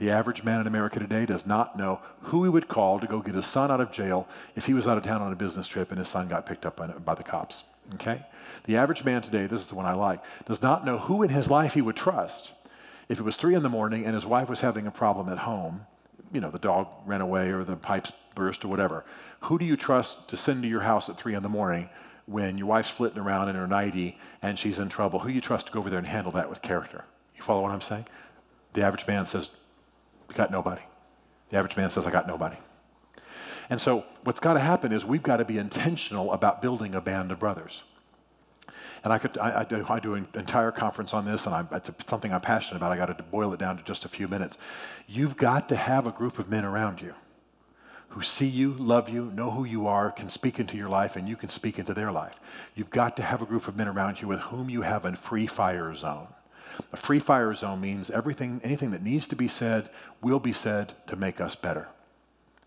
The 0.00 0.10
average 0.10 0.42
man 0.42 0.62
in 0.62 0.66
America 0.66 0.98
today 0.98 1.26
does 1.26 1.44
not 1.44 1.76
know 1.76 2.00
who 2.22 2.42
he 2.44 2.48
would 2.48 2.68
call 2.68 2.98
to 3.00 3.06
go 3.06 3.20
get 3.20 3.34
his 3.34 3.44
son 3.44 3.70
out 3.70 3.82
of 3.82 3.92
jail 3.92 4.26
if 4.56 4.64
he 4.64 4.72
was 4.72 4.88
out 4.88 4.96
of 4.96 5.04
town 5.04 5.20
on 5.20 5.30
a 5.30 5.36
business 5.36 5.68
trip 5.68 5.90
and 5.90 5.98
his 5.98 6.08
son 6.08 6.26
got 6.26 6.46
picked 6.46 6.64
up 6.64 6.80
by, 7.04 7.14
the 7.14 7.22
cops. 7.22 7.64
Okay? 7.96 8.24
The 8.64 8.78
average 8.78 9.04
man 9.04 9.20
today, 9.20 9.44
this 9.46 9.60
is 9.60 9.66
the 9.66 9.74
one 9.74 9.84
I 9.84 9.92
like, 9.92 10.22
does 10.46 10.62
not 10.62 10.86
know 10.86 10.96
who 10.96 11.22
in 11.22 11.28
his 11.28 11.50
life 11.50 11.74
he 11.74 11.82
would 11.82 11.96
trust. 11.96 12.52
If 13.10 13.20
it 13.20 13.24
was 13.24 13.36
three 13.36 13.54
in 13.54 13.62
the 13.62 13.68
morning 13.68 14.06
and 14.06 14.14
his 14.14 14.24
wife 14.24 14.48
was 14.48 14.62
having 14.62 14.86
a 14.86 14.90
problem 14.90 15.28
at 15.28 15.36
home, 15.36 15.84
you 16.32 16.40
know, 16.40 16.50
the 16.50 16.58
dog 16.58 16.88
ran 17.04 17.20
away 17.20 17.50
or 17.50 17.62
the 17.62 17.76
pipes 17.76 18.10
burst 18.34 18.64
or 18.64 18.68
whatever, 18.68 19.04
who 19.40 19.58
do 19.58 19.66
you 19.66 19.76
trust 19.76 20.28
to 20.28 20.36
send 20.38 20.62
to 20.62 20.68
your 20.68 20.80
house 20.80 21.10
at 21.10 21.18
three 21.18 21.34
in 21.34 21.42
the 21.42 21.50
morning 21.50 21.90
when 22.24 22.56
your 22.56 22.68
wife's 22.68 22.88
flitting 22.88 23.18
around 23.18 23.50
in 23.50 23.54
her 23.54 23.66
nightie 23.66 24.18
and 24.40 24.58
she's 24.58 24.78
in 24.78 24.88
trouble? 24.88 25.18
Who 25.18 25.28
do 25.28 25.34
you 25.34 25.42
trust 25.42 25.66
to 25.66 25.72
go 25.72 25.80
over 25.80 25.90
there 25.90 25.98
and 25.98 26.08
handle 26.08 26.32
that 26.32 26.48
with 26.48 26.62
character? 26.62 27.04
You 27.36 27.42
follow 27.42 27.60
what 27.60 27.72
I'm 27.72 27.82
saying? 27.82 28.06
The 28.72 28.82
average 28.82 29.06
man 29.06 29.26
says, 29.26 29.50
got 30.36 30.50
nobody. 30.50 30.82
The 31.50 31.56
average 31.56 31.76
man 31.76 31.90
says, 31.90 32.06
I 32.06 32.10
got 32.10 32.26
nobody. 32.26 32.56
And 33.68 33.80
so, 33.80 34.04
what's 34.24 34.40
got 34.40 34.54
to 34.54 34.60
happen 34.60 34.92
is 34.92 35.04
we've 35.04 35.22
got 35.22 35.36
to 35.36 35.44
be 35.44 35.58
intentional 35.58 36.32
about 36.32 36.60
building 36.60 36.94
a 36.94 37.00
band 37.00 37.30
of 37.30 37.38
brothers. 37.38 37.82
And 39.02 39.12
I 39.12 39.18
could, 39.18 39.38
I, 39.38 39.60
I, 39.60 39.64
do, 39.64 39.86
I 39.88 40.00
do 40.00 40.14
an 40.14 40.28
entire 40.34 40.72
conference 40.72 41.14
on 41.14 41.24
this, 41.24 41.46
and 41.46 41.54
I, 41.54 41.64
it's 41.72 41.90
something 42.06 42.32
I'm 42.32 42.40
passionate 42.40 42.78
about. 42.78 42.92
I 42.92 42.96
got 42.96 43.16
to 43.16 43.22
boil 43.22 43.52
it 43.52 43.60
down 43.60 43.76
to 43.76 43.82
just 43.82 44.04
a 44.04 44.08
few 44.08 44.28
minutes. 44.28 44.58
You've 45.06 45.36
got 45.36 45.68
to 45.70 45.76
have 45.76 46.06
a 46.06 46.10
group 46.10 46.38
of 46.38 46.48
men 46.48 46.64
around 46.64 47.00
you 47.00 47.14
who 48.10 48.22
see 48.22 48.46
you, 48.46 48.72
love 48.72 49.08
you, 49.08 49.30
know 49.36 49.52
who 49.52 49.64
you 49.64 49.86
are, 49.86 50.10
can 50.10 50.28
speak 50.28 50.58
into 50.58 50.76
your 50.76 50.88
life, 50.88 51.14
and 51.14 51.28
you 51.28 51.36
can 51.36 51.48
speak 51.48 51.78
into 51.78 51.94
their 51.94 52.10
life. 52.10 52.34
You've 52.74 52.90
got 52.90 53.16
to 53.16 53.22
have 53.22 53.40
a 53.40 53.46
group 53.46 53.68
of 53.68 53.76
men 53.76 53.86
around 53.86 54.20
you 54.20 54.26
with 54.26 54.40
whom 54.40 54.68
you 54.68 54.82
have 54.82 55.04
a 55.04 55.14
free 55.14 55.46
fire 55.46 55.94
zone. 55.94 56.26
A 56.92 56.96
free 56.96 57.18
fire 57.18 57.54
zone 57.54 57.80
means 57.80 58.10
everything, 58.10 58.60
anything 58.64 58.90
that 58.90 59.02
needs 59.02 59.26
to 59.28 59.36
be 59.36 59.48
said 59.48 59.90
will 60.20 60.40
be 60.40 60.52
said 60.52 60.94
to 61.06 61.16
make 61.16 61.40
us 61.40 61.54
better. 61.54 61.88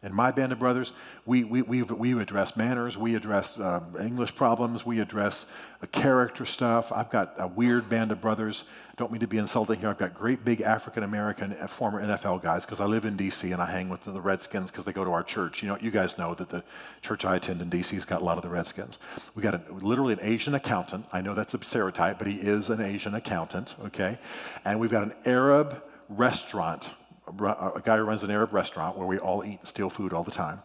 In 0.04 0.14
my 0.14 0.32
band 0.32 0.52
of 0.52 0.60
brothers, 0.60 0.92
we, 1.26 1.46
we, 1.46 1.62
we, 1.62 1.82
we 1.82 2.22
address 2.22 2.58
manners, 2.58 2.98
we 2.98 3.16
address 3.16 3.58
uh, 3.58 3.80
English 4.02 4.36
problems, 4.36 4.86
we 4.86 5.00
address 5.00 5.46
uh, 5.82 5.86
character 5.88 6.46
stuff. 6.46 6.92
I've 6.92 7.10
got 7.10 7.36
a 7.38 7.48
weird 7.48 7.88
band 7.88 8.12
of 8.12 8.20
brothers. 8.20 8.66
Don't 8.98 9.14
mean 9.14 9.22
to 9.22 9.28
be 9.28 9.38
insulting 9.38 9.80
here. 9.80 9.90
I've 9.90 9.98
got 9.98 10.14
great 10.14 10.44
big 10.44 10.60
African 10.60 11.04
American 11.04 11.54
uh, 11.54 11.68
former 11.68 12.06
NFL 12.06 12.44
guys 12.44 12.66
because 12.66 12.82
I 12.82 12.86
live 12.86 13.06
in 13.06 13.16
D.C. 13.16 13.54
and 13.54 13.62
I 13.62 13.66
hang 13.66 13.88
with 13.88 14.04
the 14.04 14.20
Redskins 14.20 14.72
because 14.72 14.84
they 14.84 14.92
go 14.92 15.06
to 15.06 15.12
our 15.12 15.24
church. 15.24 15.64
You 15.64 15.70
know, 15.70 15.78
you 15.80 15.90
guys 15.90 16.18
know 16.18 16.36
that 16.36 16.50
the 16.50 16.66
church 17.02 17.24
I 17.24 17.38
attend 17.38 17.62
in 17.62 17.70
D.C.'s 17.70 18.04
got 18.04 18.22
a 18.22 18.26
lot 18.26 18.36
of 18.36 18.44
the 18.44 18.50
Redskins. 18.50 19.00
We 19.36 19.42
got 19.42 19.56
a, 19.56 19.62
literally 19.72 20.12
an 20.12 20.20
Asian 20.22 20.54
accountant. 20.54 21.06
I 21.14 21.22
know 21.22 21.34
that's 21.34 21.54
a 21.54 21.64
stereotype, 21.64 22.18
but 22.18 22.28
he 22.28 22.36
is 22.36 22.70
an 22.70 22.82
Asian 22.82 23.16
accountant, 23.16 23.76
okay? 23.86 24.20
And 24.66 24.82
we've 24.82 24.92
got 24.92 25.04
an 25.04 25.14
Arab 25.26 25.82
restaurant 26.10 26.92
a 27.40 27.82
guy 27.84 27.98
who 27.98 28.04
runs 28.04 28.24
an 28.24 28.32
Arab 28.32 28.54
restaurant 28.54 28.98
where 28.98 29.08
we 29.08 29.18
all 29.18 29.44
eat 29.44 29.60
and 29.60 29.68
steal 29.68 29.90
food 29.90 30.14
all 30.14 30.24
the 30.24 30.32
time. 30.32 30.62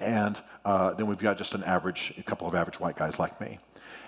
And 0.00 0.40
uh, 0.64 0.94
then 0.94 1.06
we've 1.06 1.18
got 1.18 1.38
just 1.38 1.54
an 1.54 1.64
average, 1.64 2.14
a 2.18 2.22
couple 2.22 2.48
of 2.48 2.54
average 2.54 2.80
white 2.80 2.96
guys 2.96 3.18
like 3.18 3.40
me. 3.40 3.58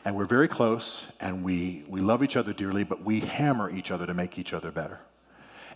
And 0.04 0.14
we're 0.14 0.26
very 0.26 0.48
close 0.48 1.06
and 1.20 1.42
we, 1.42 1.84
we 1.88 2.00
love 2.00 2.22
each 2.22 2.36
other 2.36 2.52
dearly, 2.52 2.84
but 2.84 3.02
we 3.02 3.20
hammer 3.20 3.70
each 3.70 3.90
other 3.90 4.06
to 4.06 4.14
make 4.14 4.38
each 4.38 4.52
other 4.52 4.70
better. 4.70 5.00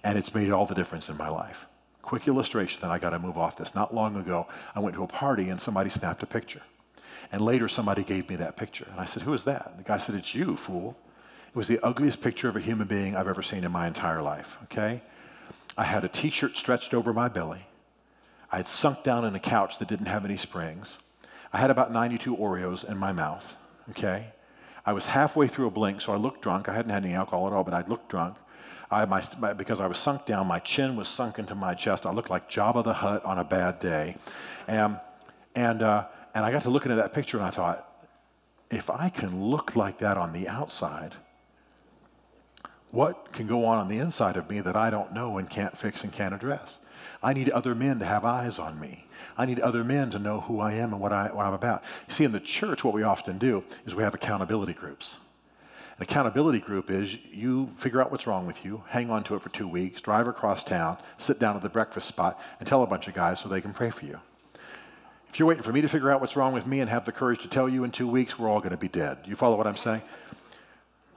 And 0.05 0.17
it's 0.19 0.35
made 0.35 0.51
all 0.51 0.67
the 0.67 0.75
difference 0.75 1.09
in 1.09 1.17
my 1.17 1.29
life. 1.29 1.67
Quick 2.03 2.27
illustration, 2.29 2.81
then 2.81 2.91
I 2.91 2.99
got 2.99 3.11
to 3.11 3.19
move 3.19 3.37
off 3.37 3.57
this. 3.57 3.75
Not 3.75 3.95
long 3.95 4.17
ago, 4.17 4.47
I 4.75 4.81
went 4.81 4.97
to 4.97 5.03
a 5.03 5.07
party 5.07 5.51
and 5.51 5.61
somebody 5.61 5.91
snapped 5.91 6.23
a 6.23 6.27
picture. 6.27 6.63
And 7.33 7.43
later, 7.43 7.69
somebody 7.69 8.03
gave 8.03 8.29
me 8.29 8.37
that 8.37 8.57
picture. 8.57 8.87
And 8.91 8.99
I 8.99 9.05
said, 9.05 9.23
Who 9.23 9.35
is 9.35 9.45
that? 9.45 9.69
And 9.71 9.79
the 9.79 9.85
guy 9.85 9.99
said, 9.99 10.15
It's 10.15 10.35
you, 10.35 10.57
fool. 10.57 10.97
It 11.49 11.57
was 11.57 11.69
the 11.69 11.81
ugliest 11.85 12.21
picture 12.21 12.49
of 12.49 12.57
a 12.57 12.61
human 12.61 12.87
being 12.87 13.17
I've 13.17 13.29
ever 13.29 13.43
seen 13.43 13.65
in 13.65 13.73
my 13.73 13.87
entire 13.87 14.23
life, 14.23 14.57
okay? 14.65 15.03
I 15.81 15.85
had 15.85 16.05
a 16.05 16.09
t 16.09 16.29
shirt 16.29 16.59
stretched 16.59 16.93
over 16.93 17.11
my 17.15 17.29
belly. 17.31 17.65
I 18.53 18.59
had 18.59 18.69
sunk 18.69 19.03
down 19.03 19.25
in 19.25 19.35
a 19.35 19.41
couch 19.41 19.79
that 19.79 19.89
didn't 19.89 20.09
have 20.09 20.27
any 20.27 20.37
springs. 20.37 20.99
I 21.55 21.59
had 21.59 21.71
about 21.71 21.91
92 21.91 22.37
Oreos 22.37 22.87
in 22.87 22.99
my 22.99 23.13
mouth, 23.13 23.57
okay? 23.89 24.27
I 24.85 24.93
was 24.93 25.07
halfway 25.07 25.49
through 25.49 25.69
a 25.69 25.71
blink, 25.71 26.03
so 26.03 26.13
I 26.13 26.17
looked 26.17 26.43
drunk. 26.43 26.69
I 26.69 26.75
hadn't 26.75 26.91
had 26.91 27.03
any 27.03 27.15
alcohol 27.15 27.47
at 27.47 27.55
all, 27.55 27.65
but 27.65 27.73
I 27.73 27.83
looked 27.89 28.11
drunk. 28.11 28.37
I, 28.91 29.07
my, 29.07 29.23
because 29.55 29.81
I 29.81 29.87
was 29.87 29.97
sunk 29.97 30.27
down, 30.27 30.47
my 30.47 30.59
chin 30.59 30.97
was 30.97 31.09
sunk 31.09 31.39
into 31.39 31.55
my 31.55 31.73
chest. 31.73 32.05
I 32.05 32.13
looked 32.13 32.29
like 32.29 32.51
Jabba 32.51 32.85
the 32.85 32.93
Hutt 32.93 33.25
on 33.25 33.39
a 33.39 33.45
bad 33.45 33.79
day. 33.79 34.19
And, 34.69 35.01
and, 35.55 35.81
uh, 35.81 36.09
and 36.35 36.45
I 36.45 36.53
got 36.53 36.61
to 36.65 36.71
looking 36.71 36.93
at 36.93 36.97
that 36.97 37.15
picture 37.15 37.39
and 37.39 37.47
I 37.47 37.51
thought, 37.51 38.07
if 38.71 38.91
I 38.91 39.09
can 39.09 39.43
look 39.47 39.77
like 39.77 39.97
that 40.01 40.19
on 40.19 40.35
the 40.35 40.47
outside, 40.47 41.15
what 42.91 43.33
can 43.33 43.47
go 43.47 43.65
on 43.65 43.79
on 43.79 43.89
the 43.89 43.99
inside 43.99 44.37
of 44.37 44.51
me 44.51 44.61
that 44.61 44.77
I 44.77 44.91
don't 44.91 45.13
know 45.13 45.39
and 45.39 45.49
can't 45.49 45.77
fix 45.77 46.03
and 46.03 46.13
can't 46.13 46.35
address? 46.35 46.79
I 47.23 47.33
need 47.33 47.51
other 47.51 47.75
men 47.75 47.99
to 47.99 48.05
have 48.05 48.25
eyes 48.25 48.59
on 48.59 48.81
me. 48.81 49.07
I 49.37 49.47
need 49.47 49.61
other 49.61 49.85
men 49.85 50.11
to 50.11 50.19
know 50.19 50.41
who 50.41 50.61
I 50.61 50.73
am 50.73 50.93
and 50.93 51.01
what, 51.01 51.13
I, 51.13 51.29
what 51.29 51.47
I'm 51.47 51.53
about. 51.53 51.83
You 52.09 52.15
see, 52.15 52.25
in 52.25 52.33
the 52.33 52.41
church, 52.41 52.83
what 52.83 52.95
we 52.95 53.03
often 53.03 53.39
do 53.39 53.63
is 53.87 53.95
we 53.95 54.03
have 54.03 54.15
accountability 54.15 54.73
groups. 54.73 55.19
An 55.99 56.05
accountability 56.05 56.61
group 56.61 56.91
is 56.91 57.17
you 57.31 57.71
figure 57.77 58.01
out 58.01 58.11
what's 58.11 58.27
wrong 58.27 58.47
with 58.47 58.65
you, 58.65 58.83
hang 58.89 59.11
on 59.11 59.23
to 59.25 59.35
it 59.35 59.43
for 59.43 59.51
two 59.51 59.69
weeks, 59.69 60.01
drive 60.01 60.27
across 60.29 60.65
town, 60.65 60.97
sit 61.19 61.39
down 61.39 61.57
at 61.57 61.63
the 61.63 61.69
breakfast 61.69 62.09
spot, 62.09 62.41
and 62.59 62.67
tell 62.67 62.83
a 62.83 62.87
bunch 62.87 63.07
of 63.07 63.13
guys 63.13 63.39
so 63.39 63.49
they 63.49 63.61
can 63.61 63.75
pray 63.75 63.91
for 63.91 64.07
you. 64.07 64.19
If 65.29 65.39
you're 65.39 65.47
waiting 65.47 65.63
for 65.63 65.73
me 65.73 65.83
to 65.83 65.89
figure 65.89 66.11
out 66.11 66.21
what's 66.21 66.37
wrong 66.37 66.55
with 66.55 66.67
me 66.67 66.81
and 66.81 66.89
have 66.89 67.05
the 67.05 67.13
courage 67.13 67.43
to 67.43 67.49
tell 67.49 67.69
you 67.69 67.85
in 67.85 67.91
two 67.91 68.09
weeks, 68.09 68.39
we're 68.39 68.49
all 68.49 68.61
going 68.61 68.73
to 68.73 68.79
be 68.79 68.89
dead. 68.89 69.19
You 69.27 69.37
follow 69.37 69.57
what 69.57 69.67
I'm 69.67 69.77
saying? 69.77 70.03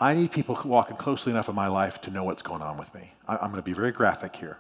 I 0.04 0.14
need 0.16 0.34
people 0.34 0.60
walking 0.66 0.98
closely 0.98 1.32
enough 1.32 1.48
in 1.48 1.56
my 1.56 1.70
life 1.70 2.02
to 2.02 2.12
know 2.12 2.26
what's 2.26 2.44
going 2.44 2.62
on 2.62 2.78
with 2.78 2.94
me. 2.94 3.14
I, 3.26 3.36
am 3.36 3.52
going 3.52 3.56
to 3.56 3.62
be 3.62 3.72
very 3.72 3.94
graphic 3.94 4.36
here. 4.36 4.58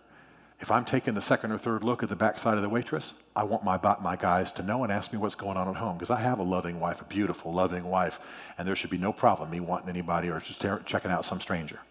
If 0.61 0.71
I'm 0.71 0.85
taking 0.85 1.15
the 1.15 1.21
second 1.21 1.51
or 1.51 1.57
third 1.57 1.83
look 1.83 2.01
at 2.01 2.07
the 2.07 2.15
backside 2.15 2.55
of 2.55 2.61
the 2.61 2.69
waitress, 2.69 3.13
I 3.35 3.43
want 3.43 3.61
my, 3.61 3.77
my 4.01 4.15
guys 4.15 4.53
to 4.53 4.63
know 4.63 4.83
and 4.83 4.91
ask 4.93 5.11
me 5.11 5.19
what's 5.19 5.35
going 5.35 5.57
on 5.57 5.67
at 5.67 5.75
home 5.75 5.97
because 5.97 6.11
I 6.11 6.21
have 6.21 6.39
a 6.39 6.43
loving 6.43 6.79
wife, 6.79 7.01
a 7.01 7.03
beautiful, 7.03 7.51
loving 7.51 7.83
wife, 7.83 8.21
and 8.57 8.65
there 8.65 8.73
should 8.73 8.89
be 8.89 8.97
no 8.97 9.11
problem 9.11 9.49
me 9.49 9.59
wanting 9.59 9.89
anybody 9.89 10.29
or 10.29 10.39
just 10.39 10.65
checking 10.85 11.11
out 11.11 11.25
some 11.25 11.41
stranger. 11.41 11.81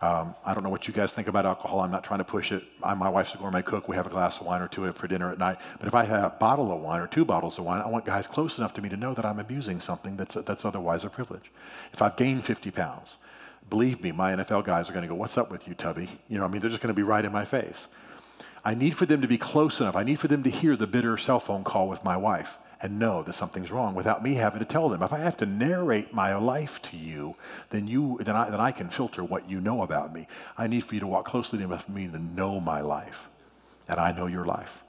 Um, 0.00 0.36
I 0.44 0.54
don't 0.54 0.62
know 0.62 0.70
what 0.70 0.86
you 0.86 0.94
guys 0.94 1.12
think 1.12 1.26
about 1.26 1.44
alcohol. 1.44 1.80
I'm 1.80 1.90
not 1.90 2.04
trying 2.04 2.18
to 2.18 2.24
push 2.24 2.52
it. 2.52 2.62
I, 2.82 2.94
my 2.94 3.08
wife's 3.08 3.34
a 3.34 3.38
gourmet 3.38 3.62
cook. 3.62 3.88
We 3.88 3.96
have 3.96 4.06
a 4.06 4.10
glass 4.10 4.40
of 4.40 4.46
wine 4.46 4.62
or 4.62 4.68
two 4.68 4.90
for 4.92 5.08
dinner 5.08 5.32
at 5.32 5.38
night. 5.38 5.58
But 5.80 5.88
if 5.88 5.94
I 5.94 6.04
have 6.04 6.24
a 6.24 6.36
bottle 6.36 6.70
of 6.70 6.80
wine 6.80 7.00
or 7.00 7.08
two 7.08 7.24
bottles 7.24 7.58
of 7.58 7.64
wine, 7.64 7.80
I 7.80 7.88
want 7.88 8.04
guys 8.04 8.28
close 8.28 8.58
enough 8.58 8.72
to 8.74 8.82
me 8.82 8.88
to 8.90 8.96
know 8.96 9.12
that 9.14 9.24
I'm 9.24 9.40
abusing 9.40 9.80
something 9.80 10.16
that's, 10.16 10.34
that's 10.34 10.64
otherwise 10.64 11.04
a 11.04 11.10
privilege. 11.10 11.50
If 11.92 12.00
I've 12.00 12.16
gained 12.16 12.44
50 12.44 12.70
pounds, 12.70 13.18
believe 13.68 14.00
me, 14.00 14.12
my 14.12 14.32
NFL 14.34 14.64
guys 14.64 14.88
are 14.88 14.92
going 14.92 15.02
to 15.02 15.08
go, 15.08 15.16
What's 15.16 15.36
up 15.36 15.50
with 15.50 15.66
you, 15.66 15.74
Tubby? 15.74 16.08
You 16.28 16.38
know, 16.38 16.44
I 16.44 16.48
mean, 16.48 16.60
they're 16.60 16.70
just 16.70 16.82
going 16.82 16.94
to 16.94 16.98
be 16.98 17.02
right 17.02 17.24
in 17.24 17.32
my 17.32 17.44
face. 17.44 17.88
I 18.64 18.74
need 18.74 18.96
for 18.96 19.06
them 19.06 19.20
to 19.22 19.28
be 19.28 19.38
close 19.38 19.80
enough. 19.80 19.96
I 19.96 20.04
need 20.04 20.20
for 20.20 20.28
them 20.28 20.44
to 20.44 20.50
hear 20.50 20.76
the 20.76 20.86
bitter 20.86 21.16
cell 21.16 21.40
phone 21.40 21.64
call 21.64 21.88
with 21.88 22.04
my 22.04 22.16
wife 22.16 22.56
and 22.80 22.98
know 22.98 23.22
that 23.22 23.34
something's 23.34 23.70
wrong 23.70 23.94
without 23.94 24.22
me 24.22 24.34
having 24.34 24.60
to 24.60 24.64
tell 24.64 24.88
them. 24.88 25.02
If 25.02 25.12
I 25.12 25.18
have 25.18 25.36
to 25.38 25.46
narrate 25.46 26.14
my 26.14 26.36
life 26.36 26.80
to 26.82 26.96
you, 26.96 27.34
then 27.70 27.86
you 27.86 28.18
then 28.20 28.36
I, 28.36 28.50
then 28.50 28.60
I 28.60 28.72
can 28.72 28.88
filter 28.88 29.24
what 29.24 29.50
you 29.50 29.60
know 29.60 29.82
about 29.82 30.14
me. 30.14 30.28
I 30.56 30.66
need 30.66 30.84
for 30.84 30.94
you 30.94 31.00
to 31.00 31.06
walk 31.06 31.26
closely 31.26 31.62
enough 31.62 31.88
with 31.88 31.96
me 31.96 32.08
to 32.08 32.18
know 32.18 32.60
my 32.60 32.80
life, 32.80 33.28
and 33.88 33.98
I 33.98 34.12
know 34.12 34.26
your 34.26 34.44
life. 34.44 34.82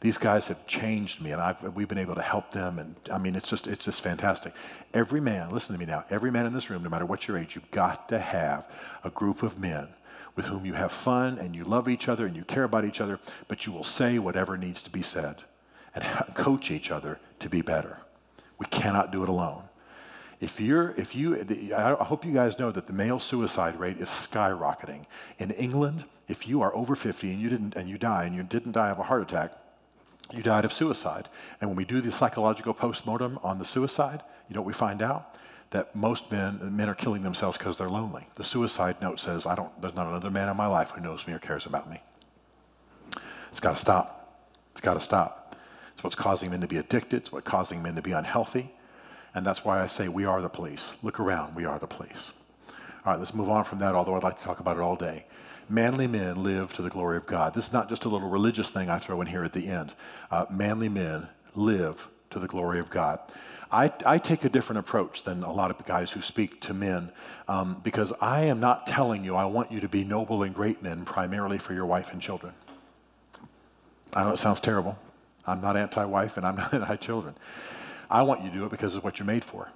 These 0.00 0.18
guys 0.18 0.48
have 0.48 0.66
changed 0.66 1.22
me, 1.22 1.32
and 1.32 1.40
I've, 1.40 1.62
we've 1.74 1.88
been 1.88 1.98
able 1.98 2.14
to 2.14 2.22
help 2.22 2.52
them. 2.52 2.78
And 2.78 2.94
I 3.10 3.18
mean, 3.18 3.34
it's 3.34 3.48
just 3.48 3.66
it's 3.66 3.84
just 3.84 4.00
fantastic. 4.00 4.54
Every 4.94 5.20
man, 5.20 5.50
listen 5.50 5.74
to 5.74 5.78
me 5.78 5.86
now. 5.86 6.04
Every 6.10 6.30
man 6.30 6.46
in 6.46 6.54
this 6.54 6.70
room, 6.70 6.82
no 6.82 6.90
matter 6.90 7.06
what 7.06 7.28
your 7.28 7.36
age, 7.38 7.54
you've 7.54 7.70
got 7.70 8.08
to 8.10 8.18
have 8.18 8.66
a 9.04 9.10
group 9.10 9.42
of 9.42 9.58
men 9.58 9.88
with 10.36 10.46
whom 10.46 10.66
you 10.66 10.74
have 10.74 10.92
fun 10.92 11.38
and 11.38 11.56
you 11.56 11.64
love 11.64 11.88
each 11.88 12.08
other 12.08 12.26
and 12.26 12.36
you 12.36 12.44
care 12.44 12.64
about 12.64 12.84
each 12.84 13.00
other, 13.00 13.18
but 13.48 13.64
you 13.64 13.72
will 13.72 13.84
say 13.84 14.18
whatever 14.18 14.58
needs 14.58 14.82
to 14.82 14.90
be 14.90 15.00
said 15.00 15.42
and 15.96 16.04
coach 16.34 16.70
each 16.70 16.90
other 16.90 17.18
to 17.40 17.48
be 17.48 17.62
better. 17.62 17.98
We 18.58 18.66
cannot 18.66 19.10
do 19.10 19.22
it 19.22 19.28
alone. 19.28 19.64
If 20.38 20.60
you're, 20.60 20.94
if 20.98 21.14
you, 21.14 21.72
I 21.74 22.04
hope 22.04 22.24
you 22.24 22.32
guys 22.32 22.58
know 22.58 22.70
that 22.70 22.86
the 22.86 22.92
male 22.92 23.18
suicide 23.18 23.80
rate 23.80 23.96
is 23.96 24.08
skyrocketing. 24.08 25.04
In 25.38 25.50
England, 25.52 26.04
if 26.28 26.46
you 26.46 26.60
are 26.60 26.74
over 26.76 26.94
50 26.94 27.32
and 27.32 27.40
you 27.40 27.48
didn't, 27.48 27.74
and 27.74 27.88
you 27.88 27.96
die 27.96 28.24
and 28.24 28.36
you 28.36 28.42
didn't 28.42 28.72
die 28.72 28.90
of 28.90 28.98
a 28.98 29.02
heart 29.02 29.22
attack, 29.22 29.52
you 30.34 30.42
died 30.42 30.66
of 30.66 30.72
suicide. 30.72 31.28
And 31.60 31.70
when 31.70 31.76
we 31.76 31.86
do 31.86 32.02
the 32.02 32.12
psychological 32.12 32.74
postmortem 32.74 33.38
on 33.42 33.58
the 33.58 33.64
suicide, 33.64 34.22
you 34.48 34.54
know 34.54 34.60
what 34.60 34.66
we 34.66 34.74
find 34.74 35.00
out? 35.00 35.36
That 35.70 35.96
most 35.96 36.30
men, 36.30 36.58
men 36.76 36.88
are 36.88 36.94
killing 36.94 37.22
themselves 37.22 37.56
because 37.56 37.76
they're 37.76 37.90
lonely. 37.90 38.26
The 38.34 38.44
suicide 38.44 38.96
note 39.00 39.18
says, 39.18 39.46
I 39.46 39.54
don't, 39.54 39.80
there's 39.80 39.94
not 39.94 40.06
another 40.06 40.30
man 40.30 40.48
in 40.48 40.56
my 40.56 40.66
life 40.66 40.90
who 40.90 41.00
knows 41.00 41.26
me 41.26 41.32
or 41.32 41.38
cares 41.38 41.64
about 41.64 41.88
me. 41.88 42.02
It's 43.50 43.60
got 43.60 43.72
to 43.72 43.80
stop. 43.80 44.44
It's 44.72 44.80
got 44.82 44.94
to 44.94 45.00
stop. 45.00 45.45
It's 45.96 46.04
what's 46.04 46.14
causing 46.14 46.50
men 46.50 46.60
to 46.60 46.66
be 46.66 46.76
addicted. 46.76 47.16
It's 47.16 47.32
what's 47.32 47.48
causing 47.48 47.82
men 47.82 47.94
to 47.94 48.02
be 48.02 48.12
unhealthy. 48.12 48.70
And 49.34 49.46
that's 49.46 49.64
why 49.64 49.80
I 49.80 49.86
say 49.86 50.08
we 50.08 50.26
are 50.26 50.42
the 50.42 50.50
police. 50.50 50.92
Look 51.02 51.18
around, 51.18 51.54
we 51.54 51.64
are 51.64 51.78
the 51.78 51.86
police. 51.86 52.32
All 52.68 53.12
right, 53.12 53.18
let's 53.18 53.32
move 53.32 53.48
on 53.48 53.64
from 53.64 53.78
that, 53.78 53.94
although 53.94 54.14
I'd 54.14 54.22
like 54.22 54.38
to 54.38 54.44
talk 54.44 54.60
about 54.60 54.76
it 54.76 54.82
all 54.82 54.94
day. 54.94 55.24
Manly 55.70 56.06
men 56.06 56.42
live 56.42 56.70
to 56.74 56.82
the 56.82 56.90
glory 56.90 57.16
of 57.16 57.24
God. 57.24 57.54
This 57.54 57.68
is 57.68 57.72
not 57.72 57.88
just 57.88 58.04
a 58.04 58.10
little 58.10 58.28
religious 58.28 58.68
thing 58.68 58.90
I 58.90 58.98
throw 58.98 59.22
in 59.22 59.26
here 59.26 59.42
at 59.42 59.54
the 59.54 59.68
end. 59.68 59.94
Uh, 60.30 60.44
manly 60.50 60.90
men 60.90 61.28
live 61.54 62.08
to 62.28 62.38
the 62.38 62.46
glory 62.46 62.78
of 62.78 62.90
God. 62.90 63.18
I, 63.72 63.90
I, 64.04 64.18
take 64.18 64.44
a 64.44 64.50
different 64.50 64.80
approach 64.80 65.24
than 65.24 65.42
a 65.42 65.52
lot 65.52 65.70
of 65.70 65.84
guys 65.86 66.12
who 66.12 66.20
speak 66.20 66.60
to 66.60 66.74
men 66.74 67.10
um, 67.48 67.80
because 67.82 68.12
I 68.20 68.42
am 68.42 68.60
not 68.60 68.86
telling 68.86 69.24
you 69.24 69.34
I 69.34 69.46
want 69.46 69.72
you 69.72 69.80
to 69.80 69.88
be 69.88 70.04
noble 70.04 70.42
and 70.42 70.54
great 70.54 70.82
men 70.82 71.06
primarily 71.06 71.56
for 71.56 71.72
your 71.72 71.86
wife 71.86 72.12
and 72.12 72.20
children. 72.20 72.52
I 74.14 74.24
know 74.24 74.32
it 74.32 74.36
sounds 74.36 74.60
terrible. 74.60 74.98
I'm 75.46 75.60
not 75.60 75.76
anti 75.76 76.04
wife 76.04 76.36
and 76.36 76.46
I'm 76.46 76.56
not 76.56 76.74
anti 76.74 76.96
children. 76.96 77.34
I 78.10 78.22
want 78.22 78.42
you 78.42 78.50
to 78.50 78.56
do 78.56 78.64
it 78.64 78.70
because 78.70 78.94
it's 78.94 79.04
what 79.04 79.18
you're 79.18 79.26
made 79.26 79.44
for. 79.44 79.70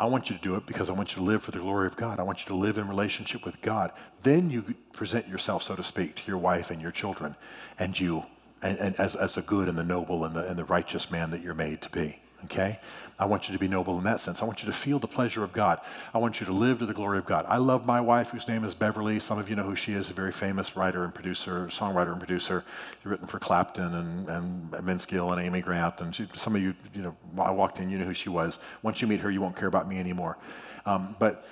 I 0.00 0.06
want 0.06 0.30
you 0.30 0.36
to 0.36 0.42
do 0.42 0.54
it 0.56 0.64
because 0.64 0.88
I 0.88 0.94
want 0.94 1.10
you 1.10 1.16
to 1.16 1.24
live 1.24 1.42
for 1.42 1.50
the 1.50 1.58
glory 1.58 1.86
of 1.86 1.94
God. 1.94 2.18
I 2.18 2.22
want 2.22 2.40
you 2.40 2.46
to 2.46 2.54
live 2.54 2.78
in 2.78 2.88
relationship 2.88 3.44
with 3.44 3.60
God. 3.60 3.92
Then 4.22 4.48
you 4.48 4.74
present 4.94 5.28
yourself, 5.28 5.62
so 5.62 5.76
to 5.76 5.84
speak, 5.84 6.16
to 6.16 6.22
your 6.26 6.38
wife 6.38 6.70
and 6.70 6.80
your 6.80 6.90
children, 6.90 7.36
and 7.78 7.98
you, 7.98 8.24
and, 8.62 8.78
and 8.78 8.98
as, 8.98 9.14
as 9.14 9.34
the 9.34 9.42
good 9.42 9.68
and 9.68 9.76
the 9.76 9.84
noble 9.84 10.24
and 10.24 10.34
the, 10.34 10.48
and 10.48 10.58
the 10.58 10.64
righteous 10.64 11.10
man 11.10 11.30
that 11.32 11.42
you're 11.42 11.54
made 11.54 11.82
to 11.82 11.90
be. 11.90 12.18
Okay? 12.44 12.80
I 13.20 13.26
want 13.26 13.48
you 13.48 13.52
to 13.52 13.58
be 13.58 13.68
noble 13.68 13.98
in 13.98 14.04
that 14.04 14.20
sense. 14.22 14.42
I 14.42 14.46
want 14.46 14.62
you 14.62 14.66
to 14.66 14.72
feel 14.72 14.98
the 14.98 15.06
pleasure 15.06 15.44
of 15.44 15.52
God. 15.52 15.80
I 16.14 16.18
want 16.18 16.40
you 16.40 16.46
to 16.46 16.52
live 16.52 16.78
to 16.78 16.86
the 16.86 16.94
glory 16.94 17.18
of 17.18 17.26
God. 17.26 17.44
I 17.46 17.58
love 17.58 17.84
my 17.84 18.00
wife, 18.00 18.30
whose 18.30 18.48
name 18.48 18.64
is 18.64 18.74
Beverly. 18.74 19.20
Some 19.20 19.38
of 19.38 19.50
you 19.50 19.56
know 19.56 19.62
who 19.62 19.76
she 19.76 19.92
is, 19.92 20.08
a 20.08 20.14
very 20.14 20.32
famous 20.32 20.74
writer 20.74 21.04
and 21.04 21.14
producer, 21.14 21.66
songwriter 21.66 22.12
and 22.12 22.18
producer. 22.18 22.64
She's 22.96 23.06
written 23.06 23.26
for 23.26 23.38
Clapton 23.38 23.94
and, 23.94 24.28
and 24.28 24.70
Vince 24.84 25.04
Gill 25.04 25.32
and 25.32 25.40
Amy 25.40 25.60
Grant. 25.60 26.00
And 26.00 26.16
she, 26.16 26.26
some 26.34 26.56
of 26.56 26.62
you, 26.62 26.74
you 26.94 27.02
know, 27.02 27.14
I 27.38 27.50
walked 27.50 27.78
in, 27.78 27.90
you 27.90 27.98
knew 27.98 28.06
who 28.06 28.14
she 28.14 28.30
was. 28.30 28.58
Once 28.82 29.02
you 29.02 29.06
meet 29.06 29.20
her, 29.20 29.30
you 29.30 29.42
won't 29.42 29.54
care 29.54 29.68
about 29.68 29.86
me 29.86 29.98
anymore. 29.98 30.38
Um, 30.86 31.14
but 31.18 31.44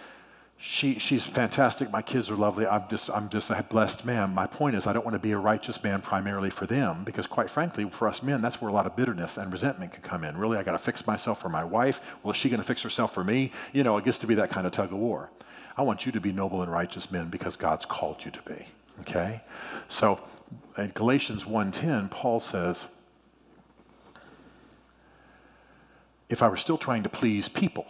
she, 0.60 0.98
she's 0.98 1.24
fantastic. 1.24 1.92
My 1.92 2.02
kids 2.02 2.30
are 2.30 2.36
lovely. 2.36 2.66
I'm 2.66 2.88
just, 2.90 3.10
I'm 3.10 3.28
just 3.28 3.50
a 3.50 3.62
blessed 3.62 4.04
man. 4.04 4.34
My 4.34 4.48
point 4.48 4.74
is, 4.74 4.88
I 4.88 4.92
don't 4.92 5.04
want 5.04 5.14
to 5.14 5.20
be 5.20 5.30
a 5.30 5.38
righteous 5.38 5.80
man 5.84 6.02
primarily 6.02 6.50
for 6.50 6.66
them 6.66 7.04
because, 7.04 7.28
quite 7.28 7.48
frankly, 7.48 7.88
for 7.88 8.08
us 8.08 8.24
men, 8.24 8.42
that's 8.42 8.60
where 8.60 8.68
a 8.68 8.74
lot 8.74 8.84
of 8.84 8.96
bitterness 8.96 9.36
and 9.36 9.52
resentment 9.52 9.92
can 9.92 10.02
come 10.02 10.24
in. 10.24 10.36
Really, 10.36 10.58
I 10.58 10.64
got 10.64 10.72
to 10.72 10.78
fix 10.78 11.06
myself 11.06 11.40
for 11.40 11.48
my 11.48 11.62
wife. 11.62 12.00
Well, 12.22 12.32
is 12.32 12.36
she 12.36 12.48
going 12.48 12.60
to 12.60 12.66
fix 12.66 12.82
herself 12.82 13.14
for 13.14 13.22
me? 13.22 13.52
You 13.72 13.84
know, 13.84 13.96
it 13.98 14.04
gets 14.04 14.18
to 14.18 14.26
be 14.26 14.34
that 14.34 14.50
kind 14.50 14.66
of 14.66 14.72
tug 14.72 14.92
of 14.92 14.98
war. 14.98 15.30
I 15.76 15.82
want 15.82 16.04
you 16.04 16.10
to 16.10 16.20
be 16.20 16.32
noble 16.32 16.62
and 16.62 16.72
righteous 16.72 17.08
men 17.08 17.28
because 17.28 17.54
God's 17.54 17.86
called 17.86 18.24
you 18.24 18.32
to 18.32 18.42
be. 18.42 18.66
Okay? 19.02 19.40
So, 19.86 20.18
in 20.76 20.90
Galatians 20.90 21.44
1:10, 21.44 22.08
Paul 22.10 22.40
says, 22.40 22.88
"If 26.28 26.42
I 26.42 26.48
were 26.48 26.56
still 26.56 26.78
trying 26.78 27.04
to 27.04 27.08
please 27.08 27.48
people, 27.48 27.86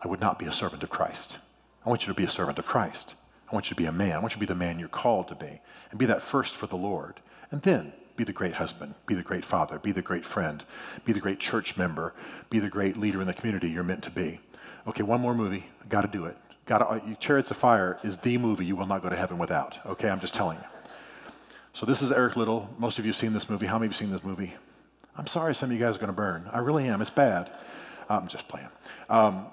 I 0.00 0.06
would 0.06 0.20
not 0.20 0.38
be 0.38 0.46
a 0.46 0.52
servant 0.52 0.84
of 0.84 0.90
Christ." 0.90 1.38
I 1.84 1.88
want 1.88 2.06
you 2.06 2.12
to 2.12 2.16
be 2.16 2.24
a 2.24 2.28
servant 2.28 2.58
of 2.58 2.66
Christ. 2.66 3.14
I 3.50 3.54
want 3.54 3.66
you 3.66 3.74
to 3.74 3.82
be 3.82 3.86
a 3.86 3.92
man. 3.92 4.12
I 4.12 4.18
want 4.18 4.32
you 4.32 4.36
to 4.36 4.40
be 4.40 4.46
the 4.46 4.54
man 4.54 4.78
you're 4.78 4.88
called 4.88 5.28
to 5.28 5.34
be. 5.34 5.60
And 5.90 5.98
be 5.98 6.06
that 6.06 6.22
first 6.22 6.56
for 6.56 6.66
the 6.66 6.76
Lord. 6.76 7.20
And 7.50 7.62
then 7.62 7.92
be 8.16 8.24
the 8.24 8.32
great 8.32 8.54
husband, 8.54 8.94
be 9.06 9.14
the 9.14 9.22
great 9.22 9.44
father, 9.44 9.78
be 9.78 9.92
the 9.92 10.02
great 10.02 10.24
friend, 10.24 10.64
be 11.04 11.12
the 11.12 11.20
great 11.20 11.40
church 11.40 11.76
member, 11.76 12.14
be 12.48 12.58
the 12.58 12.68
great 12.68 12.96
leader 12.96 13.20
in 13.20 13.26
the 13.26 13.34
community 13.34 13.68
you're 13.68 13.82
meant 13.82 14.04
to 14.04 14.10
be. 14.10 14.40
Okay, 14.86 15.02
one 15.02 15.20
more 15.20 15.34
movie. 15.34 15.66
Got 15.88 16.02
to 16.02 16.08
do 16.08 16.24
it. 16.26 16.36
Got 16.66 16.78
to, 16.78 16.86
uh, 16.86 17.14
Chariots 17.16 17.50
of 17.50 17.56
Fire 17.56 17.98
is 18.02 18.16
the 18.18 18.38
movie 18.38 18.64
you 18.64 18.76
will 18.76 18.86
not 18.86 19.02
go 19.02 19.10
to 19.10 19.16
heaven 19.16 19.38
without. 19.38 19.78
Okay, 19.84 20.08
I'm 20.08 20.20
just 20.20 20.34
telling 20.34 20.56
you. 20.58 20.64
So 21.72 21.84
this 21.86 22.02
is 22.02 22.12
Eric 22.12 22.36
Liddell. 22.36 22.70
Most 22.78 22.98
of 22.98 23.04
you 23.04 23.10
have 23.10 23.16
seen 23.16 23.32
this 23.32 23.50
movie. 23.50 23.66
How 23.66 23.78
many 23.78 23.86
of 23.86 23.92
you 23.92 23.94
have 23.94 23.98
seen 23.98 24.10
this 24.10 24.24
movie? 24.24 24.54
I'm 25.16 25.26
sorry 25.26 25.54
some 25.54 25.70
of 25.70 25.76
you 25.76 25.84
guys 25.84 25.96
are 25.96 25.98
going 25.98 26.08
to 26.08 26.12
burn. 26.12 26.48
I 26.52 26.58
really 26.58 26.86
am. 26.86 27.00
It's 27.00 27.10
bad. 27.10 27.50
I'm 28.08 28.28
just 28.28 28.48
playing. 28.48 28.68
Um, 29.08 29.46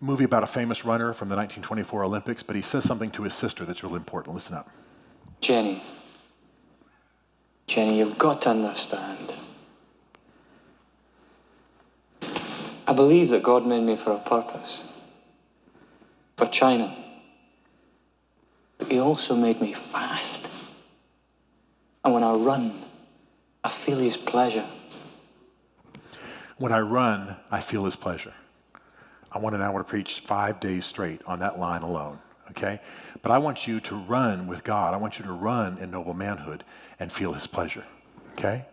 movie 0.00 0.24
about 0.24 0.42
a 0.42 0.46
famous 0.46 0.84
runner 0.84 1.12
from 1.12 1.28
the 1.28 1.36
1924 1.36 2.04
Olympics, 2.04 2.42
but 2.42 2.56
he 2.56 2.62
says 2.62 2.84
something 2.84 3.10
to 3.12 3.22
his 3.22 3.34
sister 3.34 3.64
that's 3.64 3.82
really 3.82 3.96
important. 3.96 4.34
Listen 4.34 4.56
up. 4.56 4.70
Jenny. 5.40 5.82
Jenny, 7.66 7.98
you've 7.98 8.18
got 8.18 8.42
to 8.42 8.50
understand. 8.50 9.34
I 12.88 12.92
believe 12.92 13.30
that 13.30 13.42
God 13.42 13.66
made 13.66 13.82
me 13.82 13.96
for 13.96 14.12
a 14.12 14.18
purpose. 14.18 14.92
For 16.36 16.46
China. 16.46 16.94
But 18.78 18.88
He 18.88 19.00
also 19.00 19.34
made 19.34 19.60
me 19.60 19.72
fast. 19.72 20.46
And 22.04 22.14
when 22.14 22.22
I 22.22 22.32
run, 22.34 22.84
I 23.64 23.70
feel 23.70 23.98
His 23.98 24.16
pleasure. 24.16 24.66
When 26.58 26.72
I 26.72 26.80
run, 26.80 27.36
I 27.50 27.60
feel 27.60 27.84
His 27.84 27.96
pleasure. 27.96 28.34
I 29.32 29.38
want 29.38 29.54
an 29.54 29.62
hour 29.62 29.78
to 29.78 29.84
preach 29.84 30.20
five 30.20 30.60
days 30.60 30.86
straight 30.86 31.20
on 31.26 31.38
that 31.40 31.58
line 31.58 31.82
alone, 31.82 32.18
okay? 32.50 32.80
But 33.22 33.32
I 33.32 33.38
want 33.38 33.66
you 33.66 33.80
to 33.80 33.96
run 33.96 34.46
with 34.46 34.64
God. 34.64 34.94
I 34.94 34.96
want 34.96 35.18
you 35.18 35.24
to 35.24 35.32
run 35.32 35.78
in 35.78 35.90
noble 35.90 36.14
manhood 36.14 36.64
and 36.98 37.12
feel 37.12 37.32
his 37.32 37.46
pleasure, 37.46 37.84
okay? 38.32 38.64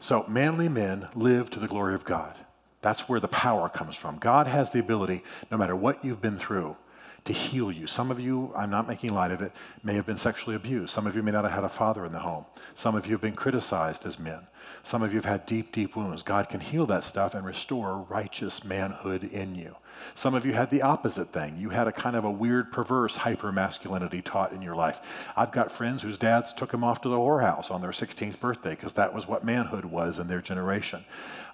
So, 0.00 0.24
manly 0.28 0.68
men 0.68 1.08
live 1.14 1.50
to 1.50 1.60
the 1.60 1.68
glory 1.68 1.94
of 1.94 2.04
God. 2.04 2.34
That's 2.80 3.08
where 3.08 3.20
the 3.20 3.28
power 3.28 3.68
comes 3.68 3.96
from. 3.96 4.18
God 4.18 4.46
has 4.46 4.70
the 4.70 4.78
ability, 4.78 5.24
no 5.50 5.56
matter 5.56 5.74
what 5.74 6.04
you've 6.04 6.22
been 6.22 6.38
through, 6.38 6.76
to 7.24 7.32
heal 7.32 7.70
you. 7.70 7.86
Some 7.86 8.10
of 8.10 8.20
you, 8.20 8.52
I'm 8.56 8.70
not 8.70 8.88
making 8.88 9.12
light 9.12 9.32
of 9.32 9.42
it, 9.42 9.52
may 9.82 9.94
have 9.94 10.06
been 10.06 10.16
sexually 10.16 10.56
abused. 10.56 10.90
Some 10.90 11.06
of 11.06 11.14
you 11.14 11.22
may 11.22 11.30
not 11.30 11.44
have 11.44 11.52
had 11.52 11.64
a 11.64 11.68
father 11.68 12.04
in 12.06 12.12
the 12.12 12.18
home. 12.18 12.46
Some 12.74 12.94
of 12.94 13.06
you 13.06 13.12
have 13.12 13.20
been 13.20 13.34
criticized 13.34 14.06
as 14.06 14.18
men. 14.18 14.46
Some 14.82 15.02
of 15.02 15.12
you 15.12 15.18
have 15.18 15.24
had 15.24 15.46
deep, 15.46 15.72
deep 15.72 15.96
wounds. 15.96 16.22
God 16.22 16.48
can 16.48 16.60
heal 16.60 16.86
that 16.86 17.04
stuff 17.04 17.34
and 17.34 17.44
restore 17.44 17.98
righteous 18.08 18.64
manhood 18.64 19.24
in 19.24 19.54
you. 19.54 19.76
Some 20.14 20.34
of 20.34 20.44
you 20.44 20.52
had 20.52 20.70
the 20.70 20.82
opposite 20.82 21.32
thing. 21.32 21.56
You 21.58 21.70
had 21.70 21.88
a 21.88 21.92
kind 21.92 22.16
of 22.16 22.24
a 22.24 22.30
weird, 22.30 22.72
perverse 22.72 23.16
hyper 23.16 23.52
masculinity 23.52 24.22
taught 24.22 24.52
in 24.52 24.62
your 24.62 24.74
life. 24.74 25.00
I've 25.36 25.52
got 25.52 25.70
friends 25.70 26.02
whose 26.02 26.18
dads 26.18 26.52
took 26.52 26.70
them 26.70 26.84
off 26.84 27.00
to 27.02 27.08
the 27.08 27.16
whorehouse 27.16 27.70
on 27.70 27.80
their 27.80 27.90
16th 27.90 28.40
birthday 28.40 28.70
because 28.70 28.94
that 28.94 29.14
was 29.14 29.26
what 29.26 29.44
manhood 29.44 29.84
was 29.84 30.18
in 30.18 30.28
their 30.28 30.40
generation. 30.40 31.04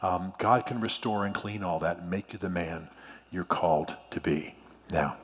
Um, 0.03 0.33
God 0.39 0.67
can 0.67 0.81
restore 0.81 1.25
and 1.25 1.35
clean 1.35 1.63
all 1.63 1.79
that 1.81 1.99
and 1.99 2.11
make 2.11 2.33
you 2.33 2.39
the 2.39 2.51
man 2.51 2.89
you're 3.31 3.45
called 3.45 3.97
to 4.11 4.21
be. 4.21 4.55
Now, 4.91 5.17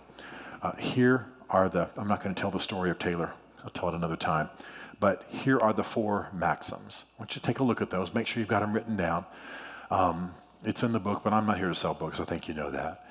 uh, 0.62 0.76
here 0.76 1.26
are 1.48 1.68
the, 1.68 1.88
I'm 1.96 2.08
not 2.08 2.22
going 2.22 2.34
to 2.34 2.40
tell 2.40 2.50
the 2.50 2.60
story 2.60 2.90
of 2.90 2.98
Taylor, 2.98 3.32
I'll 3.64 3.70
tell 3.70 3.88
it 3.88 3.94
another 3.94 4.16
time. 4.16 4.50
But 4.98 5.24
here 5.28 5.58
are 5.58 5.72
the 5.72 5.82
four 5.82 6.28
maxims. 6.32 7.04
I 7.16 7.22
want 7.22 7.34
you 7.34 7.40
to 7.40 7.46
take 7.46 7.60
a 7.60 7.64
look 7.64 7.80
at 7.80 7.88
those. 7.88 8.12
Make 8.12 8.26
sure 8.26 8.40
you've 8.40 8.48
got 8.48 8.60
them 8.60 8.72
written 8.72 8.96
down. 8.96 9.24
Um, 9.90 10.34
it's 10.64 10.82
in 10.82 10.92
the 10.92 11.00
book, 11.00 11.22
but 11.24 11.32
I'm 11.32 11.46
not 11.46 11.58
here 11.58 11.68
to 11.68 11.74
sell 11.74 11.94
books. 11.94 12.20
I 12.20 12.24
think 12.24 12.48
you 12.48 12.54
know 12.54 12.70
that. 12.70 13.06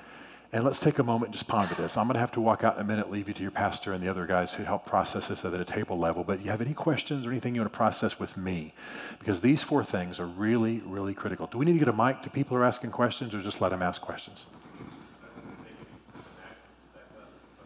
And 0.52 0.64
let's 0.64 0.80
take 0.80 0.98
a 0.98 1.04
moment 1.04 1.28
and 1.28 1.32
just 1.32 1.46
ponder 1.46 1.76
this. 1.76 1.96
I'm 1.96 2.06
going 2.06 2.14
to 2.14 2.20
have 2.20 2.32
to 2.32 2.40
walk 2.40 2.64
out 2.64 2.74
in 2.74 2.80
a 2.80 2.84
minute, 2.84 3.08
leave 3.08 3.28
you 3.28 3.34
to 3.34 3.42
your 3.42 3.52
pastor 3.52 3.92
and 3.92 4.02
the 4.02 4.08
other 4.08 4.26
guys 4.26 4.52
who 4.52 4.64
help 4.64 4.84
process 4.84 5.28
this 5.28 5.44
at 5.44 5.54
a 5.54 5.64
table 5.64 5.96
level. 5.96 6.24
But 6.24 6.44
you 6.44 6.50
have 6.50 6.60
any 6.60 6.74
questions 6.74 7.24
or 7.24 7.30
anything 7.30 7.54
you 7.54 7.60
want 7.60 7.72
to 7.72 7.76
process 7.76 8.18
with 8.18 8.36
me? 8.36 8.74
Because 9.20 9.40
these 9.40 9.62
four 9.62 9.84
things 9.84 10.18
are 10.18 10.26
really, 10.26 10.82
really 10.84 11.14
critical. 11.14 11.46
Do 11.46 11.58
we 11.58 11.66
need 11.66 11.74
to 11.74 11.78
get 11.78 11.86
a 11.86 11.92
mic 11.92 12.22
to 12.22 12.30
people 12.30 12.56
who 12.56 12.62
are 12.64 12.66
asking 12.66 12.90
questions 12.90 13.32
or 13.32 13.40
just 13.42 13.60
let 13.60 13.68
them 13.68 13.80
ask 13.80 14.02
questions? 14.02 14.46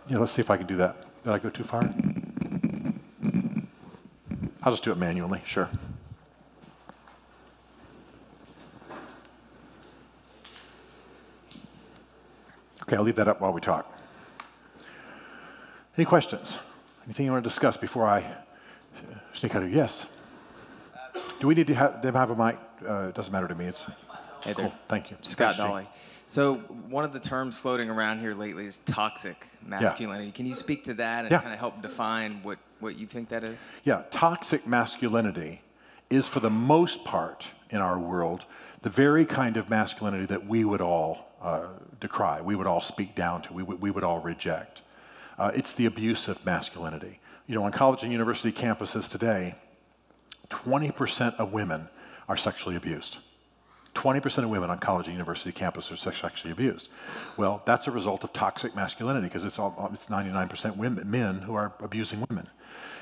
Yeah, 0.07 0.18
let's 0.18 0.32
see 0.32 0.43
if 0.43 0.51
I 0.51 0.59
can 0.59 0.66
do 0.66 0.76
that. 0.76 1.07
Did 1.24 1.32
I 1.32 1.39
go 1.39 1.49
too 1.49 1.64
far? 1.64 1.82
I'll 4.62 4.72
just 4.72 4.82
do 4.82 4.93
it 4.93 4.99
manually, 4.99 5.41
sure. 5.47 5.70
Okay, 12.95 13.01
I'll 13.01 13.05
leave 13.05 13.16
that 13.16 13.26
up 13.26 13.40
while 13.40 13.53
we 13.53 13.61
talk. 13.61 13.92
Any 15.97 16.05
questions? 16.05 16.61
Anything 17.05 17.26
you 17.26 17.32
want 17.32 17.42
to 17.42 17.51
discuss 17.51 17.76
before 17.76 18.07
I 18.07 18.24
sneak 19.32 19.57
out 19.57 19.64
of 19.64 19.72
Yes. 19.72 20.07
Do 21.40 21.49
we 21.49 21.57
need 21.57 21.66
to 21.66 21.74
have 21.74 22.03
them 22.03 22.14
have 22.14 22.30
a 22.30 22.36
mic? 22.36 22.57
Uh, 22.88 23.09
it 23.09 23.16
doesn't 23.16 23.32
matter 23.32 23.49
to 23.49 23.55
me. 23.57 23.64
It's 23.66 23.84
Hey 24.45 24.55
cool. 24.55 24.72
Thank 24.86 25.11
you. 25.11 25.16
Scott 25.22 25.57
Dolly. 25.57 25.88
So 26.28 26.55
one 26.88 27.05
of 27.05 27.12
the 27.12 27.18
terms 27.18 27.59
floating 27.59 27.90
around 27.90 28.20
here 28.20 28.32
lately 28.32 28.64
is 28.66 28.78
toxic 28.86 29.45
masculinity. 29.66 30.30
Can 30.30 30.47
you 30.47 30.55
speak 30.55 30.84
to 30.84 30.95
that 30.95 31.24
and 31.24 31.32
Yeah. 31.32 31.40
kind 31.40 31.53
of 31.53 31.59
help 31.59 31.82
define 31.82 32.45
what, 32.45 32.59
what 32.78 32.97
you 32.97 33.09
think 33.09 33.28
that 33.30 33.42
is? 33.42 33.68
Yeah, 33.82 34.03
toxic 34.12 34.68
masculinity 34.68 35.62
is 36.11 36.28
for 36.28 36.38
the 36.38 36.51
most 36.51 37.05
part 37.05 37.47
in 37.70 37.78
our 37.78 37.99
world 37.99 38.45
the 38.82 38.90
very 38.90 39.24
kind 39.24 39.57
of 39.57 39.68
masculinity 39.68 40.26
that 40.26 40.47
we 40.47 40.64
would 40.64 40.80
all 40.80 41.34
uh, 41.45 41.66
decry, 42.01 42.40
we 42.40 42.57
would 42.57 42.66
all 42.66 42.80
speak 42.80 43.14
down 43.14 43.42
to, 43.42 43.53
we 43.53 43.62
would, 43.62 43.80
we 43.80 43.90
would 43.90 44.03
all 44.03 44.18
reject. 44.18 44.80
Uh, 45.38 45.51
it's 45.55 45.74
the 45.74 45.86
abuse 45.86 46.26
of 46.26 46.45
masculinity. 46.45 47.20
You 47.47 47.55
know, 47.55 47.64
on 47.64 47.72
college 47.72 48.03
and 48.03 48.11
university 48.11 48.51
campuses 48.51 49.11
today, 49.11 49.55
20% 50.49 51.36
of 51.36 51.53
women 51.53 51.88
are 52.28 52.36
sexually 52.36 52.76
abused. 52.76 53.18
20% 53.95 54.45
of 54.45 54.49
women 54.49 54.70
on 54.70 54.78
college 54.78 55.07
and 55.07 55.14
university 55.14 55.53
campuses 55.53 56.07
are 56.07 56.12
sexually 56.12 56.51
abused. 56.51 56.88
Well, 57.36 57.62
that's 57.64 57.86
a 57.86 57.90
result 57.90 58.24
of 58.24 58.32
toxic 58.32 58.74
masculinity 58.74 59.28
because 59.28 59.45
it's, 59.45 59.59
all, 59.59 59.90
it's 59.92 60.07
99% 60.07 60.76
women, 60.76 61.09
men 61.09 61.40
who 61.40 61.55
are 61.55 61.74
abusing 61.80 62.24
women. 62.28 62.49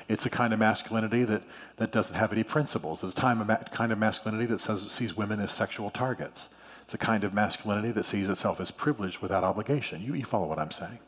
It's 0.07 0.25
a 0.25 0.29
kind 0.29 0.53
of 0.53 0.59
masculinity 0.59 1.23
that, 1.23 1.43
that 1.77 1.91
doesn't 1.91 2.15
have 2.15 2.31
any 2.33 2.43
principles. 2.43 3.03
It's 3.03 3.13
a 3.13 3.15
time 3.15 3.41
of 3.41 3.71
kind 3.71 3.91
of 3.91 3.97
masculinity 3.97 4.45
that 4.47 4.59
says, 4.59 4.91
sees 4.91 5.15
women 5.15 5.39
as 5.39 5.51
sexual 5.51 5.89
targets. 5.89 6.49
It's 6.83 6.93
a 6.93 6.97
kind 6.97 7.23
of 7.23 7.33
masculinity 7.33 7.91
that 7.91 8.05
sees 8.05 8.29
itself 8.29 8.59
as 8.59 8.71
privileged 8.71 9.19
without 9.19 9.43
obligation. 9.43 10.01
You, 10.01 10.13
you 10.13 10.25
follow 10.25 10.47
what 10.47 10.59
I'm 10.59 10.71
saying. 10.71 10.99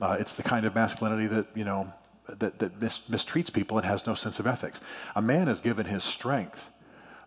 Uh, 0.00 0.16
it's 0.18 0.34
the 0.34 0.42
kind 0.42 0.64
of 0.64 0.74
masculinity 0.74 1.26
that, 1.26 1.46
you 1.54 1.64
know, 1.64 1.92
that, 2.28 2.58
that 2.58 2.80
mis- 2.80 3.00
mistreats 3.10 3.52
people 3.52 3.78
and 3.78 3.86
has 3.86 4.06
no 4.06 4.14
sense 4.14 4.38
of 4.38 4.46
ethics. 4.46 4.80
A 5.16 5.22
man 5.22 5.48
is 5.48 5.60
given 5.60 5.86
his 5.86 6.04
strength 6.04 6.70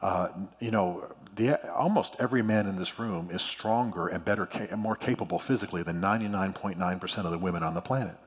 uh, 0.01 0.29
you 0.59 0.71
know, 0.71 1.13
the, 1.35 1.71
almost 1.71 2.15
every 2.19 2.41
man 2.41 2.67
in 2.67 2.75
this 2.75 2.99
room 2.99 3.29
is 3.31 3.41
stronger 3.41 4.07
and 4.07 4.25
better 4.25 4.45
and 4.45 4.81
more 4.81 4.95
capable 4.95 5.37
physically 5.39 5.83
than 5.83 6.01
99.9% 6.01 7.25
of 7.25 7.31
the 7.31 7.37
women 7.37 7.63
on 7.63 7.73
the 7.73 7.81
planet. 7.81 8.17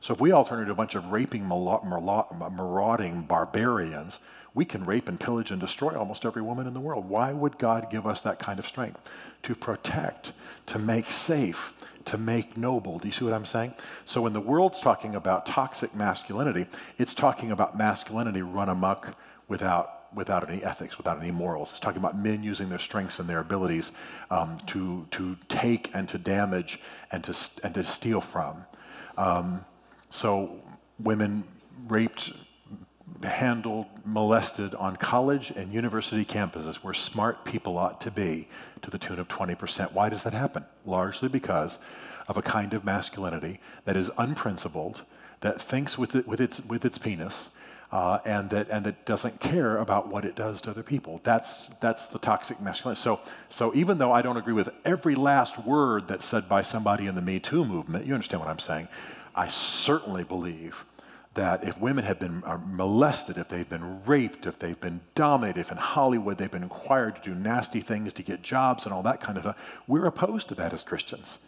So 0.00 0.14
if 0.14 0.20
we 0.20 0.32
all 0.32 0.44
turn 0.44 0.60
into 0.60 0.72
a 0.72 0.76
bunch 0.76 0.94
of 0.94 1.06
raping, 1.06 1.46
marauding 1.46 3.22
barbarians, 3.22 4.20
we 4.54 4.64
can 4.64 4.84
rape 4.84 5.08
and 5.08 5.18
pillage 5.18 5.50
and 5.50 5.60
destroy 5.60 5.96
almost 5.96 6.24
every 6.24 6.42
woman 6.42 6.66
in 6.66 6.74
the 6.74 6.80
world. 6.80 7.08
Why 7.08 7.32
would 7.32 7.58
God 7.58 7.90
give 7.90 8.06
us 8.06 8.20
that 8.22 8.38
kind 8.38 8.58
of 8.58 8.66
strength? 8.66 9.00
To 9.44 9.54
protect, 9.54 10.32
to 10.66 10.78
make 10.78 11.12
safe, 11.12 11.72
to 12.06 12.18
make 12.18 12.56
noble. 12.56 12.98
Do 12.98 13.08
you 13.08 13.12
see 13.12 13.24
what 13.24 13.34
I'm 13.34 13.46
saying? 13.46 13.74
So 14.04 14.22
when 14.22 14.32
the 14.32 14.40
world's 14.40 14.80
talking 14.80 15.14
about 15.14 15.46
toxic 15.46 15.94
masculinity, 15.94 16.66
it's 16.98 17.14
talking 17.14 17.52
about 17.52 17.76
masculinity 17.76 18.42
run 18.42 18.68
amok 18.68 19.14
without 19.48 19.98
without 20.14 20.48
any 20.48 20.62
ethics, 20.64 20.96
without 20.96 21.20
any 21.20 21.30
morals. 21.30 21.70
It's 21.70 21.78
talking 21.78 21.98
about 21.98 22.16
men 22.16 22.42
using 22.42 22.68
their 22.68 22.78
strengths 22.78 23.18
and 23.18 23.28
their 23.28 23.40
abilities 23.40 23.92
um, 24.30 24.58
to, 24.68 25.06
to 25.10 25.36
take 25.48 25.90
and 25.94 26.08
to 26.08 26.18
damage 26.18 26.80
and 27.12 27.22
to, 27.24 27.36
and 27.62 27.74
to 27.74 27.84
steal 27.84 28.20
from. 28.20 28.64
Um, 29.16 29.64
so 30.10 30.62
women 30.98 31.44
raped, 31.88 32.32
handled, 33.22 33.86
molested 34.04 34.74
on 34.74 34.96
college 34.96 35.50
and 35.50 35.72
university 35.72 36.24
campuses 36.24 36.76
where 36.76 36.94
smart 36.94 37.44
people 37.44 37.76
ought 37.76 38.00
to 38.02 38.10
be 38.10 38.48
to 38.82 38.90
the 38.90 38.98
tune 38.98 39.18
of 39.18 39.28
20%. 39.28 39.92
Why 39.92 40.08
does 40.08 40.22
that 40.22 40.32
happen? 40.32 40.64
Largely 40.86 41.28
because 41.28 41.78
of 42.28 42.36
a 42.36 42.42
kind 42.42 42.74
of 42.74 42.84
masculinity 42.84 43.60
that 43.84 43.96
is 43.96 44.10
unprincipled, 44.18 45.02
that 45.40 45.60
thinks 45.60 45.98
with, 45.98 46.14
it, 46.14 46.28
with, 46.28 46.40
its, 46.40 46.64
with 46.64 46.84
its 46.84 46.98
penis, 46.98 47.50
uh, 47.90 48.18
and 48.24 48.50
that 48.50 48.68
and 48.68 48.84
that 48.84 49.06
doesn't 49.06 49.40
care 49.40 49.78
about 49.78 50.08
what 50.08 50.24
it 50.24 50.36
does 50.36 50.60
to 50.60 50.70
other 50.70 50.82
people. 50.82 51.20
That's 51.24 51.62
that's 51.80 52.06
the 52.08 52.18
toxic 52.18 52.60
masculinity. 52.60 53.00
So 53.00 53.20
so 53.48 53.74
even 53.74 53.96
though 53.96 54.12
I 54.12 54.20
don't 54.20 54.36
agree 54.36 54.52
with 54.52 54.68
every 54.84 55.14
last 55.14 55.64
word 55.64 56.06
that's 56.06 56.26
said 56.26 56.48
by 56.48 56.60
somebody 56.60 57.06
in 57.06 57.14
the 57.14 57.22
Me 57.22 57.40
Too 57.40 57.64
movement, 57.64 58.04
you 58.04 58.12
understand 58.12 58.40
what 58.42 58.50
I'm 58.50 58.58
saying. 58.58 58.88
I 59.34 59.48
certainly 59.48 60.24
believe 60.24 60.84
that 61.38 61.62
if 61.62 61.78
women 61.78 62.04
have 62.04 62.18
been 62.18 62.42
uh, 62.44 62.58
molested, 62.66 63.38
if 63.38 63.48
they've 63.48 63.68
been 63.68 64.04
raped, 64.04 64.44
if 64.44 64.58
they've 64.58 64.80
been 64.80 65.00
dominated, 65.14 65.60
if 65.60 65.70
in 65.70 65.78
Hollywood 65.78 66.36
they've 66.36 66.50
been 66.50 66.64
required 66.64 67.14
to 67.14 67.22
do 67.22 67.34
nasty 67.34 67.80
things 67.80 68.12
to 68.14 68.24
get 68.24 68.42
jobs 68.42 68.84
and 68.84 68.92
all 68.92 69.04
that 69.04 69.20
kind 69.20 69.38
of 69.38 69.44
stuff, 69.44 69.56
we're 69.86 70.06
opposed 70.06 70.48
to 70.48 70.56
that 70.56 70.72
as 70.72 70.82
Christians. 70.82 71.38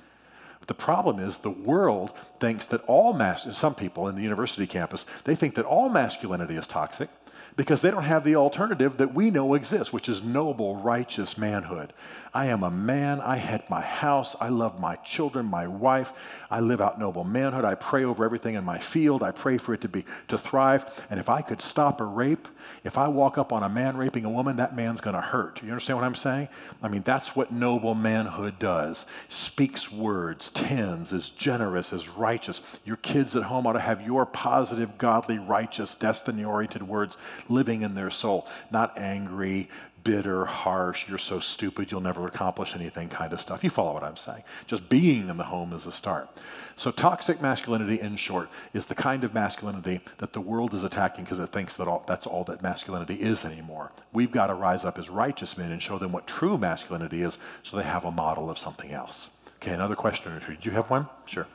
But 0.60 0.68
the 0.68 0.74
problem 0.74 1.18
is 1.18 1.38
the 1.38 1.50
world 1.50 2.12
thinks 2.38 2.66
that 2.66 2.84
all 2.84 3.12
mas- 3.12 3.56
some 3.56 3.74
people 3.74 4.06
in 4.06 4.14
the 4.14 4.22
university 4.22 4.64
campus, 4.64 5.06
they 5.24 5.34
think 5.34 5.56
that 5.56 5.64
all 5.64 5.88
masculinity 5.88 6.54
is 6.54 6.68
toxic 6.68 7.08
because 7.56 7.80
they 7.80 7.90
don't 7.90 8.04
have 8.04 8.24
the 8.24 8.36
alternative 8.36 8.96
that 8.98 9.14
we 9.14 9.30
know 9.30 9.54
exists, 9.54 9.92
which 9.92 10.08
is 10.08 10.22
noble, 10.22 10.76
righteous 10.76 11.36
manhood. 11.36 11.92
I 12.32 12.46
am 12.46 12.62
a 12.62 12.70
man. 12.70 13.20
I 13.20 13.36
had 13.36 13.68
my 13.68 13.80
house. 13.80 14.36
I 14.40 14.48
love 14.48 14.78
my 14.78 14.96
children, 14.96 15.46
my 15.46 15.66
wife. 15.66 16.12
I 16.50 16.60
live 16.60 16.80
out 16.80 16.98
noble 16.98 17.24
manhood. 17.24 17.64
I 17.64 17.74
pray 17.74 18.04
over 18.04 18.24
everything 18.24 18.54
in 18.54 18.64
my 18.64 18.78
field. 18.78 19.22
I 19.22 19.32
pray 19.32 19.58
for 19.58 19.74
it 19.74 19.80
to 19.82 19.88
be 19.88 20.04
to 20.28 20.38
thrive. 20.38 21.04
And 21.10 21.18
if 21.18 21.28
I 21.28 21.42
could 21.42 21.60
stop 21.60 22.00
a 22.00 22.04
rape, 22.04 22.48
if 22.84 22.98
I 22.98 23.08
walk 23.08 23.38
up 23.38 23.52
on 23.52 23.62
a 23.62 23.68
man 23.68 23.96
raping 23.96 24.24
a 24.24 24.30
woman, 24.30 24.56
that 24.56 24.74
man's 24.74 25.00
going 25.00 25.14
to 25.14 25.20
hurt. 25.20 25.62
You 25.62 25.70
understand 25.70 25.98
what 25.98 26.04
I'm 26.04 26.14
saying? 26.14 26.48
I 26.82 26.88
mean, 26.88 27.02
that's 27.02 27.34
what 27.36 27.52
noble 27.52 27.94
manhood 27.94 28.58
does. 28.58 29.06
Speaks 29.28 29.90
words, 29.90 30.50
tends, 30.50 31.12
is 31.12 31.30
generous, 31.30 31.92
is 31.92 32.08
righteous. 32.08 32.60
Your 32.84 32.96
kids 32.96 33.36
at 33.36 33.42
home 33.42 33.66
ought 33.66 33.74
to 33.74 33.80
have 33.80 34.00
your 34.02 34.26
positive, 34.26 34.98
godly, 34.98 35.38
righteous, 35.38 35.94
destiny-oriented 35.94 36.82
words 36.82 37.16
living 37.48 37.82
in 37.82 37.94
their 37.94 38.10
soul, 38.10 38.46
not 38.70 38.96
angry, 38.98 39.68
bitter, 40.04 40.44
harsh, 40.44 41.08
you're 41.08 41.18
so 41.18 41.40
stupid, 41.40 41.90
you'll 41.90 42.00
never 42.00 42.26
accomplish 42.26 42.74
anything 42.74 43.08
kind 43.08 43.32
of 43.32 43.40
stuff. 43.40 43.62
You 43.62 43.70
follow 43.70 43.92
what 43.94 44.04
I'm 44.04 44.16
saying. 44.16 44.42
Just 44.66 44.88
being 44.88 45.28
in 45.28 45.36
the 45.36 45.44
home 45.44 45.72
is 45.72 45.86
a 45.86 45.92
start. 45.92 46.28
So, 46.76 46.90
toxic 46.90 47.40
masculinity, 47.40 48.00
in 48.00 48.16
short, 48.16 48.48
is 48.72 48.86
the 48.86 48.94
kind 48.94 49.24
of 49.24 49.34
masculinity 49.34 50.00
that 50.18 50.32
the 50.32 50.40
world 50.40 50.74
is 50.74 50.84
attacking 50.84 51.24
because 51.24 51.38
it 51.38 51.50
thinks 51.50 51.76
that 51.76 51.88
all, 51.88 52.04
that's 52.06 52.26
all 52.26 52.44
that 52.44 52.62
masculinity 52.62 53.14
is 53.14 53.44
anymore. 53.44 53.92
We've 54.12 54.32
got 54.32 54.46
to 54.46 54.54
rise 54.54 54.84
up 54.84 54.98
as 54.98 55.10
righteous 55.10 55.58
men 55.58 55.72
and 55.72 55.82
show 55.82 55.98
them 55.98 56.12
what 56.12 56.26
true 56.26 56.56
masculinity 56.56 57.22
is 57.22 57.38
so 57.62 57.76
they 57.76 57.82
have 57.82 58.04
a 58.04 58.10
model 58.10 58.50
of 58.50 58.58
something 58.58 58.92
else. 58.92 59.28
Okay, 59.56 59.72
another 59.72 59.96
question 59.96 60.32
or 60.32 60.40
two. 60.40 60.54
Did 60.54 60.64
you 60.64 60.72
have 60.72 60.88
one? 60.88 61.06
Sure. 61.26 61.46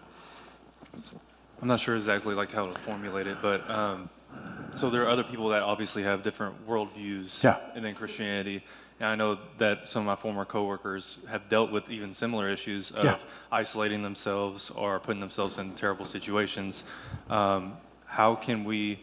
I'm 1.61 1.67
not 1.67 1.79
sure 1.79 1.95
exactly 1.95 2.35
like 2.35 2.51
how 2.51 2.67
to 2.67 2.79
formulate 2.79 3.27
it, 3.27 3.37
but 3.41 3.67
um, 3.69 4.09
so 4.75 4.89
there 4.89 5.03
are 5.03 5.09
other 5.09 5.23
people 5.23 5.49
that 5.49 5.61
obviously 5.61 6.03
have 6.03 6.21
different 6.23 6.67
worldviews 6.67 7.41
Yeah. 7.43 7.57
in 7.75 7.95
Christianity. 7.95 8.61
And 8.99 9.09
I 9.09 9.15
know 9.15 9.37
that 9.57 9.87
some 9.87 10.01
of 10.01 10.05
my 10.07 10.15
former 10.15 10.45
coworkers 10.45 11.17
have 11.29 11.49
dealt 11.49 11.69
with 11.71 11.89
even 11.89 12.13
similar 12.13 12.49
issues 12.49 12.91
of 12.91 13.03
Yeah. 13.05 13.17
isolating 13.51 14.03
themselves 14.03 14.69
or 14.69 14.99
putting 14.99 15.19
themselves 15.19 15.57
in 15.57 15.73
terrible 15.73 16.05
situations. 16.05 16.83
Um, 17.29 17.73
how 18.05 18.35
can 18.35 18.63
we 18.63 18.99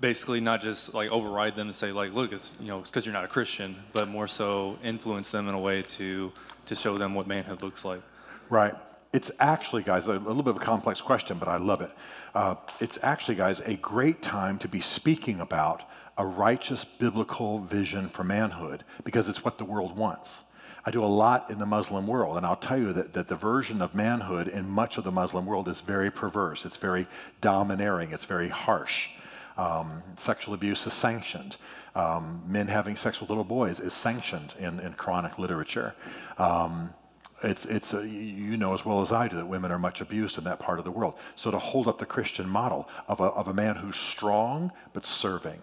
basically 0.00 0.40
not 0.40 0.60
just 0.60 0.94
like 0.94 1.10
override 1.10 1.56
them 1.56 1.66
and 1.68 1.74
say 1.74 1.90
like, 1.90 2.12
look, 2.14 2.32
it's 2.32 2.54
you 2.60 2.68
know 2.68 2.78
it's 2.80 2.90
because 2.90 3.04
you're 3.04 3.12
not 3.12 3.24
a 3.24 3.28
Christian, 3.28 3.74
but 3.92 4.08
more 4.08 4.28
so 4.28 4.78
influence 4.84 5.30
them 5.32 5.48
in 5.48 5.54
a 5.54 5.60
way 5.60 5.82
to 5.82 6.32
to 6.66 6.74
show 6.74 6.98
them 6.98 7.14
what 7.14 7.26
manhood 7.26 7.62
looks 7.62 7.84
like. 7.84 8.02
Right. 8.50 8.74
It's 9.12 9.30
actually, 9.40 9.82
guys, 9.82 10.06
a 10.06 10.12
little 10.12 10.42
bit 10.42 10.50
of 10.50 10.62
a 10.62 10.64
complex 10.64 11.00
question, 11.00 11.38
but 11.38 11.48
I 11.48 11.56
love 11.56 11.80
it. 11.80 11.90
Uh, 12.34 12.56
it's 12.78 12.98
actually, 13.02 13.36
guys, 13.36 13.60
a 13.60 13.74
great 13.74 14.22
time 14.22 14.58
to 14.58 14.68
be 14.68 14.80
speaking 14.80 15.40
about 15.40 15.82
a 16.18 16.26
righteous 16.26 16.84
biblical 16.84 17.60
vision 17.60 18.08
for 18.08 18.22
manhood 18.22 18.84
because 19.04 19.28
it's 19.28 19.44
what 19.44 19.56
the 19.56 19.64
world 19.64 19.96
wants. 19.96 20.42
I 20.84 20.90
do 20.90 21.02
a 21.02 21.06
lot 21.06 21.50
in 21.50 21.58
the 21.58 21.66
Muslim 21.66 22.06
world, 22.06 22.36
and 22.36 22.44
I'll 22.44 22.56
tell 22.56 22.78
you 22.78 22.92
that, 22.92 23.12
that 23.14 23.28
the 23.28 23.36
version 23.36 23.80
of 23.80 23.94
manhood 23.94 24.48
in 24.48 24.68
much 24.68 24.98
of 24.98 25.04
the 25.04 25.12
Muslim 25.12 25.46
world 25.46 25.68
is 25.68 25.80
very 25.80 26.10
perverse. 26.10 26.64
It's 26.64 26.76
very 26.76 27.06
domineering. 27.40 28.12
It's 28.12 28.24
very 28.24 28.48
harsh. 28.48 29.08
Um, 29.56 30.02
sexual 30.16 30.54
abuse 30.54 30.86
is 30.86 30.92
sanctioned. 30.92 31.56
Um, 31.94 32.42
men 32.46 32.68
having 32.68 32.94
sex 32.94 33.20
with 33.20 33.28
little 33.28 33.44
boys 33.44 33.80
is 33.80 33.92
sanctioned 33.92 34.54
in, 34.58 34.80
in 34.80 34.94
Quranic 34.94 35.38
literature. 35.38 35.94
Um, 36.38 36.94
it's, 37.42 37.66
it's 37.66 37.94
uh, 37.94 38.00
you 38.00 38.56
know 38.56 38.74
as 38.74 38.84
well 38.84 39.00
as 39.00 39.12
I 39.12 39.28
do 39.28 39.36
that 39.36 39.46
women 39.46 39.70
are 39.70 39.78
much 39.78 40.00
abused 40.00 40.38
in 40.38 40.44
that 40.44 40.58
part 40.58 40.78
of 40.78 40.84
the 40.84 40.90
world. 40.90 41.14
So 41.36 41.50
to 41.50 41.58
hold 41.58 41.88
up 41.88 41.98
the 41.98 42.06
Christian 42.06 42.48
model 42.48 42.88
of 43.06 43.20
a, 43.20 43.24
of 43.24 43.48
a 43.48 43.54
man 43.54 43.76
who's 43.76 43.96
strong 43.96 44.72
but 44.92 45.06
serving, 45.06 45.60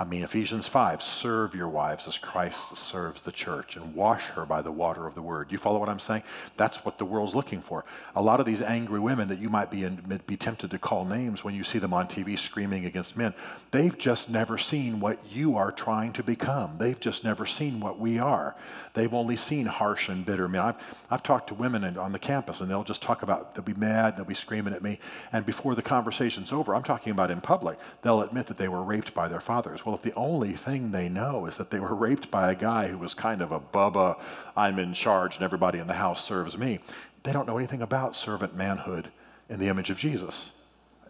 I 0.00 0.04
mean, 0.04 0.22
Ephesians 0.22 0.68
5, 0.68 1.02
serve 1.02 1.56
your 1.56 1.68
wives 1.68 2.06
as 2.06 2.18
Christ 2.18 2.76
serves 2.76 3.20
the 3.22 3.32
church 3.32 3.74
and 3.74 3.96
wash 3.96 4.22
her 4.26 4.46
by 4.46 4.62
the 4.62 4.70
water 4.70 5.08
of 5.08 5.16
the 5.16 5.22
word. 5.22 5.50
You 5.50 5.58
follow 5.58 5.80
what 5.80 5.88
I'm 5.88 5.98
saying? 5.98 6.22
That's 6.56 6.84
what 6.84 6.98
the 6.98 7.04
world's 7.04 7.34
looking 7.34 7.60
for. 7.60 7.84
A 8.14 8.22
lot 8.22 8.38
of 8.38 8.46
these 8.46 8.62
angry 8.62 9.00
women 9.00 9.26
that 9.26 9.40
you 9.40 9.48
might 9.48 9.72
be, 9.72 9.82
in, 9.82 10.20
be 10.28 10.36
tempted 10.36 10.70
to 10.70 10.78
call 10.78 11.04
names 11.04 11.42
when 11.42 11.56
you 11.56 11.64
see 11.64 11.80
them 11.80 11.92
on 11.92 12.06
TV 12.06 12.38
screaming 12.38 12.84
against 12.84 13.16
men, 13.16 13.34
they've 13.72 13.98
just 13.98 14.30
never 14.30 14.56
seen 14.56 15.00
what 15.00 15.18
you 15.28 15.56
are 15.56 15.72
trying 15.72 16.12
to 16.12 16.22
become. 16.22 16.78
They've 16.78 17.00
just 17.00 17.24
never 17.24 17.44
seen 17.44 17.80
what 17.80 17.98
we 17.98 18.20
are. 18.20 18.54
They've 18.94 19.12
only 19.12 19.34
seen 19.34 19.66
harsh 19.66 20.08
and 20.08 20.24
bitter 20.24 20.46
men. 20.46 20.60
I've, 20.60 20.76
I've 21.10 21.24
talked 21.24 21.48
to 21.48 21.54
women 21.54 21.98
on 21.98 22.12
the 22.12 22.20
campus 22.20 22.60
and 22.60 22.70
they'll 22.70 22.84
just 22.84 23.02
talk 23.02 23.24
about, 23.24 23.56
they'll 23.56 23.64
be 23.64 23.74
mad, 23.74 24.16
they'll 24.16 24.24
be 24.24 24.34
screaming 24.34 24.74
at 24.74 24.82
me. 24.82 25.00
And 25.32 25.44
before 25.44 25.74
the 25.74 25.82
conversation's 25.82 26.52
over, 26.52 26.72
I'm 26.76 26.84
talking 26.84 27.10
about 27.10 27.32
in 27.32 27.40
public, 27.40 27.80
they'll 28.02 28.22
admit 28.22 28.46
that 28.46 28.58
they 28.58 28.68
were 28.68 28.84
raped 28.84 29.12
by 29.12 29.26
their 29.26 29.40
fathers. 29.40 29.82
Well, 29.88 29.96
if 29.96 30.02
the 30.02 30.12
only 30.16 30.52
thing 30.52 30.90
they 30.90 31.08
know 31.08 31.46
is 31.46 31.56
that 31.56 31.70
they 31.70 31.80
were 31.80 31.94
raped 31.94 32.30
by 32.30 32.52
a 32.52 32.54
guy 32.54 32.88
who 32.88 32.98
was 32.98 33.14
kind 33.14 33.40
of 33.40 33.52
a 33.52 33.58
bubba, 33.58 34.20
I'm 34.54 34.78
in 34.78 34.92
charge 34.92 35.36
and 35.36 35.42
everybody 35.42 35.78
in 35.78 35.86
the 35.86 35.94
house 35.94 36.22
serves 36.22 36.58
me, 36.58 36.80
they 37.22 37.32
don't 37.32 37.46
know 37.46 37.56
anything 37.56 37.80
about 37.80 38.14
servant 38.14 38.54
manhood 38.54 39.10
in 39.48 39.58
the 39.58 39.68
image 39.68 39.88
of 39.88 39.96
Jesus. 39.96 40.50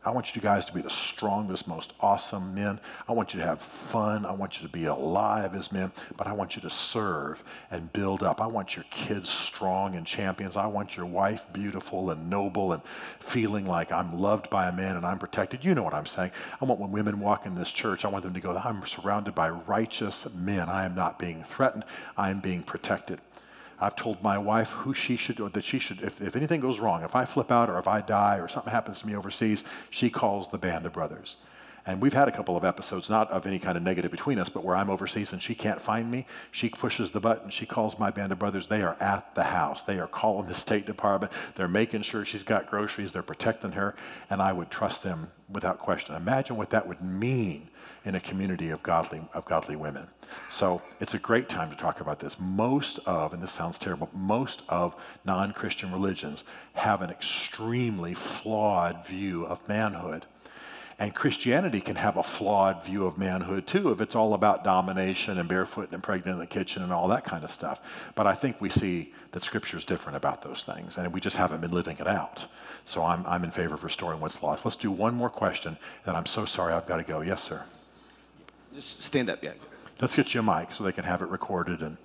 I 0.04 0.10
want 0.10 0.34
you 0.34 0.42
guys 0.42 0.64
to 0.66 0.72
be 0.72 0.80
the 0.80 0.90
strongest, 0.90 1.66
most 1.66 1.92
awesome 2.00 2.54
men. 2.54 2.80
I 3.08 3.12
want 3.12 3.34
you 3.34 3.40
to 3.40 3.46
have 3.46 3.60
fun. 3.60 4.24
I 4.24 4.32
want 4.32 4.60
you 4.60 4.66
to 4.66 4.72
be 4.72 4.84
alive 4.86 5.54
as 5.54 5.72
men, 5.72 5.92
but 6.16 6.26
I 6.26 6.32
want 6.32 6.56
you 6.56 6.62
to 6.62 6.70
serve 6.70 7.42
and 7.70 7.92
build 7.92 8.22
up. 8.22 8.40
I 8.40 8.46
want 8.46 8.76
your 8.76 8.84
kids 8.90 9.28
strong 9.28 9.94
and 9.96 10.06
champions. 10.06 10.56
I 10.56 10.66
want 10.66 10.96
your 10.96 11.06
wife 11.06 11.46
beautiful 11.52 12.10
and 12.10 12.30
noble 12.30 12.72
and 12.72 12.82
feeling 13.20 13.66
like 13.66 13.92
I'm 13.92 14.18
loved 14.18 14.50
by 14.50 14.68
a 14.68 14.72
man 14.72 14.96
and 14.96 15.04
I'm 15.04 15.18
protected. 15.18 15.64
You 15.64 15.74
know 15.74 15.82
what 15.82 15.94
I'm 15.94 16.06
saying. 16.06 16.30
I 16.60 16.64
want 16.64 16.80
when 16.80 16.90
women 16.90 17.20
walk 17.20 17.46
in 17.46 17.54
this 17.54 17.72
church, 17.72 18.04
I 18.04 18.08
want 18.08 18.24
them 18.24 18.34
to 18.34 18.40
go, 18.40 18.56
I'm 18.56 18.86
surrounded 18.86 19.34
by 19.34 19.50
righteous 19.50 20.26
men. 20.34 20.68
I 20.68 20.84
am 20.84 20.94
not 20.94 21.18
being 21.18 21.42
threatened, 21.44 21.84
I 22.16 22.30
am 22.30 22.40
being 22.40 22.62
protected. 22.62 23.20
I've 23.80 23.96
told 23.96 24.22
my 24.22 24.38
wife 24.38 24.70
who 24.70 24.92
she 24.92 25.16
should, 25.16 25.40
or 25.40 25.48
that 25.50 25.64
she 25.64 25.78
should, 25.78 26.00
if, 26.02 26.20
if 26.20 26.34
anything 26.34 26.60
goes 26.60 26.80
wrong, 26.80 27.04
if 27.04 27.14
I 27.14 27.24
flip 27.24 27.52
out 27.52 27.70
or 27.70 27.78
if 27.78 27.86
I 27.86 28.00
die 28.00 28.36
or 28.38 28.48
something 28.48 28.72
happens 28.72 29.00
to 29.00 29.06
me 29.06 29.14
overseas, 29.14 29.64
she 29.90 30.10
calls 30.10 30.48
the 30.48 30.58
band 30.58 30.86
of 30.86 30.92
brothers. 30.92 31.36
And 31.88 32.02
we've 32.02 32.12
had 32.12 32.28
a 32.28 32.32
couple 32.32 32.54
of 32.54 32.66
episodes, 32.66 33.08
not 33.08 33.30
of 33.30 33.46
any 33.46 33.58
kind 33.58 33.78
of 33.78 33.82
negative 33.82 34.10
between 34.10 34.38
us, 34.38 34.50
but 34.50 34.62
where 34.62 34.76
I'm 34.76 34.90
overseas 34.90 35.32
and 35.32 35.42
she 35.42 35.54
can't 35.54 35.80
find 35.80 36.10
me. 36.10 36.26
She 36.52 36.68
pushes 36.68 37.10
the 37.10 37.18
button. 37.18 37.48
She 37.48 37.64
calls 37.64 37.98
my 37.98 38.10
band 38.10 38.30
of 38.30 38.38
brothers. 38.38 38.66
They 38.66 38.82
are 38.82 38.94
at 39.00 39.34
the 39.34 39.44
house. 39.44 39.84
They 39.84 39.98
are 39.98 40.06
calling 40.06 40.46
the 40.48 40.54
State 40.54 40.84
Department. 40.84 41.32
They're 41.54 41.66
making 41.66 42.02
sure 42.02 42.26
she's 42.26 42.42
got 42.42 42.68
groceries. 42.68 43.10
They're 43.10 43.22
protecting 43.22 43.72
her. 43.72 43.96
And 44.28 44.42
I 44.42 44.52
would 44.52 44.70
trust 44.70 45.02
them 45.02 45.30
without 45.48 45.78
question. 45.78 46.14
Imagine 46.14 46.58
what 46.58 46.68
that 46.70 46.86
would 46.86 47.00
mean 47.00 47.70
in 48.04 48.14
a 48.16 48.20
community 48.20 48.68
of 48.68 48.82
godly, 48.82 49.22
of 49.32 49.46
godly 49.46 49.76
women. 49.76 50.06
So 50.50 50.82
it's 51.00 51.14
a 51.14 51.18
great 51.18 51.48
time 51.48 51.70
to 51.70 51.76
talk 51.76 52.00
about 52.00 52.18
this. 52.18 52.36
Most 52.38 52.98
of, 53.06 53.32
and 53.32 53.42
this 53.42 53.52
sounds 53.52 53.78
terrible, 53.78 54.10
most 54.12 54.62
of 54.68 54.94
non 55.24 55.54
Christian 55.54 55.90
religions 55.90 56.44
have 56.74 57.00
an 57.00 57.08
extremely 57.08 58.12
flawed 58.12 59.06
view 59.06 59.46
of 59.46 59.66
manhood. 59.66 60.26
And 61.00 61.14
Christianity 61.14 61.80
can 61.80 61.94
have 61.94 62.16
a 62.16 62.24
flawed 62.24 62.84
view 62.84 63.06
of 63.06 63.16
manhood 63.16 63.68
too, 63.68 63.92
if 63.92 64.00
it's 64.00 64.16
all 64.16 64.34
about 64.34 64.64
domination 64.64 65.38
and 65.38 65.48
barefoot 65.48 65.92
and 65.92 66.02
pregnant 66.02 66.34
in 66.34 66.38
the 66.40 66.46
kitchen 66.46 66.82
and 66.82 66.92
all 66.92 67.06
that 67.08 67.24
kind 67.24 67.44
of 67.44 67.52
stuff. 67.52 67.80
But 68.16 68.26
I 68.26 68.34
think 68.34 68.60
we 68.60 68.68
see 68.68 69.14
that 69.30 69.44
Scripture 69.44 69.76
is 69.76 69.84
different 69.84 70.16
about 70.16 70.42
those 70.42 70.64
things, 70.64 70.98
and 70.98 71.12
we 71.12 71.20
just 71.20 71.36
haven't 71.36 71.60
been 71.60 71.70
living 71.70 71.96
it 71.98 72.08
out. 72.08 72.46
So 72.84 73.04
I'm, 73.04 73.24
I'm 73.26 73.44
in 73.44 73.52
favor 73.52 73.74
of 73.74 73.84
restoring 73.84 74.18
what's 74.18 74.42
lost. 74.42 74.64
Let's 74.64 74.76
do 74.76 74.90
one 74.90 75.14
more 75.14 75.30
question, 75.30 75.76
and 76.04 76.16
I'm 76.16 76.26
so 76.26 76.44
sorry 76.44 76.72
I've 76.72 76.86
got 76.86 76.96
to 76.96 77.04
go. 77.04 77.20
Yes, 77.20 77.44
sir. 77.44 77.62
Just 78.74 79.00
stand 79.02 79.30
up, 79.30 79.42
yeah. 79.42 79.52
Let's 80.00 80.16
get 80.16 80.34
you 80.34 80.40
a 80.40 80.42
mic 80.42 80.74
so 80.74 80.82
they 80.82 80.92
can 80.92 81.04
have 81.04 81.22
it 81.22 81.28
recorded, 81.28 81.80
and 81.80 81.96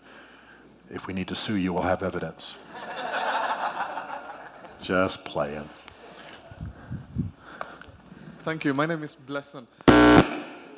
if 0.91 1.08
we 1.08 1.14
need 1.14 1.30
to 1.30 1.36
sue 1.36 1.56
you, 1.56 1.74
we'll 1.74 1.82
have 1.82 2.04
evidence. 2.04 2.56
just 4.82 5.26
playing. 5.26 5.68
Thank 8.44 8.66
you. 8.66 8.74
My 8.74 8.86
name 8.86 9.04
is 9.04 9.16
Blesson. 9.16 9.66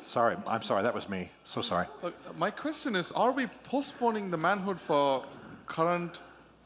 Sorry, 0.04 0.36
I'm 0.46 0.62
sorry. 0.62 0.84
That 0.84 0.94
was 0.94 1.08
me. 1.08 1.30
So 1.42 1.62
sorry. 1.62 1.88
Look, 2.00 2.14
my 2.38 2.48
question 2.48 2.94
is 2.94 3.10
Are 3.10 3.32
we 3.32 3.48
postponing 3.64 4.30
the 4.30 4.36
manhood 4.36 4.80
for 4.80 5.24
current 5.66 6.20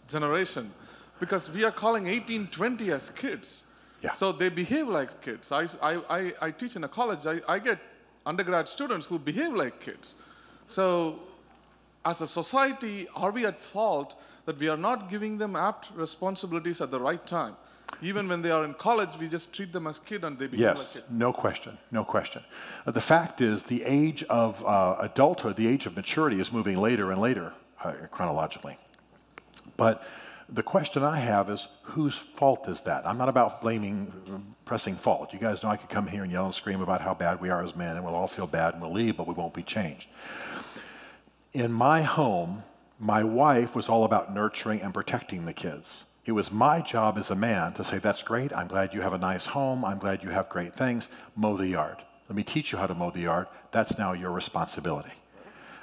generation? 0.09 0.71
Because 1.19 1.51
we 1.51 1.65
are 1.65 1.71
calling 1.71 2.05
1820 2.05 2.91
as 2.91 3.09
kids. 3.09 3.65
Yeah. 4.03 4.13
So 4.13 4.31
they 4.31 4.51
behave 4.51 4.89
like 4.89 5.23
kids. 5.23 5.51
I, 5.53 5.67
I, 5.81 6.01
I, 6.11 6.33
I 6.43 6.51
teach 6.51 6.77
in 6.77 6.85
a 6.85 6.89
college, 6.89 7.27
I, 7.27 7.41
I 7.49 7.59
get 7.59 7.79
undergrad 8.27 8.69
students 8.69 9.07
who 9.07 9.19
behave 9.19 9.55
like 9.55 9.81
kids. 9.81 10.17
So, 10.67 11.21
as 12.05 12.21
a 12.21 12.27
society, 12.27 13.09
are 13.15 13.31
we 13.31 13.47
at 13.47 13.61
fault 13.61 14.21
that 14.45 14.59
we 14.59 14.69
are 14.69 14.77
not 14.77 15.09
giving 15.09 15.39
them 15.39 15.57
apt 15.57 15.91
responsibilities 15.95 16.81
at 16.83 16.91
the 16.91 17.01
right 17.01 17.27
time? 17.27 17.57
Even 18.03 18.29
when 18.29 18.41
they 18.41 18.51
are 18.51 18.65
in 18.65 18.75
college, 18.75 19.11
we 19.19 19.29
just 19.29 19.53
treat 19.53 19.73
them 19.73 19.87
as 19.87 19.99
kids 19.99 20.25
and 20.25 20.39
they 20.39 20.47
behave 20.47 20.61
yes, 20.61 20.79
like 20.79 21.05
kids. 21.05 21.07
no 21.11 21.33
question, 21.33 21.77
no 21.91 22.05
question. 22.05 22.43
Uh, 22.87 22.91
the 22.91 23.01
fact 23.01 23.41
is, 23.41 23.63
the 23.65 23.83
age 23.85 24.23
of 24.25 24.65
uh, 24.65 24.97
adulthood, 25.01 25.57
the 25.57 25.67
age 25.67 25.87
of 25.87 25.95
maturity, 25.97 26.41
is 26.41 26.51
moving 26.53 26.77
later 26.77 27.13
and 27.13 27.21
later 27.21 27.53
uh, 27.85 27.93
chronologically. 28.11 28.79
But 29.77 30.03
the 30.49 30.63
question 30.63 31.03
I 31.03 31.19
have 31.19 31.49
is, 31.51 31.69
whose 31.83 32.17
fault 32.17 32.69
is 32.69 32.81
that? 32.83 33.07
I'm 33.07 33.19
not 33.19 33.29
about 33.29 33.61
blaming, 33.61 34.55
pressing 34.65 34.97
fault. 34.97 35.33
You 35.33 35.39
guys 35.39 35.63
know 35.63 35.69
I 35.69 35.77
could 35.77 35.91
come 35.91 36.07
here 36.07 36.23
and 36.23 36.33
yell 36.33 36.47
and 36.47 36.55
scream 36.55 36.81
about 36.81 37.01
how 37.01 37.15
bad 37.15 37.41
we 37.41 37.51
are 37.51 37.63
as 37.63 37.77
men, 37.77 37.97
and 37.97 38.05
we'll 38.05 38.15
all 38.15 38.27
feel 38.27 38.47
bad 38.47 38.75
and 38.75 38.83
we'll 38.83 38.93
leave, 38.93 39.17
but 39.17 39.27
we 39.27 39.35
won't 39.35 39.55
be 39.55 39.63
changed. 39.63 40.09
In 41.53 41.73
my 41.73 42.03
home, 42.03 42.63
my 42.99 43.25
wife 43.25 43.75
was 43.75 43.89
all 43.89 44.05
about 44.05 44.35
nurturing 44.35 44.81
and 44.83 44.93
protecting 44.93 45.45
the 45.45 45.53
kids. 45.53 46.05
It 46.31 46.35
was 46.35 46.53
my 46.53 46.81
job 46.81 47.19
as 47.19 47.33
a 47.33 47.35
man 47.35 47.73
to 47.73 47.83
say, 47.83 47.99
That's 47.99 48.23
great. 48.23 48.53
I'm 48.53 48.69
glad 48.69 48.95
you 48.95 49.01
have 49.01 49.13
a 49.13 49.19
nice 49.19 49.47
home. 49.47 49.85
I'm 49.85 49.99
glad 49.99 50.23
you 50.23 50.31
have 50.31 50.49
great 50.49 50.77
things. 50.77 51.09
Mow 51.35 51.57
the 51.57 51.67
yard. 51.67 51.97
Let 52.29 52.37
me 52.37 52.45
teach 52.45 52.71
you 52.71 52.79
how 52.79 52.87
to 52.87 52.95
mow 52.95 53.11
the 53.11 53.23
yard. 53.23 53.49
That's 53.73 53.99
now 53.99 54.13
your 54.13 54.31
responsibility. 54.31 55.11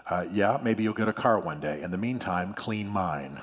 Uh, 0.10 0.26
yeah, 0.32 0.58
maybe 0.64 0.84
you'll 0.84 0.94
get 0.94 1.10
a 1.10 1.14
car 1.14 1.38
one 1.38 1.60
day. 1.60 1.82
In 1.82 1.92
the 1.92 1.98
meantime, 1.98 2.54
clean 2.54 2.88
mine. 2.88 3.42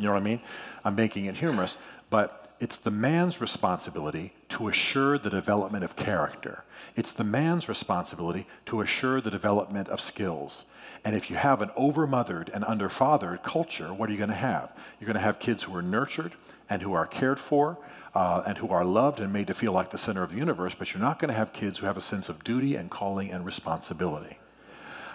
You 0.00 0.06
know 0.06 0.12
what 0.12 0.20
I 0.20 0.24
mean? 0.24 0.40
I'm 0.84 0.96
making 0.96 1.26
it 1.26 1.36
humorous, 1.36 1.78
but 2.10 2.52
it's 2.58 2.78
the 2.78 2.90
man's 2.90 3.40
responsibility 3.40 4.32
to 4.48 4.66
assure 4.66 5.18
the 5.18 5.30
development 5.30 5.84
of 5.84 5.94
character. 5.94 6.64
It's 6.96 7.12
the 7.12 7.22
man's 7.22 7.68
responsibility 7.68 8.48
to 8.66 8.80
assure 8.80 9.20
the 9.20 9.30
development 9.30 9.88
of 9.88 10.00
skills. 10.00 10.64
And 11.08 11.16
if 11.16 11.30
you 11.30 11.36
have 11.36 11.62
an 11.62 11.70
overmothered 11.70 12.50
and 12.54 12.62
underfathered 12.62 13.42
culture, 13.42 13.94
what 13.94 14.10
are 14.10 14.12
you 14.12 14.18
going 14.18 14.28
to 14.28 14.36
have? 14.36 14.70
You're 15.00 15.06
going 15.06 15.14
to 15.14 15.20
have 15.20 15.38
kids 15.38 15.62
who 15.62 15.74
are 15.74 15.80
nurtured 15.80 16.34
and 16.68 16.82
who 16.82 16.92
are 16.92 17.06
cared 17.06 17.40
for 17.40 17.78
uh, 18.14 18.42
and 18.46 18.58
who 18.58 18.68
are 18.68 18.84
loved 18.84 19.18
and 19.18 19.32
made 19.32 19.46
to 19.46 19.54
feel 19.54 19.72
like 19.72 19.90
the 19.90 19.96
center 19.96 20.22
of 20.22 20.32
the 20.32 20.36
universe, 20.36 20.74
but 20.74 20.92
you're 20.92 21.00
not 21.00 21.18
going 21.18 21.30
to 21.30 21.34
have 21.34 21.54
kids 21.54 21.78
who 21.78 21.86
have 21.86 21.96
a 21.96 22.02
sense 22.02 22.28
of 22.28 22.44
duty 22.44 22.76
and 22.76 22.90
calling 22.90 23.30
and 23.30 23.46
responsibility. 23.46 24.36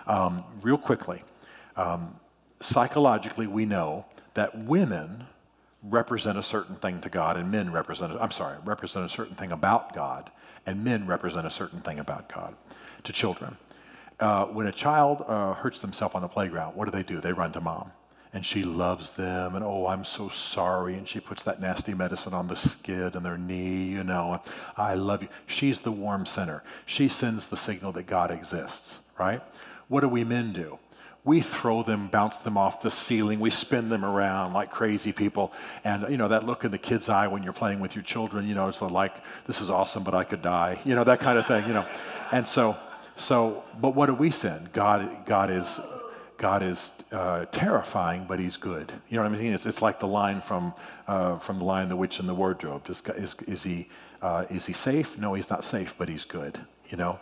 Um, 0.08 0.44
real 0.64 0.80
quickly, 0.80 1.22
um, 1.76 2.16
psychologically, 2.60 3.46
we 3.46 3.68
know 3.68 4.08
that 4.34 4.58
women 4.58 5.28
represent 5.84 6.40
a 6.40 6.44
certain 6.44 6.78
thing 6.78 7.02
to 7.02 7.10
God 7.10 7.38
and 7.38 7.52
men 7.52 7.72
represent, 7.72 8.12
I'm 8.20 8.32
sorry, 8.32 8.58
represent 8.66 9.06
a 9.06 9.10
certain 9.10 9.36
thing 9.36 9.52
about 9.52 9.94
God 9.94 10.32
and 10.66 10.84
men 10.84 11.06
represent 11.06 11.46
a 11.46 11.52
certain 11.52 11.82
thing 11.82 12.00
about 12.00 12.34
God 12.34 12.56
to 13.04 13.14
children. 13.14 13.58
Uh, 14.20 14.46
when 14.46 14.68
a 14.68 14.72
child 14.72 15.24
uh, 15.28 15.54
hurts 15.54 15.82
themselves 15.82 16.16
on 16.16 16.22
the 16.22 16.28
playground, 16.28 16.76
what 16.76 16.86
do 16.86 16.92
they 16.92 17.04
do? 17.04 17.20
They 17.20 17.34
run 17.34 17.52
to 17.54 17.62
mom. 17.62 17.92
And 18.36 18.44
she 18.44 18.64
loves 18.64 19.12
them, 19.12 19.56
and 19.56 19.64
oh, 19.64 19.86
I'm 19.86 20.04
so 20.04 20.28
sorry. 20.28 20.96
And 20.96 21.08
she 21.08 21.20
puts 21.20 21.44
that 21.44 21.62
nasty 21.62 21.94
medicine 21.94 22.34
on 22.34 22.48
the 22.48 22.56
skid 22.56 23.16
and 23.16 23.24
their 23.24 23.38
knee, 23.38 23.84
you 23.86 24.04
know. 24.04 24.42
I 24.76 24.96
love 24.96 25.22
you. 25.22 25.30
She's 25.46 25.82
the 25.82 25.92
warm 25.92 26.26
center. 26.26 26.64
She 26.88 27.08
sends 27.10 27.46
the 27.46 27.58
signal 27.58 27.92
that 27.92 28.08
God 28.08 28.32
exists, 28.32 29.02
right? 29.20 29.44
What 29.88 30.02
do 30.02 30.08
we 30.08 30.24
men 30.24 30.52
do? 30.52 30.80
we 31.26 31.40
throw 31.40 31.84
them, 31.84 32.08
bounce 32.08 32.40
them 32.40 32.58
off 32.58 32.82
the 32.82 32.92
ceiling, 32.92 33.40
we 33.40 33.50
spin 33.50 33.88
them 33.90 34.04
around 34.04 34.54
like 34.54 34.70
crazy 34.70 35.14
people. 35.14 35.54
And, 35.84 36.10
you 36.10 36.18
know, 36.18 36.28
that 36.28 36.46
look 36.46 36.66
in 36.66 36.72
the 36.72 36.78
kid's 36.78 37.08
eye 37.08 37.28
when 37.28 37.44
you're 37.44 37.54
playing 37.54 37.80
with 37.80 37.96
your 37.96 38.04
children, 38.04 38.48
you 38.48 38.56
know, 38.56 38.68
it's 38.68 38.82
like, 38.82 39.16
this 39.48 39.62
is 39.62 39.70
awesome, 39.70 40.04
but 40.04 40.14
I 40.14 40.26
could 40.26 40.42
die, 40.42 40.82
you 40.84 40.96
know, 40.96 41.04
that 41.06 41.22
kind 41.22 41.40
of 41.40 41.48
thing, 41.48 41.66
you 41.66 41.74
know. 41.74 41.88
And 42.32 42.46
so, 42.46 42.76
so, 43.16 43.64
but 43.80 43.96
what 43.96 44.08
do 44.08 44.14
we 44.14 44.32
send? 44.32 44.74
God, 44.74 45.26
God 45.26 45.50
is, 45.50 45.80
God 46.38 46.64
is 46.64 46.92
uh, 47.12 47.46
terrifying, 47.46 48.26
but 48.28 48.40
he's 48.40 48.58
good. 48.58 48.92
You 49.10 49.18
know 49.18 49.24
what 49.24 49.38
I 49.38 49.42
mean? 49.42 49.54
It's, 49.54 49.66
it's 49.66 49.82
like 49.82 50.00
the 50.00 50.08
line 50.08 50.42
from, 50.42 50.74
uh, 51.08 51.38
from 51.38 51.60
the 51.60 51.66
Lion, 51.66 51.90
The 51.90 51.96
Witch 51.96 52.20
in 52.20 52.28
the 52.28 52.34
Wardrobe. 52.34 52.90
Is, 52.90 53.02
is, 53.16 53.36
is, 53.48 53.64
he, 53.64 53.88
uh, 54.22 54.46
is 54.50 54.66
he 54.66 54.74
safe? 54.74 55.18
No, 55.18 55.34
he's 55.34 55.50
not 55.50 55.64
safe, 55.64 55.96
but 55.98 56.10
he's 56.10 56.26
good, 56.26 56.60
you 56.90 56.98
know? 56.98 57.20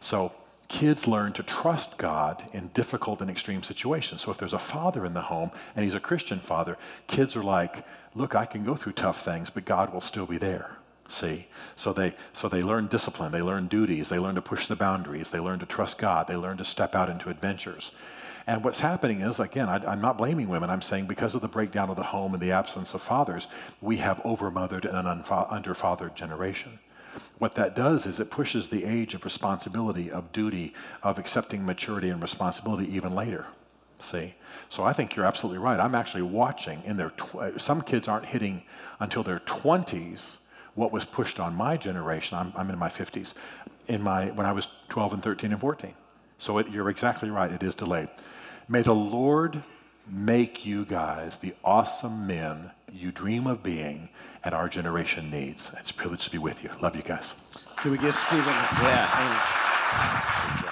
So 0.00 0.32
kids 0.68 1.06
learn 1.06 1.32
to 1.34 1.42
trust 1.42 1.98
God 1.98 2.42
in 2.52 2.68
difficult 2.68 3.20
and 3.20 3.30
extreme 3.30 3.62
situations. 3.62 4.22
So 4.22 4.30
if 4.30 4.38
there's 4.38 4.54
a 4.54 4.58
father 4.58 5.04
in 5.04 5.14
the 5.14 5.22
home 5.22 5.50
and 5.76 5.84
he's 5.84 5.94
a 5.94 6.00
Christian 6.00 6.40
father, 6.40 6.78
kids 7.06 7.36
are 7.36 7.44
like, 7.44 7.86
look, 8.14 8.34
I 8.34 8.46
can 8.46 8.64
go 8.64 8.74
through 8.74 8.92
tough 8.92 9.24
things, 9.24 9.50
but 9.50 9.64
God 9.64 9.92
will 9.92 10.00
still 10.00 10.26
be 10.26 10.38
there. 10.38 10.78
See? 11.08 11.46
So 11.76 11.92
they 11.92 12.14
so 12.32 12.48
they 12.48 12.62
learn 12.62 12.86
discipline, 12.86 13.32
they 13.32 13.42
learn 13.42 13.68
duties, 13.68 14.08
they 14.08 14.18
learn 14.18 14.34
to 14.36 14.42
push 14.42 14.66
the 14.66 14.76
boundaries, 14.76 15.30
they 15.30 15.38
learn 15.38 15.58
to 15.58 15.66
trust 15.66 15.98
God, 15.98 16.26
they 16.26 16.36
learn 16.36 16.56
to 16.58 16.64
step 16.64 16.94
out 16.94 17.10
into 17.10 17.28
adventures. 17.28 17.92
And 18.46 18.62
what's 18.62 18.80
happening 18.80 19.20
is, 19.20 19.40
again, 19.40 19.68
I, 19.68 19.92
am 19.92 20.02
not 20.02 20.18
blaming 20.18 20.48
women. 20.48 20.68
I'm 20.68 20.82
saying 20.82 21.06
because 21.06 21.34
of 21.34 21.40
the 21.40 21.48
breakdown 21.48 21.88
of 21.88 21.96
the 21.96 22.02
home 22.02 22.34
and 22.34 22.42
the 22.42 22.52
absence 22.52 22.92
of 22.92 23.00
fathers, 23.00 23.46
we 23.80 23.96
have 23.98 24.18
overmothered 24.18 24.84
and 24.84 25.08
an 25.08 25.22
underfathered 25.22 26.14
generation. 26.14 26.78
What 27.38 27.54
that 27.54 27.74
does 27.74 28.06
is 28.06 28.20
it 28.20 28.30
pushes 28.30 28.68
the 28.68 28.84
age 28.84 29.14
of 29.14 29.24
responsibility, 29.24 30.10
of 30.10 30.32
duty, 30.32 30.74
of 31.02 31.18
accepting 31.18 31.64
maturity 31.64 32.10
and 32.10 32.20
responsibility 32.20 32.94
even 32.94 33.14
later. 33.14 33.46
See? 33.98 34.34
So 34.68 34.84
I 34.84 34.92
think 34.92 35.16
you're 35.16 35.24
absolutely 35.24 35.58
right. 35.58 35.80
I'm 35.80 35.94
actually 35.94 36.22
watching 36.22 36.82
in 36.84 36.96
their, 36.96 37.10
tw- 37.10 37.58
some 37.58 37.80
kids 37.80 38.08
aren't 38.08 38.26
hitting 38.26 38.62
until 39.00 39.22
their 39.22 39.40
20s 39.40 40.38
what 40.74 40.92
was 40.92 41.04
pushed 41.04 41.40
on 41.40 41.54
my 41.54 41.76
generation. 41.76 42.36
I'm, 42.36 42.52
I'm 42.56 42.70
in 42.70 42.78
my 42.78 42.88
50s, 42.88 43.34
in 43.88 44.02
my, 44.02 44.30
when 44.30 44.46
I 44.46 44.52
was 44.52 44.68
12 44.88 45.14
and 45.14 45.22
13 45.22 45.52
and 45.52 45.60
14. 45.60 45.94
So 46.38 46.58
it, 46.58 46.70
you're 46.70 46.90
exactly 46.90 47.30
right. 47.30 47.50
It 47.50 47.62
is 47.62 47.74
delayed. 47.74 48.08
May 48.68 48.82
the 48.82 48.94
Lord 48.94 49.62
make 50.08 50.66
you 50.66 50.84
guys 50.84 51.38
the 51.38 51.54
awesome 51.64 52.26
men 52.26 52.70
you 52.92 53.10
dream 53.10 53.46
of 53.46 53.62
being 53.62 54.08
and 54.44 54.54
our 54.54 54.68
generation 54.68 55.30
needs. 55.30 55.70
It's 55.78 55.90
a 55.90 55.94
privilege 55.94 56.24
to 56.24 56.30
be 56.30 56.38
with 56.38 56.62
you. 56.62 56.70
Love 56.80 56.96
you 56.96 57.02
guys. 57.02 57.34
Can 57.76 57.90
we 57.90 57.98
give 57.98 58.14
Stephen? 58.14 58.46
Yeah. 58.46 60.70